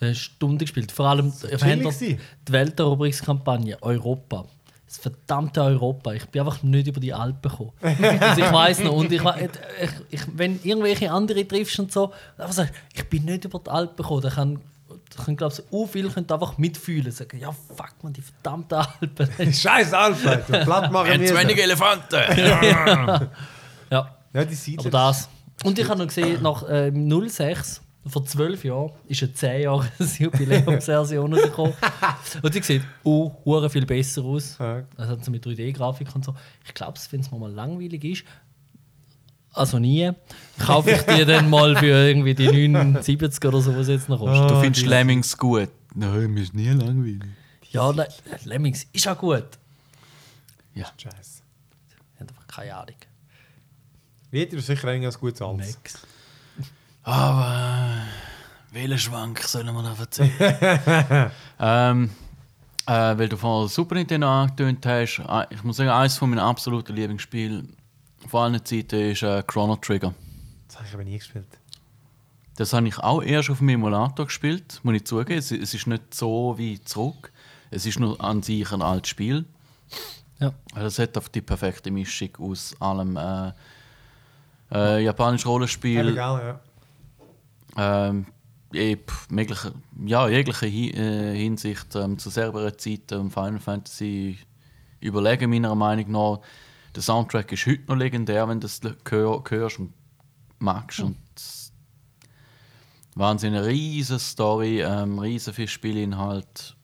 eine 0.00 0.14
Stunde 0.14 0.64
gespielt. 0.64 0.92
Vor 0.92 1.06
allem, 1.06 1.32
gewesen. 1.32 2.18
die 2.48 2.52
Welteroberungskampagne 2.52 3.82
Europa. 3.82 4.46
Das 4.86 4.98
verdammte 4.98 5.62
Europa. 5.62 6.14
Ich 6.14 6.26
bin 6.26 6.40
einfach 6.40 6.62
nicht 6.64 6.88
über 6.88 6.98
die 6.98 7.14
Alpen 7.14 7.48
gekommen. 7.48 7.72
also 7.80 8.42
ich 8.42 8.52
weiß 8.52 8.80
noch. 8.80 8.94
Und 8.94 9.12
ich, 9.12 9.22
ich, 9.22 9.90
ich, 10.10 10.20
wenn 10.34 10.58
irgendwelche 10.64 11.12
andere 11.12 11.46
triffst 11.46 11.78
und 11.78 11.92
so, 11.92 12.12
einfach 12.36 12.52
sagst, 12.52 12.74
ich 12.92 13.04
bin 13.08 13.24
nicht 13.24 13.44
über 13.44 13.60
die 13.60 13.70
Alpen 13.70 13.96
gekommen, 13.96 14.22
dann 14.22 14.32
kann, 14.32 14.60
dann 15.26 15.36
kann 15.36 15.36
glaube 15.36 15.54
ich, 15.54 15.62
so 15.70 15.86
viele 15.86 16.08
können 16.08 16.30
einfach 16.30 16.58
mitfühlen. 16.58 17.10
Sagen, 17.12 17.38
ja, 17.38 17.52
fuck 17.52 17.94
man, 18.02 18.12
die 18.12 18.22
verdammten 18.22 18.78
Alpen. 18.78 19.52
Scheiß 19.52 19.92
Alpha, 19.92 20.36
du 20.36 20.42
platt 20.64 20.90
machen 20.90 21.08
Wir 21.08 21.14
haben 21.14 21.26
zu 21.26 21.36
wenige 21.36 21.62
Elefanten! 21.62 22.22
ja, 23.90 24.10
Ja, 24.32 24.44
die 24.44 24.54
Siedler. 24.54 24.86
aber 24.86 24.90
das. 24.90 25.28
Und 25.64 25.78
ich 25.78 25.88
habe 25.88 25.98
noch 25.98 26.06
gesehen, 26.06 26.42
nach 26.42 26.64
ähm, 26.68 27.28
06, 27.28 27.82
vor 28.06 28.24
zwölf 28.24 28.64
Jahren, 28.64 28.92
ist 29.08 29.22
eine 29.22 29.34
10 29.34 29.62
Jahre 29.62 29.86
Jubiläumsversion 30.18 31.32
rausgekommen. 31.32 31.74
Und 32.40 32.54
die 32.54 32.62
sieht 32.62 32.82
oh, 33.04 33.30
hure 33.44 33.68
viel 33.68 33.84
besser 33.84 34.22
aus. 34.22 34.56
Ja. 34.58 34.82
Das 34.96 35.08
hat 35.08 35.24
sie 35.24 35.30
mit 35.30 35.44
3D-Grafik 35.44 36.14
und 36.14 36.24
so. 36.24 36.34
Ich 36.64 36.72
glaube, 36.72 36.98
wenn 37.10 37.20
es 37.20 37.30
mir 37.30 37.38
mal 37.38 37.52
langweilig 37.52 38.04
ist, 38.04 38.24
also 39.52 39.78
nie, 39.78 40.10
kaufe 40.58 40.90
ich 40.92 41.02
die 41.02 41.24
dann 41.24 41.50
mal 41.50 41.76
für 41.76 41.86
irgendwie 41.86 42.34
die 42.34 42.46
79 42.48 43.44
oder 43.44 43.60
so, 43.60 43.76
was 43.76 43.88
jetzt 43.88 44.08
noch 44.08 44.18
kostet. 44.18 44.50
Du 44.50 44.54
Ah, 44.54 44.60
findest 44.60 44.86
Lemmings 44.86 45.36
gut? 45.36 45.68
Nein, 45.94 46.30
mir 46.32 46.42
ist 46.42 46.54
nie 46.54 46.68
langweilig. 46.68 47.22
Ja, 47.70 47.90
Le 47.90 48.08
Lemmings 48.44 48.86
ist 48.92 49.06
auch 49.08 49.18
gut. 49.18 49.44
Scheiße. 50.74 51.42
Ich 51.88 52.20
habe 52.20 52.30
einfach 52.30 52.46
keine 52.46 52.74
Ahnung. 52.74 52.96
Wie 54.30 54.40
hätte 54.40 54.60
sicher 54.60 54.88
irgendwas 54.88 55.18
gutes 55.18 55.42
Altes? 55.42 55.74
Max. 55.76 55.98
Aber 57.02 58.02
welchen 58.72 58.98
Schwank 58.98 59.42
sollen 59.42 59.74
wir 59.74 59.82
da 59.82 59.94
erzählen? 59.98 61.30
ähm, 61.60 62.10
äh, 62.86 63.18
weil 63.18 63.28
du 63.28 63.36
vorhin 63.36 63.68
Super 63.68 63.96
Nintendo 63.96 64.28
angetönt 64.28 64.84
hast, 64.86 65.18
äh, 65.18 65.46
ich 65.50 65.62
muss 65.64 65.76
sagen, 65.76 65.90
eines 65.90 66.16
von 66.16 66.30
meinen 66.30 66.38
absoluten 66.38 66.94
Lieblingsspielen 66.94 67.76
vor 68.28 68.42
allen 68.42 68.64
Zeiten 68.64 69.10
ist 69.10 69.22
äh, 69.22 69.42
Chrono 69.46 69.76
Trigger. 69.76 70.14
Das 70.68 70.76
habe 70.76 70.86
ich 70.88 70.94
aber 70.94 71.04
nie 71.04 71.18
gespielt. 71.18 71.46
Das 72.56 72.72
habe 72.72 72.88
ich 72.88 72.98
auch 72.98 73.22
erst 73.22 73.50
auf 73.50 73.58
dem 73.58 73.70
Emulator 73.70 74.26
gespielt, 74.26 74.80
muss 74.82 74.94
ich 74.94 75.04
zugeben. 75.04 75.38
Es, 75.38 75.50
es 75.50 75.74
ist 75.74 75.86
nicht 75.86 76.14
so 76.14 76.54
wie 76.58 76.80
zurück. 76.82 77.32
Es 77.70 77.86
ist 77.86 77.98
nur 77.98 78.20
an 78.22 78.42
sich 78.42 78.70
ein 78.72 78.82
altes 78.82 79.10
Spiel. 79.10 79.44
Ja. 80.40 80.52
Es 80.74 80.98
hat 80.98 81.16
auf 81.16 81.28
die 81.28 81.40
perfekte 81.40 81.90
Mischung 81.90 82.30
aus 82.38 82.74
allem 82.80 83.16
äh, 83.16 83.52
äh, 84.72 85.04
japanisch 85.04 85.46
Rollenspiel, 85.46 86.00
Illegal, 86.00 86.60
ja. 87.76 88.08
ähm, 88.08 88.26
eh, 88.72 88.96
pff, 88.96 89.28
mögliche, 89.30 89.72
ja, 90.06 90.28
jegliche 90.28 90.66
Hi 90.66 90.90
äh, 90.90 91.36
Hinsicht 91.36 91.94
ähm, 91.96 92.18
zu 92.18 92.30
selber 92.30 92.76
Zeiten 92.78 93.20
um 93.20 93.30
Final 93.30 93.58
Fantasy 93.58 94.38
überlegen, 95.00 95.50
meiner 95.50 95.74
Meinung 95.74 96.10
nach. 96.10 96.40
Der 96.94 97.02
Soundtrack 97.02 97.52
ist 97.52 97.66
heute 97.66 97.84
noch 97.86 97.96
legendär, 97.96 98.48
wenn 98.48 98.58
du 98.58 98.68
hör, 99.08 99.42
hörst 99.48 99.78
und 99.78 99.92
magst. 100.58 101.00
Und 101.00 101.16
Wahnsinn, 103.14 103.54
eine 103.54 103.66
riesige 103.66 104.18
Story, 104.18 104.82
ähm, 104.82 105.18
riesen 105.18 105.54
viel 105.54 105.68
Spielinhalt, 105.68 106.76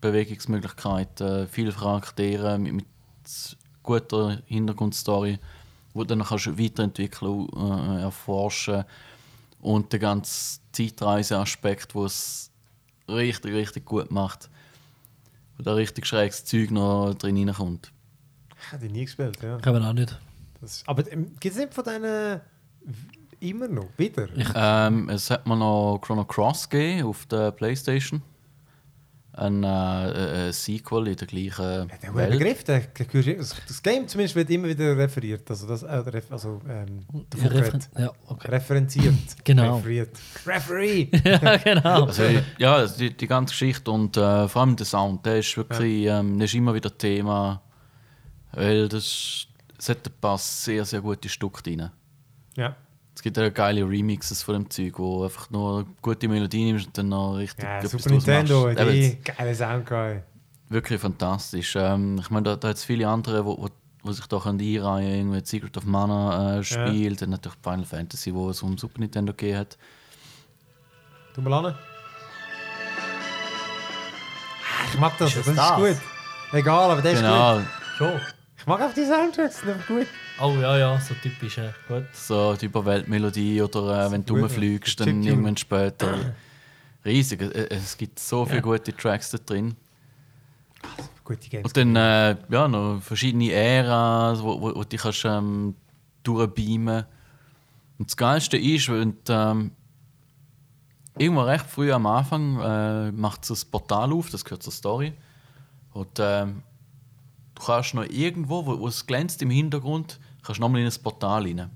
Bewegungsmöglichkeiten, 0.00 1.48
viele 1.48 1.72
Charaktere 1.72 2.58
mit, 2.58 2.74
mit 2.74 2.86
guter 3.82 4.42
Hintergrundstory, 4.46 5.38
wo 5.92 6.00
du 6.00 6.16
dann 6.16 6.24
kannst 6.24 6.58
weiterentwickeln, 6.58 7.48
äh, 7.56 8.02
erforschen 8.02 8.84
und 9.60 9.92
der 9.92 10.00
ganze 10.00 10.60
Zeitreiseaspekt, 10.72 11.94
wo 11.94 12.06
es 12.06 12.50
richtig, 13.08 13.54
richtig 13.54 13.84
gut 13.84 14.10
macht, 14.10 14.50
wo 15.56 15.62
da 15.62 15.74
richtig 15.74 16.06
schräges 16.06 16.44
Zeug 16.44 16.70
noch 16.70 17.14
drin 17.14 17.36
reinkommt. 17.48 17.93
Ich 18.74 18.80
habe 18.80 18.88
die 18.88 18.92
nie 18.92 19.04
gespielt, 19.04 19.38
ja. 19.40 19.56
Ich 19.56 19.66
habe 19.66 19.80
auch 19.80 19.92
nicht. 19.92 20.18
Das, 20.60 20.82
aber 20.86 21.08
ähm, 21.12 21.36
gibt 21.38 21.54
es 21.54 21.60
nicht 21.60 21.72
von 21.72 21.84
denen 21.84 22.40
immer 23.38 23.68
noch? 23.68 23.86
Wieder? 23.96 24.26
Ähm, 24.56 25.08
es 25.10 25.30
hat 25.30 25.46
mir 25.46 25.56
noch 25.56 26.00
Chrono 26.02 26.24
Cross 26.24 26.68
gegeben 26.68 27.06
auf 27.06 27.24
der 27.26 27.52
Playstation. 27.52 28.20
Ein 29.32 29.62
äh, 29.62 30.48
äh, 30.48 30.52
Sequel 30.52 31.06
in 31.06 31.16
der 31.16 31.26
gleichen 31.28 31.88
Ja, 31.88 31.96
der 32.02 32.14
Welt. 32.16 32.30
Begriff, 32.32 32.64
der, 32.64 32.80
der, 32.80 33.34
das, 33.36 33.82
Game 33.82 34.08
zumindest 34.08 34.34
wird 34.34 34.50
immer 34.50 34.66
wieder 34.66 34.96
referiert. 34.96 35.48
Also, 35.48 35.68
das, 35.68 35.84
äh, 35.84 35.94
ref, 35.94 36.32
also 36.32 36.60
ähm, 36.68 37.04
Ja, 37.12 37.48
geredet. 37.48 37.88
ja, 37.96 38.10
okay. 38.26 38.48
referenziert. 38.48 39.14
Genau. 39.44 39.76
Referiert. 39.76 40.18
Referee! 40.44 41.08
ja, 41.24 41.56
genau. 41.58 42.06
Also, 42.06 42.24
ja, 42.58 42.86
die, 42.86 43.16
die 43.16 43.26
ganze 43.28 43.52
Geschichte 43.52 43.88
und 43.90 44.16
äh, 44.16 44.48
vor 44.48 44.62
allem 44.62 44.74
der 44.74 44.86
Sound, 44.86 45.24
der 45.24 45.38
ist 45.38 45.56
wirklich 45.56 46.06
ähm, 46.06 46.38
der 46.38 46.46
ist 46.46 46.54
immer 46.54 46.74
wieder 46.74 46.96
Thema. 46.96 47.63
Weil 48.54 48.88
das, 48.88 49.46
es 49.78 49.88
hat 49.88 50.06
ein 50.06 50.12
paar 50.20 50.38
sehr, 50.38 50.84
sehr 50.84 51.00
gute 51.00 51.28
Stücke 51.28 51.62
drin. 51.62 51.90
ja. 52.56 52.76
Es 53.16 53.22
gibt 53.22 53.36
ja 53.36 53.48
geile 53.48 53.88
Remixes 53.88 54.42
von 54.42 54.54
dem 54.54 54.68
Zeug, 54.70 54.98
wo 54.98 55.22
einfach 55.22 55.48
nur 55.48 55.86
gute 56.02 56.26
Melodie 56.26 56.64
nimmst 56.64 56.88
und 56.88 56.98
dann 56.98 57.10
noch 57.10 57.36
richtig 57.36 57.64
ja 57.64 57.86
Super 57.86 58.10
Nintendo, 58.10 58.68
die 58.70 59.18
geile 59.22 59.54
Sound 59.54 59.86
geil. 59.86 60.24
Wirklich 60.68 61.00
fantastisch. 61.00 61.76
Ähm, 61.76 62.18
ich 62.20 62.28
meine, 62.30 62.42
da, 62.42 62.56
da 62.56 62.68
hat 62.68 62.76
es 62.76 62.82
viele 62.84 63.06
andere, 63.06 63.44
wo, 63.46 63.56
wo, 63.56 63.68
wo 64.02 64.10
sich 64.12 64.26
da 64.26 64.40
können 64.40 64.58
einreihen 64.58 64.82
können. 64.82 65.32
Irgendwie 65.32 65.46
Secret 65.46 65.76
of 65.76 65.84
Mana 65.84 66.58
äh, 66.58 66.64
spielt, 66.64 67.22
dann 67.22 67.30
natürlich 67.30 67.56
Final 67.62 67.84
Fantasy, 67.84 68.34
wo 68.34 68.50
es 68.50 68.60
um 68.64 68.76
Super 68.76 68.98
Nintendo 68.98 69.32
gegeben 69.32 69.58
hat. 69.58 69.78
Tu 71.34 71.40
mal 71.40 71.66
an. 71.66 71.74
Ich 74.92 74.98
mag 74.98 75.16
das, 75.18 75.28
Ist 75.28 75.36
das, 75.36 75.46
es 75.46 75.52
ist 75.52 75.58
das? 75.58 75.76
gut. 75.76 75.96
Egal, 76.52 76.90
aber 76.90 77.04
ist 77.04 77.20
Genau, 77.20 77.58
gut. 77.58 77.66
Schon. 77.96 78.20
Ich 78.64 78.66
mag 78.66 78.80
auch 78.80 78.94
die 78.94 79.04
Soundtracks, 79.04 79.60
die 79.60 79.66
sind 79.66 79.86
gut. 79.86 80.06
Oh 80.40 80.56
ja, 80.58 80.78
ja, 80.78 80.98
so 80.98 81.12
typisch. 81.12 81.58
Ja. 81.58 81.74
Gut. 81.86 82.06
so 82.14 82.54
die 82.54 82.64
Überweltmelodie 82.64 83.60
oder 83.60 84.06
äh, 84.06 84.10
wenn 84.10 84.24
du 84.24 84.38
rumfliegst, 84.38 85.00
ja. 85.00 85.04
dann 85.04 85.16
Chiptune. 85.16 85.30
irgendwann 85.30 85.56
später. 85.58 86.34
Riesig. 87.04 87.42
Äh, 87.42 87.66
Es 87.68 87.94
gibt 87.98 88.18
so 88.18 88.46
viele 88.46 88.62
gute 88.62 88.96
Tracks 88.96 89.32
da 89.32 89.36
drin. 89.36 89.76
Gute 91.24 91.46
Games. 91.50 91.66
Und 91.66 91.76
dann 91.76 91.94
äh, 91.94 92.36
ja, 92.48 92.66
noch 92.66 93.02
verschiedene 93.02 93.52
Äras, 93.52 94.42
wo, 94.42 94.58
wo, 94.58 94.74
wo 94.74 94.82
du 94.82 94.84
dich 94.86 95.02
kannst, 95.02 95.26
ähm, 95.26 95.74
durchbeamen 96.22 97.04
Und 97.98 98.08
das 98.08 98.16
Geilste 98.16 98.56
ist, 98.56 98.88
wenn 98.88 99.14
du, 99.24 99.32
ähm, 99.34 99.72
irgendwo 101.18 101.42
recht 101.42 101.66
früh 101.66 101.92
am 101.92 102.06
Anfang 102.06 102.60
äh, 102.62 103.12
macht 103.12 103.44
es 103.44 103.62
ein 103.62 103.70
Portal 103.70 104.10
auf, 104.10 104.30
das 104.30 104.42
gehört 104.42 104.62
zur 104.62 104.72
Story. 104.72 105.12
Und 105.92 106.18
ähm, 106.18 106.62
du 107.54 107.62
kannst 107.62 107.94
noch 107.94 108.04
irgendwo, 108.04 108.66
wo, 108.66 108.78
wo 108.78 108.88
es 108.88 109.06
glänzt 109.06 109.42
im 109.42 109.50
Hintergrund, 109.50 110.18
kannst 110.42 110.60
nochmal 110.60 110.80
in 110.80 110.86
ein 110.86 111.02
Portal 111.02 111.42
rein. 111.42 111.70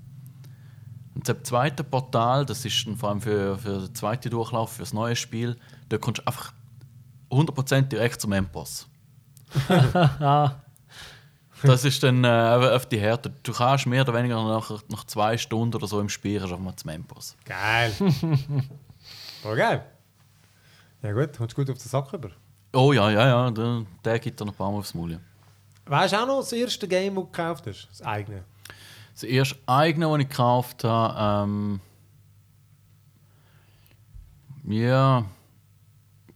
Und 1.15 1.27
das 1.27 1.37
zweite 1.43 1.83
Portal, 1.83 2.45
das 2.45 2.63
ist 2.65 2.87
dann 2.87 2.95
vor 2.95 3.09
allem 3.09 3.21
für, 3.21 3.57
für 3.57 3.79
den 3.79 3.95
zweiten 3.95 4.29
Durchlauf, 4.29 4.73
für 4.73 4.83
das 4.83 4.93
neue 4.93 5.15
Spiel, 5.15 5.57
da 5.89 5.97
kommst 5.97 6.21
du 6.21 6.27
einfach 6.27 6.53
100% 7.29 7.81
direkt 7.83 8.21
zum 8.21 8.31
Endboss. 8.31 8.87
Das 11.63 11.83
ist 11.83 12.01
dann 12.03 12.23
äh, 12.23 12.27
auf 12.27 12.85
die 12.85 12.99
Härte. 12.99 13.33
Du 13.43 13.51
kannst 13.51 13.85
mehr 13.85 14.03
oder 14.03 14.13
weniger 14.13 14.41
nach, 14.41 14.81
nach 14.89 15.03
zwei 15.05 15.37
Stunden 15.37 15.75
oder 15.75 15.87
so 15.87 15.99
im 15.99 16.07
Spiel 16.09 16.41
einfach 16.41 16.57
mal 16.57 16.75
zum 16.75 16.89
Endboss. 16.89 17.35
Geil. 17.43 17.91
Voll 19.41 19.57
geil. 19.57 19.83
Ja 21.01 21.11
gut, 21.11 21.37
kommst 21.37 21.57
du 21.57 21.61
gut 21.61 21.69
auf 21.69 21.77
den 21.77 21.89
Sack 21.89 22.13
über. 22.13 22.29
Oh 22.73 22.93
ja, 22.93 23.09
ja, 23.09 23.27
ja, 23.27 23.51
der, 23.51 23.85
der 24.05 24.19
gibt 24.19 24.39
dir 24.39 24.45
noch 24.45 24.53
ein 24.53 24.57
paar 24.57 24.71
Mal 24.71 24.77
aufs 24.77 24.93
Maul. 24.93 25.19
Weißt 25.89 26.13
du 26.13 26.17
auch 26.21 26.27
noch 26.27 26.39
das 26.41 26.51
erste 26.53 26.87
Game, 26.87 27.15
das 27.15 27.23
du 27.23 27.31
gekauft 27.31 27.65
hast? 27.67 27.87
Das 27.89 28.01
eigene? 28.03 28.43
Das 29.13 29.23
erste 29.23 29.57
eigene, 29.65 30.05
das 30.07 30.19
ich 30.19 30.29
gekauft 30.29 30.83
habe, 30.83 31.49
ähm, 31.49 31.79
ja, 34.67 35.25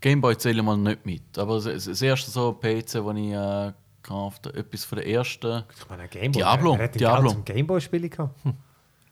Gameboy 0.02 0.36
zähle 0.38 0.58
ich 0.60 0.66
mal 0.66 0.76
nicht 0.76 1.06
mit. 1.06 1.38
Aber 1.38 1.62
das, 1.62 1.86
das 1.86 2.02
erste 2.02 2.32
so 2.32 2.52
PC, 2.52 2.94
das 2.94 3.16
ich 3.16 3.32
äh, 3.32 3.74
gekauft 4.02 4.48
habe, 4.48 4.58
etwas 4.58 4.84
von 4.86 4.98
der 4.98 5.08
ersten. 5.08 5.64
Ich 5.78 5.90
meine, 5.90 6.08
Gameboy. 6.08 6.42
Diablo, 6.42 6.78
Wer 6.78 6.84
hat 6.86 6.96
denn 6.96 7.00
Diablo. 7.00 7.22
Geld 7.30 7.34
zum 7.34 7.46
Gameboy-Spiel 7.46 8.10
gehabt? 8.10 8.40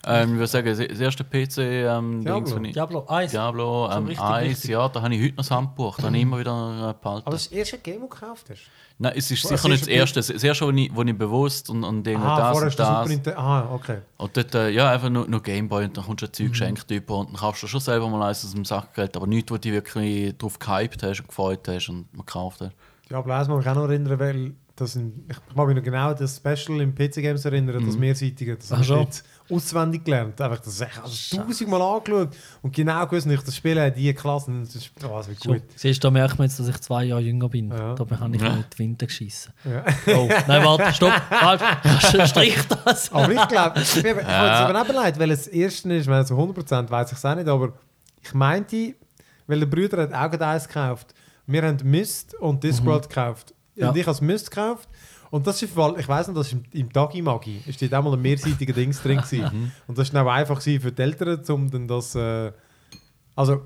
Ähm, 0.08 0.30
ich 0.32 0.36
würde 0.36 0.48
sagen, 0.48 0.68
das 0.68 0.88
das 0.88 1.00
erste 1.00 1.24
PC, 1.24 1.58
ähm, 1.60 2.22
Diablo. 2.22 2.36
Dings, 2.40 2.56
wo 2.56 2.64
ich, 2.64 2.74
Diablo 2.74 3.06
1. 3.08 3.32
Diablo 3.32 3.88
So 3.92 3.98
ähm, 3.98 4.06
richtig, 4.08 4.26
1, 4.26 4.50
richtig. 4.50 4.70
ja, 4.72 4.90
da 4.90 5.02
habe 5.02 5.14
ich 5.16 5.22
heute 5.22 5.30
noch 5.32 5.38
das 5.38 5.52
Handbuch, 5.52 5.98
da 5.98 6.04
habe 6.04 6.16
ich 6.18 6.22
immer 6.24 6.40
wieder 6.40 6.52
äh, 6.52 7.04
behalten. 7.04 7.28
Aber 7.28 7.32
das 7.32 7.44
das 7.50 7.52
erste 7.52 7.78
Game, 7.78 8.02
das 8.02 8.10
du 8.10 8.16
gekauft 8.16 8.48
hast? 8.50 8.62
Nein, 8.98 9.14
es 9.16 9.32
ist 9.32 9.44
Was 9.44 9.50
sicher 9.50 9.62
ist 9.62 9.68
nicht 9.70 9.82
das 9.82 9.88
das 10.14 10.30
erste. 10.30 10.34
Das 10.34 10.44
erste, 10.44 10.66
wo 10.66 10.72
ich, 10.72 10.96
wo 10.96 11.02
ich 11.04 11.18
bewusst 11.18 11.70
und, 11.70 11.84
und 11.84 12.06
irgendwie 12.08 12.28
Ah, 12.28 12.52
das 12.52 12.62
und 12.62 12.80
das. 12.80 13.08
Nintendo. 13.08 13.40
Ah, 13.40 13.70
okay. 13.74 13.98
Und 14.18 14.38
dort, 14.38 14.56
äh, 14.56 14.70
ja, 14.70 14.92
einfach 14.92 15.10
nur, 15.10 15.28
nur 15.28 15.42
Gameboy 15.42 15.86
und 15.86 15.98
dann 15.98 16.06
kommst 16.06 16.22
du 16.22 16.26
ein 16.26 16.30
Mhm. 16.30 16.34
Zeug 16.34 16.50
geschenkt 16.50 16.92
über 16.92 17.18
und 17.18 17.30
dann 17.30 17.36
kaufst 17.38 17.64
du 17.64 17.68
schon 17.68 17.80
selber 17.80 18.08
mal 18.10 18.28
eins 18.28 18.44
aus 18.46 18.52
dem 18.54 18.66
Sackgeld, 18.66 19.16
aber 19.16 19.28
nichts, 19.28 19.52
wo 19.52 19.56
du 19.56 19.62
dich 19.62 19.72
wirklich 19.74 20.38
drauf 20.38 20.58
gehypt 20.60 21.02
hast 21.04 21.20
und 21.22 21.28
gefreut 21.28 21.68
hast 21.68 21.90
und 21.90 22.06
gekauft 22.16 22.62
hast. 22.62 22.72
Diablo 23.10 23.34
1 23.34 23.48
muss 23.50 23.60
ich 23.60 23.66
mich 23.66 23.72
auch 23.72 23.82
noch 23.82 23.90
erinnern, 23.90 24.20
weil 24.20 24.54
das 24.76 24.96
in, 24.96 25.26
ich 25.30 25.56
mag 25.56 25.68
mich 25.68 25.76
noch 25.76 25.84
genau 25.84 26.10
an 26.10 26.16
das 26.18 26.38
Special 26.38 26.80
im 26.82 26.96
PC 26.96 27.16
Games 27.22 27.44
erinnern, 27.46 27.82
Mhm. 27.84 27.86
das 27.88 27.98
mehrseitige. 27.98 28.56
Das 28.56 28.72
habe 28.72 28.82
ich 28.82 28.90
jetzt 28.90 29.26
auswendig 29.50 30.04
gelernt. 30.06 30.40
Einfach, 30.40 30.60
das 30.60 30.80
habe 30.82 30.90
ich 30.92 31.02
also 31.04 31.38
tausendmal 31.44 31.82
angeschaut 31.82 32.30
und 32.62 32.74
genau 32.76 33.06
gewusst, 33.06 33.28
wenn 33.28 33.36
ich 33.36 33.42
das 33.44 33.56
Spiel 33.56 33.80
habe, 33.80 33.92
diese 33.92 34.14
Klasse, 34.14 34.52
das 34.60 34.76
ist 34.76 34.92
oh, 35.04 35.18
das 35.18 35.28
wird 35.28 35.40
So, 35.42 35.52
gut. 35.54 35.62
siehst 35.76 36.04
du, 36.04 36.08
da 36.08 36.12
merkt 36.12 36.38
man 36.40 36.48
jetzt, 36.48 36.60
dass 36.60 36.68
ich 36.70 36.78
zwei 36.80 37.04
Jahre 37.04 37.22
jünger 37.22 37.50
bin. 37.50 37.70
Ja. 37.70 37.96
Dabei 37.96 38.16
habe 38.18 38.36
ich 38.36 38.42
Ja. 38.42 38.48
ja. 38.48 38.56
in 38.56 38.66
die 38.74 38.80
Winde 38.80 39.06
geschissen. 39.08 39.54
Ja. 39.66 39.84
Oh, 40.16 40.30
nein, 40.48 40.64
warte, 40.66 40.94
stopp. 40.94 41.12
Halt, 41.30 41.62
strich 42.30 42.58
das. 42.86 43.12
Aber 43.12 43.32
ich 43.32 43.48
glaube, 43.50 43.82
ich, 43.82 43.98
ich 43.98 44.06
habe 44.10 44.26
aber 44.26 44.82
auch 44.82 44.90
überlegt, 44.90 45.20
weil 45.20 45.32
es 45.32 45.44
das 45.46 45.48
erste 45.54 45.94
ist, 45.94 46.08
meine, 46.08 46.26
so 46.26 46.36
100% 46.38 46.90
weiß 46.90 47.12
ich 47.12 47.18
es 47.18 47.26
auch 47.26 47.36
nicht, 47.36 47.48
aber 47.48 47.74
ich 48.24 48.34
meinte, 48.34 48.96
weil 49.48 49.60
der 49.60 49.66
Bruder 49.68 50.04
hat 50.04 50.14
auch 50.14 50.40
eins 50.48 50.68
gekauft. 50.68 51.14
Wir 51.46 51.64
haben 51.64 51.78
Mist 51.84 52.36
und 52.36 52.64
Discworld 52.64 53.10
gekauft. 53.10 53.54
Ja. 53.76 53.90
Und 53.90 53.98
ich 53.98 54.06
habe 54.06 54.26
Mist 54.26 54.50
gekauft. 54.52 54.88
Und 55.30 55.48
das 55.48 55.62
ist, 55.64 55.76
weil 55.78 55.98
ich 56.00 56.08
weiß 56.08 56.28
noch, 56.28 56.36
dass 56.36 56.52
im, 56.52 56.64
im 56.74 56.92
Tagi 56.92 57.22
Magi 57.22 57.62
ist 57.66 57.82
dort 57.82 57.94
auch 57.94 58.04
mal 58.04 58.14
ein 58.14 58.22
mehrseitiger 58.22 58.74
Dings 58.74 59.02
drin 59.02 59.18
gewesen. 59.22 59.72
Und 59.88 59.98
das 59.98 60.14
war 60.14 60.24
dann 60.24 60.28
auch 60.28 60.36
einfach 60.36 60.62
für 60.62 60.92
die 60.92 61.02
Eltern, 61.02 61.42
um 61.50 61.72
dann 61.72 61.88
das, 61.88 62.16
äh, 62.16 62.52
also, 63.36 63.62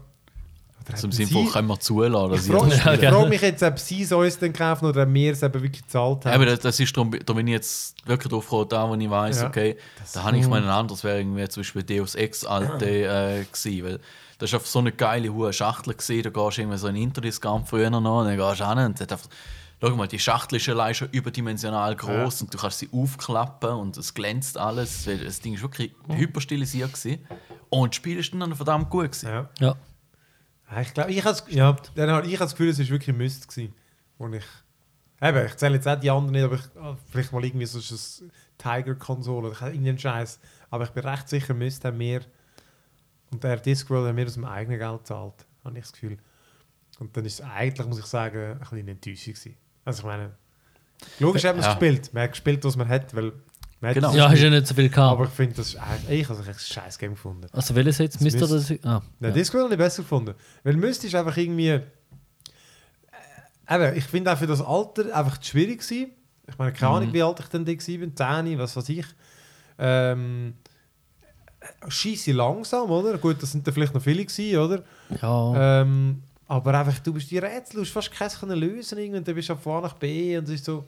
sie- 1.10 1.26
von, 1.26 1.48
können 1.50 1.68
wir 1.68 1.80
zulassen, 1.80 2.34
ich 2.36 2.42
frage 2.56 2.70
das 2.70 2.84
Ja, 2.84 2.94
ich 2.94 3.00
frage 3.10 3.30
mich 3.30 3.42
jetzt, 3.42 3.64
ob 3.64 3.80
sie 3.80 4.04
es 4.04 4.12
uns 4.12 4.38
dann 4.38 4.54
kaufen 4.54 4.86
oder 4.86 5.02
ob 5.04 5.14
wir 5.14 5.32
es 5.32 5.42
eben 5.42 5.54
wirklich 5.56 5.82
gezahlt 5.82 6.26
haben. 6.26 6.36
Eben, 6.36 6.46
das, 6.52 6.60
das 6.60 6.80
ist 6.80 6.96
darum, 6.96 7.12
da 7.26 7.34
bin 7.34 7.48
ich 7.48 7.54
jetzt 7.54 7.96
wirklich 8.08 8.32
drauf 8.32 8.46
gekommen, 8.46 8.70
da 8.70 8.88
wo 8.88 8.94
ich 8.94 9.10
weiss, 9.10 9.42
Ja. 9.42 9.48
okay, 9.48 9.76
da 10.14 10.24
habe 10.24 10.38
ich 10.38 10.48
meinen 10.48 10.68
anders, 10.70 11.04
wäre 11.04 11.18
irgendwie 11.18 11.48
zum 11.50 11.62
Beispiel 11.62 11.82
Deus 11.84 12.14
Ex 12.14 12.46
alte 12.46 12.86
äh, 12.86 13.44
gewesen, 13.52 13.84
weil 13.86 14.00
das 14.38 14.50
ist 14.50 14.54
einfach 14.54 14.68
so 14.68 14.80
eine 14.80 14.92
geile 14.92 15.34
hohe 15.34 15.52
Schachtel 15.52 15.94
gewesen, 15.96 16.22
da 16.22 16.30
gehst 16.30 16.58
du 16.58 16.62
irgendwie 16.62 16.78
so 16.78 16.88
in 16.90 16.96
Interdiscount 16.98 17.68
früher 17.68 17.90
noch, 17.90 18.20
und 18.20 18.26
dann 18.28 18.38
gehst 18.38 18.60
du 18.60 18.70
hin 18.70 18.78
und 18.86 19.00
hat 19.02 19.12
einfach, 19.12 19.28
schau 19.82 19.96
mal, 19.96 20.08
die 20.08 20.20
Schachtel 20.20 20.56
ist 20.58 20.70
allein 20.70 20.94
schon 20.94 21.10
überdimensional 21.12 21.96
groß 21.96 22.42
und 22.42 22.54
du 22.54 22.58
kannst 22.58 22.80
sie 22.80 22.90
aufklappen 22.92 23.72
und 23.72 23.98
es 23.98 24.14
glänzt 24.14 24.58
alles, 24.58 25.06
weil 25.08 25.20
das 25.20 25.40
Ding 25.42 25.54
ist 25.54 25.62
wirklich 25.62 25.94
hyperstilisiert 26.08 26.94
gewesen. 26.94 27.26
und 27.70 27.90
das 27.94 27.96
Spiel 27.98 28.18
ist 28.18 28.34
dann 28.34 28.50
noch 28.50 28.56
verdammt 28.56 28.90
gut 28.90 29.12
gewesen. 29.12 29.28
ja. 29.28 29.50
Ja. 29.60 29.76
Ja, 30.72 30.82
Ich 30.82 30.94
glaube, 30.94 31.12
ich 31.12 31.24
habe 31.24 31.38
ja, 31.50 31.76
dann 31.96 32.30
ich 32.30 32.38
das 32.38 32.52
Gefühl, 32.52 32.70
es 32.70 32.80
war 32.80 32.88
wirklich 32.88 33.16
Mist 33.16 33.48
gewesen, 33.48 33.74
wo 34.18 34.28
ich 34.30 34.44
eben, 35.22 35.46
ich 35.46 35.56
zähle 35.58 35.76
jetzt 35.76 35.88
auch 35.88 36.00
die 36.00 36.10
anderen 36.10 36.32
nicht, 36.32 36.44
aber 36.44 36.56
ich, 36.56 36.82
ah, 36.82 36.98
vielleicht 37.12 37.32
mal 37.32 37.44
irgendwie 37.46 37.66
so 37.66 37.80
eine 37.80 38.32
Tiger-Konsole 38.58 39.50
oder 39.50 39.68
irgendeinen 39.68 40.00
Scheiß. 40.00 40.40
Aber 40.70 40.86
ich 40.86 40.90
bin 40.92 41.06
recht 41.06 41.30
sicher, 41.30 41.54
Mist 41.54 41.86
haben 41.86 42.00
wir 42.00 42.22
und 43.32 43.44
der 43.44 43.58
Discworld 43.58 44.08
haben 44.08 44.18
wir 44.18 44.26
aus 44.26 44.34
dem 44.34 44.46
eigenen 44.46 44.80
Geld 44.80 45.00
gezahlt, 45.00 45.46
habe 45.64 45.78
ich 45.78 45.84
das 45.84 45.94
Gefühl. 45.94 46.18
Und 47.00 47.16
dann 47.16 47.26
ist 47.26 47.34
es 47.40 47.42
eigentlich, 47.42 47.88
muss 47.88 48.00
ich 48.00 48.06
sagen, 48.06 48.54
ein 48.54 48.60
bisschen 48.60 48.80
eine 48.80 48.92
Enttäuschung 48.92 49.34
gewesen. 49.34 49.58
Also 49.86 50.00
ich 50.02 50.06
meine, 50.06 50.32
logisch 51.20 51.46
haben 51.46 51.56
wir 51.58 51.62
es 51.62 51.66
Ja. 51.68 51.74
gespielt, 51.76 52.14
man 52.14 52.24
hat 52.24 52.32
gespielt, 52.32 52.64
was 52.66 52.76
man 52.76 52.88
hat, 52.90 53.16
weil 53.16 53.32
man 53.80 53.90
hat 53.90 53.96
Genau. 53.96 54.14
Ja, 54.14 54.30
hast 54.30 54.42
ja 54.42 54.50
nicht 54.50 54.66
so 54.68 54.74
viel 54.74 54.90
gehabt. 54.90 55.12
aber 55.14 55.26
ich 55.26 55.30
finde, 55.32 55.56
das 55.56 55.68
ist 55.70 55.76
eigentlich, 55.78 56.22
ich 56.22 56.30
habe 56.30 56.40
es 56.42 56.48
echt 56.48 56.58
ein 56.60 56.74
scheiß 56.84 56.98
Game 56.98 57.12
gefunden. 57.12 57.48
also 57.52 57.76
welches 57.76 57.98
jetzt? 58.00 58.16
Das 58.16 58.22
Müsste 58.22 58.48
Mist. 58.48 58.72
das... 58.72 58.86
Ah, 58.86 59.02
Nein, 59.20 59.30
ja. 59.30 59.36
Discworld 59.36 59.66
habe 59.66 59.74
ich 59.76 59.80
besser 59.80 60.02
gefunden. 60.04 60.34
Weil 60.64 60.76
Myst 60.76 61.04
ist 61.04 61.14
einfach 61.16 61.38
irgendwie. 61.38 61.70
Äh, 61.70 61.82
eben, 63.70 63.98
ich 63.98 64.04
finde 64.06 64.34
auch 64.34 64.38
für 64.38 64.48
das 64.48 64.62
Alter 64.62 65.16
einfach 65.16 65.38
zu 65.38 65.52
schwierig 65.52 65.80
gewesen. 65.82 66.12
Ich 66.48 66.58
meine, 66.58 66.74
keine 66.74 66.92
Ahnung, 66.96 67.14
wie 67.14 67.24
alt 67.24 67.40
ich 67.40 67.48
denn 67.48 67.66
da 67.66 67.72
war, 67.72 67.80
10, 68.44 68.60
was 68.60 68.76
weiß 68.76 68.90
ich. 68.90 69.06
Ähm, 69.80 70.54
Scheisse 71.88 72.32
langsam, 72.32 72.92
oder? 72.92 73.18
Gut, 73.18 73.42
das 73.42 73.52
sind 73.52 73.66
dann 73.66 73.74
vielleicht 73.74 73.94
noch 73.94 74.02
viele 74.02 74.24
gewesen, 74.26 74.58
oder? 74.60 74.84
ja. 75.22 75.82
Ähm, 75.82 76.22
aber 76.48 76.74
einfach, 76.80 77.00
du 77.00 77.14
bist 77.14 77.32
die 77.32 77.38
Rätsel, 77.38 77.78
du 77.78 77.82
hast 77.82 77.92
fast 77.92 78.12
keins 78.12 78.40
können 78.40 78.58
lösen 78.60 78.98
und 79.16 79.28
dann 79.28 79.36
bist 79.36 79.50
du 79.50 79.56
von 79.56 79.78
A 79.78 79.82
nach 79.88 79.94
B 79.94 80.38
und 80.38 80.46
es 80.46 80.52
ist 80.56 80.66
so. 80.66 80.86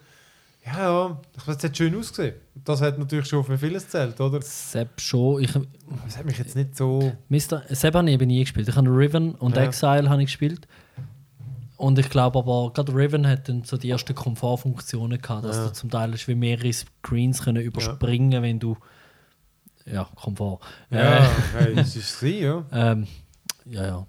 Ja, 0.66 0.80
ja, 0.80 1.22
das 1.46 1.64
hat 1.64 1.78
schön 1.78 1.96
ausgesehen. 1.98 2.36
Das 2.66 2.82
hat 2.82 3.00
natürlich 3.00 3.26
schon 3.28 3.42
für 3.44 3.58
vieles 3.58 3.86
gezählt, 3.86 4.20
oder? 4.20 4.42
Sepp 4.42 5.00
schon. 5.00 5.42
Ich, 5.44 5.52
Das 6.06 6.18
hat 6.18 6.26
mich 6.26 6.38
jetzt 6.38 6.58
nicht 6.58 6.76
so. 6.76 7.14
Mr. 7.30 7.64
Sepp 7.70 7.96
habe 7.96 8.06
ich 8.10 8.14
eben 8.16 8.28
nie 8.28 8.42
gespielt. 8.42 8.68
Ich 8.68 8.76
habe 8.76 8.90
Riven 8.90 9.34
und 9.36 9.56
Ja. 9.56 9.64
Exile 9.64 10.10
habe 10.10 10.22
ich 10.22 10.28
gespielt. 10.28 10.68
Und 11.78 11.98
ich 12.00 12.10
glaube 12.10 12.40
aber, 12.40 12.74
gerade 12.74 12.94
Riven 12.94 13.26
hat 13.28 13.48
dann 13.48 13.64
so 13.64 13.78
die 13.78 13.90
ersten 13.90 14.14
Komfortfunktionen 14.14 15.22
gehabt, 15.22 15.46
dass 15.46 15.56
Ja. 15.56 15.68
du 15.68 15.74
zum 15.74 15.90
Teil 15.90 16.14
wie 16.26 16.36
mehrere 16.36 16.74
Screens 16.74 17.44
können 17.44 17.62
überspringen, 17.64 18.42
wenn 18.44 18.60
du 18.60 18.76
ja 19.86 20.04
Komfort. 20.16 20.60
Ja, 20.90 21.20
Äh, 21.20 21.28
hey, 21.60 21.76
das 21.76 21.96
ist 21.96 22.12
es, 22.14 22.20
gewesen, 22.20 22.44
ja. 22.44 22.66
ähm, 22.92 23.08
ja, 23.66 23.86
ja. 23.86 24.08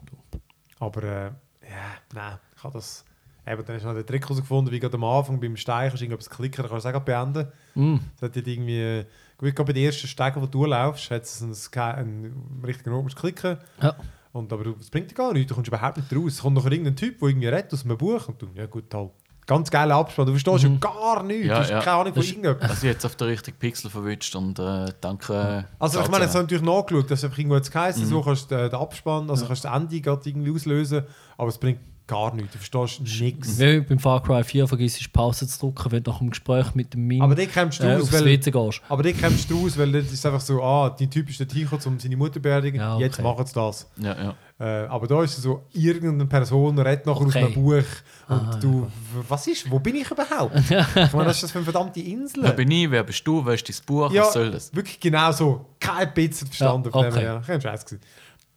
Aber 0.81 1.03
äh, 1.03 1.25
ja, 1.69 1.97
nein, 2.15 2.39
ich 2.57 2.65
habe 2.65 2.75
das. 2.75 3.05
Eben, 3.47 3.65
dann 3.65 3.77
hast 3.77 3.83
du 3.83 3.89
noch 3.89 3.95
den 3.95 4.05
Trick 4.07 4.23
herausgefunden, 4.25 4.71
wie 4.73 4.79
gerade 4.79 4.95
am 4.97 5.05
Anfang 5.05 5.41
beim 5.41 5.57
Steigen 5.57 5.89
kannst 5.89 6.03
du 6.03 6.05
irgendwas 6.05 6.29
klicken, 6.29 6.63
dann 6.63 6.71
kannst 6.71 6.85
du 6.85 6.91
es 6.91 6.95
auch 6.95 7.01
beenden. 7.01 7.49
Mm. 7.75 7.97
Das 8.21 8.29
hat 8.29 8.37
jetzt 8.37 8.47
irgendwie, 8.47 9.07
gut, 9.39 9.55
bei 9.55 9.73
den 9.73 9.85
ersten 9.85 10.07
Stegen, 10.07 10.43
wo 10.43 10.47
du 10.47 10.67
laufst, 10.67 11.11
hat 11.11 11.23
es 11.23 11.43
einen, 11.43 11.55
einen 11.97 12.63
richtigen 12.63 12.91
Ort, 12.91 13.05
musst 13.05 13.17
klicken. 13.17 13.57
Ja. 13.81 13.97
Und, 14.33 14.53
aber 14.53 14.75
es 14.79 14.91
bringt 14.91 15.11
dir 15.11 15.15
gar 15.15 15.33
nichts, 15.33 15.49
du 15.49 15.55
kommst 15.55 15.69
überhaupt 15.69 15.97
nicht 15.97 16.13
raus. 16.15 16.35
Es 16.35 16.43
kommt 16.43 16.57
noch 16.57 16.67
irgendein 16.67 16.95
Typ, 16.95 17.19
der 17.21 17.29
irgendwie 17.29 17.49
redet 17.49 17.73
aus 17.73 17.85
einem 17.87 17.97
Buch 17.97 18.29
und 18.29 18.43
du, 18.43 18.49
ja 18.55 18.67
gut, 18.67 18.93
halt. 18.93 19.13
Ganz 19.49 19.71
geiler 19.71 19.97
Abspann, 19.97 20.27
du 20.27 20.33
verstehst 20.33 20.63
ja 20.63 20.69
gar 20.79 21.23
nichts, 21.25 21.47
Ja, 21.49 21.55
du 21.55 21.61
hast 21.61 21.71
ja. 21.71 21.81
keine 21.81 21.97
Ahnung 22.03 22.13
von 22.15 22.23
ist- 22.23 22.29
irgendetwas. 22.31 22.71
Also 22.71 22.87
jetzt 22.87 23.05
auf 23.05 23.17
den 23.17 23.29
richtigen 23.29 23.57
Pixel 23.59 23.91
verwünscht 23.91 24.37
und 24.37 24.59
äh, 24.59 24.93
danke. 25.01 25.65
Also 25.81 26.01
ich 26.01 26.09
meine, 26.09 26.25
äh, 26.25 26.29
es 26.29 26.35
hat 26.35 26.43
natürlich 26.43 26.63
nachgeschaut, 26.65 27.11
dass 27.11 27.25
einfach 27.25 27.39
irgendwo 27.39 27.57
jetzt 27.57 27.73
geheißen, 27.73 28.05
Mhm. 28.05 28.09
so 28.09 28.23
kannst 28.23 28.51
du 28.51 28.57
den, 28.57 28.71
den 28.71 28.79
Abspann, 28.79 29.29
also 29.31 29.47
kannst 29.47 29.65
du 29.65 29.69
das 29.69 29.77
Ende 29.77 30.01
gerade 30.01 30.29
irgendwie 30.29 30.53
auslösen, 30.55 31.03
aber 31.39 31.49
es 31.49 31.59
bringt 31.59 31.81
gar 32.07 32.35
nichts, 32.35 32.53
du 32.53 32.59
verstehst 32.59 33.01
nichts. 33.23 33.59
Wie 33.59 33.81
beim 33.81 33.99
Far 33.99 34.23
Cry 34.23 34.43
4 34.45 34.67
vergisst 34.69 35.01
du 35.05 35.11
Pause 35.13 35.47
zu 35.47 35.59
drücken, 35.73 35.93
wenn 35.93 36.03
du 36.03 36.11
nach 36.11 36.19
dem 36.19 36.31
Gespräch 36.31 36.75
mit 36.75 36.93
dem 36.95 37.07
Ming 37.07 37.21
Aber 37.23 37.35
die 37.35 37.47
kommst 37.47 37.81
du 37.81 37.85
äh, 37.85 37.95
raus, 37.97 38.13
weil, 38.13 38.25
WC 38.27 38.51
gehst. 38.51 38.81
aber 38.89 39.03
die 39.03 39.13
kommst 39.15 39.51
du 39.51 39.63
raus, 39.63 39.77
weil 39.79 39.93
das 39.93 40.13
ist 40.13 40.25
einfach 40.27 40.41
so, 40.41 40.63
ah, 40.63 40.91
die 40.91 41.09
Typ 41.09 41.29
ist 41.31 41.41
dort 41.41 41.53
hingekommen, 41.53 41.87
um 41.87 41.99
seine 41.99 42.17
Mutter 42.19 42.35
zu 42.35 42.41
beerdigen, 42.41 42.81
Ja, 42.81 42.95
okay. 42.97 43.05
jetzt 43.05 43.23
machen 43.23 43.47
sie 43.47 43.55
das. 43.55 43.91
Ja, 43.99 44.15
ja. 44.15 44.35
Äh, 44.61 44.87
aber 44.87 45.07
da 45.07 45.23
ist 45.23 45.39
es 45.39 45.45
so, 45.45 45.63
irgendeine 45.73 46.27
Person 46.27 46.77
redet 46.81 47.07
nachher 47.07 47.21
aus 47.21 47.27
Okay. 47.29 47.45
einem 47.45 47.55
Buch 47.55 47.85
und 48.29 48.49
Ah, 48.49 48.59
du, 48.61 48.83
w- 48.87 48.89
was 49.29 49.47
ist, 49.47 49.71
wo 49.71 49.79
bin 49.79 49.95
ich 49.95 50.11
überhaupt? 50.11 50.57
ich 50.59 50.71
meine, 50.71 51.13
was 51.13 51.37
ist 51.37 51.45
das 51.45 51.53
für 51.53 51.59
eine 51.59 51.65
verdammte 51.65 52.01
Insel? 52.01 52.43
Wer 52.43 52.53
bin 52.55 52.69
ich? 52.71 52.91
Wer 52.91 53.05
bist 53.05 53.25
du? 53.25 53.45
Wer 53.47 53.55
ist 53.55 53.69
dein 53.69 53.77
Buch? 53.87 54.11
Ja, 54.13 54.23
Was 54.23 54.33
soll 54.33 54.51
das? 54.51 54.75
wirklich 54.75 54.99
genau 54.99 55.31
so. 55.31 55.65
Kein 55.79 56.13
bisschen 56.13 56.49
verstanden. 56.49 56.87
Ja, 56.87 56.91
von 56.93 57.03
dem 57.05 57.13
okay. 57.13 57.21
her. 57.21 57.43
Kein 57.47 57.61
Scheiß 57.61 57.85
gewesen. 57.85 58.01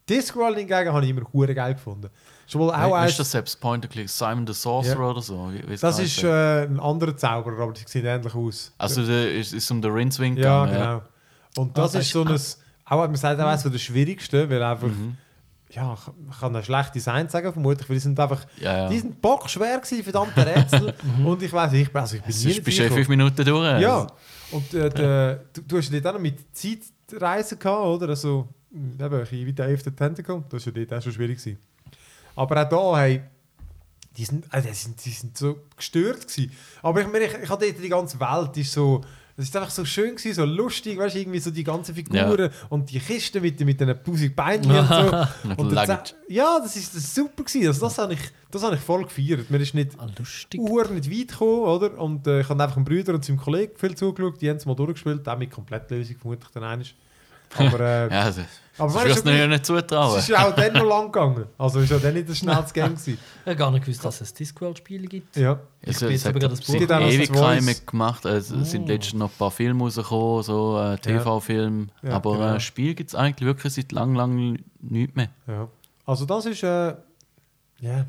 Discworld 0.10 0.58
hingegen 0.58 0.92
habe 0.92 1.04
ich 1.06 1.12
immer 1.12 1.22
hure 1.32 1.54
geil 1.54 1.76
gefunden. 1.76 2.10
Ist 2.48 2.56
wohl 2.56 2.72
auch 2.72 2.88
Ist 2.88 2.94
eins, 2.94 3.18
das 3.18 3.32
selbst 3.32 3.62
Point 3.62 3.86
and 3.86 3.94
Click 3.94 4.10
Simon 4.10 4.46
the 4.48 4.54
Sorcerer 4.54 5.00
Ja. 5.04 5.10
oder 5.12 5.22
so? 5.22 5.52
Wie, 5.68 5.76
das 5.76 6.00
ist 6.00 6.24
äh, 6.24 6.64
ein 6.64 6.80
anderer 6.80 7.16
Zauberer, 7.16 7.62
aber 7.62 7.74
die 7.74 7.84
sehen 7.86 8.06
ähnlich 8.08 8.34
aus. 8.34 8.74
also 8.80 9.06
der 9.06 9.36
ist, 9.36 9.54
ist 9.54 9.70
um 9.70 9.82
den 9.82 9.92
Rindswing 9.92 10.36
ja, 10.36 10.66
genau. 10.66 11.02
Und 11.58 11.78
das 11.78 11.96
Ah, 11.96 12.00
ist 12.00 12.10
so 12.10 12.24
ein, 12.26 12.36
auch, 12.86 12.98
man 13.08 13.16
sagt 13.16 13.40
auch 13.40 13.46
eines 13.46 13.62
der 13.64 13.78
schwierigsten, 13.78 14.50
weil 14.50 14.64
einfach, 14.64 14.90
ja, 15.72 15.94
ich- 15.94 16.30
ich 16.32 16.40
kann 16.40 16.56
ein 16.56 16.64
schlechtes 16.64 16.92
Design 16.92 17.30
sagen, 17.30 17.52
vermutlich, 17.54 17.88
weil 17.90 17.96
die 17.96 18.02
sind 18.02 18.20
einfach, 18.20 18.46
Ja, 18.60 18.78
ja. 18.78 18.90
die 18.90 19.00
sind 19.00 19.22
bockschwer 19.22 19.78
gewesen, 19.78 19.98
die 19.98 20.04
verdammten 20.04 20.44
Rätsel. 20.44 20.94
und 21.26 21.42
ich 21.42 21.52
weiß 21.54 21.74
ich, 21.74 21.96
also 21.96 22.16
ich 22.18 22.22
bin 22.24 22.36
nie 22.36 22.44
bist 22.44 22.46
du 22.56 22.60
in 22.60 22.64
sicher. 22.90 22.92
fünf 22.94 23.08
Minuten 23.08 23.46
durch. 23.46 23.82
Ja, 23.82 24.08
und 24.52 24.74
äh, 24.74 24.90
der, 24.90 25.36
du, 25.54 25.62
du 25.62 25.78
hast 25.78 25.92
ja 25.92 26.00
dort 26.00 26.08
auch 26.08 26.18
noch 26.18 26.22
mit 26.22 26.40
Zeitreisen 26.56 27.58
gehabt, 27.60 27.86
oder? 27.86 28.10
Also, 28.10 28.48
eben, 28.74 28.98
bisschen 28.98 29.46
wie 29.46 29.54
der 29.54 29.78
the 29.78 29.92
Tentacle, 29.92 30.44
das 30.50 30.66
war 30.68 30.74
ja 30.78 30.86
dort 30.86 31.00
auch 31.00 31.04
schon 31.04 31.14
schwierig. 31.14 31.38
Gewesen. 31.38 31.58
Aber 32.36 32.62
auch 32.66 32.70
da, 32.94 33.00
hey, 33.00 33.22
die 34.18 34.26
sind, 34.26 34.46
äh, 34.54 34.62
die 34.62 34.74
sind, 34.74 35.06
die 35.06 35.10
sind 35.10 35.38
so 35.38 35.58
gestört 35.78 36.28
gewesen. 36.28 36.52
Aber 36.82 37.02
ich 37.02 37.08
meine, 37.12 37.26
ich, 37.26 37.34
ich 37.34 37.50
hatte 37.50 37.72
die 37.72 37.90
ganze 37.90 38.20
Welt, 38.20 38.56
die 38.56 38.62
ist 38.62 38.74
so, 38.74 39.02
Es 39.38 39.46
ist 39.46 39.56
einfach 39.56 39.70
so 39.70 39.86
schön 39.86 40.16
gewesen, 40.16 40.34
so 40.34 40.46
lustig, 40.46 40.98
weißt 41.00 41.16
du, 41.16 41.20
irgendwie 41.20 41.40
so 41.40 41.52
die 41.52 41.64
ganzen 41.64 41.96
Figuren 41.96 42.50
und 42.70 42.92
die 42.92 43.00
Kisten 43.00 43.42
mit, 43.42 43.60
mit 43.62 43.80
den 43.80 43.96
tausend 44.04 44.36
Beinchen 44.36 44.72
und 44.72 44.88
so. 44.88 44.94
Und. 45.58 45.70
Ze- 45.72 46.00
ja, 46.28 46.60
das 46.62 46.76
ist, 46.76 46.96
das 46.96 47.04
ist 47.04 47.16
super 47.16 47.44
gewesen. 47.44 47.68
Also 47.68 47.82
das 47.82 47.98
habe 47.98 48.14
ich, 48.14 48.20
das 48.52 48.64
habe 48.64 48.76
ich 48.76 48.82
voll 48.82 49.04
gefeiert. 49.04 49.50
Mir 49.50 49.60
ist 49.60 49.74
nicht 49.74 49.92
Ah, 49.98 50.08
lustig. 50.18 50.60
Uhr 50.60 50.88
nicht 50.90 51.10
weit 51.10 51.28
gekommen, 51.30 51.62
oder? 51.64 51.98
Und 52.00 52.28
äh, 52.28 52.42
ich 52.42 52.50
habe 52.50 52.62
einfach 52.64 52.76
einem 52.78 52.86
Bruder 52.86 53.14
und 53.14 53.24
seinem 53.26 53.38
Kollegen 53.38 53.74
viel 53.78 53.96
zugeschaut, 53.96 54.42
die 54.42 54.50
haben 54.50 54.58
es 54.58 54.66
mal 54.66 54.76
durchgespielt, 54.76 55.28
auch 55.28 55.38
mit 55.38 55.52
Komplettlösung 55.52 56.18
vermutlich 56.18 56.50
dann 56.54 56.64
einiges. 56.64 56.94
Aber, 57.58 57.80
äh, 57.80 58.08
Ja, 58.14 58.22
also, 58.24 58.42
aber 58.78 59.04
das 59.04 59.18
ist 59.18 59.26
du 59.26 59.30
ja 59.32 59.38
ja, 59.40 59.48
nicht 59.48 59.66
zutrauen. 59.66 60.18
es 60.18 60.24
ist 60.24 60.30
ja 60.30 60.48
auch 60.48 60.56
dann 60.56 60.74
noch 60.74 60.86
lang 60.86 61.12
gegangen. 61.12 61.46
Also 61.58 61.82
ist 61.82 61.92
ja 61.92 62.00
dann 62.00 62.14
nicht 62.14 62.30
das 62.30 62.38
schnellste 62.40 62.74
Game 62.80 62.96
gewesen. 62.96 63.18
Ich 63.42 63.46
habe 63.48 63.56
gar 63.56 63.70
nicht 63.72 63.86
gewusst, 63.86 64.04
dass 64.06 64.22
es 64.22 64.34
Discworld-Spiele 64.34 65.08
gibt. 65.08 65.36
Ja. 65.36 65.60
Ich 65.82 65.90
Es, 65.90 66.00
bin 66.00 66.12
jetzt 66.12 66.26
eben 66.26 66.40
gerade 66.40 66.56
das 66.56 66.66
Buch- 66.66 66.76
auch 66.76 67.00
noch 67.00 67.08
ewig 67.12 67.32
keine 67.32 67.62
mehr 67.62 67.76
gemacht. 67.86 68.26
Also, 68.26 68.56
Es 68.58 68.72
sind 68.72 68.88
letztens 68.88 69.20
noch 69.20 69.30
ein 69.30 69.38
paar 69.38 69.52
Filme 69.52 69.84
rausgekommen, 69.84 70.44
so 70.44 70.80
äh, 70.82 70.98
TV-Filme. 70.98 71.88
Ja, 72.02 72.12
aber 72.14 72.32
genau. 72.34 72.56
äh, 72.56 72.60
Spiel 72.60 72.96
gibt 72.96 73.10
es 73.10 73.16
eigentlich 73.16 73.46
wirklich 73.46 73.74
seit 73.74 73.92
lang, 73.92 74.16
lang 74.16 74.58
nicht 74.80 75.16
mehr. 75.16 75.30
Ja. 75.48 75.68
Also 76.06 76.26
das 76.26 76.46
ist, 76.48 76.64
äh, 76.64 76.96
ja. 77.82 78.06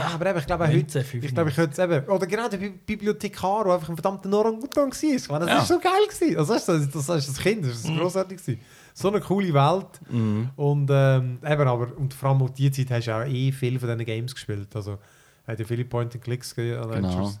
Ja, 0.00 0.10
aber 0.14 0.26
eben, 0.30 0.38
ich 0.38 0.46
glaube 0.46 0.64
auch 0.64 0.68
heute, 0.68 0.76
1995. 0.98 1.24
ich 1.24 1.34
glaube, 1.34 1.50
ich 1.50 1.56
könnte 1.56 1.82
eben, 1.82 2.06
oder 2.08 2.26
genau 2.26 2.48
der 2.48 2.56
Bi- 2.58 2.70
Bibliothekar, 2.86 3.64
der 3.64 3.74
einfach 3.74 3.88
ein 3.88 3.96
verdammter 3.96 4.32
Orangutan 4.32 4.90
war. 4.90 5.02
Ich 5.02 5.26
Das 5.26 5.48
Ja. 5.48 5.58
ist 5.62 5.68
so 5.68 5.78
geil 5.78 5.92
gewesen. 6.08 6.36
Also 6.38 6.54
das 6.54 6.68
ist 6.68 6.94
das, 6.94 7.06
das, 7.06 7.18
ist 7.18 7.28
das 7.28 7.38
Kind, 7.42 7.64
das 7.64 7.72
ist 7.76 7.86
großartig 7.86 8.38
gewesen. 8.38 8.60
So 8.94 9.08
eine 9.08 9.20
coole 9.20 9.54
Welt. 9.54 9.86
Mhm. 10.10 10.50
Und 10.56 10.90
ähm, 10.92 11.38
eben, 11.44 11.68
aber, 11.68 11.96
und 11.96 12.12
vor 12.12 12.30
allem 12.30 12.42
auf 12.42 12.52
die 12.52 12.70
Zeit 12.70 12.90
hast 12.90 13.06
du 13.06 13.12
auch 13.16 13.24
eh 13.24 13.52
viele 13.52 13.78
von 13.78 13.88
diesen 13.88 14.04
Games 14.04 14.34
gespielt. 14.34 14.68
Also, 14.74 14.98
hat 15.46 15.58
ja 15.58 15.64
viele 15.64 15.84
Point-and-Clicks 15.84 16.54
gegeben. 16.54 16.90
Genau. 16.90 17.32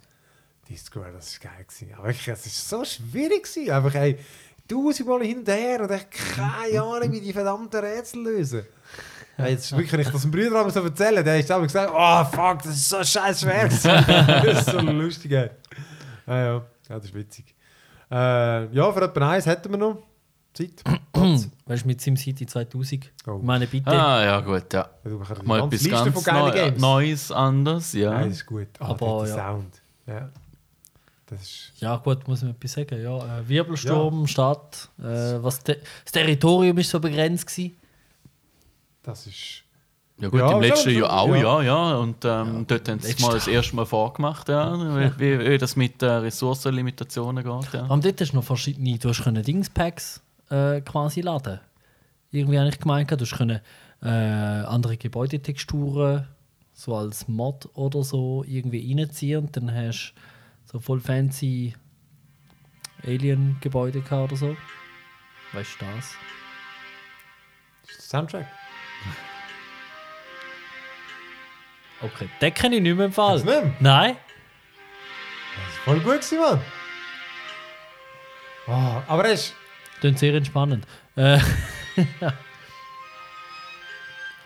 Das 0.68 0.94
war 0.94 1.02
geil. 1.02 1.64
Gewesen. 1.66 1.94
Aber 1.96 2.06
wirklich, 2.06 2.28
es 2.28 2.72
war 2.72 2.84
so 2.84 2.84
schwierig. 2.84 3.42
Gewesen. 3.44 3.70
Einfach, 3.72 3.94
ey, 3.94 4.18
tausendmal 4.68 5.22
hin 5.22 5.38
und 5.38 5.48
her 5.48 5.80
und 5.82 5.90
ich 5.90 6.06
keine 6.10 6.82
Ahnung, 6.82 7.12
wie 7.12 7.20
die 7.20 7.32
verdammten 7.32 7.80
Rätsel 7.80 8.22
lösen. 8.22 8.62
Ja, 9.40 9.48
jetzt 9.48 9.72
wirklich, 9.72 9.92
wenn 9.92 10.00
ich 10.00 10.08
das 10.08 10.22
dem 10.22 10.30
Bruder 10.30 10.70
so 10.70 10.82
erzähle, 10.82 11.24
der 11.24 11.38
ist 11.38 11.50
immer 11.50 11.62
gesagt, 11.62 11.92
oh 11.94 12.24
fuck, 12.24 12.62
das 12.62 12.74
ist 12.74 12.88
so 12.88 13.02
scheiß 13.02 13.40
schwer. 13.40 13.68
gewesen.» 13.68 14.04
das 14.44 14.66
ist 14.66 14.70
so 14.70 14.80
lustig. 14.80 15.32
Ey. 15.32 15.50
Ja, 16.26 16.36
ja, 16.36 16.54
ja, 16.54 16.62
das 16.88 17.04
ist 17.06 17.14
witzig. 17.14 17.54
Äh, 18.10 18.74
ja, 18.74 18.92
für 18.92 19.02
etwa 19.02 19.30
eins 19.30 19.46
hätten 19.46 19.70
wir 19.70 19.78
noch 19.78 19.98
Zeit. 20.52 20.82
Weißt 21.66 21.84
du, 21.84 21.86
mit 21.86 22.00
SimCity 22.00 22.46
2000? 22.46 23.12
Oh. 23.26 23.36
Ich 23.38 23.42
meine, 23.42 23.66
bitte. 23.66 23.90
Ah, 23.90 24.24
ja, 24.24 24.40
gut, 24.40 24.72
ja. 24.72 24.88
Du 25.04 25.20
hast 25.20 25.32
eine 25.32 25.44
Mal 25.44 25.64
etwas 25.64 25.88
ganz 25.88 26.26
Neu 26.26 26.50
Games. 26.50 26.80
Neues, 26.80 27.32
anders, 27.32 27.92
ja. 27.92 28.10
Nein, 28.10 28.28
das 28.28 28.38
ist 28.38 28.46
gut. 28.46 28.68
Ah, 28.78 28.90
Aber, 28.90 29.24
der 29.24 29.28
ja. 29.28 29.36
Sound. 29.36 29.82
Ja. 30.06 30.28
Das 31.26 31.42
ist... 31.42 31.72
Ja, 31.78 31.96
gut, 31.96 32.26
muss 32.26 32.42
man 32.42 32.50
etwas 32.52 32.72
sagen. 32.72 33.00
Ja, 33.00 33.16
äh, 33.18 33.48
Wirbelsturm, 33.48 34.26
Stadt. 34.26 34.88
Äh, 34.98 35.42
was 35.42 35.62
te 35.62 35.80
das 36.04 36.12
Territorium 36.12 36.76
ist 36.78 36.90
so 36.90 36.98
begrenzt. 36.98 37.46
Gewesen. 37.46 37.76
Das 39.02 39.26
ist... 39.26 39.64
Ja 40.18 40.28
gut, 40.28 40.40
Ja, 40.40 40.52
im 40.52 40.60
letzten 40.60 40.90
Jahr 40.90 41.10
auch, 41.10 41.28
ja. 41.28 41.62
ja, 41.62 41.62
ja. 41.62 41.96
Und 41.96 42.24
ähm, 42.24 42.66
dort 42.66 42.88
haben 42.88 43.00
sie 43.00 43.12
es 43.12 43.20
mal 43.20 43.32
das 43.32 43.48
erste 43.48 43.74
Mal 43.74 43.86
vorgemacht, 43.86 44.48
ja. 44.50 44.74
Wie, 44.76 45.18
wie, 45.18 45.50
wie 45.50 45.58
das 45.58 45.76
mit 45.76 46.02
äh, 46.02 46.06
Ressourcenlimitationen 46.06 47.42
geht, 47.42 47.72
ja. 47.72 47.86
Und 47.86 48.04
dort 48.04 48.20
hast 48.20 48.32
du 48.32 48.36
noch 48.36 48.44
verschiedene, 48.44 48.98
du 48.98 49.08
hast 49.08 49.22
können 49.22 49.42
Dingspacks 49.42 50.20
äh, 50.50 50.82
quasi 50.82 51.22
laden. 51.22 51.60
Irgendwie 52.30 52.58
habe 52.58 52.68
ich 52.68 52.78
gemeint, 52.78 53.10
du 53.10 53.18
hast 53.18 53.36
können 53.36 53.60
äh, 54.02 54.08
andere 54.08 54.96
Gebäudetexturen 54.98 56.26
so 56.74 56.96
als 56.96 57.28
Mod 57.28 57.68
oder 57.74 58.02
so 58.02 58.44
irgendwie 58.46 58.94
reinziehen 58.94 59.44
und 59.44 59.56
dann 59.56 59.72
hast 59.74 60.14
du 60.66 60.72
so 60.72 60.80
voll 60.80 61.00
fancy 61.00 61.74
Alien-Gebäude 63.04 64.00
gehabt 64.00 64.32
oder 64.32 64.36
so. 64.36 64.56
Weißt 65.52 65.80
du 65.80 65.84
das? 65.84 66.14
das 67.82 67.90
ist 67.90 68.12
der 68.12 68.20
Soundtrack. 68.20 68.59
Okay, 72.02 72.28
den 72.40 72.54
kenne 72.54 72.76
ich 72.76 72.82
nicht 72.82 72.96
mehr 72.96 73.06
im 73.06 73.12
Fall. 73.12 73.40
Du 73.40 73.44
nicht 73.44 73.62
mehr? 73.62 73.74
Nein? 73.80 74.16
Das 75.56 75.74
ist 75.74 75.78
voll 75.84 76.00
gut 76.00 76.20
gewesen, 76.20 76.38
Mann. 76.38 76.60
Ah, 78.66 79.02
aber 79.06 79.26
er 79.26 79.32
ist... 79.32 79.54
Klingt 80.00 80.18
sehr 80.18 80.34
entspannend. 80.34 80.86
Äh, 81.16 81.38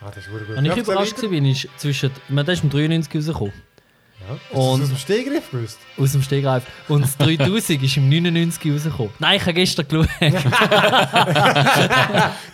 Ah, 0.05 0.11
das 0.15 0.27
ist 0.27 0.31
gut. 0.31 0.47
und 0.57 0.65
ich 0.67 0.77
überrascht 0.77 1.23
war, 1.23 1.33
ist 1.33 1.69
zwischen. 1.81 2.11
Meine, 2.29 2.45
der 2.45 2.55
ist 2.55 2.63
im 2.65 2.69
93 2.69 3.15
rausgekommen. 3.17 3.55
Ja. 4.29 4.59
Und- 4.59 4.81
das 4.81 4.91
aus 4.91 4.95
dem 4.97 4.99
Stegreif 4.99 5.51
gewusst? 5.51 5.79
Aus 5.99 6.13
dem 6.13 6.23
Stegreif. 6.23 6.63
Und 6.89 7.03
das 7.03 7.17
3000 7.19 7.83
ist 7.83 7.97
im 7.97 8.09
99 8.09 8.73
rausgekommen. 8.73 9.13
Nein, 9.19 9.37
ich 9.37 9.43
habe 9.43 9.55
gestern 9.55 9.87
geschaut. 9.89 10.09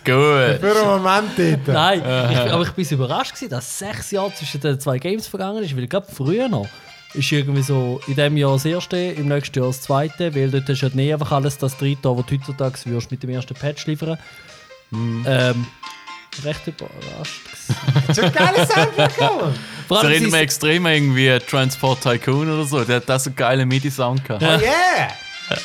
Gut. 0.03 0.59
Für 0.59 0.75
einen 0.75 0.87
Moment 1.03 1.29
dort. 1.37 1.67
Nein, 1.67 1.99
ich, 1.99 2.37
aber 2.51 2.63
ich 2.63 2.71
bin 2.71 2.85
so 2.85 2.95
überrascht, 2.95 3.33
gewesen, 3.33 3.49
dass 3.49 3.79
sechs 3.79 4.11
Jahre 4.11 4.33
zwischen 4.33 4.59
den 4.61 4.79
zwei 4.79 4.97
Games 4.97 5.27
vergangen 5.27 5.63
ist, 5.63 5.75
weil 5.75 5.87
gerade 5.87 6.07
früher 6.11 6.47
noch 6.49 6.67
ist 7.13 7.29
irgendwie 7.31 7.61
so 7.61 7.99
in 8.07 8.15
diesem 8.15 8.37
Jahr 8.37 8.53
das 8.53 8.63
erste, 8.63 8.95
im 8.97 9.27
nächsten 9.27 9.59
Jahr 9.59 9.67
das 9.67 9.81
zweite, 9.81 10.33
weil 10.33 10.49
dort 10.49 10.69
hast 10.69 10.81
du 10.81 10.87
ja 10.87 10.95
nicht 10.95 11.11
einfach 11.13 11.31
alles 11.33 11.57
das 11.57 11.77
dritte, 11.77 12.09
was 12.15 12.25
du 12.25 12.35
heutzutage 12.35 12.77
wirst 12.85 13.11
mit 13.11 13.21
dem 13.21 13.31
ersten 13.31 13.53
Patch 13.53 13.85
liefern. 13.85 14.17
Ähm, 14.93 15.67
recht 16.45 16.67
überrascht. 16.67 17.41
gewesen. 18.07 18.13
So 18.13 18.21
ein 18.21 18.55
Soundtrack, 18.67 19.19
Mann. 19.19 19.53
Vor 19.91 19.97
Das 19.97 20.05
allem, 20.05 20.11
erinnert 20.13 20.31
sie- 20.31 20.35
mich 20.37 20.41
extrem 20.43 20.85
irgendwie 20.85 21.39
Transport 21.39 22.01
Tycoon 22.01 22.49
oder 22.49 22.63
so. 22.63 22.83
Der 22.85 22.95
hat 22.97 23.09
das 23.09 23.25
so 23.25 23.31
geilen 23.31 23.67
MIDI-Sound 23.67 24.23
gehabt. 24.23 24.41
Oh 24.41 24.45
yeah! 24.45 25.09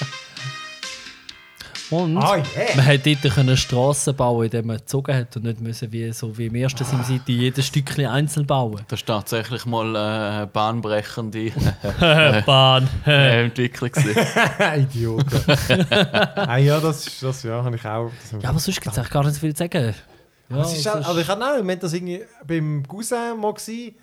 und 1.90 2.16
Oh 2.16 2.20
man 2.20 2.42
yeah! 2.56 2.84
hat 2.84 3.06
dort 3.06 3.22
können 3.34 3.56
Strassen 3.56 4.16
bauen, 4.16 4.46
indem 4.46 4.66
man 4.66 4.78
gezogen 4.78 5.14
hat 5.16 5.36
und 5.36 5.44
nicht 5.44 5.60
müssen 5.60 5.92
wie, 5.92 6.10
so 6.12 6.36
wie 6.36 6.46
im 6.46 6.56
ersten 6.56 6.84
SimCity 6.84 7.32
jedes 7.34 7.68
Stückchen 7.68 8.06
einzeln 8.06 8.44
bauen. 8.44 8.80
Das 8.88 8.98
ist 9.00 9.06
tatsächlich 9.06 9.64
mal 9.66 9.94
äh, 9.94 9.98
eine 9.98 10.46
bahnbrechende 10.48 11.52
Bahn. 12.46 12.88
äh, 13.06 13.44
Entwicklung. 13.44 13.90
Idioten. 14.76 15.40
ah, 16.34 16.56
ja, 16.56 16.80
das 16.80 17.06
ist 17.06 17.22
das, 17.22 17.44
ja, 17.44 17.62
habe 17.62 17.76
ich 17.76 17.84
auch. 17.84 18.10
Habe 18.32 18.42
Ja, 18.42 18.48
aber 18.48 18.58
sonst 18.58 18.80
gibt 18.80 18.92
es 18.92 18.98
eigentlich 18.98 19.10
gar 19.12 19.22
nicht 19.22 19.34
so 19.34 19.40
viel 19.40 19.54
zu 19.54 19.62
sagen. 19.62 19.94
Ja, 20.50 20.56
also 20.56 20.74
ich 20.76 20.86
hatte 20.88 21.06
auch, 21.08 21.16
wir 21.16 21.26
haben 21.28 21.80
das 21.80 21.92
irgendwie 21.92 22.22
beim 22.44 22.82
Cousin 22.88 23.38
mal 23.40 23.52
gewesen, 23.54 23.94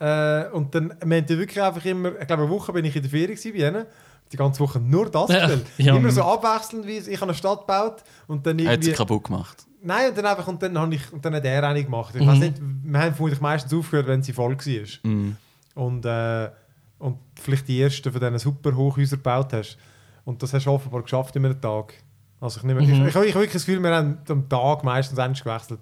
äh, 0.00 0.46
und 0.50 0.74
dann, 0.74 0.94
wir 1.04 1.16
haben 1.18 1.26
die 1.26 1.38
wirklich 1.38 1.62
einfach 1.62 1.84
immer, 1.84 2.10
ich 2.20 2.26
glaube 2.26 2.42
eine 2.44 2.50
Woche 2.50 2.72
bin 2.72 2.84
ich 2.84 2.94
in 2.96 3.02
der 3.02 3.10
Ferien 3.10 3.34
gewesen 3.36 3.52
bei 3.52 3.66
ihnen, 3.68 3.86
die 4.30 4.36
ganze 4.36 4.60
Woche 4.60 4.78
nur 4.78 5.10
das 5.10 5.30
Ja, 5.30 5.50
ja. 5.78 5.96
Immer 5.96 6.10
so 6.10 6.22
abwechselnd, 6.22 6.86
wie 6.86 6.98
ich 6.98 7.16
habe 7.16 7.24
eine 7.30 7.34
Stadt 7.34 7.60
gebaut 7.60 8.04
und 8.26 8.46
dann 8.46 8.56
Hat 8.58 8.58
sie 8.82 8.90
irgendwie... 8.90 8.92
kaputt 8.92 9.24
gemacht. 9.24 9.64
Nein, 9.82 10.10
und 10.10 10.18
dann 10.18 10.26
einfach, 10.26 10.46
und 10.48 10.62
dann, 10.62 10.76
habe 10.78 10.94
ich, 10.94 11.12
und 11.12 11.24
dann 11.24 11.34
hat 11.34 11.44
er 11.44 11.62
eine 11.64 11.82
gemacht. 11.84 12.14
Ich 12.14 12.22
Mhm. 12.22 12.26
weiß 12.26 12.38
nicht, 12.40 12.56
wir 12.60 13.00
haben 13.00 13.14
vermutlich 13.14 13.40
meistens 13.40 13.72
aufgehört, 13.72 14.06
wenn 14.08 14.22
sie 14.22 14.32
voll 14.32 14.56
war. 14.56 15.10
Mhm. 15.10 15.36
Und, 15.74 16.04
äh, 16.04 16.50
und 16.98 17.16
vielleicht 17.40 17.68
die 17.68 17.80
ersten 17.80 18.10
von 18.10 18.20
diesen 18.20 18.38
super 18.38 18.74
Hochhäusern 18.76 19.18
gebaut 19.20 19.52
hast. 19.52 19.78
Und 20.24 20.42
das 20.42 20.52
hast 20.52 20.66
du 20.66 20.70
offenbar 20.70 21.02
geschafft 21.02 21.34
in 21.36 21.46
einem 21.46 21.60
Tag. 21.60 21.94
Also 22.40 22.58
ich, 22.58 22.64
nehme, 22.64 22.80
Mhm. 22.82 22.86
ich, 22.86 22.98
ich, 23.00 23.06
ich 23.06 23.14
habe 23.14 23.24
wirklich 23.26 23.52
das 23.52 23.64
Gefühl, 23.64 23.82
wir 23.82 23.94
haben 23.94 24.18
am 24.28 24.48
Tag 24.48 24.82
meistens 24.84 25.18
endlich 25.18 25.42
gewechselt. 25.44 25.80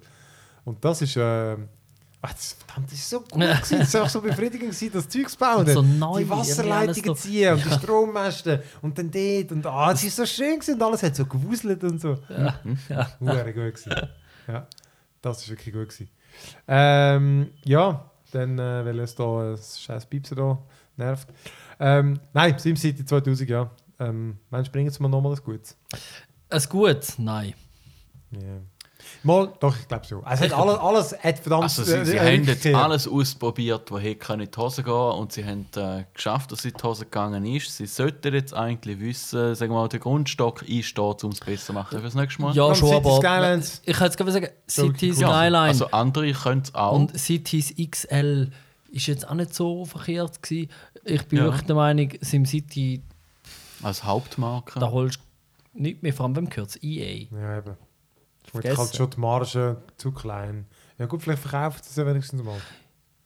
Und 0.65 0.85
das 0.85 1.03
ist... 1.03 1.17
Äh, 1.17 1.57
ah, 2.27 2.33
das, 2.33 2.53
verdammt, 2.53 2.91
das 2.91 2.99
ist 2.99 3.11
so 3.11 3.21
gut 3.21 3.33
gewesen. 3.41 3.79
Das 3.79 3.95
war 3.95 4.01
einfach 4.03 4.13
so 4.13 4.21
befriedigend, 4.21 4.71
gewesen, 4.71 4.91
das 4.93 5.09
Zeug 5.09 5.29
zu 5.29 5.39
bauen. 5.39 5.67
So 5.67 5.83
neu, 5.83 6.19
die 6.19 6.31
Wasserleitungen 6.31 7.17
ziehen 7.17 7.55
und 7.55 7.65
die 7.65 7.71
Strommasten 7.71 8.61
und 8.83 8.99
dann 8.99 9.11
dort. 9.11 9.53
Und 9.53 9.67
ah, 9.67 9.93
es 9.93 10.05
ist 10.05 10.17
so 10.17 10.27
schön 10.27 10.55
gewesen 10.55 10.75
und 10.75 10.83
alles 10.83 11.03
hat 11.03 11.17
so 11.17 11.27
gewuselt 11.27 11.83
und 11.85 12.01
so. 12.01 12.19
Ja. 12.29 12.61
Hure 13.21 13.53
gut 13.53 13.75
gewesen. 13.75 14.09
Ja, 14.49 14.67
das 15.23 15.43
ist 15.43 15.49
wirklich 15.49 15.75
gut 15.75 15.89
gewesen. 15.89 16.09
Ähm, 16.69 17.51
ja, 17.65 18.11
dann, 18.33 18.59
äh, 18.59 18.85
weil 18.85 19.01
es 19.01 19.15
da 19.15 19.53
ein 19.53 19.57
scheiß 19.57 20.07
Piepsen 20.07 20.37
da 20.37 20.59
nervt. 20.97 21.29
Ähm, 21.79 22.21
nein, 22.33 22.59
SimCity 22.59 23.05
2000, 23.05 23.49
ja. 23.49 23.71
Ähm, 23.99 24.39
meinst 24.51 24.69
du, 24.69 24.73
bringen 24.73 24.91
sie 24.91 25.03
mir 25.03 25.09
nochmal 25.09 25.33
ein 25.33 25.43
Gutes? 25.43 25.77
Ein 26.49 26.63
gut? 26.69 27.15
Nein. 27.19 27.55
Ja. 28.31 28.61
Mal, 29.23 29.53
doch, 29.61 29.77
ich 29.79 29.87
glaube 29.89 30.07
so. 30.07 30.23
Es 30.29 30.41
hat 30.41 30.53
alles, 30.53 30.79
alles 30.79 31.19
hat 31.23 31.39
verdammt 31.39 31.65
Also 31.65 31.83
sie, 31.85 32.05
sie 32.05 32.17
äh, 32.17 32.19
haben 32.21 32.47
wirklich- 32.47 32.65
jetzt 32.65 32.75
alles 32.75 33.07
ausprobiert, 33.09 33.91
was 33.91 34.03
hätte 34.03 34.33
in 34.35 34.41
die 34.41 34.57
Hose 34.57 34.83
gehen 34.83 34.93
und 34.93 35.33
sie 35.33 35.45
haben 35.45 35.67
äh, 35.77 36.05
geschafft, 36.15 36.53
dass 36.53 36.61
es 36.61 36.65
in 36.67 36.75
die 36.77 36.83
Hose 36.83 37.05
gegangen 37.05 37.45
ist. 37.47 37.77
Sie 37.77 37.87
sollten 37.87 38.33
jetzt 38.35 38.55
eigentlich 38.55 38.99
wissen, 39.01 39.55
sagen 39.55 39.73
wir 39.73 39.79
mal, 39.81 39.89
der 39.89 40.01
Grundstock 40.01 40.63
einsteht, 40.69 41.25
um 41.25 41.31
es 41.33 41.41
besser 41.41 41.67
zu 41.67 41.73
machen 41.73 42.01
fürs 42.01 42.15
nächste 42.15 42.43
Mal. 42.43 42.55
Ja, 42.55 42.65
Und 42.65 42.77
schon, 42.77 42.89
City 42.89 43.01
aber. 43.09 43.17
Skylines. 43.17 43.83
Ich 43.85 43.99
jetzt 44.01 44.17
gerade 44.17 44.33
sagen, 44.33 44.49
Cities 44.69 45.17
cool. 45.19 45.25
Skyline 45.27 45.59
Also 45.59 45.87
andere 45.91 46.33
können 46.33 46.63
es 46.65 46.75
auch. 46.75 46.93
und 46.93 47.19
Cities 47.19 47.75
XL 47.77 48.51
ist 48.93 49.07
jetzt 49.07 49.29
auch 49.29 49.35
nicht 49.35 49.55
so 49.55 49.85
verkehrt 49.85 50.43
gewesen. 50.43 50.71
Ich 51.05 51.23
bin 51.27 51.39
Ja. 51.39 51.45
wirklich 51.45 51.67
der 51.67 51.77
Meinung, 51.77 52.11
SimCity, 52.21 53.03
als 53.83 54.05
Hauptmarke. 54.05 54.81
da 54.81 54.91
holst 54.91 55.19
du 55.75 55.83
nicht 55.83 56.03
mehr, 56.03 56.13
vor 56.15 56.25
allem 56.25 56.33
beim 56.33 56.49
Kürz 56.49 56.79
EA. 56.83 57.27
Ja, 57.31 57.59
eben. 57.59 57.77
Ich 58.59 58.63
Vergessen. 58.63 58.79
halt 58.79 58.97
schon 58.97 59.11
die 59.11 59.21
Marge 59.21 59.77
zu 59.97 60.13
klein. 60.13 60.67
Ja 60.99 61.07
gut, 61.07 61.23
vielleicht 61.23 61.43
verkauft 61.43 61.85
sie 61.85 61.91
es 61.91 61.97
ja 61.97 62.07
wenigstens 62.07 62.43
mal. 62.43 62.57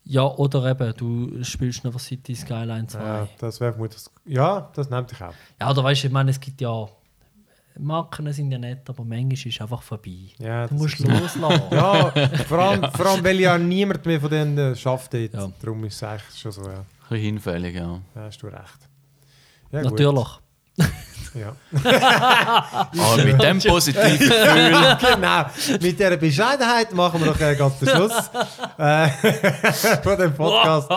Ja, 0.04 0.22
oder 0.24 0.64
eben, 0.70 0.92
du 0.96 1.44
spielst 1.44 1.84
Never 1.84 1.98
City 1.98 2.34
Skyline 2.34 2.86
2. 2.86 2.98
Ja, 2.98 3.06
Ja, 3.18 3.28
das 3.38 3.60
wäre 3.60 3.72
vermutlich. 3.72 4.02
Ja, 4.24 4.70
das 4.74 4.90
nimmt 4.90 5.10
dich 5.10 5.20
auch. 5.22 5.34
oder 5.70 5.84
weißt 5.84 6.02
du, 6.02 6.06
ich 6.08 6.12
meine, 6.12 6.30
es 6.30 6.40
gibt 6.40 6.60
ja. 6.60 6.88
Marken 7.78 8.30
sind 8.32 8.50
ja 8.50 8.58
nett, 8.58 8.88
aber 8.90 9.04
manchmal 9.04 9.32
ist 9.34 9.46
es 9.46 9.60
einfach 9.60 9.80
vorbei. 9.82 10.28
Ja, 10.38 10.66
du 10.66 10.74
das 10.74 10.82
musst 10.82 10.98
loslassen. 10.98 11.62
Ja, 11.70 12.10
vor 12.48 12.58
allem, 12.58 12.90
vor 12.92 13.06
allem, 13.06 13.24
weil 13.24 13.40
ja 13.40 13.56
niemand 13.56 14.04
mehr 14.04 14.20
von 14.20 14.28
denen 14.28 14.58
äh, 14.58 14.74
schafft 14.76 15.14
dort. 15.14 15.32
Ja. 15.32 15.50
Darum 15.62 15.84
ist 15.84 15.94
es 15.94 16.02
eigentlich 16.02 16.38
schon 16.38 16.52
so, 16.52 16.62
ja. 16.62 16.78
Ein 16.80 16.84
bisschen 17.08 17.22
hinfällig, 17.24 17.76
ja. 17.76 18.00
Da 18.14 18.22
hast 18.22 18.42
du 18.42 18.48
recht. 18.48 18.78
Ja, 19.70 19.82
gut. 19.82 19.92
Natürlich. 19.92 20.28
Ja. 21.34 21.54
Ah, 23.02 23.16
mit 23.24 23.40
dem 23.40 23.58
positiven 23.60 24.18
Gefühl. 24.18 24.96
genau. 25.14 25.44
Mit 25.80 25.98
dieser 25.98 26.16
Bescheidenheit 26.16 26.92
machen 26.92 27.20
wir 27.20 27.28
noch 27.28 27.40
äh, 27.40 27.54
ganz 27.54 27.78
den 27.78 27.88
Schluss 27.88 28.12
äh, 28.78 29.08
von 30.02 30.18
dem 30.18 30.34
Podcast. 30.34 30.90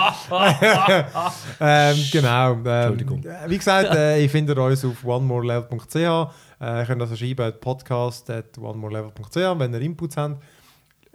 ähm, 1.59 1.97
genau. 2.11 2.53
Ähm, 2.53 2.65
Entschuldigung. 2.65 3.23
äh, 3.23 3.47
Wie 3.49 3.57
gesagt, 3.57 3.93
äh, 3.93 4.21
ihr 4.21 4.29
findet 4.29 4.57
uns 4.57 4.83
auf 4.83 5.05
onemorelevel.ch. 5.05 5.95
Äh, 5.95 6.79
ihr 6.79 6.85
könnt 6.85 7.01
also 7.01 7.15
schreiben, 7.15 7.53
podcast 7.59 8.29
at 8.29 8.57
onemorelevel.ch, 8.57 9.35
wenn 9.35 9.73
ihr 9.73 9.81
Inputs 9.81 10.17
habt. 10.17 10.41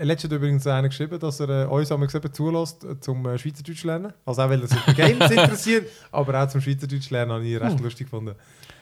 Letztens 0.01 0.33
hat 0.33 0.39
übrigens 0.39 0.67
einer 0.67 0.89
geschrieben, 0.89 1.19
dass 1.19 1.41
er 1.41 1.65
äh, 1.65 1.67
uns 1.67 1.91
einmal 1.91 2.09
zulässt 2.09 2.85
äh, 2.85 3.01
zum 3.01 3.27
äh, 3.27 3.37
Schweizerdeutsch 3.37 3.83
lernen. 3.83 4.13
Also 4.25 4.43
auch, 4.43 4.49
weil 4.49 4.61
er 4.61 4.69
sich 4.69 4.79
für 4.79 4.95
Games 4.95 5.29
interessiert, 5.31 5.89
aber 6.13 6.41
auch 6.41 6.49
zum 6.49 6.61
Schweizerdeutsch 6.61 7.11
lernen 7.11 7.33
habe 7.33 7.45
ich 7.45 7.61
recht 7.61 7.81
lustig 7.81 8.07
gefunden. 8.07 8.37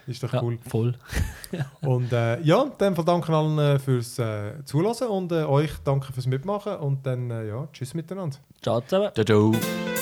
Ist 0.07 0.23
doch 0.23 0.33
Ja, 0.33 0.43
cool. 0.43 0.59
voll. 0.69 0.95
Und 1.81 2.13
äh, 2.13 2.41
ja, 2.43 2.67
dann 2.79 2.95
danke 2.95 3.33
allen 3.33 3.59
äh, 3.59 3.79
fürs 3.79 4.19
äh, 4.19 4.65
Zuhören 4.65 5.09
und 5.09 5.33
äh, 5.33 5.45
euch 5.45 5.73
danke 5.85 6.13
fürs 6.13 6.27
Mitmachen 6.27 6.77
und 6.77 7.05
dann 7.07 7.31
äh, 7.31 7.49
ja, 7.49 7.69
tschüss 7.73 7.95
miteinander. 7.95 8.37
Ciao 8.63 8.81
zusammen. 8.81 9.11
Ciao, 9.15 9.25
ciao. 9.25 9.96